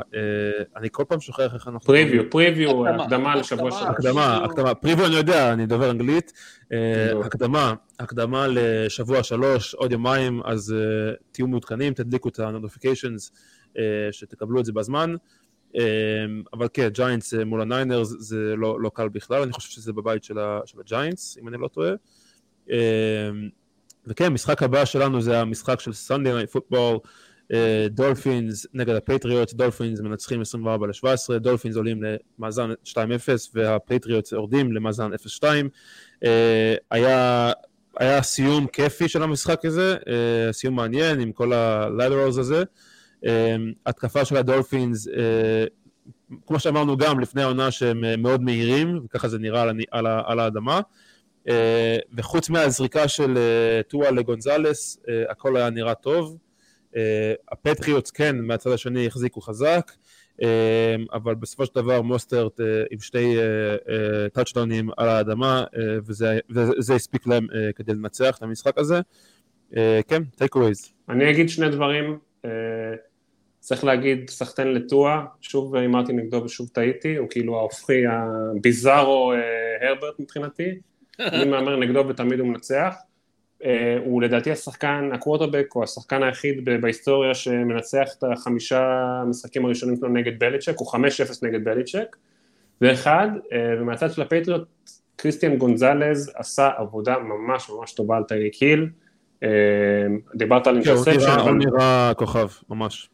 אני 0.75 0.87
כל 0.91 1.03
פעם 1.07 1.19
שוכח 1.19 1.53
איך 1.53 1.67
אנחנו... 1.67 1.79
preview, 1.79 2.29
preview, 2.29 2.88
הקדמה, 2.87 3.35
לשבוע 3.35 3.67
הקדמה. 3.67 3.79
שלנו. 3.79 3.91
הקדמה, 3.91 4.45
הקדמה, 4.45 4.75
preview 4.75 5.05
אני 5.05 5.15
יודע, 5.15 5.53
אני 5.53 5.65
דובר 5.65 5.91
אנגלית, 5.91 6.33
אה. 6.73 7.25
הקדמה, 7.25 7.73
הקדמה 7.99 8.47
לשבוע 8.49 9.23
שלוש, 9.23 9.73
עוד 9.73 9.91
יומיים, 9.91 10.41
אז 10.45 10.75
אה, 10.77 11.13
תהיו 11.31 11.47
מעודכנים, 11.47 11.93
תדליקו 11.93 12.29
את 12.29 12.39
ה-notifications, 12.39 13.31
אה, 13.77 13.83
שתקבלו 14.11 14.59
את 14.59 14.65
זה 14.65 14.71
בזמן, 14.73 15.11
אה, 15.11 15.17
אבל 16.53 16.67
כן, 16.73 16.88
ג'יינטס 16.88 17.34
מול 17.34 17.61
הניינרס 17.61 18.15
זה 18.19 18.53
לא 18.57 18.82
לא 18.82 18.91
קל 18.93 19.09
בכלל, 19.09 19.41
אני 19.41 19.51
חושב 19.51 19.69
שזה 19.69 19.93
בבית 19.93 20.23
של 20.23 20.38
של 20.65 20.80
הג'יינטס, 20.80 21.38
אם 21.41 21.47
אני 21.47 21.57
לא 21.57 21.67
טועה. 21.67 21.91
אה, 22.71 23.30
וכן, 24.07 24.26
המשחק 24.26 24.63
הבא 24.63 24.86
שלנו 24.86 25.21
זה 25.21 25.39
המשחק 25.39 25.80
של 25.80 25.93
Sunday 25.93 26.33
Night 26.33 26.49
Football, 26.49 26.97
דולפינס 27.89 28.67
נגד 28.73 28.95
הפטריוטס, 28.95 29.53
דולפינס 29.53 29.99
מנצחים 29.99 30.41
24 30.41 30.88
ל-17, 30.88 31.38
דולפינס 31.38 31.76
עולים 31.76 32.01
למאזן 32.03 32.69
2-0 32.86 32.97
והפטריוטס 33.53 34.32
יורדים 34.32 34.73
למאזן 34.73 35.11
0-2. 35.41 35.43
אה, 36.23 36.76
היה, 36.91 37.51
היה 37.97 38.21
סיום 38.21 38.67
כיפי 38.67 39.07
של 39.07 39.23
המשחק 39.23 39.65
הזה, 39.65 39.95
אה, 40.07 40.53
סיום 40.53 40.76
מעניין 40.76 41.19
עם 41.19 41.32
כל 41.32 41.53
ה 41.53 41.63
laterals 41.63 42.38
הזה. 42.38 42.63
אה, 43.26 43.55
התקפה 43.86 44.26
של 44.26 44.38
הדולפינס, 44.38 45.07
אה, 45.07 45.66
כמו 46.45 46.59
שאמרנו 46.59 46.97
גם 46.97 47.20
לפני 47.20 47.41
העונה 47.41 47.72
שהם 47.72 48.03
אה, 48.03 48.18
מאוד 48.18 48.41
מהירים, 48.41 48.99
וככה 49.05 49.28
זה 49.28 49.39
נראה 49.39 49.61
על, 49.61 49.70
על, 49.91 50.07
על 50.26 50.39
האדמה. 50.39 50.82
אה, 51.49 51.97
וחוץ 52.18 52.49
מהזריקה 52.49 53.07
של 53.07 53.38
טואה 53.88 54.11
לגונזלס, 54.11 54.99
הכל 55.30 55.57
היה 55.57 55.70
נראה 55.70 55.95
טוב. 55.95 56.38
הפטריוטס 57.51 58.11
כן, 58.11 58.39
מהצד 58.41 58.72
השני 58.72 59.07
החזיקו 59.07 59.41
חזק, 59.41 59.91
אבל 61.13 61.36
בסופו 61.36 61.66
של 61.66 61.72
דבר 61.76 62.01
מוסטרט 62.01 62.59
עם 62.91 62.99
שתי 62.99 63.38
טאצ'דאונים 64.34 64.89
על 64.97 65.09
האדמה, 65.09 65.63
וזה, 66.05 66.39
וזה 66.49 66.95
הספיק 66.95 67.28
להם 67.28 67.47
כדי 67.76 67.93
לנצח 67.93 68.38
את 68.38 68.43
המשחק 68.43 68.78
הזה. 68.78 68.99
כן, 70.07 70.24
take 70.36 70.55
wise. 70.55 70.93
אני 71.09 71.32
אגיד 71.32 71.49
שני 71.49 71.70
דברים, 71.70 72.18
צריך 73.65 73.83
להגיד 73.83 74.29
סחטיין 74.29 74.73
לטואה, 74.73 75.25
שוב 75.41 75.75
הימרתי 75.75 76.13
נגדו 76.13 76.43
ושוב 76.43 76.69
טעיתי, 76.73 77.15
הוא 77.15 77.27
כאילו 77.29 77.57
ההופכי 77.57 78.03
ה 78.07 78.23
bizarro 78.23 79.33
אה, 79.33 79.87
הרברט 79.89 80.19
מבחינתי, 80.19 80.69
אני 81.19 81.45
מהמר 81.45 81.75
נגדו 81.75 82.07
ותמיד 82.07 82.39
הוא 82.39 82.47
מנצח. 82.47 82.95
אה, 83.63 83.97
הוא 84.05 84.21
לדעתי 84.21 84.51
השחקן, 84.51 85.09
הקוורטרבק, 85.13 85.67
או 85.75 85.83
השחקן 85.83 86.23
היחיד 86.23 86.65
בהיסטוריה 86.81 87.33
שמנצח 87.33 88.07
את 88.17 88.23
החמישה 88.23 88.81
המשחקים 89.21 89.65
הראשונים 89.65 89.95
שלו 89.95 90.09
נגד 90.09 90.39
בליצ'ק, 90.39 90.73
הוא 90.77 90.91
5-0 90.91 90.97
נגד 91.41 91.63
בליצ'ק, 91.63 92.15
זה 92.81 92.93
אחד, 92.93 93.27
אה, 93.51 93.81
ומהצד 93.81 94.11
של 94.11 94.21
הפטריוט, 94.21 94.67
קריסטיאן 95.15 95.57
גונזלז 95.57 96.31
עשה 96.35 96.69
עבודה 96.77 97.17
ממש 97.19 97.69
ממש 97.69 97.93
טובה 97.93 98.17
על 98.17 98.23
טייריק 98.23 98.53
היל, 98.53 98.81
אה, 98.81 98.87
דיברת 100.36 100.67
על 100.67 100.83
כן, 100.83 100.91
הוא 100.91 101.03
נראה- 101.17 101.36
אבל 101.41 101.49
הוא 101.51 101.57
נראה 101.57 102.11
כוכב, 102.17 102.47
ממש. 102.69 103.09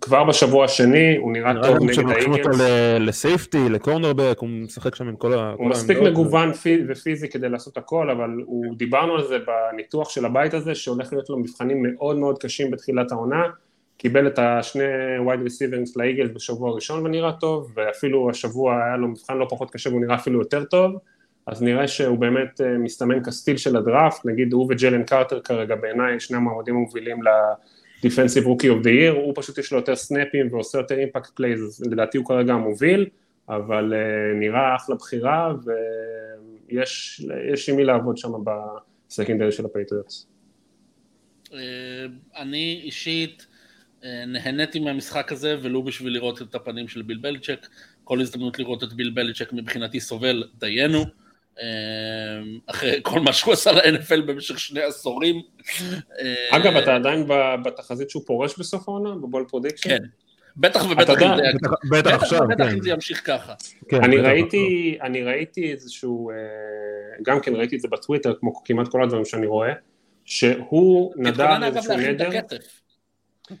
כבר 0.00 0.24
בשבוע 0.24 0.64
השני 0.64 1.16
הוא 1.16 1.32
נראה 1.32 1.52
נראה 1.52 1.66
טוב 1.68 1.76
נגד 1.82 1.90
כשלוקחים 1.90 2.32
אותו 2.32 2.48
האיגלס, 2.48 2.60
ל- 2.60 3.08
לסייפטי, 3.08 3.68
לקורנרבק, 3.68 4.36
הוא 4.38 4.48
משחק 4.48 4.94
שם 4.94 5.08
עם 5.08 5.16
כל 5.16 5.32
ה- 5.34 5.54
הוא 5.58 5.68
מספיק. 5.68 5.98
מגוון 5.98 6.52
פי- 6.52 6.82
ופיזי 6.88 7.28
כדי 7.28 7.48
לעשות 7.48 7.76
הכל, 7.76 8.10
אבל 8.10 8.30
דיברנו 8.76 9.14
על 9.14 9.24
זה 9.26 9.36
בניתוח 9.72 10.10
של 10.10 10.24
הבית 10.24 10.54
הזה, 10.54 10.74
שהולך 10.74 11.12
להיות 11.12 11.30
לו 11.30 11.38
מבחנים 11.38 11.82
מאוד 11.82 12.16
מאוד 12.16 12.38
קשים 12.38 12.70
בתחילת 12.70 13.12
העונה, 13.12 13.42
קיבל 13.96 14.26
את 14.26 14.38
השני 14.38 14.82
wide 15.26 15.46
receivers 15.48 15.92
לאיגלס 15.96 16.30
בשבוע 16.34 16.70
הראשון 16.70 17.06
ונראה 17.06 17.32
טוב, 17.32 17.72
ואפילו 17.76 18.30
השבוע 18.30 18.74
היה 18.84 18.96
לו 18.96 19.08
מבחן 19.08 19.38
לא 19.38 19.46
פחות 19.50 19.70
קשה 19.70 19.90
והוא 19.90 20.00
נראה 20.00 20.14
אפילו 20.14 20.38
יותר 20.38 20.64
טוב, 20.64 20.92
אז 21.46 21.62
נראה 21.62 21.88
שהוא 21.88 22.18
באמת 22.18 22.60
אה, 22.60 22.78
מסתמן 22.78 23.24
כ 23.24 23.33
steal 23.33 23.56
של 23.56 23.76
הדראפט, 23.76 24.26
נגיד 24.26 24.52
הוא 24.52 24.66
וג'לן 24.70 25.04
קרטר 25.04 25.40
כרגע 25.40 25.74
בעיניי 25.74 26.20
שני 26.20 26.36
המועמדים 26.36 26.76
המובילים 26.76 27.22
ל-Defensive 27.22 28.44
Rookie 28.44 28.66
of 28.66 28.84
the 28.84 28.88
Year, 28.88 29.14
הוא 29.14 29.32
פשוט 29.36 29.58
יש 29.58 29.72
לו 29.72 29.78
יותר 29.78 29.96
snapים 29.96 30.48
ועושה 30.50 30.78
יותר 30.78 30.98
impact 30.98 31.30
plays, 31.30 31.84
לדעתי 31.90 32.18
הוא 32.18 32.26
כרגע 32.26 32.52
המוביל, 32.52 33.06
אבל 33.48 33.92
uh, 33.92 34.36
נראה 34.40 34.76
אחלה 34.76 34.96
בחירה 34.96 35.54
ויש 36.68 37.22
יש 37.52 37.68
עם 37.68 37.76
מי 37.76 37.84
לעבוד 37.84 38.16
שם 38.18 38.32
ב 39.08 39.12
secondary 39.12 39.52
של 39.52 39.64
הפטריוטס. 39.64 40.26
אה, 41.54 41.58
אני 42.36 42.80
אישית 42.84 43.46
אה, 44.04 44.24
נהניתי 44.26 44.80
מהמשחק 44.80 45.32
הזה, 45.32 45.56
ולו 45.62 45.82
בשביל 45.82 46.12
לראות 46.12 46.42
את 46.42 46.54
הפנים 46.54 46.88
של 46.88 47.02
ביל 47.02 47.18
בליצ'יק. 47.18 47.66
כל 48.04 48.20
הזדמנות 48.20 48.58
לראות 48.58 48.82
את 48.82 48.92
ביל 48.92 49.10
בליצ'יק 49.10 49.52
מבחינתי 49.52 50.00
סובל, 50.00 50.44
דיינו. 50.58 51.21
אה, 51.60 51.64
אחרי 52.66 53.00
כל 53.02 53.20
מה 53.20 53.32
שהוא 53.32 53.52
עשה 53.52 53.72
ל-NFL 53.72 54.20
במשך 54.26 54.58
שני 54.58 54.80
עשורים. 54.82 55.36
אה, 56.20 56.56
אגב, 56.56 56.76
אתה 56.76 56.94
עדיין 56.94 57.26
בתחזית 57.64 58.10
שהוא 58.10 58.22
פורש 58.26 58.58
בסוף 58.58 58.88
העונה, 58.88 59.10
ב 59.14 59.20
bold 59.20 59.44
prediction? 59.48 59.88
כן. 59.88 59.98
בטח 60.56 60.84
ובטח 60.90 61.10
אם 61.22 61.36
זה- 61.36 61.42
בטח- 61.90 62.32
בטח 62.48 62.68
כן. 62.68 62.74
אם 62.74 62.82
זה 62.82 62.90
ימשיך 62.90 63.22
ככה. 63.26 63.52
כן, 63.88 64.04
אני 64.04 64.16
ראיתי, 64.16 64.98
אני 65.02 65.22
ראיתי 65.22 65.72
איזשהו, 65.72 66.30
אה, 66.30 66.36
גם 67.22 67.40
כן 67.40 67.56
ראיתי 67.56 67.76
את 67.76 67.80
זה 67.80 67.88
בטוויטר, 67.88 68.34
כמו 68.40 68.64
כמעט 68.64 68.88
כל 68.88 69.02
הדברים 69.02 69.24
שאני 69.24 69.46
רואה, 69.46 69.72
שהוא 70.24 71.12
נדר 71.16 71.30
איזשהו 71.76 71.92
נדר. 72.12 72.28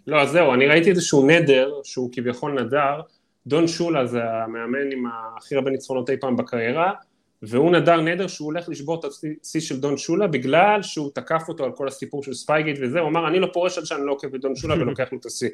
לא, 0.06 0.20
אז 0.22 0.30
זהו, 0.30 0.54
אני 0.54 0.66
ראיתי 0.66 0.90
איזשהו 0.90 1.26
נדר, 1.26 1.70
שהוא 1.84 2.10
כביכול 2.12 2.60
נדר, 2.62 3.00
דון 3.46 3.68
שולה 3.68 4.06
זה 4.06 4.20
המאמן 4.24 4.92
עם 4.92 5.04
הכי 5.36 5.54
הרבה 5.54 5.70
ניצחונות 5.70 6.10
אי 6.10 6.16
פעם 6.20 6.36
בקריירה, 6.36 6.92
והוא 7.42 7.70
נדר 7.70 8.00
נדר 8.00 8.26
שהוא 8.26 8.46
הולך 8.46 8.68
לשבור 8.68 9.00
את 9.00 9.04
השיא 9.42 9.60
של 9.60 9.80
דון 9.80 9.96
שולה 9.96 10.26
בגלל 10.26 10.82
שהוא 10.82 11.10
תקף 11.14 11.42
אותו 11.48 11.64
על 11.64 11.72
כל 11.72 11.88
הסיפור 11.88 12.22
של 12.22 12.34
ספייגייט 12.34 12.78
וזה, 12.82 13.00
הוא 13.00 13.08
אמר 13.08 13.28
אני 13.28 13.40
לא 13.40 13.48
פורש 13.52 13.78
עד 13.78 13.84
שאני 13.84 14.06
לא 14.06 14.12
עוקף 14.12 14.34
את 14.34 14.40
דון 14.40 14.56
שולה 14.56 14.74
ולוקח 14.74 15.12
לו 15.12 15.18
את 15.18 15.26
השיא. 15.26 15.48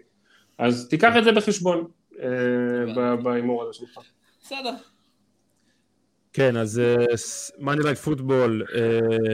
אז 0.59 0.89
תיקח 0.91 1.12
את 1.18 1.24
זה 1.24 1.32
בחשבון 1.32 1.89
אה, 2.22 3.16
בהימור 3.16 3.62
הזה 3.62 3.72
שלך. 3.72 3.99
בסדר. 4.43 4.74
כן, 6.32 6.57
אז 6.57 6.82
מ 7.59 7.62
Monday 7.62 7.82
Night 7.84 7.99
Football 7.99 8.64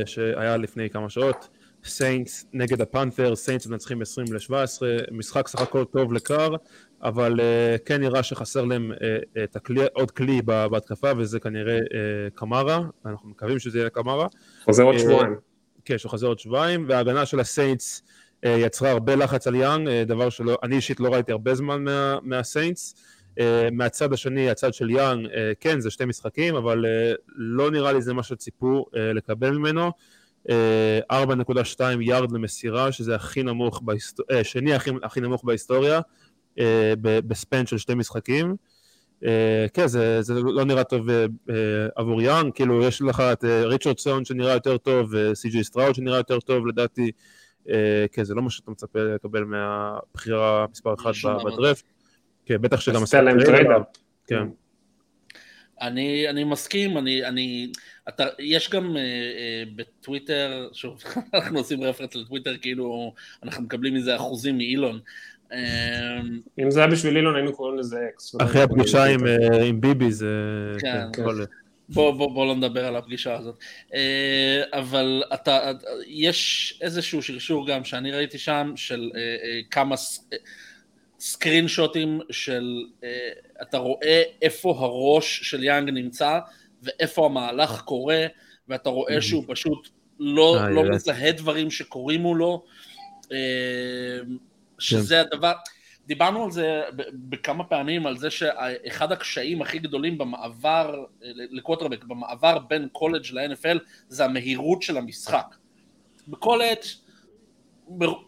שהיה 0.07 0.57
לפני 0.57 0.91
כמה 0.91 1.11
שעות, 1.11 1.49
סיינטס 1.85 2.47
נגד 2.53 2.81
הפנת'רס, 2.81 3.37
סיינטס 3.37 3.67
מנצחים 3.67 4.03
20 4.03 4.27
ל-17, 4.33 4.53
משחק 5.13 5.49
סך 5.49 5.61
הכל 5.61 5.85
טוב 5.85 6.13
לקאר, 6.13 6.49
אבל 7.05 7.41
אה, 7.41 7.77
כן 7.85 8.01
נראה 8.01 8.23
שחסר 8.23 8.65
להם 8.65 8.93
אה, 8.93 9.45
את 9.45 9.57
הכלי, 9.57 9.81
עוד 9.93 10.11
כלי 10.11 10.43
בהתקפה, 10.43 11.13
וזה 11.19 11.41
כנראה 11.41 11.75
אה, 11.75 12.31
קמרה, 12.35 12.81
אנחנו 13.07 13.29
מקווים 13.29 13.59
שזה 13.59 13.79
יהיה 13.79 13.91
קמרה, 13.91 14.27
חוזר 14.65 14.83
עוד 14.83 14.95
אה, 14.95 15.01
שבועיים. 15.01 15.35
כן, 15.85 15.99
שחוזר 15.99 16.27
עוד 16.27 16.39
שבועיים, 16.39 16.87
וההגנה 16.89 17.27
של 17.27 17.41
הסיינטס 17.41 18.03
אה, 18.45 18.51
יצרה 18.51 18.91
הרבה 18.91 19.15
לחץ 19.17 19.47
על 19.47 19.55
יאנג, 19.55 19.89
אה, 19.89 20.05
דבר 20.07 20.31
שאני 20.31 20.77
אישית 20.77 21.01
לא 21.01 21.09
ראיתי 21.09 21.33
הרבה 21.33 21.55
זמן 21.55 21.85
מה, 21.85 22.19
מהסיינטס. 22.23 22.95
אה, 23.41 23.69
מהצד 23.73 24.13
השני, 24.13 24.51
הצד 24.51 24.75
של 24.75 24.91
יאנג, 24.91 25.27
אה, 25.27 25.53
כן, 25.61 25.81
זה 25.81 25.91
שתי 25.91 26.05
משחקים, 26.05 26.55
אבל 26.55 26.87
אה, 26.87 27.13
לא 27.37 27.71
נראה 27.71 27.93
לי 27.93 28.03
זה 28.03 28.15
מה 28.15 28.23
שציפו 28.23 28.87
אה, 28.97 29.13
לקבל 29.13 29.51
ממנו. 29.51 29.91
אה, 30.51 31.23
4.2 31.23 31.81
יארד 32.01 32.33
למסירה, 32.33 32.93
שזה 32.93 33.15
הכי 33.15 33.43
נמוך, 33.43 33.81
בהיסט... 33.85 34.21
אה, 34.31 34.45
שני 34.45 34.75
הכי, 34.75 34.91
הכי 35.03 35.21
נמוך 35.21 35.45
בהיסטוריה, 35.45 35.97
אה, 35.97 36.01
ב 37.03 37.16
span 37.16 37.67
של 37.67 37.79
שתי 37.79 37.95
משחקים. 37.95 38.57
אה, 39.25 39.67
כן, 39.75 39.87
זה, 39.87 40.23
זה 40.23 40.35
לא 40.35 40.65
נראה 40.65 40.85
טוב 40.85 41.11
אה, 41.11 41.27
אה, 41.51 41.55
עבור 41.97 42.23
יאנג, 42.23 42.53
כאילו 42.55 42.83
יש 42.83 43.03
לך 43.03 43.21
את 43.21 43.45
אה, 43.45 43.67
ריצ'רדסון 43.67 44.25
שנראה 44.25 44.53
יותר 44.53 44.77
טוב, 44.77 45.11
וסי.ג'י 45.15 45.65
סטראוד 45.65 45.95
שנראה 45.95 46.17
יותר 46.17 46.41
טוב, 46.41 46.67
לדעתי, 46.67 47.11
אה, 47.69 48.05
כן, 48.13 48.25
זה 48.25 48.35
לא 48.35 48.43
מה 48.43 48.51
שאתה 48.51 48.71
מצפה 48.71 48.99
לקבל 48.99 49.45
מהבחירה 49.45 50.67
מספר 50.71 50.95
אחת. 50.95 51.13
בדרפט. 51.45 51.85
כן, 52.47 52.63
בטח 52.63 52.81
שגם 52.81 53.03
עשתה 53.03 53.23
להם 53.23 53.45
trade 53.45 53.67
up. 53.67 53.83
כן. 54.27 54.45
אני, 55.81 56.29
אני 56.29 56.45
מסכים, 56.45 56.99
אני, 56.99 57.25
אני, 57.25 57.73
אתה, 58.09 58.25
יש 58.39 58.71
גם 58.71 58.97
אה, 58.97 59.03
אה, 59.03 59.63
בטוויטר, 59.77 60.69
שוב, 60.73 61.03
אנחנו 61.35 61.59
עושים 61.59 61.83
reference 61.83 62.15
לטוויטר, 62.15 62.57
כאילו 62.57 63.15
אנחנו 63.43 63.63
מקבלים 63.63 63.95
מזה 63.95 64.17
אחוזים 64.17 64.59
מאילון. 64.59 65.01
אה, 65.55 66.21
אם 66.59 66.71
זה 66.71 66.81
היה 66.81 66.89
בשביל 66.89 67.17
אילון 67.17 67.37
היינו 67.37 67.53
קוראים 67.53 67.79
לזה 67.79 67.97
אקס. 68.09 68.35
אחרי 68.43 68.63
הפגישה 68.63 69.05
עם, 69.05 69.27
אה, 69.27 69.65
עם 69.65 69.81
ביבי 69.81 70.13
זה... 70.13 70.27
כן, 70.81 71.07
כן, 71.13 71.23
יכול- 71.23 71.47
בוא, 71.89 72.11
בוא, 72.11 72.35
בוא 72.35 72.47
לא 72.47 72.55
נדבר 72.55 72.87
על 72.87 72.97
הפגישה 72.97 73.35
הזאת. 73.35 73.59
אה, 73.95 74.63
אבל 74.73 75.23
אתה, 75.35 75.73
יש 76.07 76.79
איזשהו 76.83 77.23
שרשור 77.23 77.67
גם 77.67 77.85
שאני 77.85 78.13
ראיתי 78.13 78.39
שם 78.39 78.73
של 78.77 79.11
אה, 79.17 79.21
כמה 79.71 79.95
screenshotים 81.21 82.21
של, 82.31 82.85
אתה 83.63 83.79
רואה 83.79 84.23
איפה 84.43 84.77
הראש 84.79 85.41
של 85.43 85.65
יאנג 85.65 85.91
נמצא 85.91 86.39
ואיפה 86.83 87.27
המהלך 87.27 87.81
קורה, 87.81 88.27
ואתה 88.69 88.91
רואה 88.91 89.21
שהוא 89.23 89.45
פשוט 89.49 89.89
לא, 90.21 90.71
לא. 90.71 90.85
מזהה 90.85 91.33
דברים 91.33 91.71
שקורים 91.71 92.21
מולו, 92.21 92.65
שזה 94.79 95.21
הדבר, 95.21 95.53
דיברנו 96.07 96.45
על 96.45 96.51
זה 96.51 96.83
בכמה 97.15 97.65
פעמים, 97.65 98.07
על 98.07 98.17
זה 98.17 98.31
שאחד 98.31 99.13
הקשיים 99.13 99.63
הכי 99.63 99.79
גדולים 99.79 100.19
במעבר 100.19 101.05
לקוורטרבק, 101.23 102.05
במעבר 102.05 102.59
בין 102.59 102.89
קולג' 102.93 103.33
ל-NFL, 103.33 103.79
זה 104.09 104.25
המהירות 104.25 104.83
של 104.83 104.97
המשחק. 104.97 105.57
בקולג' 106.29 106.79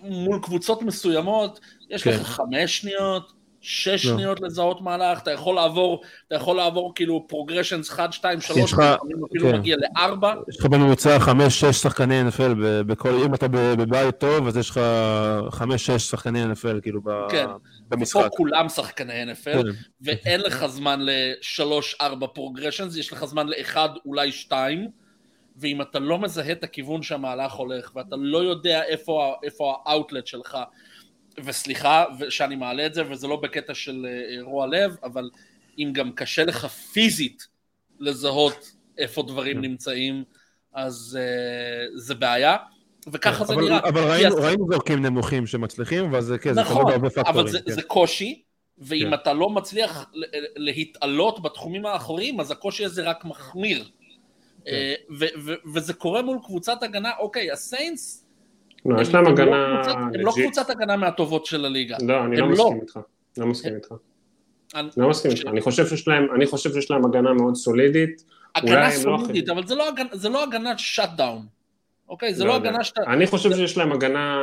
מול 0.01 0.41
קבוצות 0.43 0.83
מסוימות, 0.83 1.61
יש 1.91 2.05
כן. 2.05 2.11
לך 2.11 2.23
חמש 2.23 2.79
שניות, 2.79 3.33
שש 3.69 3.89
לא. 4.07 4.13
שניות 4.13 4.41
לזהות 4.41 4.81
מהלך, 4.81 5.19
אתה 5.23 5.31
יכול 5.31 5.55
לעבור, 5.55 6.01
אתה 6.29 6.35
יכול 6.35 6.57
לעבור 6.57 6.93
כאילו 6.95 7.25
progressions 7.29 7.91
1, 7.91 8.13
2, 8.13 8.41
3, 8.41 8.59
יש 8.59 8.73
לך- 8.73 8.79
אפילו 9.31 9.49
כן. 9.51 9.57
מגיע 9.59 9.77
לארבע, 9.81 10.35
יש 10.49 10.57
לך 10.61 10.67
בממוצע 10.67 11.19
חמש-שש 11.19 11.77
שחקני 11.77 12.23
NFL, 12.29 12.55
בכל, 12.87 13.09
אם 13.27 13.35
אתה 13.35 13.49
בבית 13.49 14.19
טוב, 14.19 14.47
אז 14.47 14.57
יש 14.57 14.71
לך 14.71 14.81
חמש-שש 15.51 16.03
שחקני 16.03 16.45
NFL, 16.45 16.81
כאילו, 16.83 17.01
ב- 17.05 17.27
כן. 17.31 17.47
במשחק. 17.89 18.23
פה 18.23 18.29
כולם 18.37 18.69
שחקני 18.69 19.23
NFL, 19.33 19.53
כן. 19.63 19.69
ואין 20.01 20.41
לך 20.41 20.67
זמן 20.67 21.01
לשלוש, 21.03 21.97
ארבע 22.01 22.27
progressions, 22.27 22.97
יש 22.97 23.13
לך 23.13 23.25
זמן 23.25 23.47
לאחד, 23.49 23.89
אולי 24.07 24.33
שתיים, 24.33 24.89
ואם 25.57 25.83
אתה 25.83 25.99
לא 25.99 26.19
מזהה 26.19 26.53
את 26.53 26.65
הכיוון 26.65 27.03
שהמהלך 27.03 27.53
הולך, 27.53 27.91
ואתה 27.95 28.17
לא 28.19 28.39
יודע 28.39 28.83
איפה, 28.85 29.35
איפה 29.43 29.75
האאוטלט 29.87 30.27
שלך, 30.27 30.59
וסליחה 31.45 32.05
שאני 32.31 32.57
מעלה 32.57 32.87
את 32.87 32.95
זה, 32.95 33.11
וזה 33.11 33.27
לא 33.27 33.37
בקטע 33.37 33.75
של 33.75 34.07
אה, 34.09 34.43
רוע 34.43 34.67
לב, 34.67 34.97
אבל 35.03 35.31
אם 35.79 35.91
גם 35.93 36.13
קשה 36.13 36.45
לך 36.45 36.67
פיזית 36.67 37.47
לזהות 38.01 38.73
איפה 38.99 39.23
דברים 39.23 39.57
כן. 39.57 39.63
נמצאים, 39.63 40.25
אז 40.73 41.19
uh, 41.21 41.99
זה 41.99 42.15
בעיה. 42.15 42.57
וככה 43.13 43.45
זה 43.45 43.55
אבל, 43.55 43.63
נראה. 43.63 43.79
אבל 43.79 44.11
ראינו, 44.11 44.37
ראינו 44.37 44.67
זורקים 44.71 45.07
נמוכים 45.07 45.47
שמצליחים, 45.47 46.13
ואז 46.13 46.35
כן, 46.41 46.55
זה 46.55 46.61
נכון, 46.61 46.85
בהרבה 46.85 47.11
פקטורים. 47.11 47.41
אבל 47.41 47.49
זה, 47.49 47.61
כן. 47.63 47.73
זה 47.73 47.83
קושי, 47.83 48.43
ואם 48.79 49.07
כן. 49.07 49.15
אתה 49.15 49.33
לא 49.33 49.51
מצליח 49.51 50.11
להתעלות 50.57 51.43
בתחומים 51.43 51.87
האחוריים, 51.87 52.41
אז 52.41 52.51
הקושי 52.51 52.85
הזה 52.85 53.03
רק 53.03 53.25
מחמיר. 53.25 53.85
כן. 54.65 54.71
אה, 54.71 54.95
וזה 55.75 55.95
קורה 55.95 56.23
מול 56.23 56.39
קבוצת 56.45 56.83
הגנה, 56.83 57.11
אוקיי, 57.19 57.51
הסיינטס... 57.51 58.26
לא, 58.89 59.01
יש 59.01 59.15
להם 59.15 59.25
לא 59.25 59.29
הגנה... 59.31 59.83
הם 59.87 60.21
לא 60.21 60.33
קבוצת 60.43 60.71
הגנה 60.71 60.97
מהטובות 60.97 61.47
של 61.47 61.65
הליגה. 61.65 61.97
לא, 62.03 62.25
אני 62.25 62.37
לא 62.37 62.49
מסכים 62.49 62.81
איתך. 62.81 62.99
לא 63.39 63.47
מסכים 63.47 63.75
איתך. 63.75 63.95
אני 64.75 64.89
לא 64.97 65.09
מסכים 65.09 65.31
איתך. 65.31 65.47
אני 66.35 66.47
חושב 66.47 66.73
שיש 66.73 66.91
להם 66.91 67.05
הגנה 67.05 67.33
מאוד 67.33 67.55
סולידית. 67.55 68.25
הגנה 68.55 68.89
לא 68.89 68.91
סולידית, 68.91 69.49
אבל 69.49 69.67
זה 70.13 70.29
לא 70.29 70.43
הגנת 70.43 70.79
shutdown. 70.79 71.47
אוקיי? 72.09 72.35
זה 72.35 72.45
לא, 72.45 72.51
לא 72.51 72.57
הגנה 72.57 72.85
שאתה... 72.85 73.01
אני 73.07 73.27
חושב 73.27 73.53
שיש 73.53 73.79
להם 73.79 73.93
הגנה... 73.93 74.43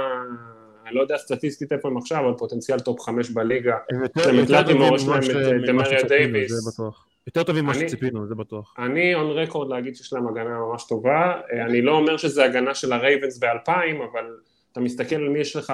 אני 0.88 0.95
לא 0.95 1.02
יודע 1.02 1.18
סטטיסטית 1.18 1.72
איפה 1.72 1.88
הם 1.88 1.98
עכשיו, 1.98 2.26
אבל 2.26 2.34
פוטנציאל 2.38 2.80
top 2.80 2.99
חמש 2.99 3.30
בליגה. 3.30 3.76
להם 4.15 4.40
את 4.44 4.49
לטימור, 4.49 4.95
יש 4.95 5.07
להם 5.07 5.22
את 5.64 5.68
דמריו 5.68 6.03
דייוויס. 6.03 6.80
יותר 7.28 7.44
טובים 7.44 7.64
ממה 7.64 7.74
שציפינו, 7.74 8.28
זה 8.28 8.36
בטוח. 8.36 8.76
אני 8.78 9.16
on 9.15 9.32
record 9.32 9.70
להגיד 9.70 9.95
שיש 9.95 10.14
להם 10.14 10.28
הגנה 10.28 10.60
ממש 10.60 10.84
טובה. 10.90 11.41
אני 11.68 11.82
לא 11.82 11.91
אומר 11.91 12.18
שזה 12.18 12.44
הגנה 12.44 12.76
של 12.76 12.94
הרייבנס 12.94 13.38
באלפיים, 13.38 14.02
אבל 14.02 14.26
אתה 14.72 14.80
מסתכל 14.80 15.16
על 15.16 15.30
מי 15.30 15.40
יש 15.40 15.56
לך, 15.56 15.74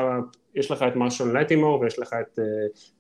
יש 0.56 0.72
לך 0.72 0.86
את 0.88 0.96
מרשון 0.96 1.38
לטימור 1.38 1.80
ויש 1.80 2.00
לך 2.00 2.14
את 2.22 2.40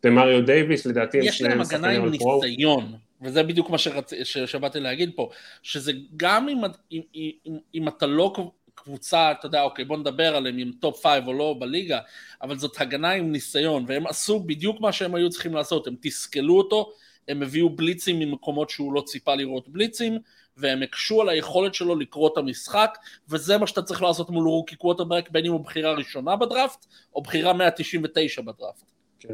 דמריו 0.04 0.46
דייוויס, 0.46 0.86
לדעתי 0.86 1.20
הם 1.20 1.32
שניהם 1.32 1.64
שחקנים 1.64 2.04
All-Pro. 2.04 2.18
יש 2.18 2.22
להם 2.22 2.30
הגנה 2.34 2.46
עם 2.46 2.46
ניסיון. 2.52 2.94
וזה 3.22 3.44
בדיוק 3.44 3.70
מה 3.70 3.78
שרצ... 3.78 4.14
שבאתי 4.24 4.80
להגיד 4.80 5.12
פה, 5.16 5.30
שזה 5.64 5.92
גם 6.18 6.50
אם, 6.50 6.62
אם, 6.92 7.02
אם, 7.16 7.58
אם 7.76 7.88
אתה 7.88 8.06
לא 8.06 8.34
קבוצה, 8.76 9.32
אתה 9.32 9.46
יודע, 9.46 9.62
אוקיי, 9.62 9.86
בוא 9.86 9.98
נדבר 9.98 10.36
עליהם 10.36 10.58
עם 10.58 10.72
top 10.80 11.02
five 11.02 11.28
או 11.28 11.34
לא 11.34 11.56
בליגה, 11.60 12.00
אבל 12.42 12.58
זאת 12.58 12.82
הגנה 12.82 13.12
עם 13.12 13.32
ניסיון, 13.32 13.86
והם 13.88 14.08
עשו 14.08 14.40
בדיוק 14.40 14.82
מה 14.82 14.92
שהם 14.92 15.16
היו 15.16 15.30
צריכים 15.30 15.54
לעשות, 15.54 15.88
הם 15.88 15.96
תסכלו 16.02 16.58
אותו, 16.58 16.92
הם 17.30 17.44
הביאו 17.44 17.70
בליצים 17.70 18.20
ממקומות 18.20 18.70
שהוא 18.70 18.94
לא 18.94 19.04
ציפה 19.06 19.36
לראות 19.36 19.70
בליצים, 19.70 20.18
והם 20.58 20.82
הקשו 20.82 21.22
על 21.22 21.30
היכולת 21.30 21.74
שלו 21.74 21.96
לקרוא 21.96 22.30
את 22.34 22.38
המשחק, 22.38 22.98
וזה 23.30 23.58
מה 23.58 23.68
שאתה 23.68 23.82
צריך 23.82 24.02
לעשות 24.02 24.30
מול 24.30 24.48
רוקי 24.48 24.76
קווטרברק, 24.76 25.30
בין 25.30 25.46
אם 25.46 25.52
הוא 25.52 25.60
בחירה 25.60 25.94
ראשונה 25.94 26.36
בדראפט, 26.36 26.86
או 27.16 27.22
בחירה 27.22 27.54
199 27.54 28.42
בדראפט. 28.42 28.92
כן. 29.20 29.34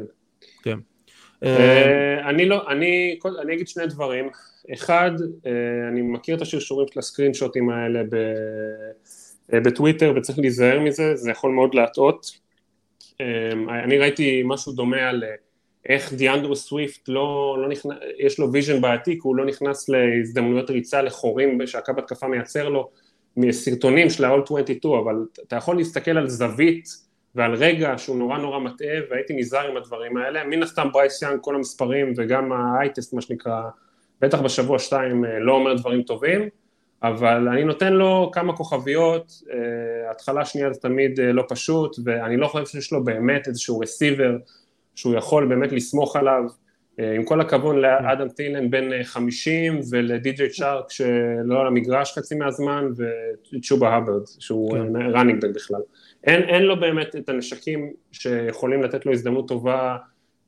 כן. 0.62 0.78
אה, 1.44 2.30
אני 2.30 2.46
לא, 2.46 2.70
אני, 2.70 3.18
אני 3.42 3.54
אגיד 3.54 3.68
שני 3.68 3.86
דברים. 3.86 4.28
אחד, 4.74 5.10
אה, 5.46 5.88
אני 5.88 6.02
מכיר 6.02 6.36
את 6.36 6.42
השרשורים 6.42 6.88
של 6.92 6.98
הסקרין 6.98 7.34
שוטים 7.34 7.70
האלה 7.70 8.02
ב... 8.10 8.14
אה, 9.52 9.60
בטוויטר 9.60 10.12
וצריך 10.16 10.38
להיזהר 10.38 10.80
מזה, 10.80 11.16
זה 11.16 11.30
יכול 11.30 11.50
מאוד 11.50 11.74
להטעות. 11.74 12.46
אני 13.84 13.98
ראיתי 13.98 14.42
משהו 14.44 14.72
דומה 14.72 15.08
על 15.08 15.24
אה, 15.24 15.34
איך 15.88 16.12
דיאנדרו 16.12 16.56
סוויפט 16.56 17.08
לא, 17.08 17.56
לא 17.62 17.68
נכנס, 17.68 17.94
יש 18.18 18.38
לו 18.38 18.52
vision 18.52 18.80
בעייתי, 18.80 19.22
הוא 19.22 19.36
לא 19.36 19.44
נכנס 19.44 19.88
להזדמנויות 19.88 20.70
ריצה 20.70 21.02
לחורים 21.02 21.66
שהקו 21.66 21.92
התקפה 21.98 22.28
מייצר 22.28 22.68
לו 22.68 22.90
מסרטונים 23.36 24.10
של 24.10 24.24
ה-all 24.24 24.42
22, 24.42 24.94
אבל 24.94 25.14
אתה 25.46 25.56
יכול 25.56 25.76
להסתכל 25.76 26.18
על 26.18 26.28
זווית 26.28 26.88
ועל 27.34 27.54
רגע 27.54 27.94
שהוא 27.96 28.16
נורא 28.16 28.38
נורא 28.38 28.58
מטעה 28.58 28.96
והייתי 29.10 29.34
נזהר 29.34 29.70
עם 29.70 29.76
הדברים 29.76 30.16
האלה, 30.16 30.44
מן 30.44 30.62
הסתם 30.62 30.88
ברייס 30.92 31.22
יאנג 31.22 31.38
כל 31.40 31.54
המספרים 31.54 32.12
וגם 32.16 32.52
ה-eye 32.52 32.83
test 32.83 33.08
מה 33.12 33.20
שנקרא, 33.20 33.62
בטח 34.20 34.40
בשבוע 34.40 34.78
שתיים 34.78 35.24
אה, 35.24 35.38
לא 35.38 35.52
אומר 35.52 35.74
דברים 35.74 36.02
טובים 36.02 36.48
אבל 37.02 37.48
אני 37.48 37.64
נותן 37.64 37.92
לו 37.92 38.30
כמה 38.32 38.56
כוכביות, 38.56 39.26
uh, 39.28 40.10
התחלה 40.10 40.44
שנייה 40.44 40.72
זה 40.72 40.80
תמיד 40.80 41.20
uh, 41.20 41.22
לא 41.22 41.44
פשוט, 41.48 41.96
ואני 42.04 42.36
לא 42.36 42.48
חושב 42.48 42.66
שיש 42.66 42.92
לו 42.92 43.04
באמת 43.04 43.48
איזשהו 43.48 43.80
רסיבר 43.80 44.36
שהוא 44.96 45.14
יכול 45.14 45.46
באמת 45.46 45.72
לסמוך 45.72 46.16
עליו, 46.16 46.42
uh, 46.46 47.02
עם 47.16 47.24
כל 47.24 47.40
הכבוד 47.40 47.76
לאדם 47.76 48.28
טילן 48.28 48.70
בן 48.70 49.02
50 49.02 49.80
ולדי.ג'יי 49.90 50.48
צ'ארק 50.48 50.90
שלא 50.90 51.60
על 51.60 51.66
המגרש 51.66 52.18
חצי 52.18 52.34
מהזמן, 52.34 52.88
וצ'ובה 53.52 53.88
האברד 53.88 54.22
שהוא 54.38 54.76
ראנינג 55.14 55.42
בן 55.42 55.52
בכלל. 55.52 55.80
אין, 56.24 56.42
אין 56.42 56.62
לו 56.62 56.80
באמת 56.80 57.16
את 57.16 57.28
הנשקים 57.28 57.92
שיכולים 58.12 58.82
לתת 58.82 59.06
לו 59.06 59.12
הזדמנות 59.12 59.48
טובה 59.48 59.96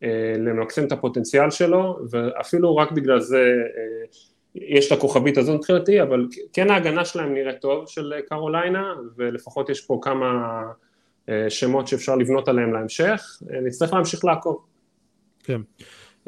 uh, 0.00 0.06
למקסם 0.38 0.84
את 0.84 0.92
הפוטנציאל 0.92 1.50
שלו, 1.50 1.98
ואפילו 2.10 2.76
רק 2.76 2.92
בגלל 2.92 3.20
זה 3.20 3.54
uh, 3.74 4.38
יש 4.54 4.86
את 4.86 4.98
הכוכבית 4.98 5.38
הזו 5.38 5.54
מבחינתי, 5.54 6.02
אבל 6.02 6.26
כן 6.52 6.70
ההגנה 6.70 7.04
שלהם 7.04 7.34
נראית 7.34 7.60
טוב 7.60 7.88
של 7.88 8.12
קרוליינה, 8.28 8.94
ולפחות 9.16 9.70
יש 9.70 9.86
פה 9.86 9.98
כמה 10.02 10.26
אה, 10.26 10.62
שמות 11.48 11.88
שאפשר 11.88 12.16
לבנות 12.16 12.48
עליהם 12.48 12.72
להמשך, 12.72 13.42
אה, 13.52 13.60
נצטרך 13.60 13.92
להמשיך 13.92 14.24
לעקוב. 14.24 14.64
כן. 15.42 15.60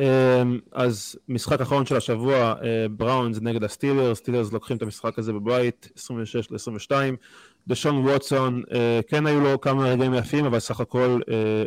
אה, 0.00 0.42
אז 0.72 1.16
משחק 1.28 1.60
אחרון 1.60 1.86
של 1.86 1.96
השבוע, 1.96 2.54
בראונס 2.90 3.38
נגד 3.42 3.64
הסטילרס, 3.64 4.18
סטילרס 4.18 4.52
לוקחים 4.52 4.76
את 4.76 4.82
המשחק 4.82 5.18
הזה 5.18 5.32
בבית, 5.32 5.88
26 5.96 6.50
ל-22. 6.50 6.92
דשון 7.68 7.96
ווטסון, 7.96 8.62
כן 9.08 9.26
היו 9.26 9.40
לו 9.40 9.60
כמה 9.60 9.88
רגעים 9.88 10.14
יפים, 10.14 10.44
אבל 10.44 10.58
סך 10.58 10.80
הכל 10.80 11.20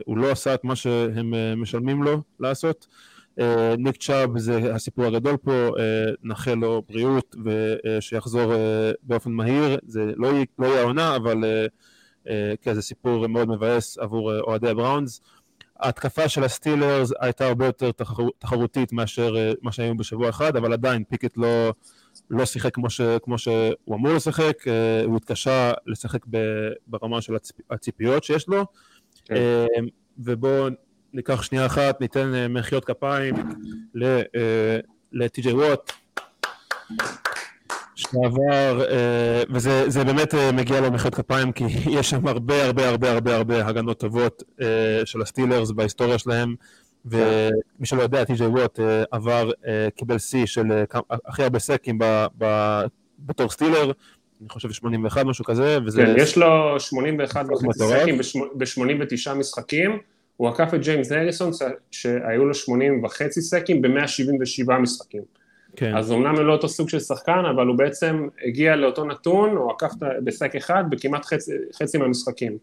הוא 0.05 0.17
לא 0.17 0.31
עשה 0.31 0.53
את 0.53 0.63
מה 0.63 0.75
שהם 0.75 1.33
משלמים 1.61 2.03
לו 2.03 2.21
לעשות. 2.39 2.87
אה, 3.39 3.75
ניק 3.77 3.97
צ'אב 3.97 4.37
זה 4.37 4.75
הסיפור 4.75 5.05
הגדול 5.05 5.37
פה, 5.37 5.51
אה, 5.51 6.11
נאחל 6.23 6.53
לו 6.53 6.81
בריאות 6.89 7.35
ושיחזור 7.45 8.53
אה, 8.53 8.91
באופן 9.03 9.31
מהיר, 9.31 9.79
זה 9.87 10.05
לא, 10.15 10.31
לא 10.59 10.67
יהיה 10.67 10.81
העונה, 10.81 11.15
אבל 11.15 11.43
כן, 12.61 12.73
זה 12.73 12.81
סיפור 12.81 13.27
מאוד 13.27 13.49
מבאס 13.49 13.97
עבור 13.97 14.39
אוהדי 14.39 14.69
הבראונס. 14.69 15.21
ההתקפה 15.79 16.29
של 16.29 16.43
הסטילרס 16.43 17.11
הייתה 17.19 17.47
הרבה 17.47 17.65
יותר 17.65 17.91
תחרותית 18.39 18.93
מאשר 18.93 19.35
מה 19.61 19.71
שהיו 19.71 19.97
בשבוע 19.97 20.29
אחד, 20.29 20.55
אבל 20.55 20.73
עדיין 20.73 21.03
פיקט 21.03 21.37
לא, 21.37 21.73
לא 22.29 22.45
שיחק 22.45 22.73
כמו, 22.73 22.89
ש, 22.89 23.01
כמו 23.23 23.37
שהוא 23.37 23.95
אמור 23.95 24.13
לשחק, 24.13 24.63
הוא 25.05 25.17
התקשה 25.17 25.71
לשחק 25.87 26.25
ברמה 26.87 27.21
של 27.21 27.33
הציפיות 27.69 28.23
שיש 28.23 28.47
לו, 28.47 28.65
כן. 29.25 29.35
ובואו 30.17 30.67
ניקח 31.13 31.41
שנייה 31.41 31.65
אחת, 31.65 32.01
ניתן 32.01 32.35
אה, 32.35 32.47
מחיאות 32.47 32.85
כפיים 32.85 33.35
לטי.ג'יי 35.11 35.53
ווט, 35.53 35.91
שעבר, 37.95 38.85
אה, 38.91 39.43
וזה 39.49 40.03
באמת 40.03 40.35
אה, 40.35 40.51
מגיע 40.51 40.81
לו 40.81 40.91
מחיאות 40.91 41.15
כפיים, 41.15 41.51
כי 41.51 41.63
יש 41.99 42.09
שם 42.09 42.27
הרבה 42.27 42.65
הרבה 42.65 42.89
הרבה 42.89 43.11
הרבה 43.11 43.35
הרבה 43.35 43.67
הגנות 43.67 43.99
טובות 43.99 44.43
של 45.05 45.21
הסטילרס 45.21 45.71
בהיסטוריה 45.71 46.17
שלהם, 46.17 46.55
ומי 47.05 47.85
שלא 47.85 48.01
יודע, 48.01 48.23
טי.ג'יי 48.23 48.47
ווט 48.47 48.79
עבר, 49.11 49.51
קיבל 49.95 50.19
שיא 50.19 50.45
של 50.45 50.83
הכי 51.25 51.43
הרבה 51.43 51.59
סקים 51.59 51.99
בתור 53.19 53.49
סטילר, 53.49 53.91
אני 54.41 54.49
חושב 54.49 54.71
81 54.71 55.25
משהו 55.25 55.45
כזה, 55.45 55.77
וזה... 55.85 56.05
כן, 56.05 56.13
יש 56.17 56.37
לו 56.37 56.79
81 56.79 57.45
וחצי 57.45 57.79
סקים 57.83 58.17
ב-89 58.55 59.33
משחקים. 59.33 59.97
הוא 60.37 60.49
עקף 60.49 60.73
את 60.73 60.81
ג'יימס 60.81 61.11
הריסון 61.11 61.51
שהיו 61.91 62.45
לו 62.45 62.53
80 62.53 63.03
וחצי 63.03 63.41
סקים 63.41 63.81
ב-177 63.81 64.73
משחקים. 64.79 65.21
כן. 65.75 65.97
אז 65.97 66.11
אמנם 66.11 66.35
הוא 66.35 66.43
לא 66.43 66.53
אותו 66.53 66.69
סוג 66.69 66.89
של 66.89 66.99
שחקן, 66.99 67.43
אבל 67.55 67.67
הוא 67.67 67.77
בעצם 67.77 68.27
הגיע 68.45 68.75
לאותו 68.75 69.05
נתון, 69.05 69.49
הוא 69.49 69.71
עקף 69.71 69.91
בסק 70.23 70.55
אחד 70.55 70.83
בכמעט 70.89 71.25
חצי, 71.25 71.51
חצי 71.79 71.97
מהמשחקים. 71.97 72.57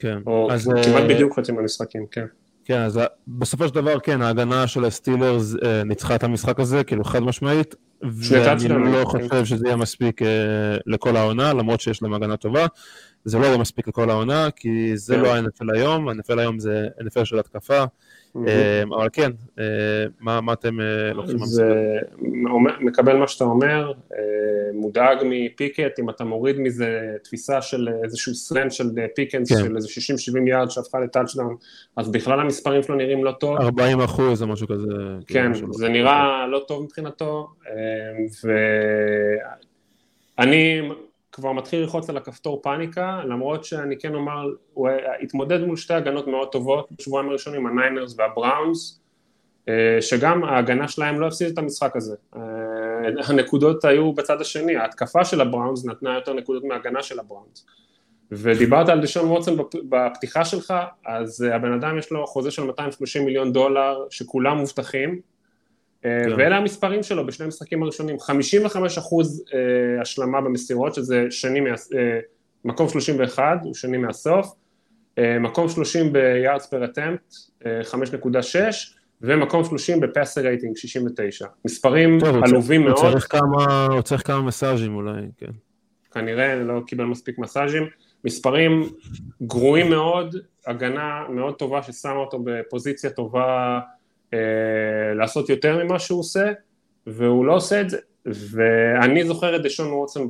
כן. 0.00 0.18
או 0.26 0.52
אז, 0.52 0.70
כמעט 0.84 1.02
uh... 1.04 1.08
בדיוק 1.08 1.38
חצי 1.38 1.52
מהמשחקים, 1.52 2.06
כן. 2.10 2.26
כן, 2.64 2.80
אז 2.80 3.00
בסופו 3.28 3.68
של 3.68 3.74
דבר, 3.74 4.00
כן, 4.00 4.22
ההגנה 4.22 4.66
של 4.66 4.84
הסטילרס 4.84 5.54
אה, 5.64 5.84
ניצחה 5.84 6.14
את 6.14 6.24
המשחק 6.24 6.60
הזה, 6.60 6.84
כאילו 6.84 7.04
חד 7.04 7.22
משמעית, 7.22 7.74
ואני 8.02 8.92
לא 8.92 9.04
חושב 9.04 9.44
שזה 9.44 9.66
יהיה 9.66 9.76
מספיק 9.76 10.22
אה, 10.22 10.28
לכל 10.86 11.16
העונה, 11.16 11.52
למרות 11.52 11.80
שיש 11.80 12.02
להם 12.02 12.14
הגנה 12.14 12.36
טובה. 12.36 12.66
זה 13.24 13.38
לא 13.38 13.46
יהיה 13.46 13.58
מספיק 13.58 13.88
לכל 13.88 14.10
העונה, 14.10 14.48
כי 14.56 14.96
זה 14.96 15.14
כן. 15.14 15.20
לא 15.20 15.34
ה-NFL 15.34 15.74
היום, 15.74 16.08
ה-NFL 16.08 16.38
היום 16.38 16.58
זה 16.58 16.88
NFL 17.00 17.24
של 17.24 17.38
התקפה, 17.38 17.78
אה, 17.78 17.84
אבל 18.34 19.08
כן, 19.12 19.30
אה, 19.58 19.64
מה 20.18 20.52
אתם 20.52 20.80
אה, 20.80 21.12
לוקחים 21.12 21.36
מהמשחק? 21.36 21.64
מקבל 22.80 23.16
מה 23.16 23.28
שאתה 23.28 23.44
אומר, 23.44 23.92
מודאג 24.74 25.18
מפיקט, 25.24 25.98
אם 25.98 26.10
אתה 26.10 26.24
מוריד 26.24 26.58
מזה 26.58 27.16
תפיסה 27.24 27.62
של 27.62 27.88
איזשהו 28.04 28.34
slant 28.34 28.72
של 28.72 28.90
פיקנס, 29.14 29.52
כן. 29.52 29.58
של 29.58 29.76
איזה 29.76 29.88
60-70 29.88 30.48
יארד 30.48 30.70
שהפכה 30.70 31.00
לטאצ'דאון, 31.00 31.56
אז 31.96 32.10
בכלל 32.10 32.40
המספרים 32.40 32.82
שלו 32.82 32.94
נראים 32.94 33.24
לא 33.24 33.32
טוב. 33.32 33.60
40 33.60 34.00
אחוז 34.00 34.42
או 34.42 34.46
משהו 34.46 34.68
כזה. 34.68 34.92
כן, 35.26 35.54
כאילו, 35.54 35.72
זה 35.72 35.88
נראה 35.88 36.46
לא 36.46 36.64
טוב 36.68 36.82
מבחינתו, 36.82 37.48
ואני... 40.38 40.80
כבר 41.32 41.52
מתחיל 41.52 41.80
ללחוץ 41.80 42.10
על 42.10 42.16
הכפתור 42.16 42.62
פאניקה, 42.62 43.20
למרות 43.24 43.64
שאני 43.64 43.98
כן 43.98 44.14
אומר, 44.14 44.46
הוא 44.74 44.88
התמודד 45.22 45.60
מול 45.60 45.76
שתי 45.76 45.94
הגנות 45.94 46.26
מאוד 46.26 46.48
טובות 46.48 46.88
בשבועיים 46.98 47.28
הראשונים, 47.28 47.66
הניינרס 47.66 48.14
והבראונס, 48.18 49.00
אה, 49.68 50.02
שגם 50.02 50.44
ההגנה 50.44 50.88
שלהם 50.88 51.20
לא 51.20 51.26
הפסידה 51.26 51.50
את 51.50 51.58
המשחק 51.58 51.96
הזה. 51.96 52.16
אה, 52.36 52.40
הנקודות 53.28 53.84
היו 53.84 54.12
בצד 54.12 54.40
השני, 54.40 54.76
ההתקפה 54.76 55.24
של 55.24 55.40
הבראונס 55.40 55.84
נתנה 55.84 56.14
יותר 56.14 56.32
נקודות 56.32 56.64
מההגנה 56.64 57.02
של 57.02 57.20
הבראונס. 57.20 57.66
ודיברת 58.32 58.88
על 58.88 59.00
דישון 59.00 59.28
ווטסון 59.28 59.56
בפתיחה 59.88 60.44
שלך, 60.44 60.74
אז 61.06 61.42
אה, 61.48 61.56
הבן 61.56 61.72
אדם 61.72 61.98
יש 61.98 62.10
לו 62.10 62.26
חוזה 62.26 62.50
של 62.50 62.62
230 62.62 63.24
מיליון 63.24 63.52
דולר 63.52 64.06
שכולם 64.10 64.56
מובטחים. 64.56 65.20
ואלה 66.04 66.56
המספרים 66.56 67.02
שלו 67.02 67.26
בשני 67.26 67.44
המשחקים 67.44 67.82
הראשונים, 67.82 68.20
55 68.20 68.98
אחוז 68.98 69.44
אה, 69.54 70.02
השלמה 70.02 70.40
במסירות, 70.40 70.94
שזה 70.94 71.26
שני, 71.30 71.60
מה, 71.60 71.70
מקום 72.64 72.88
31, 72.88 73.58
הוא 73.62 73.74
שני 73.74 73.96
מהסוף, 73.96 74.54
מקום 75.40 75.68
30 75.68 76.12
ביארדס 76.12 76.66
פר 76.66 76.84
אטמפט, 76.84 77.34
5.6, 77.62 77.66
ומקום 79.22 79.64
30 79.64 80.00
בפסר 80.00 80.40
רייטינג, 80.40 80.76
69. 80.76 81.46
מספרים 81.64 82.18
עלובים 82.42 82.84
מאוד. 82.84 82.98
הוא 82.98 83.10
צריך 83.10 83.26
כמה, 83.30 83.86
הוא 83.86 84.02
צריך 84.02 84.26
כמה 84.26 84.42
מסאז'ים 84.42 84.94
אולי, 84.94 85.22
כן. 85.36 85.50
כנראה 86.12 86.54
לא 86.54 86.80
קיבל 86.86 87.04
מספיק 87.04 87.38
מסאז'ים. 87.38 87.82
מספרים 88.24 88.88
גרועים 89.42 89.90
מאוד, 89.90 90.36
הגנה 90.66 91.24
מאוד 91.28 91.54
טובה 91.54 91.82
ששמה 91.82 92.12
אותו 92.12 92.38
בפוזיציה 92.44 93.10
טובה 93.10 93.42
אה, 93.42 93.80
לעשות 95.14 95.48
יותר 95.48 95.84
ממה 95.84 95.98
שהוא 95.98 96.20
עושה, 96.20 96.52
והוא 97.06 97.44
לא 97.44 97.54
עושה 97.54 97.80
את 97.80 97.90
זה. 97.90 97.98
ואני 98.26 99.24
זוכר 99.24 99.56
את 99.56 99.62
דשון 99.62 99.92
ווטסון 99.92 100.28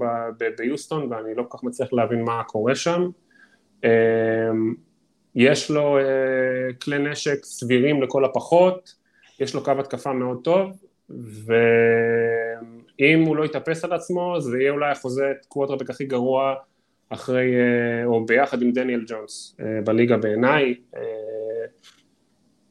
ביוסטון, 0.58 1.12
ואני 1.12 1.34
לא 1.34 1.44
כל 1.48 1.58
כך 1.58 1.64
מצליח 1.64 1.92
להבין 1.92 2.22
מה 2.22 2.42
קורה 2.44 2.74
שם. 2.74 3.10
אה, 3.84 3.90
יש 5.34 5.70
לו 5.70 5.98
אה, 5.98 6.02
כלי 6.82 6.98
נשק 6.98 7.44
סבירים 7.44 8.02
לכל 8.02 8.24
הפחות, 8.24 8.94
יש 9.40 9.54
לו 9.54 9.64
קו 9.64 9.72
התקפה 9.78 10.12
מאוד 10.12 10.40
טוב, 10.44 10.70
ואם 11.10 13.22
הוא 13.26 13.36
לא 13.36 13.44
יתאפס 13.44 13.84
על 13.84 13.92
עצמו, 13.92 14.40
זה 14.40 14.58
יהיה 14.58 14.70
אולי 14.70 14.90
החוזה 14.90 15.32
קוואטרבק 15.48 15.90
הכי 15.90 16.04
גרוע 16.04 16.54
אחרי, 17.08 17.54
אה, 17.54 18.04
או 18.04 18.26
ביחד 18.26 18.62
עם 18.62 18.72
דניאל 18.72 19.04
ג'ונס 19.06 19.56
אה, 19.60 19.80
בליגה 19.84 20.16
בעיניי, 20.16 20.74
אה, 20.96 21.02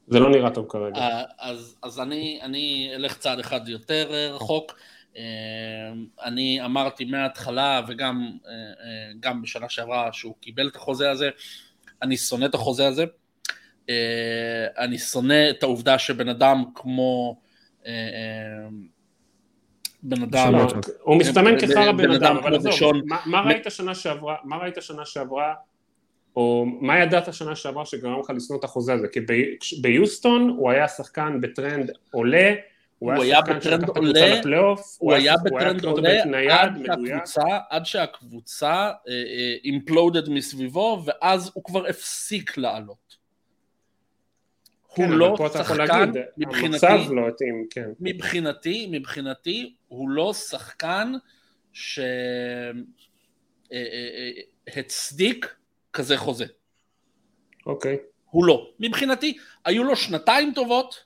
זה 0.09 0.19
לא 0.19 0.29
נראה 0.29 0.49
טוב 0.49 0.65
כרגע. 0.69 1.23
אז, 1.39 1.75
אז 1.83 1.99
אני, 1.99 2.39
אני 2.41 2.91
אלך 2.95 3.17
צעד 3.17 3.39
אחד 3.39 3.69
יותר 3.69 4.11
רחוק. 4.33 4.79
אני 6.23 6.65
אמרתי 6.65 7.05
מההתחלה 7.05 7.81
וגם 7.87 8.31
גם 9.19 9.41
בשנה 9.41 9.69
שעברה 9.69 10.13
שהוא 10.13 10.35
קיבל 10.41 10.67
את 10.67 10.75
החוזה 10.75 11.11
הזה, 11.11 11.29
אני 12.01 12.17
שונא 12.17 12.45
את 12.45 12.53
החוזה 12.53 12.87
הזה. 12.87 13.05
אני 14.77 14.97
שונא 14.97 15.49
את 15.49 15.63
העובדה 15.63 15.99
שבן 15.99 16.29
אדם 16.29 16.63
כמו 16.75 17.39
בן 20.03 20.21
אדם... 20.23 20.53
הוא 21.01 21.17
מסתמן 21.17 21.59
כחרא 21.59 21.91
בן 21.91 22.11
אדם, 22.11 22.37
אבל 22.37 22.55
עזוב, 22.55 22.71
מה 23.25 23.41
ראית 23.41 23.65
שנה 23.69 23.95
שעברה, 23.95 24.35
מה 24.43 24.57
ראית 24.57 24.75
שנה 24.81 25.05
שעברה, 25.05 25.53
או 26.35 26.65
מה 26.81 26.99
ידעת 26.99 27.33
שנה 27.33 27.55
שעברה 27.55 27.85
שגרם 27.85 28.19
לך 28.19 28.29
לשנוא 28.35 28.59
את 28.59 28.63
החוזה 28.63 28.93
הזה? 28.93 29.07
כי 29.07 29.19
ביוסטון 29.81 30.49
הוא 30.49 30.71
היה 30.71 30.87
שחקן 30.87 31.41
בטרנד 31.41 31.91
עולה, 32.11 32.53
הוא 32.99 33.11
היה 33.11 33.41
בטרנד 33.41 33.89
עולה, 33.89 34.75
הוא 34.97 35.13
היה 35.13 35.35
בטרנד 35.43 35.83
עולה 35.85 36.21
עד 37.69 37.85
שהקבוצה 37.85 38.91
אימפלודד 39.63 40.23
אה, 40.23 40.29
אה, 40.29 40.33
מסביבו, 40.33 41.03
ואז 41.05 41.51
הוא 41.53 41.63
כבר 41.63 41.87
הפסיק 41.87 42.57
לעלות. 42.57 43.19
כן, 44.95 45.03
הוא 45.03 45.17
לא 45.17 45.37
שחקן, 45.53 46.11
מבחינתי, 46.37 46.85
לא 47.09 47.27
התאים, 47.27 47.67
כן. 47.69 47.89
מבחינתי, 47.99 48.87
מבחינתי, 48.91 49.75
הוא 49.87 50.09
לא 50.09 50.33
שחקן 50.33 51.13
שהצדיק 54.71 55.45
אה, 55.45 55.49
כזה 55.93 56.17
חוזה. 56.17 56.45
אוקיי. 57.65 57.97
הוא 58.29 58.45
לא. 58.45 58.69
מבחינתי, 58.79 59.37
היו 59.65 59.83
לו 59.83 59.95
שנתיים 59.95 60.51
טובות, 60.55 61.03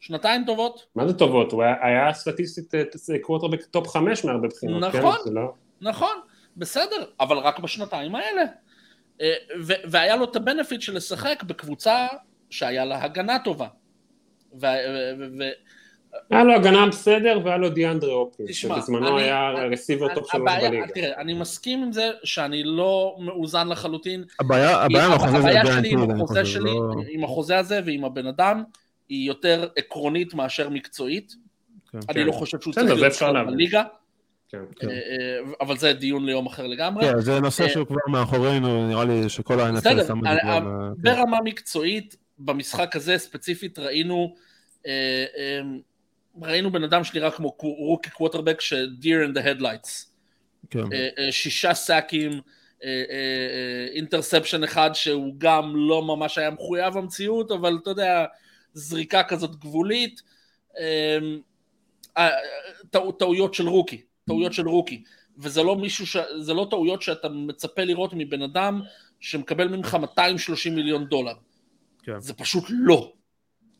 שנתיים 0.00 0.44
טובות. 0.46 0.86
מה 0.94 1.08
זה 1.08 1.18
טובות? 1.18 1.52
הוא 1.52 1.62
היה, 1.62 1.74
היה 1.82 2.12
סטטיסטית 2.12 2.74
קווטרבק 3.20 3.64
top 3.64 3.88
חמש 3.88 4.24
מהרבה 4.24 4.48
בחינות, 4.48 4.92
כן? 4.92 4.98
נכון, 4.98 5.16
כן? 5.24 5.32
לא... 5.32 5.54
נכון, 5.80 6.20
בסדר, 6.56 7.04
אבל 7.20 7.38
רק 7.38 7.58
בשנתיים 7.58 8.14
האלה. 8.14 8.42
והיה 9.90 10.16
לו 10.16 10.24
את 10.24 10.36
ה 10.36 10.41
benefit 10.41 10.80
של 10.80 10.96
לשחק 10.96 11.42
בקבוצה 11.46 12.06
שהיה 12.50 12.84
לה 12.84 13.04
הגנה 13.04 13.38
טובה. 13.44 13.68
היה 16.30 16.44
לו 16.44 16.54
הגנה 16.54 16.86
בסדר 16.86 17.40
והיה 17.44 17.56
לו 17.56 17.68
דיאנדרה 17.68 18.12
אופקינס, 18.12 18.56
שבזמנו 18.56 19.18
היה 19.18 19.50
receiver 19.50 20.14
טוב 20.14 20.24
שלוש 20.32 20.52
בליגה. 20.62 20.86
תראה, 20.94 21.20
אני 21.20 21.34
מסכים 21.34 21.82
עם 21.82 21.92
זה 21.92 22.10
שאני 22.24 22.62
לא 22.64 23.16
מאוזן 23.18 23.68
לחלוטין. 23.68 24.24
הבעיה 24.40 24.86
שלי 24.88 25.92
עם 25.92 26.10
החוזה 26.10 26.44
שלי, 26.44 26.64
לא- 26.64 26.92
עם 27.08 27.24
החוזה 27.24 27.58
הזה 27.58 27.80
ועם 27.84 28.04
הבן 28.04 28.26
אדם, 28.26 28.62
היא 29.08 29.28
יותר 29.28 29.68
עקרונית 29.76 30.34
מאשר 30.34 30.68
מקצועית. 30.68 31.34
כן. 31.92 31.98
אני 32.08 32.24
לא 32.24 32.32
חושב 32.32 32.60
שהוא 32.60 32.74
צריך 32.74 33.20
להיות 33.20 33.46
בליגה. 33.46 33.82
כן, 34.48 34.58
כן. 34.76 34.88
אה, 34.88 34.94
אה, 34.94 35.52
אבל 35.60 35.76
זה 35.76 35.92
דיון 35.92 36.26
ליום 36.26 36.46
אחר 36.46 36.66
לגמרי. 36.66 37.04
כן, 37.04 37.20
זה 37.20 37.40
נושא 37.40 37.64
אה, 37.64 37.68
שהוא 37.68 37.86
כבר 37.86 38.00
מאחורינו, 38.08 38.88
נראה 38.88 39.04
לי 39.04 39.28
שכל 39.28 39.60
ה-NFL 39.60 39.76
בסדר, 39.76 40.14
ברמה 40.96 41.38
מקצועית, 41.44 42.16
במשחק 42.38 42.96
הזה 42.96 43.18
ספציפית 43.18 43.78
ראינו, 43.78 44.34
ראינו 46.42 46.72
בן 46.72 46.84
אדם 46.84 47.04
שנראה 47.04 47.30
כמו 47.30 47.56
רוקי 47.60 48.10
קווטרבק 48.10 48.60
של 48.60 48.94
deer 49.02 49.30
in 49.30 49.38
the 49.38 49.42
headlights. 49.42 50.06
כן. 50.70 50.84
שישה 51.30 51.74
סאקים, 51.74 52.40
אינטרספשן 53.94 54.64
אחד 54.64 54.90
שהוא 54.94 55.34
גם 55.38 55.72
לא 55.76 56.02
ממש 56.02 56.38
היה 56.38 56.50
מחויב 56.50 56.96
המציאות, 56.96 57.50
אבל 57.50 57.78
אתה 57.82 57.90
יודע, 57.90 58.24
זריקה 58.74 59.22
כזאת 59.22 59.56
גבולית, 59.56 60.22
טעויות 63.18 63.54
של 63.54 63.68
rookie. 63.68 64.02
טעויות 64.26 64.52
של 64.52 64.68
rookie, 64.68 65.02
וזה 65.38 65.62
לא 65.62 65.76
מישהו, 65.76 66.06
ש... 66.06 66.16
זה 66.40 66.54
לא 66.54 66.66
טעויות 66.70 67.02
שאתה 67.02 67.28
מצפה 67.28 67.84
לראות 67.84 68.10
מבן 68.14 68.42
אדם 68.42 68.80
שמקבל 69.20 69.68
ממך 69.68 69.94
230 69.94 70.74
מיליון 70.74 71.04
דולר. 71.04 71.34
כן. 72.02 72.20
זה 72.20 72.34
פשוט 72.34 72.64
לא. 72.68 73.12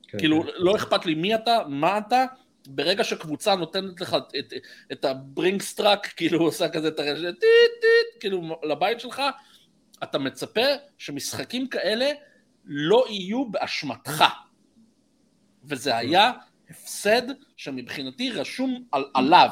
כן, 0.09 0.19
כאילו, 0.19 0.43
כן. 0.43 0.49
לא 0.57 0.77
אכפת 0.77 1.07
לי 1.07 1.15
מי 1.15 1.35
אתה, 1.35 1.59
מה 1.69 1.99
אתה, 1.99 2.25
ברגע 2.69 3.05
שקבוצה 3.05 3.55
נותנת 3.55 4.01
לך 4.01 4.15
את, 4.15 4.35
את, 4.39 4.53
את 4.93 5.05
ה 5.05 5.12
Brinks 5.12 5.60
truck, 5.60 6.07
כאילו 6.17 6.39
הוא 6.39 6.47
עושה 6.51 6.69
כזה 6.69 6.89
את 6.89 6.99
הרוורס, 6.99 7.41
טיט 7.41 7.81
טיט, 7.81 8.21
כאילו 8.21 8.61
לבית 8.63 9.01
שלך, 9.01 9.23
אתה 10.03 10.19
מצפה 10.19 10.67
שמשחקים 10.99 11.69
כאלה 11.69 12.11
לא 12.65 13.05
יהיו 13.09 13.51
באשמתך. 13.51 14.25
וזה 15.65 15.97
היה 15.97 16.33
הפסד 16.71 17.23
שמבחינתי 17.57 18.31
רשום 18.31 18.85
על, 18.93 19.05
עליו. 19.15 19.49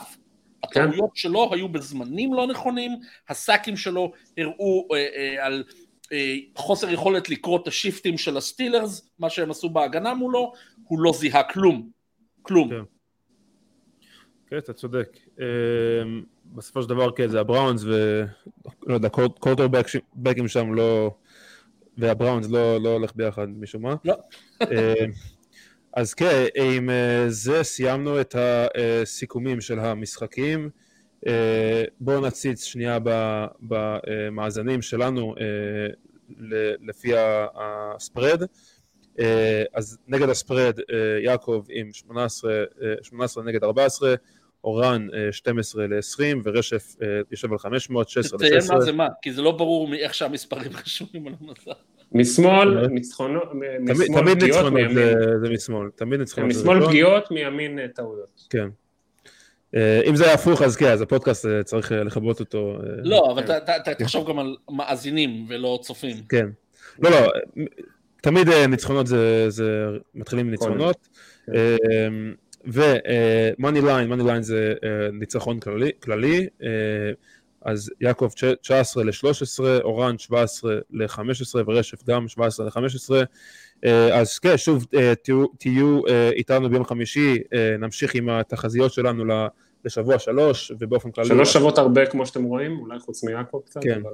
כן. 0.70 0.82
הטעויות. 0.82 1.16
שלו 1.16 1.54
היו 1.54 1.68
בזמנים 1.68 2.34
לא 2.34 2.46
נכונים, 2.46 2.92
הסאקים 3.28 3.76
שלו 3.76 4.12
הראו 4.38 4.88
אה, 4.94 5.06
אה, 5.16 5.46
על 5.46 5.64
אה, 6.12 6.36
חוסר 6.56 6.90
יכולת 6.90 7.30
לקרוא 7.30 7.58
את 7.62 7.68
השיפטים 7.68 8.18
של 8.18 8.36
הסטילרס, 8.36 9.08
מה 9.18 9.30
שהם 9.30 9.50
עשו 9.50 9.70
בהגנה 9.70 10.14
מולו, 10.14 10.52
הוא 10.84 10.98
לא 10.98 11.12
זיהה 11.12 11.42
כלום, 11.42 11.88
כלום. 12.42 12.68
כן, 12.68 12.82
כן 14.52 14.58
אתה 14.58 14.72
צודק. 14.72 15.18
אה, 15.40 15.46
בסופו 16.54 16.82
של 16.82 16.88
דבר 16.88 17.10
כן, 17.10 17.28
זה 17.28 17.40
הבראונס 17.40 17.84
ולא 17.84 18.94
יודע, 18.94 19.08
קורטרבקים 19.38 20.48
שם 20.48 20.74
לא, 20.74 21.14
והבראונס 21.98 22.50
לא, 22.50 22.82
לא 22.82 22.88
הולך 22.88 23.12
ביחד 23.16 23.48
משום 23.48 23.82
מה. 23.82 23.94
לא. 24.04 24.14
אה, 24.62 25.04
אז 25.94 26.14
כן, 26.14 26.44
עם 26.54 26.90
אה, 26.90 27.24
זה 27.28 27.62
סיימנו 27.62 28.20
את 28.20 28.36
הסיכומים 28.38 29.60
של 29.60 29.78
המשחקים. 29.78 30.70
אה, 31.26 31.84
בואו 32.00 32.20
נציץ 32.20 32.64
שנייה 32.64 32.98
במאזנים 33.60 34.82
שלנו 34.82 35.34
אה, 35.40 35.44
לפי 36.80 37.12
הספרד. 37.54 38.42
אז 39.74 39.98
נגד 40.08 40.28
הספרד 40.28 40.78
יעקב 41.24 41.64
עם 41.70 41.92
18, 41.92 42.64
18 43.02 43.44
נגד 43.44 43.64
14, 43.64 44.14
אורן 44.64 45.08
12 45.30 45.86
ל-20 45.86 46.22
ורשף 46.44 46.96
יושב 47.30 47.52
על 47.52 47.58
500, 47.58 48.08
16 48.08 48.38
ל-16. 48.38 48.58
תציין 48.58 48.78
מה 48.78 48.80
זה 48.80 48.92
מה, 48.92 49.08
כי 49.22 49.32
זה 49.32 49.42
לא 49.42 49.52
ברור 49.52 49.88
מאיך 49.88 50.14
שהמספרים 50.14 50.70
רשומים 50.84 51.26
על 51.26 51.34
המסך. 51.40 51.80
משמאל, 52.14 52.86
ניצחונות, 52.86 53.48
תמיד 54.14 54.44
ניצחונות 54.44 54.90
זה 55.42 55.48
משמאל, 55.50 55.88
תמיד 55.94 56.20
ניצחונות. 56.20 56.50
משמאל 56.50 56.86
פגיעות, 56.86 57.30
מימין 57.30 57.78
אה, 57.78 57.88
טעויות. 57.88 58.46
כן. 58.50 58.68
אה, 59.76 60.00
אם 60.06 60.16
זה 60.16 60.24
היה 60.24 60.34
הפוך, 60.34 60.62
אז 60.62 60.76
כן, 60.76 60.92
אז 60.92 61.02
הפודקאסט 61.02 61.46
אה, 61.46 61.62
צריך 61.62 61.92
אה, 61.92 62.04
לכבות 62.04 62.40
אותו. 62.40 62.76
אה, 62.76 62.88
לא, 63.02 63.32
אבל 63.32 63.60
תחשוב 63.98 64.28
גם 64.28 64.38
על 64.38 64.56
מאזינים 64.70 65.46
ולא 65.48 65.78
צופים. 65.82 66.16
כן. 66.28 66.46
לא, 66.98 67.10
לא, 67.10 67.32
תמיד 68.20 68.48
אה, 68.48 68.66
ניצחונות 68.66 69.06
זה, 69.06 69.50
זה 69.50 69.86
מתחילים 70.14 70.46
מניצחונות. 70.46 71.08
ו 72.64 72.84
money 72.84 73.80
line, 73.80 74.08
money 74.08 74.24
line 74.24 74.42
זה 74.42 74.74
אה, 74.84 74.88
ניצחון 75.12 75.60
כללי, 75.60 75.90
כללי. 76.02 76.46
אה, 76.62 76.68
אז 77.64 77.90
יעקב 78.00 78.28
תש- 78.34 78.44
19 78.44 79.04
ל-13, 79.04 79.82
אורן 79.82 80.18
17 80.18 80.78
ל-15 80.90 81.20
ורשף 81.66 82.04
גם 82.04 82.28
17 82.28 82.66
ל-15. 82.66 83.26
אז 84.12 84.38
כן, 84.38 84.56
שוב, 84.56 84.86
אה, 84.94 85.12
תהיו, 85.14 85.46
תהיו 85.46 86.00
איתנו 86.32 86.70
ביום 86.70 86.84
חמישי, 86.84 87.38
נמשיך 87.78 88.14
עם 88.14 88.28
התחזיות 88.28 88.92
שלנו 88.92 89.24
לשבוע 89.84 90.18
שלוש, 90.18 90.72
ובאופן 90.78 91.10
כללי... 91.10 91.28
שלוש 91.28 91.52
שוות 91.52 91.78
הרבה 91.78 92.06
כמו 92.06 92.26
שאתם 92.26 92.42
רואים, 92.42 92.78
אולי 92.78 92.98
חוץ 92.98 93.24
מיעקב 93.24 93.60
קצת, 93.64 93.80
כן. 93.82 94.00
אבל... 94.02 94.10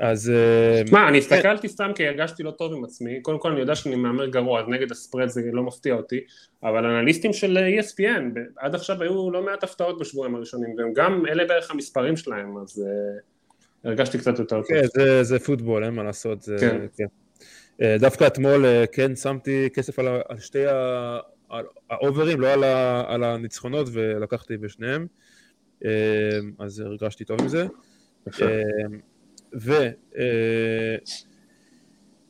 אז... 0.00 0.30
אה, 0.30 0.82
שמע, 0.86 1.08
אני 1.08 1.18
הסתכלתי 1.18 1.68
סתם 1.68 1.90
כי 1.94 2.06
הרגשתי 2.06 2.42
לא 2.42 2.50
טוב 2.50 2.72
עם 2.72 2.84
עצמי, 2.84 3.22
קודם 3.22 3.38
כל 3.38 3.50
אני 3.50 3.60
יודע 3.60 3.74
שאני 3.74 3.96
מהמר 3.96 4.26
גרוע, 4.26 4.60
אז 4.60 4.68
נגד 4.68 4.90
הספרד 4.90 5.28
זה 5.28 5.40
לא 5.52 5.62
מפתיע 5.62 5.94
אותי, 5.94 6.20
אבל 6.62 6.84
אנליסטים 6.86 7.32
של 7.32 7.58
ESPN, 7.58 8.38
עד 8.56 8.74
עכשיו 8.74 9.02
היו 9.02 9.30
לא 9.30 9.42
מעט 9.42 9.64
הפתעות 9.64 9.98
בשבועיים 9.98 10.34
הראשונים, 10.34 10.74
והם 10.78 10.92
גם 10.92 11.26
אלה 11.26 11.44
בערך 11.44 11.70
המספרים 11.70 12.16
שלהם, 12.16 12.58
אז 12.58 12.84
אה, 12.86 13.90
הרגשתי 13.90 14.18
קצת 14.18 14.38
יותר 14.38 14.62
טוב. 14.62 14.68
כן, 14.68 14.82
זה, 14.94 15.22
זה 15.22 15.38
פוטבול, 15.38 15.84
אין 15.84 15.94
מה 15.94 16.02
לעשות. 16.02 16.42
זה, 16.42 16.56
כן. 16.60 16.86
כן. 16.96 17.06
אה, 17.82 17.96
דווקא 17.98 18.26
אתמול 18.26 18.64
כן 18.92 19.16
שמתי 19.16 19.68
כסף 19.74 19.98
על, 19.98 20.06
שתי 20.38 20.64
האוברים, 21.90 22.40
לא 22.40 22.52
על, 22.52 22.64
ה, 22.64 23.04
על 23.08 23.24
הניצחונות, 23.24 23.88
ולקחתי 23.92 24.56
בשניהם, 24.56 25.06
אז 26.58 26.80
הרגשתי 26.80 27.24
טוב 27.24 27.40
עם 27.40 27.48
זה. 27.48 27.66
ו... 29.54 29.72
אה, 30.18 30.96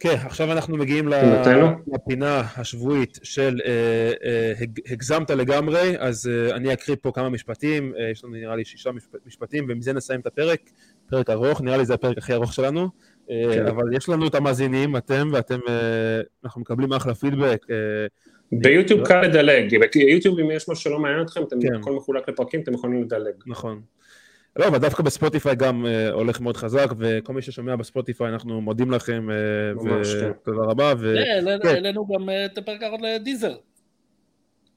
כן, 0.00 0.14
עכשיו 0.24 0.52
אנחנו 0.52 0.76
מגיעים? 0.76 1.08
לפינה 1.94 2.42
השבועית 2.56 3.18
של 3.22 3.60
אה, 3.66 3.70
אה, 4.24 4.52
הג- 4.60 4.92
הגזמת 4.92 5.30
לגמרי, 5.30 5.94
אז 5.98 6.30
אני 6.52 6.72
אקריא 6.72 6.96
פה 7.02 7.12
כמה 7.14 7.28
משפטים, 7.28 7.92
יש 8.12 8.24
לנו 8.24 8.32
נראה 8.32 8.56
לי 8.56 8.64
שישה 8.64 8.90
משפ- 8.90 9.26
משפטים, 9.26 9.66
ומזה 9.68 9.92
נסיים 9.92 10.20
את 10.20 10.26
הפרק, 10.26 10.60
פרק 11.10 11.30
ארוך, 11.30 11.60
נראה 11.62 11.76
לי 11.76 11.84
זה 11.84 11.94
הפרק 11.94 12.18
הכי 12.18 12.32
ארוך 12.32 12.52
שלנו, 12.52 12.88
כן. 13.28 13.66
אבל 13.66 13.96
יש 13.96 14.08
לנו 14.08 14.26
את 14.26 14.34
המאזינים, 14.34 14.96
אתם, 14.96 15.28
ואתם, 15.32 15.58
אנחנו 16.44 16.60
מקבלים 16.60 16.92
אחלה 16.92 17.14
פידבק, 17.14 17.66
ביוטיוב 18.52 19.06
קל 19.06 19.20
לדלג, 19.20 19.76
ביוטיוב 19.94 20.38
אם 20.38 20.50
יש 20.50 20.68
משהו 20.68 20.82
שלא 20.82 20.98
מעניין 20.98 21.22
אתכם, 21.22 21.42
אתם 21.42 21.60
כן. 21.60 21.74
הכל 21.74 21.92
מחולק 21.92 22.28
לפרקים, 22.28 22.60
אתם 22.60 22.74
יכולים 22.74 23.02
לדלג. 23.02 23.34
נכון. 23.46 23.80
לא, 24.56 24.68
אבל 24.68 24.78
דווקא 24.78 25.02
בספוטיפיי 25.02 25.56
גם 25.56 25.86
אה, 25.86 26.10
הולך 26.10 26.40
מאוד 26.40 26.56
חזק, 26.56 26.86
וכל 26.98 27.32
מי 27.32 27.42
ששומע 27.42 27.76
בספוטיפיי, 27.76 28.28
אנחנו 28.28 28.60
מודים 28.60 28.90
לכם, 28.90 29.30
אה, 29.30 29.36
ממש, 29.74 30.14
כן. 30.14 30.30
ותודה 30.42 30.58
רבה. 30.62 30.92
ו... 30.98 31.14
העלינו- 31.18 31.62
כן. 31.62 31.68
העלינו 31.68 32.06
גם 32.14 32.30
אה, 32.30 32.44
את 32.44 32.58
הפרק 32.58 32.82
האחרון 32.82 33.00
ל 33.04 33.10
Deezer. 33.10 33.54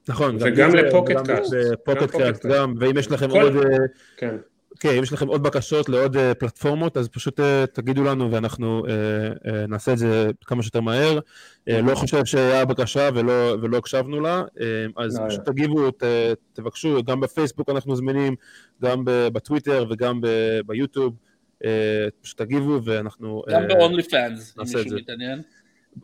נכון, 0.08 0.36
וגם 0.40 0.74
ל 0.74 0.80
Pocket 0.80 1.16
Casts. 1.26 1.52
גם 1.54 1.60
Pocket 1.84 2.00
Casts, 2.10 2.16
Casts. 2.22 2.46
גם, 2.46 2.74
ואם 2.80 2.98
יש 2.98 3.10
לכם 3.10 3.30
כל- 3.30 3.40
עוד, 3.42 3.56
אה, 3.56 3.76
כן. 4.16 4.36
כן, 4.80 4.88
אם 4.88 5.02
יש 5.02 5.12
לכם 5.12 5.28
עוד 5.28 5.42
בקשות 5.42 5.88
לעוד 5.88 6.16
אה, 6.16 6.34
פלטפורמות, 6.34 6.96
אז 6.96 7.08
פשוט 7.08 7.40
אה, 7.40 7.64
תגידו 7.72 8.04
לנו 8.04 8.32
ואנחנו 8.32 8.82
אה, 8.88 9.66
נעשה 9.66 9.92
את 9.92 9.98
זה 9.98 10.30
כמה 10.46 10.62
שיותר 10.62 10.80
מהר. 10.80 11.18
לא 11.66 11.94
חושב 11.94 12.24
שהיה 12.24 12.64
בקשה 12.64 13.08
ולא, 13.14 13.56
ולא 13.62 13.76
הקשבנו 13.76 14.20
לה, 14.20 14.42
אז 14.96 15.20
לא, 15.20 15.28
פשוט 15.28 15.44
תגיבו, 15.44 15.90
ת, 15.90 16.02
תבקשו, 16.52 17.02
גם 17.02 17.20
בפייסבוק 17.20 17.70
אנחנו 17.70 17.96
זמינים, 17.96 18.34
גם 18.82 19.04
ב- 19.04 19.28
בטוויטר 19.32 19.86
וגם 19.90 20.20
ב- 20.20 20.60
ביוטיוב. 20.66 21.14
פשוט 22.22 22.38
תגיבו 22.38 22.80
ואנחנו... 22.84 23.42
גם 23.50 23.68
ב-OnlyFans, 23.68 24.58
אם 24.58 24.62
מישהו 24.62 24.88
זה. 24.88 24.96
מתעניין. 24.96 25.42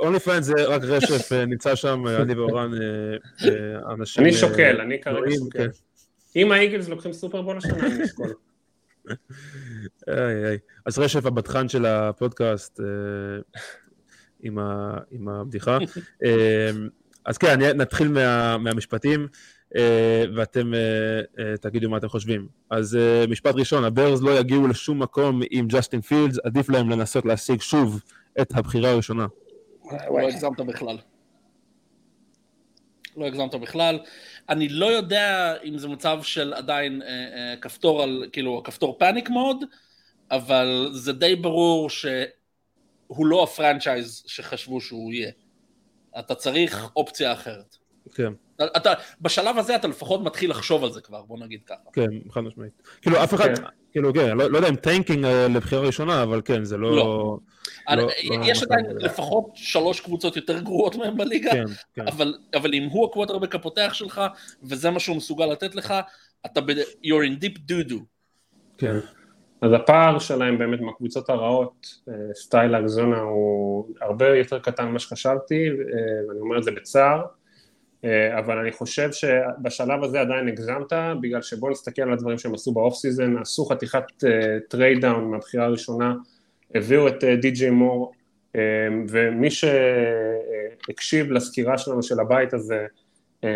OnlyFans 0.00 0.42
זה 0.42 0.52
רק 0.66 0.82
רשף 0.84 1.32
נמצא 1.32 1.74
שם, 1.74 2.06
אני 2.06 2.34
ואורן 2.34 2.70
אנשים... 3.92 4.24
אני 4.24 4.32
שוקל, 4.32 4.80
אני 4.80 5.00
כרגע 5.00 5.30
שוקל. 5.38 5.58
כן. 5.58 5.68
אם 6.36 6.52
האיגלס 6.52 6.88
לוקחים 6.88 7.12
סופרבול 7.12 7.56
השנה, 7.56 7.86
אני 7.86 8.04
אשקול. 8.04 8.34
איי, 10.08 10.46
איי. 10.46 10.58
אז 10.86 10.98
רשף 10.98 11.26
הבטחן 11.26 11.68
של 11.68 11.86
הפודקאסט 11.86 12.80
אה, 12.80 12.86
עם, 14.42 14.58
ה, 14.58 14.98
עם 15.10 15.28
הבדיחה. 15.28 15.78
אה, 16.24 16.70
אז 17.24 17.38
כן, 17.38 17.50
אני, 17.50 17.72
נתחיל 17.72 18.08
מה, 18.08 18.58
מהמשפטים, 18.58 19.28
אה, 19.76 20.24
ואתם 20.36 20.72
תגידו 21.60 21.90
מה 21.90 21.96
אתם 21.96 22.08
חושבים. 22.08 22.48
אז 22.70 22.98
משפט 23.28 23.54
ראשון, 23.54 23.84
הברז 23.84 24.22
לא 24.22 24.38
יגיעו 24.38 24.66
לשום 24.66 25.02
מקום 25.02 25.40
עם 25.50 25.66
ג'סטין 25.68 26.00
פילדס, 26.00 26.38
עדיף 26.44 26.68
להם 26.68 26.90
לנסות 26.90 27.24
להשיג 27.24 27.60
שוב 27.60 28.02
את 28.40 28.52
הבחירה 28.54 28.90
הראשונה. 28.90 29.26
לא 29.92 30.28
הגזמת 30.28 30.60
בכלל. 30.60 30.96
לא 33.16 33.26
הגזמת 33.26 33.54
בכלל. 33.54 33.98
אני 34.48 34.68
לא 34.68 34.86
יודע 34.86 35.54
אם 35.64 35.78
זה 35.78 35.88
מצב 35.88 36.22
של 36.22 36.52
עדיין 36.52 37.02
אה, 37.02 37.08
אה, 37.08 37.54
כפתור 37.60 38.02
על, 38.02 38.26
כאילו, 38.32 38.62
כפתור 38.64 38.96
פאניק 38.98 39.28
מוד, 39.28 39.64
אבל 40.30 40.88
זה 40.92 41.12
די 41.12 41.36
ברור 41.36 41.90
שהוא 41.90 43.26
לא 43.26 43.42
ה 43.42 43.50
franchise 43.50 44.22
שחשבו 44.26 44.80
שהוא 44.80 45.12
יהיה. 45.12 45.30
אתה 46.18 46.34
צריך 46.34 46.90
אופציה 46.96 47.32
אחרת. 47.32 47.76
כן, 48.14 48.32
אתה, 48.76 48.92
בשלב 49.20 49.58
הזה 49.58 49.76
אתה 49.76 49.88
לפחות 49.88 50.22
מתחיל 50.22 50.50
לחשוב 50.50 50.84
על 50.84 50.92
זה 50.92 51.00
כבר, 51.00 51.22
בוא 51.22 51.38
נגיד 51.38 51.60
ככה. 51.66 51.90
כן, 51.92 52.30
חד 52.30 52.40
משמעית. 52.40 52.82
כאילו, 53.02 53.24
אף 53.24 53.34
אחד, 53.34 53.56
כן. 53.56 53.64
כאילו, 53.92 54.14
כן, 54.14 54.36
לא, 54.36 54.50
לא 54.50 54.58
יודע 54.58 54.68
אם 54.68 54.76
tanking 54.76 55.24
אה, 55.24 55.48
לבחירה 55.48 55.82
ראשונה, 55.82 56.22
אבל 56.22 56.40
כן, 56.44 56.64
זה 56.64 56.76
לא... 56.76 56.96
לא. 56.96 57.38
לא- 57.90 58.10
יש 58.44 58.62
לא- 58.62 58.66
עדיין 58.66 58.96
לפחות 58.96 59.50
שלוש 59.54 60.00
קבוצות 60.00 60.36
יותר 60.36 60.60
גרועות 60.60 60.96
מהם 60.96 61.16
בליגה, 61.16 61.50
כן, 61.50 61.64
כן. 61.94 62.08
אבל, 62.08 62.34
אבל 62.54 62.74
אם 62.74 62.88
הוא 62.90 63.06
הקווטרבק 63.06 63.54
הפותח 63.54 63.90
שלך, 63.92 64.20
וזה 64.62 64.90
מה 64.90 65.00
שהוא 65.00 65.16
מסוגל 65.16 65.46
לתת 65.46 65.74
לך, 65.74 65.94
אתה 66.46 66.60
ב... 66.60 66.70
you're 67.04 67.24
in 67.26 67.44
deep 67.44 67.58
doo-doo. 67.70 68.00
כן. 68.78 68.96
אז 69.62 69.72
הפער 69.72 70.18
שלהם 70.18 70.58
באמת 70.58 70.80
מהקבוצות 70.80 71.30
הרעות, 71.30 71.86
אה, 72.08 72.14
סטייל 72.34 72.74
אריזונה 72.74 73.20
הוא 73.20 73.86
הרבה 74.00 74.28
יותר 74.28 74.58
קטן 74.58 74.84
ממה 74.84 74.98
שחשבתי, 74.98 75.68
אה, 75.68 75.74
ואני 76.28 76.40
אומר 76.40 76.58
את 76.58 76.62
זה 76.62 76.70
בצער, 76.70 77.22
אה, 78.04 78.38
אבל 78.38 78.58
אני 78.58 78.72
חושב 78.72 79.12
שבשלב 79.12 80.04
הזה 80.04 80.20
עדיין 80.20 80.48
הגזמת, 80.48 80.92
בגלל 81.20 81.42
שבוא 81.42 81.70
נסתכל 81.70 82.02
על 82.02 82.12
הדברים 82.12 82.38
שהם 82.38 82.54
עשו 82.54 82.72
ב 82.72 82.78
off 82.78 82.94
season, 82.94 83.38
עשו 83.38 83.64
חתיכת 83.64 84.04
trade 84.68 85.00
down 85.00 85.30
מהבחירה 85.30 85.64
הראשונה, 85.64 86.14
הביאו 86.74 87.08
את 87.08 87.24
אה, 87.24 87.36
די.ג'יי 87.36 87.70
מור, 87.70 88.12
אה, 88.56 88.60
ומי 89.08 89.48
שהקשיב 89.50 91.32
לסקירה 91.32 91.78
שלנו 91.78 92.02
של 92.02 92.20
הבית 92.20 92.54
הזה 92.54 92.86
אה, 93.44 93.50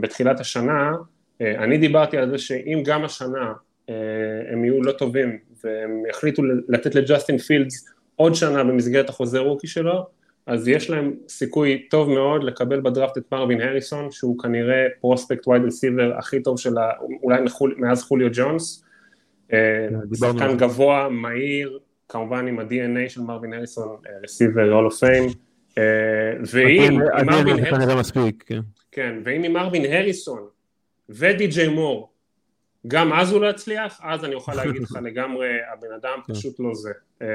בתחילת 0.00 0.40
השנה, 0.40 0.92
אני 1.40 1.78
דיברתי 1.78 2.16
על 2.16 2.30
זה 2.30 2.38
שאם 2.38 2.82
גם 2.84 3.04
השנה 3.04 3.52
הם 4.52 4.64
יהיו 4.64 4.82
לא 4.82 4.92
טובים 4.92 5.38
והם 5.64 6.02
יחליטו 6.10 6.42
לתת 6.68 6.94
לג'סטין 6.94 7.38
פילדס 7.38 7.88
עוד 8.16 8.34
שנה 8.34 8.64
במסגרת 8.64 9.08
החוזה 9.08 9.38
rookie 9.38 9.66
שלו, 9.66 10.06
אז 10.46 10.68
יש 10.68 10.90
להם 10.90 11.14
סיכוי 11.28 11.86
טוב 11.90 12.10
מאוד 12.10 12.44
לקבל 12.44 12.80
בדראפט 12.80 13.18
את 13.18 13.22
מרווין 13.32 13.60
הריסון, 13.60 14.10
שהוא 14.10 14.38
כנראה 14.38 14.86
prospect 15.00 15.48
wide 15.48 15.62
receiver 15.64 16.12
הכי 16.18 16.42
טוב 16.42 16.58
של. 16.58 16.74
אולי 17.22 17.40
מחול, 17.42 17.74
מאז 17.78 18.02
חוליו 18.02 18.28
ג'ונס. 18.32 18.84
על 19.50 19.58
שחקן. 20.14 20.56
גבוה, 20.56 21.08
מהיר, 21.08 21.78
כמובן 22.08 22.48
עם 22.48 22.58
ה-DNA 22.58 23.08
של 23.08 23.20
מרווין 23.20 23.52
הריסון, 23.52 23.96
receiver, 24.22 24.72
Hall 24.72 24.84
of 24.84 24.98
Fame. 25.00 25.28
ואם 26.52 27.00
מרווין 27.26 27.64
הריסון... 27.90 28.30
כן. 28.46 28.60
כן, 28.92 29.14
ואם 29.24 29.44
עם 29.44 29.52
מרווין 29.52 29.84
הריסון 29.92 30.48
ודי.ג'יי 31.08 31.68
מור, 31.68 32.10
גם 32.86 33.12
אז 33.12 33.32
הוא 33.32 33.40
לא 33.40 33.46
יצליח, 33.46 34.00
אז 34.02 34.24
אני 34.24 34.34
אוכל 34.34 34.54
להגיד 34.54 34.82
לך 34.82 34.98
לגמרי, 35.02 35.48
הבן 35.72 35.92
אדם 35.92 36.18
כן. 36.26 36.34
פשוט 36.34 36.60
לא 36.60 36.74
זה. 36.74 36.90
אמ, 37.22 37.26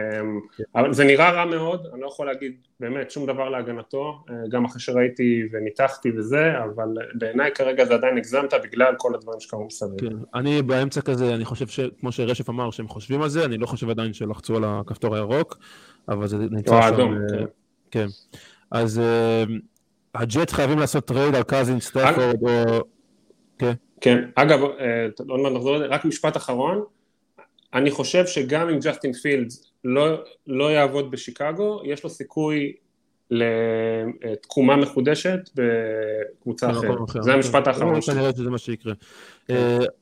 אבל 0.76 0.94
זה 0.94 1.04
נראה 1.04 1.32
רע 1.32 1.46
מאוד, 1.46 1.88
אני 1.94 2.02
לא 2.02 2.08
יכול 2.08 2.26
להגיד 2.26 2.56
באמת 2.80 3.12
שום 3.12 3.26
דבר 3.26 3.50
להגנתו, 3.50 4.24
אה, 4.30 4.36
גם 4.50 4.66
אחרי 4.66 4.80
שראיתי 4.80 5.44
וניתחתי 5.52 6.12
וזה, 6.18 6.64
אבל 6.64 6.88
בעיניי 7.14 7.52
כרגע 7.56 7.86
זה 7.86 7.94
עדיין 7.94 8.18
הגזמת 8.18 8.54
בגלל 8.64 8.94
כל 8.98 9.16
הדברים 9.16 9.40
שקרו 9.40 9.66
מסביב. 9.66 10.00
כן. 10.00 10.16
אני 10.36 10.62
באמצע 10.62 11.02
כזה, 11.02 11.36
אני 11.36 11.46
חושב 11.46 11.68
שכמו 11.68 12.12
שרשף 12.12 12.50
אמר 12.50 12.72
שהם 12.72 12.88
חושבים 12.88 13.22
על 13.22 13.30
זה, 13.30 13.46
אני 13.46 13.58
לא 13.58 13.66
חושב 13.66 13.90
עדיין 13.90 14.14
שלחצו 14.14 14.56
על 14.56 14.64
הכפתור 14.68 15.16
הירוק, 15.16 15.58
אבל 16.10 16.28
זה 16.28 16.38
נמצא 16.38 16.82
שם. 16.82 17.00
אה, 17.00 17.18
כן. 17.30 17.46
כן. 17.92 18.08
אז 18.72 19.00
אה, 19.00 19.44
הג'טס 20.16 20.52
חייבים 20.52 20.80
לעשות 20.80 21.06
טרייד 21.06 21.36
על 21.36 21.44
קזין 21.44 21.80
סטפורד, 21.80 22.44
או... 22.44 22.82
כן, 23.60 23.74
אגב, 24.36 24.64
אה, 24.64 25.08
עוד 25.30 25.40
מעט 25.40 25.52
נחזור 25.52 25.76
לזה, 25.76 25.86
רק 25.86 26.06
משפט 26.06 26.38
אחרון, 26.38 26.84
אני 27.74 27.92
חושב 27.92 28.26
שגם 28.28 28.70
אם 28.70 28.80
ג'סטין 28.80 29.14
פילדס 29.14 29.72
לא, 29.84 30.24
לא 30.48 30.72
יעבוד 30.72 31.12
בשיקגו, 31.12 31.82
יש 31.86 32.04
לו 32.04 32.10
סיכוי 32.10 32.74
לתקומה 33.32 34.76
מחודשת 34.76 35.40
בקבוצה 35.56 36.72
אחרת. 36.72 36.98
זה 37.22 37.34
המשפט 37.34 37.68
האחרון. 37.68 38.02
כנראה 38.02 38.32
שזה 38.32 38.50
מה 38.50 38.58
שיקרה. 38.58 38.94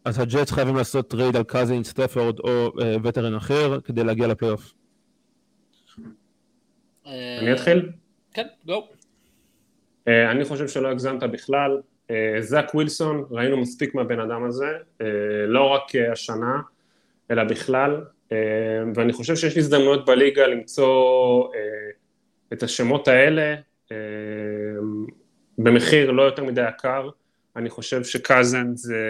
אז 0.06 0.20
הג'טס 0.20 0.52
חייבים 0.52 0.76
לעשות 0.76 1.10
טרייד 1.10 1.36
על 1.36 1.44
קזין, 1.44 1.84
סטפורד 1.84 2.40
או 2.40 2.72
וטרן 3.04 3.36
אחר 3.36 3.80
כדי 3.80 4.04
להגיע 4.04 4.28
לפלייאוף. 4.28 4.74
אני 7.06 7.54
אתחיל? 7.54 7.90
כן, 8.34 8.48
גו. 8.66 8.88
אני 10.08 10.46
חושב 10.46 10.68
שלא 10.68 10.88
הגזמת 10.88 11.24
בכלל. 11.24 11.78
זאק 12.40 12.76
ווילסון, 12.76 13.26
ראינו 13.32 13.58
מספיק 13.58 13.96
מהבן 13.96 14.20
אדם 14.20 14.44
הזה, 14.44 14.68
לא 15.48 15.64
רק 15.64 15.96
השנה, 16.12 16.60
אלא 17.32 17.44
בכלל, 17.44 18.02
ואני 18.96 19.14
חושב 19.14 19.36
שיש 19.36 19.58
הזדמנויות 19.58 20.06
בליגה 20.06 20.48
למצוא 20.48 21.44
את 22.54 22.64
השמות 22.64 23.08
האלה 23.08 23.56
במחיר 25.58 26.12
לא 26.12 26.22
יותר 26.22 26.44
מדי 26.44 26.68
יקר, 26.70 27.10
אני 27.56 27.70
חושב 27.70 28.04
שקאזן 28.04 28.76
זה 28.76 29.10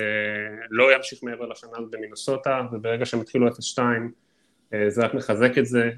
לא 0.70 0.96
ימשיך 0.96 1.24
מעבר 1.24 1.46
לשנה 1.46 1.72
הזאת 1.78 1.92
במינוסוטה, 1.92 2.62
וברגע 2.72 3.06
שהם 3.06 3.22
התחילו 3.22 3.48
0-2 3.48 3.52
זה 4.88 5.06
רק 5.06 5.14
מחזק 5.14 5.58
את 5.58 5.66
זה, 5.66 5.90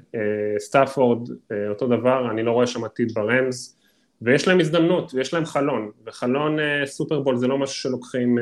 סטאפורד 0.58 1.28
אותו 1.68 1.86
דבר, 1.86 2.30
אני 2.30 2.42
לא 2.42 2.50
רואה 2.50 2.66
שם 2.66 2.84
עתיד 2.84 3.12
ברמס, 3.14 3.78
ויש 4.22 4.48
להם 4.48 4.60
הזדמנות, 4.60 5.14
ויש 5.14 5.34
להם 5.34 5.44
חלון, 5.44 5.90
וחלון 6.06 6.56
סופרבול 6.84 7.36
זה 7.36 7.46
לא 7.46 7.58
משהו 7.58 7.74
שלוקחים 7.74 8.38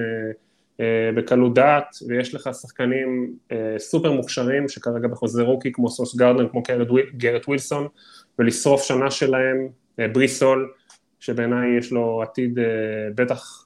בקלות 1.16 1.54
דעת, 1.54 1.96
ויש 2.08 2.34
לך 2.34 2.50
שחקנים 2.60 3.34
סופר 3.78 4.12
מוכשרים 4.12 4.68
שכרגע 4.68 5.08
בחוזה 5.08 5.42
rookie 5.42 5.72
כמו 5.72 5.88
סוס 5.88 6.16
גרדנר, 6.16 6.48
כמו 6.48 6.62
גרט 7.16 7.48
ווילסון, 7.48 7.88
ולשרוף 8.38 8.82
שנה 8.82 9.10
שלהם, 9.10 9.68
בריס 10.12 10.42
הול, 10.42 10.72
שבעיניי 11.20 11.78
יש 11.78 11.92
לו 11.92 12.22
עתיד 12.22 12.58
בטח 13.14 13.64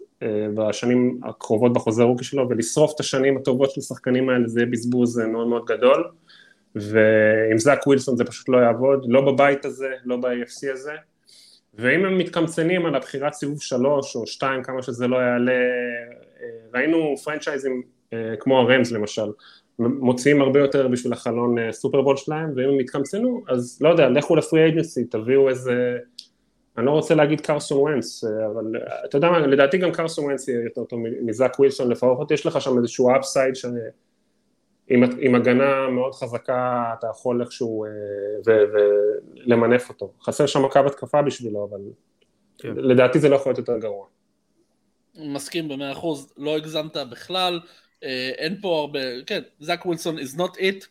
בשנים 0.54 1.20
הקרובות 1.24 1.72
בחוזה 1.72 2.02
רוקי 2.02 2.24
שלו, 2.24 2.48
ולשרוף 2.48 2.92
את 2.94 3.00
השנים 3.00 3.36
הטובות 3.36 3.70
של 3.70 3.80
השחקנים 3.80 4.28
האלה 4.28 4.48
זה 4.48 4.60
יהיה 4.60 4.70
בזבוז 4.70 5.18
מאוד 5.18 5.46
מאוד 5.46 5.64
גדול, 5.64 6.04
ועם 6.74 7.58
זאק 7.58 7.86
ווילסון 7.86 8.16
זה 8.16 8.24
פשוט 8.24 8.48
לא 8.48 8.58
יעבוד, 8.58 9.06
לא 9.08 9.32
בבית 9.32 9.64
הזה, 9.64 9.88
לא 10.04 10.16
ב-AFC 10.16 10.72
הזה, 10.72 10.92
ואם 11.78 12.04
הם 12.04 12.18
מתקמצנים 12.18 12.86
על 12.86 12.94
הבחירת 12.94 13.32
סיבוב 13.32 13.62
שלוש 13.62 14.16
או 14.16 14.26
שתיים, 14.26 14.62
כמה 14.62 14.82
שזה 14.82 15.06
לא 15.06 15.16
יעלה, 15.16 15.52
ראינו 16.74 17.14
פרנצ'ייזים 17.24 17.82
כמו 18.40 18.60
הרמס 18.60 18.92
למשל, 18.92 19.26
מוציאים 19.78 20.42
הרבה 20.42 20.60
יותר 20.60 20.88
בשביל 20.88 21.12
החלון 21.12 21.72
סופרבול 21.72 22.16
שלהם, 22.16 22.52
ואם 22.56 22.68
הם 22.68 22.80
יתקמצנו, 22.80 23.42
אז 23.48 23.78
לא 23.80 23.88
יודע, 23.88 24.08
לכו 24.08 24.36
לפרי 24.36 24.62
אייג'נסי, 24.62 25.04
תביאו 25.04 25.48
איזה, 25.48 25.98
אני 26.78 26.86
לא 26.86 26.90
רוצה 26.90 27.14
להגיד 27.14 27.40
קרסון 27.40 27.78
וונץ, 27.78 28.24
אבל 28.24 28.64
אתה 29.04 29.16
יודע 29.16 29.30
מה, 29.30 29.38
לדעתי 29.46 29.78
גם 29.78 29.92
קרסון 29.92 30.24
וונץ 30.24 30.48
יהיה 30.48 30.64
יותר 30.64 30.84
טוב 30.84 31.00
מזאק 31.22 31.58
ווילסון, 31.58 31.90
לפחות 31.90 32.30
יש 32.30 32.46
לך 32.46 32.60
שם 32.60 32.78
איזשהו 32.78 33.10
upside, 33.16 33.54
עם 34.88 35.34
הגנה 35.34 35.88
מאוד 35.88 36.14
חזקה 36.14 36.84
אתה 36.98 37.06
יכול 37.10 37.42
איכשהו 37.42 37.86
ולמנף 38.44 39.88
אותו, 39.88 40.12
חסר 40.22 40.46
שם 40.46 40.68
קו 40.68 40.80
התקפה 40.86 41.22
בשבילו, 41.22 41.68
אבל 41.70 41.80
כן. 42.58 42.74
לדעתי 42.76 43.18
זה 43.18 43.28
לא 43.28 43.36
יכול 43.36 43.50
להיות 43.50 43.58
יותר 43.58 43.78
גרוע. 43.78 44.06
מסכים 45.14 45.68
במאה 45.68 45.92
אחוז, 45.92 46.32
לא 46.36 46.56
הגזמת 46.56 46.96
בכלל, 46.96 47.60
אין 48.38 48.60
פה 48.60 48.78
הרבה, 48.80 49.00
כן, 49.26 49.40
זאק 49.60 49.86
ווילסון 49.86 50.18
is 50.18 50.38
not 50.38 50.56
it, 50.56 50.86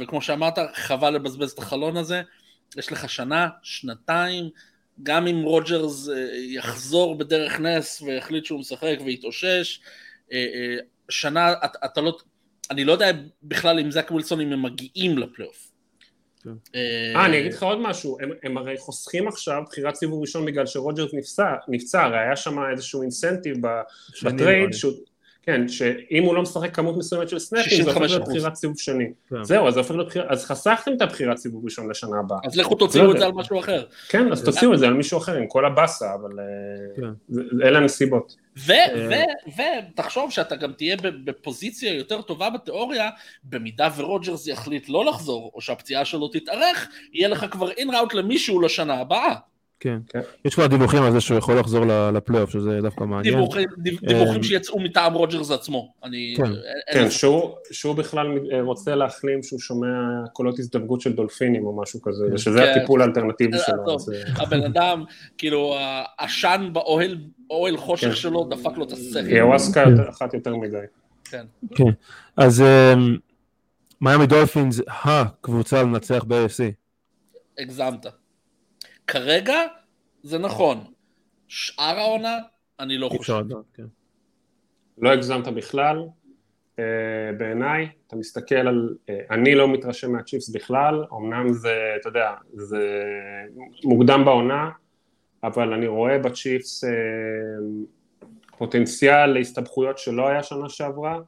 וכמו 0.00 0.22
שאמרת, 0.22 0.58
חבל 0.74 1.10
לבזבז 1.10 1.50
את 1.50 1.58
החלון 1.58 1.96
הזה, 1.96 2.22
יש 2.76 2.92
לך 2.92 3.10
שנה, 3.10 3.48
שנתיים, 3.62 4.50
גם 5.02 5.26
אם 5.26 5.42
רוג'רס 5.42 6.08
יחזור 6.34 7.18
בדרך 7.18 7.60
נס 7.60 8.02
ויחליט 8.02 8.44
שהוא 8.44 8.60
משחק 8.60 8.96
ויתאושש, 9.04 9.80
שנה, 11.08 11.52
אתה, 11.52 11.78
אתה 11.84 12.00
לא, 12.00 12.18
אני 12.70 12.84
לא 12.84 12.92
יודע 12.92 13.10
בכלל 13.42 13.78
אם 13.78 13.90
זאק 13.90 14.10
ווילסון 14.10 14.40
אם 14.40 14.52
הם 14.52 14.62
מגיעים 14.62 15.18
לפלייאוף. 15.18 15.72
כן. 16.44 16.50
אה, 16.74 17.26
אני 17.26 17.40
אגיד 17.40 17.52
לך 17.52 17.62
עוד 17.62 17.80
משהו, 17.80 18.18
הם, 18.20 18.30
הם 18.42 18.58
הרי 18.58 18.78
חוסכים 18.78 19.28
עכשיו 19.28 19.62
בחירת 19.68 19.94
סיבוב 19.94 20.20
ראשון 20.20 20.46
בגלל 20.46 20.66
שרוג'רס 20.66 21.14
נפצע, 21.14 21.54
נפצע, 21.68 22.02
הרי 22.02 22.18
היה 22.18 22.36
שם 22.36 22.58
איזשהו 22.72 23.02
incentive 23.02 23.56
בטרייד, 24.22 24.72
שהוא, 24.72 24.92
כן, 25.42 25.68
שאם 25.68 26.22
הוא 26.22 26.34
לא 26.34 26.42
משחק 26.42 26.74
כמות 26.74 26.96
מסוימת 26.96 27.28
של 27.28 27.38
סנאפים, 27.38 27.82
זה 27.82 27.90
הופך 27.90 28.00
להיות 28.00 28.28
בחירת 28.28 28.54
סיבוב 28.54 28.78
שני. 28.78 29.12
כן. 29.30 29.44
זהו, 29.44 29.68
אז 29.68 29.74
זה 29.74 29.80
הופך 29.80 29.90
להיות 29.90 30.08
בחירת, 30.08 30.26
אז 30.28 30.44
חסכתם 30.44 30.92
את 30.92 31.02
הבחירת 31.02 31.36
סיבוב 31.36 31.64
ראשון 31.64 31.90
לשנה 31.90 32.18
הבאה. 32.18 32.38
אז 32.44 32.56
לכו 32.56 32.74
תוציאו 32.74 33.12
את 33.12 33.18
זה 33.18 33.26
על 33.26 33.32
משהו 33.32 33.58
אחר. 33.58 33.84
כן, 34.08 34.32
אז 34.32 34.44
תוציאו 34.44 34.74
את 34.74 34.78
זה 34.78 34.86
על 34.86 34.94
מישהו 34.94 35.18
אחר, 35.18 35.34
עם 35.34 35.46
כל 35.46 35.64
הבאסה, 35.64 36.14
אבל 36.14 36.30
כן. 36.96 37.36
אלה 37.62 37.78
הנסיבות. 37.78 38.36
ותחשוב 39.56 40.30
שאתה 40.30 40.56
גם 40.56 40.72
תהיה 40.72 40.96
בפוזיציה 41.24 41.94
יותר 41.94 42.22
טובה 42.22 42.50
בתיאוריה, 42.50 43.10
במידה 43.44 43.88
ורוג'רס 43.96 44.46
יחליט 44.46 44.88
לא 44.88 45.04
לחזור, 45.04 45.50
או 45.54 45.60
שהפציעה 45.60 46.04
שלו 46.04 46.28
תתארך, 46.28 46.88
יהיה 47.12 47.28
לך 47.28 47.46
כבר 47.50 47.70
אין 47.70 47.94
ראוט 47.94 48.14
למישהו 48.14 48.60
לשנה 48.60 48.94
הבאה. 48.94 49.34
כן. 49.82 49.98
כן. 50.08 50.20
יש 50.44 50.54
כבר 50.54 50.66
דיווחים 50.66 51.02
על 51.02 51.12
זה 51.12 51.20
שהוא 51.20 51.38
יכול 51.38 51.58
לחזור 51.58 51.84
לפלייאוף, 52.14 52.50
שזה 52.50 52.80
דווקא 52.82 53.04
מעניין. 53.04 53.34
דיווחים, 53.34 53.68
דיווחים 54.02 54.36
אה, 54.36 54.42
שיצאו 54.42 54.80
מטעם 54.80 55.14
רוג'רס 55.14 55.50
עצמו. 55.50 55.92
אני, 56.04 56.34
כן, 56.36 56.52
כן 56.92 57.10
שהוא, 57.10 57.54
שהוא 57.70 57.94
בכלל 57.94 58.26
רוצה 58.60 58.94
להחלים 58.94 59.42
שהוא 59.42 59.60
שומע 59.60 59.86
קולות 60.32 60.58
הזדווגות 60.58 61.00
של 61.00 61.12
דולפינים 61.12 61.66
או 61.66 61.82
משהו 61.82 62.02
כזה, 62.02 62.24
כן. 62.28 62.34
ושזה 62.34 62.58
כן. 62.58 62.72
הטיפול 62.76 63.02
האלטרנטיבי 63.02 63.56
אה, 63.56 63.62
שלו. 63.66 63.96
אה, 64.14 64.42
הבן 64.42 64.62
אדם, 64.62 65.04
כאילו, 65.38 65.76
העשן 66.18 66.70
באוהל 66.72 67.18
אוהל 67.50 67.76
חושך 67.76 68.08
כן. 68.08 68.14
שלו 68.14 68.44
דפק 68.44 68.76
לו 68.76 68.84
את 68.84 68.92
השכל. 68.92 69.36
איוואסקה 69.36 69.84
אחת 70.10 70.34
יותר 70.34 70.56
מדי. 70.56 70.76
כן. 71.24 71.44
כן. 71.74 71.90
אז 72.36 72.64
מיאמי 74.00 74.26
דולפינס, 74.26 74.80
הקבוצה 75.04 75.82
לנצח 75.82 76.24
ב-AFC. 76.24 76.62
הגזמת. 77.58 78.06
כרגע 79.06 79.58
זה 80.22 80.38
נכון. 80.38 80.84
שאר 81.48 81.98
העונה, 81.98 82.38
אני 82.80 82.98
לא 82.98 83.08
חושב. 83.08 83.44
כן. 83.74 83.84
לא 84.98 85.10
הגזמת 85.10 85.48
בכלל. 85.48 85.98
Uh, 86.72 87.36
בעיניי, 87.38 87.88
אתה 88.06 88.16
מסתכל 88.16 88.54
על, 88.54 88.94
uh, 89.06 89.12
אני 89.30 89.54
לא 89.54 89.68
מתרשם 89.68 90.12
מהצ'יפס 90.12 90.48
בכלל, 90.48 91.04
אמנם 91.12 91.52
זה, 91.52 91.74
אתה 92.00 92.08
יודע, 92.08 92.30
זה 92.52 92.88
מוקדם 93.84 94.24
בעונה, 94.24 94.70
אבל 95.44 95.72
אני 95.72 95.86
רואה 95.86 96.18
בצ'יפס 96.18 96.84
uh, 96.84 96.88
פוטנציאל 98.58 99.26
להסתבכויות 99.26 99.98
שלא 99.98 100.28
היה 100.28 100.42
שנה 100.42 100.68
שעברה, 100.68 101.18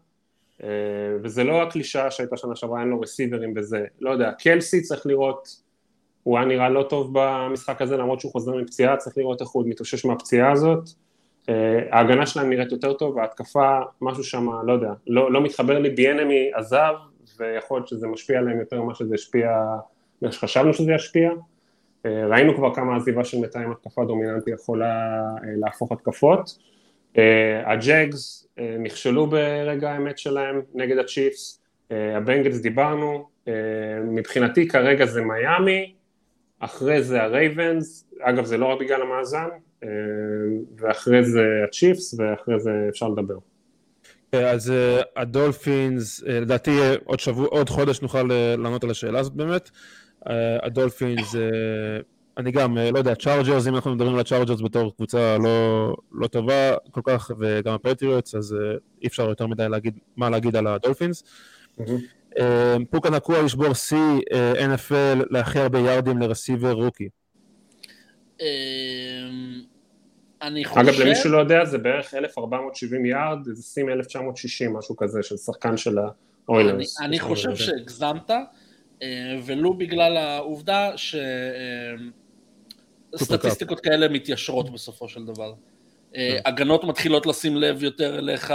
וזה 1.23 1.45
לא 1.45 1.63
הקלישאה 1.63 2.11
שהייתה 2.11 2.37
שנה 2.37 2.57
שעברה, 2.57 2.81
אין 2.81 2.89
לו 2.89 3.01
רסיברים 3.01 3.55
וזה, 3.57 3.85
לא 4.01 4.11
יודע, 4.11 4.33
קלסי 4.33 4.83
צריך 4.83 5.07
לראות 5.07 5.64
הוא 6.25 6.39
היה 6.39 6.47
נראה 6.47 6.69
לא 6.69 6.83
טוב 6.83 7.11
במשחק 7.13 7.83
הזה 7.83 7.97
למרות 7.97 8.21
שהוא 8.21 8.33
חוזר 8.33 8.55
מפציעה, 8.55 8.97
צריך 8.97 9.19
לראות 9.19 9.41
איך 9.41 9.49
הוא 9.49 9.65
מתאושש 9.67 10.05
מהפציעה 10.05 10.53
הזאת. 10.53 10.89
אה, 11.49 11.81
ההגנה 11.91 12.27
שלהם 12.27 12.51
נראית 12.51 12.73
יותר 12.73 12.93
טוב, 12.93 13.19
ההתקפה, 13.19 13.81
משהו 14.01 14.25
שם, 14.25 14.47
לא 14.67 14.73
יודע, 14.73 14.93
לא, 15.07 15.33
לא 15.33 15.43
מתחבר 15.43 15.79
לי, 15.79 15.91
ביאנמי 15.91 16.51
עזב, 16.55 16.95
ויכול 17.39 17.79
להיות 17.79 17.89
שזה 17.89 18.07
משפיע 18.07 18.39
עליהם 18.39 18.59
יותר 18.59 18.83
ממה 18.83 18.95
שזה 18.95 19.15
השפיע, 19.15 19.51
מה 20.23 20.33
שחשבנו 20.33 20.75
שזה 20.75 20.93
ישפיע. 20.93 21.31
אה, 22.07 22.27
ראינו 22.27 22.57
כבר 22.57 22.75
כמה 22.75 22.97
עזיבה 22.97 23.25
של 23.25 23.41
מתאם 23.41 23.71
התקפה 23.71 24.05
דומיננטי 24.05 24.51
יכולה 24.51 25.21
אה, 25.45 25.49
להפוך 25.57 25.93
התקפות. 25.93 26.75
הג'אגס 27.65 28.49
נכשלו 28.79 29.27
ברגע 29.27 29.93
האמת 29.93 30.19
שלהם 30.19 30.61
נגד 30.75 30.99
הצ'יפס, 30.99 31.63
הבנגלס 31.91 32.61
דיברנו, 32.61 33.29
מבחינתי 34.05 34.69
כרגע 34.69 35.07
זה 35.07 35.23
מיאמי, 35.23 35.95
אחרי 36.65 37.03
זה 37.03 37.23
הרייבנס, 37.23 38.05
אגב 38.21 38.45
זה 38.45 38.57
לא 38.57 38.67
רק 38.67 38.81
בגלל 38.81 39.03
המאזן, 39.03 39.49
אה, 39.85 39.89
ואחרי 40.79 41.25
זה 41.25 41.45
הצ'יפס, 41.69 42.15
ואחרי 42.19 42.61
זה 42.61 42.71
אפשר 42.89 43.09
לדבר. 43.09 43.39
אז 44.33 44.71
אה, 44.71 45.01
הדולפינס, 45.17 46.25
אה, 46.25 46.41
לדעתי 46.41 46.79
עוד 47.05 47.21
שבוע, 47.21 47.47
עוד 47.47 47.69
חודש 47.69 48.01
נוכל 48.01 48.23
לענות 48.59 48.85
על 48.85 48.91
השאלה 48.91 49.19
הזאת 49.19 49.33
באמת. 49.33 49.71
הדולפינס, 50.63 51.35
אני 52.39 52.51
גם, 52.51 52.79
לא 52.79 52.99
יודע, 52.99 53.15
צ'ארג'רס, 53.15 53.67
אם 53.67 53.75
אנחנו 53.75 53.95
מדברים 53.95 54.15
על 54.15 54.21
הצ'ארג'רס 54.21 54.61
בתור 54.61 54.97
קבוצה 54.97 55.39
לא, 55.39 55.97
לא 56.13 56.27
טובה 56.27 56.75
כל 56.91 57.01
כך, 57.05 57.31
וגם 57.39 57.75
הפטריוטס, 57.75 58.35
אז 58.35 58.57
אי 59.03 59.07
אפשר 59.07 59.29
יותר 59.29 59.47
מדי 59.47 59.69
להגיד, 59.69 59.99
מה 60.17 60.31
להגיד 60.31 60.57
על 60.57 60.67
הדולפינס. 60.67 61.25
Mm-hmm. 61.79 61.83
אמ, 62.39 62.85
פוקה 62.85 63.11
נקוע 63.11 63.43
לשבור 63.43 63.75
שיא 63.75 63.99
אה, 64.33 64.75
NFL 64.75 65.25
להכי 65.31 65.59
הרבה 65.59 65.79
יארדים 65.79 66.19
לרסיבר 66.19 66.73
רוקי. 66.73 67.09
אמ, 68.41 68.47
אני 70.43 70.65
חושב... 70.65 70.81
אגב, 70.81 71.01
למי 71.01 71.15
שלא 71.15 71.39
יודע, 71.39 71.65
זה 71.65 71.79
בערך 71.79 72.15
1470 72.15 73.07
יארד, 73.07 73.39
זה 73.45 73.63
שיא 73.63 73.85
מ-1960, 73.85 74.79
משהו 74.79 74.97
כזה, 74.97 75.23
של 75.23 75.37
שחקן 75.37 75.77
של 75.77 75.99
האוילרס. 76.49 77.01
אני 77.01 77.21
חושב 77.21 77.57
שהגזמת, 77.57 78.31
אה, 79.03 79.39
ולו 79.45 79.75
בגלל 79.75 80.17
העובדה 80.17 80.93
ש... 80.97 81.17
סטטיסטיקות 83.17 83.81
כאלה 83.81 84.09
מתיישרות 84.09 84.71
בסופו 84.71 85.09
של 85.09 85.25
דבר. 85.25 85.55
אה, 86.17 86.39
הגנות 86.47 86.85
מתחילות 86.85 87.27
לשים 87.27 87.57
לב 87.57 87.83
יותר 87.83 88.19
אליך, 88.19 88.55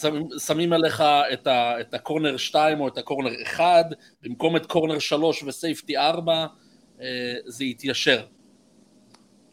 שמים, 0.00 0.28
שמים 0.46 0.72
עליך 0.72 1.02
את, 1.32 1.46
ה, 1.46 1.80
את 1.80 1.94
הקורנר 1.94 2.36
2 2.36 2.80
או 2.80 2.88
את 2.88 2.98
הקורנר 2.98 3.30
1, 3.42 3.86
במקום 4.22 4.56
את 4.56 4.66
קורנר 4.66 4.98
3 4.98 5.42
וסייפטי 5.42 5.96
4, 5.96 6.46
זה 7.46 7.64
יתיישר. 7.64 8.22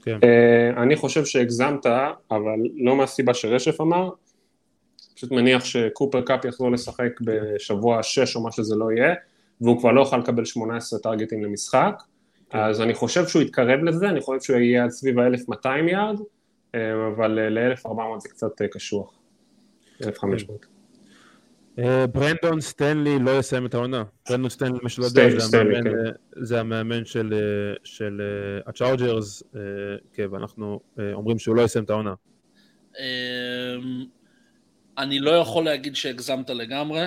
כן. 0.03 0.17
אני 0.77 0.95
חושב 0.95 1.25
שהגזמת, 1.25 1.85
אבל 2.31 2.59
לא 2.75 2.95
מהסיבה 2.95 3.33
שרשף 3.33 3.81
אמר, 3.81 4.09
פשוט 5.17 5.31
מניח 5.31 5.65
שקופר 5.65 6.21
קאפ 6.21 6.45
יחזור 6.45 6.71
לשחק 6.71 7.11
בשבוע 7.21 8.03
6 8.03 8.35
או 8.35 8.43
מה 8.43 8.51
שזה 8.51 8.75
לא 8.75 8.91
יהיה, 8.91 9.13
והוא 9.61 9.79
כבר 9.79 9.91
לא 9.91 10.01
יוכל 10.01 10.17
לקבל 10.17 10.45
18 10.45 10.99
טרגטים 10.99 11.43
למשחק, 11.43 12.03
כן. 12.49 12.57
אז 12.57 12.81
אני 12.81 12.93
חושב 12.93 13.27
שהוא 13.27 13.41
יתקרב 13.41 13.79
לזה, 13.83 14.09
אני 14.09 14.21
חושב 14.21 14.41
שהוא 14.41 14.57
יהיה 14.57 14.83
עד 14.83 14.89
סביב 14.89 15.19
ה-1200 15.19 15.91
יארד, 15.91 16.19
אה, 16.19 16.25
אבל 16.73 17.39
אה, 17.39 17.49
ל-1400 17.49 18.19
זה 18.19 18.29
קצת 18.29 18.61
אה, 18.61 18.67
קשוח, 18.67 19.19
1500. 20.03 20.65
ברנדון 22.11 22.61
סטנלי 22.61 23.19
לא 23.19 23.39
יסיים 23.39 23.65
את 23.65 23.73
העונה. 23.73 24.03
ברנדון 24.29 24.49
סטנלי, 24.49 24.79
מי 24.83 24.89
שלא 24.89 25.05
יודע, 25.05 25.23
זה 26.35 26.59
המאמן 26.59 26.99
כן. 26.99 27.05
של 27.83 28.21
הצ'ארג'רס, 28.65 29.43
כן, 30.13 30.27
ואנחנו 30.31 30.79
אומרים 31.13 31.39
שהוא 31.39 31.55
לא 31.55 31.61
יסיים 31.61 31.85
את 31.85 31.89
העונה. 31.89 32.13
אני 34.97 35.19
לא 35.19 35.31
יכול 35.31 35.65
להגיד 35.65 35.95
שהגזמת 35.95 36.49
לגמרי, 36.49 37.05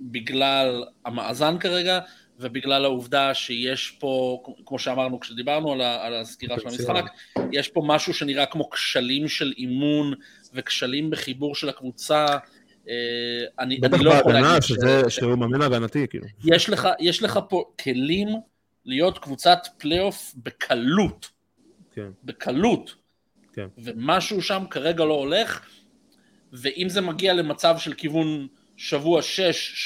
בגלל 0.00 0.84
המאזן 1.04 1.58
כרגע, 1.58 2.00
ובגלל 2.38 2.84
העובדה 2.84 3.34
שיש 3.34 3.90
פה, 3.90 4.42
כמו 4.66 4.78
שאמרנו 4.78 5.20
כשדיברנו 5.20 5.72
על, 5.72 5.80
על 5.80 6.14
הסגירה 6.14 6.60
של 6.60 6.68
המשחק, 6.68 7.04
יש 7.52 7.68
פה 7.68 7.82
משהו 7.86 8.14
שנראה 8.14 8.46
כמו 8.46 8.70
כשלים 8.70 9.28
של 9.28 9.52
אימון 9.58 10.14
וכשלים 10.54 11.10
בחיבור 11.10 11.54
של 11.54 11.68
הקבוצה. 11.68 12.26
אה, 12.88 12.94
אני, 13.58 13.76
בטח 13.76 13.94
אני 13.94 14.04
לא 14.04 14.10
יכול 14.10 14.32
להגיד 14.32 14.62
שזה, 14.62 15.02
ש... 15.08 15.16
שהוא 15.16 15.34
מאמן 15.34 15.62
הגנתי, 15.62 16.06
כאילו. 16.08 16.26
יש 16.44 16.70
לך, 16.70 16.88
יש 17.00 17.22
לך 17.22 17.38
פה 17.48 17.64
כלים 17.82 18.28
להיות 18.84 19.18
קבוצת 19.18 19.58
פלייאוף 19.78 20.34
בקלות. 20.36 21.30
כן. 21.94 22.08
בקלות. 22.24 22.94
כן. 23.52 23.66
ומשהו 23.78 24.42
שם 24.42 24.64
כרגע 24.70 25.04
לא 25.04 25.14
הולך, 25.14 25.60
ואם 26.52 26.88
זה 26.88 27.00
מגיע 27.00 27.32
למצב 27.32 27.78
של 27.78 27.94
כיוון 27.94 28.46
שבוע 28.76 29.20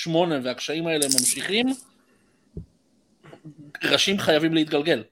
6-8 0.06 0.10
והקשיים 0.42 0.86
האלה 0.86 1.06
ממשיכים, 1.06 1.66
ראשים 3.84 4.18
חייבים 4.18 4.54
להתגלגל. 4.54 5.02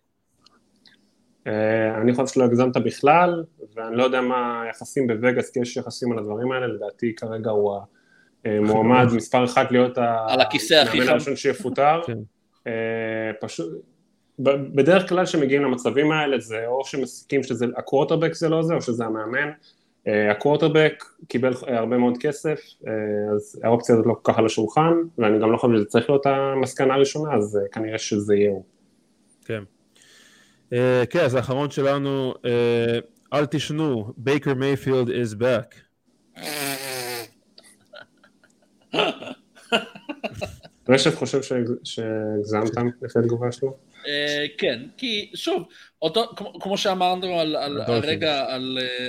אה, 1.46 1.98
אני 2.02 2.14
חושב 2.14 2.34
שלא 2.34 2.44
הגזמת 2.44 2.76
בכלל, 2.76 3.44
ואני 3.74 3.96
לא 3.96 4.04
יודע 4.04 4.20
מה 4.20 4.62
היחסים 4.62 5.06
בווגאס, 5.06 5.50
כי 5.50 5.60
יש 5.60 5.76
יחסים 5.76 6.12
על 6.12 6.18
הדברים 6.18 6.52
האלה, 6.52 6.66
לדעתי 6.66 7.14
כרגע 7.14 7.50
הוא 7.50 7.78
המועמד 8.44 9.06
מספר 9.12 9.44
אחת 9.44 9.70
להיות 9.70 9.98
המאמן 9.98 11.08
הראשון 11.08 11.36
שיפוטר. 11.36 12.00
כן. 12.06 12.18
אה, 12.66 12.72
פשוט, 13.40 13.84
בדרך 14.38 15.08
כלל 15.08 15.24
כשמגיעים 15.24 15.62
למצבים 15.62 16.12
האלה 16.12 16.40
זה 16.40 16.66
או 16.66 16.84
שמסיקים 16.84 17.42
שזה 17.42 17.66
הקווטרבק 17.76 18.32
זה 18.32 18.48
לא 18.48 18.62
זה, 18.62 18.74
או 18.74 18.82
שזה 18.82 19.04
המאמן. 19.04 19.50
אה, 20.08 20.30
הקווטרבק 20.30 21.04
קיבל 21.28 21.52
הרבה 21.66 21.98
מאוד 21.98 22.18
כסף, 22.20 22.60
אז 23.34 23.60
האופציה 23.64 23.94
הזאת 23.94 24.06
לא 24.06 24.14
כל 24.22 24.32
כך 24.32 24.38
על 24.38 24.46
השולחן, 24.46 24.92
ואני 25.18 25.38
גם 25.40 25.52
לא 25.52 25.56
חושב 25.56 25.74
שזה 25.76 25.84
צריך 25.84 26.10
להיות 26.10 26.26
המסקנה 26.26 26.94
הראשונה, 26.94 27.34
אז 27.34 27.58
כנראה 27.72 27.98
שזה 27.98 28.34
יהיה 28.34 28.50
הוא. 28.50 28.64
כן. 29.44 29.62
כן, 31.10 31.20
אז 31.24 31.34
האחרון 31.34 31.70
שלנו, 31.70 32.34
אל 33.32 33.46
תשנו, 33.46 34.12
בייקר 34.16 34.54
מייפילד 34.54 35.08
is 35.08 35.34
back. 35.40 35.76
רשף 40.88 41.16
חושב 41.16 41.40
שהגזמת 41.84 42.92
לפי 43.02 43.18
התגובה 43.18 43.52
שלו? 43.52 43.76
כן, 44.58 44.80
כי 44.96 45.30
שוב, 45.34 45.62
כמו 46.60 46.78
שאמרנו 46.78 47.40
על 47.40 47.80
הרגע 47.86 48.46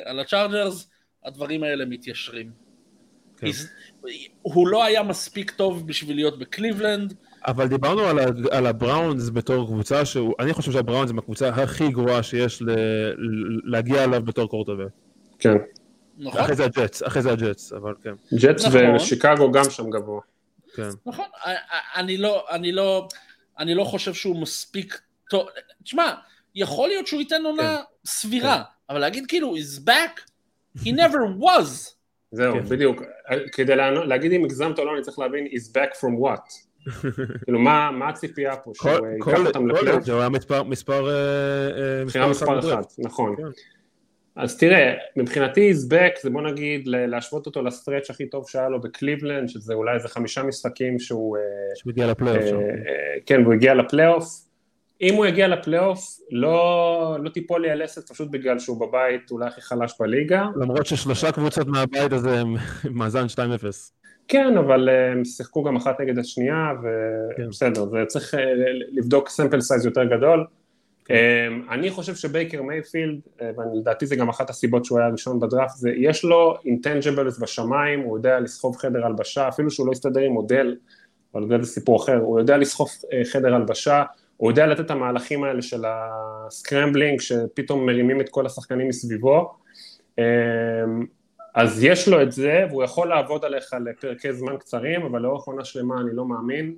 על 0.06 0.19
הצ'ארג'רס, 0.19 0.90
הדברים 1.26 1.64
האלה 1.64 1.86
מתיישרים. 1.86 2.52
כן. 3.38 3.48
הוא 4.41 4.68
לא 4.68 4.84
היה 4.84 5.03
מספיק 5.03 5.52
טוב 5.52 5.88
בשביל 5.88 6.15
להיות 6.15 6.40
בקליבלנד, 6.40 7.14
אבל 7.48 7.68
דיברנו 7.68 8.02
על, 8.02 8.19
על 8.52 8.68
הבראונס 8.68 9.30
בתור 9.30 9.68
קבוצה 9.68 10.06
שהוא, 10.06 10.34
אני 10.40 10.53
חושב 10.53 10.72
שהבראונס 10.72 11.10
הם 11.10 11.19
הקבוצה 11.19 11.49
הכי 11.49 11.90
גרועה 11.90 12.24
שיש 12.24 12.61
ל, 12.61 12.65
להגיע 13.64 14.03
אליו 14.03 14.22
בתור 14.22 14.49
קוורטרבק. 14.49 14.88
כן. 15.40 15.53
נכון. 16.18 16.41
אחרי 16.41 16.56
זה 16.56 16.65
הג'טס, 16.65 17.03
אחרי 17.03 17.22
זה 17.22 17.32
הג'טס, 17.32 17.74
אבל 17.74 17.94
כן. 18.03 18.38
ג'טס 18.38 18.65
נכון. 18.65 18.95
ושיקגו 18.95 19.52
גם 19.52 19.69
שם 19.69 19.90
גבוה. 19.90 20.22
כן. 20.76 20.90
נכון, 21.06 21.26
אני 21.95 22.18
לא, 22.18 22.45
אני 22.52 22.72
לא, 22.72 23.07
אני 23.60 23.74
לא 23.76 23.84
חושב 23.84 24.14
שהוא 24.14 24.42
מספיק 24.42 25.02
טוב, 25.30 25.48
תשמע, 25.84 26.14
יכול 26.56 26.90
להיות 26.90 27.08
שהוא 27.08 27.22
ייתן 27.22 27.42
עונה 27.46 27.78
כן. 27.78 28.10
סבירה, 28.10 28.58
כן. 28.58 28.94
אבל 28.94 29.00
להגיד 29.00 29.26
כאילו, 29.28 29.56
is 29.56 29.88
back, 29.88 30.22
he 30.80 30.90
never 30.90 31.44
was. 31.44 31.92
זהו, 32.32 32.54
כן. 32.54 32.66
בדיוק. 32.66 33.02
כדי 33.54 33.76
להגיד 34.06 34.32
אם 34.32 34.44
הגזמת 34.44 34.80
או 34.80 34.86
לא, 34.86 34.94
אני 34.96 35.02
צריך 35.02 35.20
להבין, 35.20 35.46
is 35.46 35.72
back 35.72 35.98
from 35.98 36.24
what. 36.24 36.68
כאילו 37.44 37.60
מה 37.60 38.10
הציפייה 38.10 38.56
פה, 38.56 38.72
שהוא 38.76 38.90
ייקח 39.08 39.48
אותם 39.48 39.68
לפלייאוף? 39.68 40.04
זה 40.04 40.20
היה 40.20 40.30
מספר, 40.30 40.64
מספר, 40.64 41.10
אה, 41.10 42.00
אה, 42.00 42.06
מספר 42.06 42.30
מספר 42.30 42.60
אחד, 42.60 42.82
נכון. 42.98 43.36
אז 44.38 44.58
תראה, 44.58 44.94
מבחינתי 45.16 45.68
איזבק 45.68 46.14
זה 46.24 46.30
בוא 46.30 46.42
נגיד 46.42 46.88
להשוות 46.88 47.46
אותו 47.46 47.62
לסטרץ' 47.62 48.10
הכי 48.10 48.30
טוב 48.30 48.50
שהיה 48.50 48.70
לו 48.70 48.82
בקליבלנד, 48.82 49.50
שזה 49.50 49.74
אולי 49.74 49.96
איזה 49.96 50.08
חמישה 50.08 50.44
משחקים 50.44 51.00
שהוא... 51.00 51.38
אה, 51.38 51.42
שהוא 51.76 51.92
הגיע 51.92 52.08
לפלייאוף. 52.08 52.64
כן, 53.26 53.42
והוא 53.42 53.54
הגיע 53.54 53.74
לפלייאוף. 53.74 54.48
אם 55.02 55.14
הוא 55.16 55.26
יגיע 55.26 55.48
לפלייאוף, 55.48 56.20
לא, 56.32 57.18
לא 57.24 57.30
תיפול 57.30 57.62
לי 57.62 57.72
הלסת 57.72 58.12
פשוט 58.12 58.32
בגלל 58.32 58.60
שהוא 58.60 58.80
בבית 58.80 59.32
אולי 59.32 59.46
הכי 59.46 59.62
חלש 59.62 59.94
בליגה. 60.00 60.46
למרות 60.56 60.86
ששלושה 60.86 61.32
קבוצות 61.32 61.68
מהבית 61.68 62.14
הזה 62.14 62.40
הם 62.40 62.56
מאזן 63.00 63.26
2-0. 63.26 63.40
כן, 64.28 64.58
אבל 64.58 64.90
אה, 64.90 65.12
הם 65.12 65.26
שיחקו 65.26 65.64
גם 65.64 65.76
אחת 65.76 66.02
נגד 66.02 66.20
השנייה, 66.20 66.72
ובסדר, 67.40 67.86
כן. 67.92 67.98
וצריך 67.98 68.36
אה, 68.36 68.40
לבדוק 68.92 69.30
sample 69.30 69.62
size 69.62 69.86
יותר 69.86 70.04
גדול. 70.04 70.46
כן. 71.08 71.14
אה, 71.14 71.74
אני 71.74 71.92
חושב 71.92 72.16
שבייקר 72.16 72.62
מייפילד, 72.62 73.20
ולדעתי 73.58 74.06
זה 74.06 74.16
גם 74.16 74.30
אחת 74.30 74.50
הסיבות 74.50 74.86
שהוא 74.86 75.00
היה 75.00 75.08
ראשון 75.08 75.40
בדראפט, 75.40 75.76
זה 75.76 75.90
יש 75.90 76.24
לו 76.24 76.56
intangibles 76.66 77.40
בשמיים, 77.40 78.00
הוא 78.00 78.18
יודע 78.18 78.40
לסחוב 78.40 78.78
חדר 78.78 79.06
הלבשה, 79.06 79.48
אפילו 79.48 79.72
שהוא 79.72 79.88
לא 79.88 79.92
יסתדר 79.92 80.22
עם 80.22 80.32
אודל, 80.32 80.76
אבל 81.36 81.62
זה 81.62 81.68
סיפור 81.68 82.04
אחר, 82.04 82.18
הוא 82.18 82.40
יודע 82.40 82.58
לסחוב 82.58 82.90
חדר 83.32 83.56
הלבשה, 83.56 84.04
הוא 84.38 84.52
יודע 84.52 84.68
לתת 84.68 84.80
את 84.80 84.92
המהלכים 84.92 85.44
האלה 85.44 85.62
של 85.62 85.84
ה 85.88 85.99
scrambling, 85.99 87.22
שפתאום 87.22 87.86
מרימים 87.86 88.22
את 88.22 88.30
כל 88.30 88.46
השחקנים 88.46 88.88
מסביבו. 88.88 89.54
אז 91.56 91.84
יש 91.84 92.08
לו 92.08 92.22
את 92.22 92.32
זה, 92.32 92.66
והוא 92.70 92.84
יכול 92.84 93.10
לעבוד 93.10 93.46
עליך 93.46 93.76
לפרקי 93.86 94.34
זמן 94.34 94.58
קצרים, 94.58 95.02
אבל 95.02 95.22
לאורך 95.22 95.44
עונה 95.44 95.66
שלמה 95.66 96.02
אני 96.02 96.10
לא 96.14 96.26
מאמין, 96.26 96.76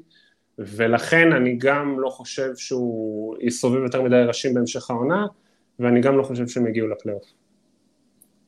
ולכן 0.60 1.32
אני 1.34 1.56
גם 1.58 2.00
לא 2.00 2.10
חושב 2.10 2.56
שהוא 2.56 3.36
יסובב 3.42 3.84
יותר 3.84 4.02
מדי 4.02 4.24
ראשים 4.28 4.54
בהמשך 4.54 4.90
העונה, 4.90 5.26
ואני 5.80 6.02
גם 6.02 6.18
לא 6.18 6.24
חושב 6.24 6.48
שהם 6.48 6.68
יגיעו 6.68 6.88
לפלייאוף. 6.88 7.34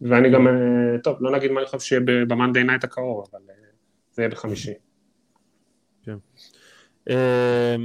ואני 0.01 0.31
גם, 0.31 0.47
אה, 0.47 0.97
טוב, 1.03 1.17
לא 1.21 1.31
נגיד 1.31 1.51
מה 1.51 1.59
אני 1.59 1.67
חושב 1.67 1.79
שיהיה 1.79 2.01
ב 2.27 2.32
Monday 2.32 2.63
Night 2.63 2.83
הקרוב, 2.83 3.27
אבל 3.31 3.41
אה, 3.49 3.55
זה 4.11 4.21
יהיה 4.21 4.29
בחמישי. 4.29 4.73
כן. 6.03 6.15
אה, 7.09 7.75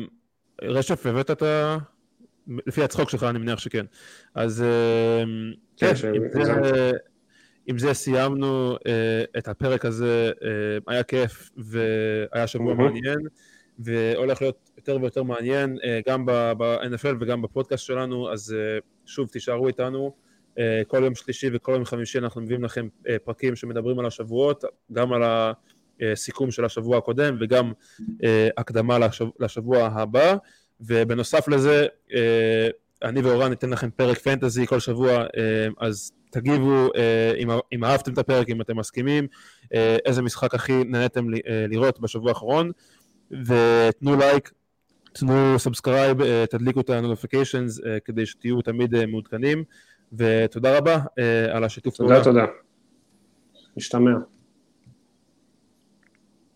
רשף, 0.63 1.07
הבאת 1.07 1.31
את 1.31 1.43
ה... 1.43 1.77
לפי 2.67 2.83
הצחוק 2.83 3.11
שלך 3.11 3.23
אני 3.23 3.39
מניח 3.39 3.59
שכן. 3.59 3.87
אז 4.35 4.65
כן, 5.77 5.93
כן 5.95 6.13
עם 7.67 7.79
זה 7.79 7.95
סיימנו 7.95 8.77
את 9.39 9.49
הפרק 9.49 9.85
הזה, 9.85 10.33
היה 10.87 11.03
כיף 11.03 11.51
והיה 11.57 12.47
שבוע. 12.47 12.75
מעניין, 12.75 13.19
והולך 13.79 14.43
להיות 14.43 14.71
יותר 14.77 14.99
ויותר 15.01 15.23
מעניין 15.23 15.77
uh, 15.77 16.11
גם 16.11 16.27
ב-NFL 16.27 17.17
וגם 17.21 17.43
בפודקאסט 17.43 17.85
שלנו, 17.85 18.33
אז 18.33 18.55
uh, 18.55 18.85
שוב 19.07 19.29
תישארו 19.29 19.69
איתנו, 19.69 20.13
uh, 20.55 20.61
כל 20.87 21.05
יום 21.05 21.15
שלישי 21.15 21.51
וכל 21.53 21.73
יום 21.73 21.85
חמישי 21.85 22.19
אנחנו 22.19 22.41
מביאים 22.41 22.65
לכם 22.65 22.89
פרקים 23.25 23.57
שמדברים 23.57 23.99
על 23.99 24.07
השבועות, 24.07 24.65
גם 24.93 25.13
על 25.13 25.23
הסיכום 26.03 26.51
של 26.51 26.65
השבוע 26.65 26.99
הקודם 26.99 27.37
וגם 27.41 27.73
הקדמה 28.57 28.99
לשבוע, 29.41 29.87
הבא, 29.87 30.37
ובנוסף 30.81 31.49
לזה, 31.49 31.87
אני 33.03 33.21
ואורן 33.21 33.51
ניתן 33.51 33.71
לכם 33.71 33.91
פרק 33.91 34.19
fantasy 34.19 34.67
כל 34.67 34.81
שבוע, 34.81 35.25
אז 35.79 36.13
תגיבו 36.31 36.89
אה, 36.97 37.33
אם, 37.39 37.49
אם 37.73 37.85
אהבתם 37.85 38.13
את 38.13 38.19
הפרק, 38.19 38.49
אם 38.49 38.61
אתם 38.61 38.79
מסכימים, 38.79 39.27
אה, 39.75 39.97
איזה 40.05 40.23
משחק 40.23 40.55
הכי 40.55 40.85
נהניתם 40.85 41.35
אה, 41.35 41.67
לראות 41.69 42.01
בשבוע 42.01 42.29
האחרון, 42.29 42.71
ותנו 43.31 44.17
לייק, 44.17 44.53
תנו 45.13 45.59
subscribe, 45.59 46.45
תדליקו 46.45 46.81
את 46.81 46.91
ה-notifications 46.91 47.89
כדי 48.05 48.27
שתהיו 48.27 48.63
תמיד 48.63 49.07
מעודכנים, 49.07 49.65
ותודה 50.13 50.79
רבה 50.79 50.99
על 51.53 51.65
השיתוף 51.65 51.97
תודה, 51.97 52.25
תודה. 52.25 52.45
משתמע. 53.77 54.11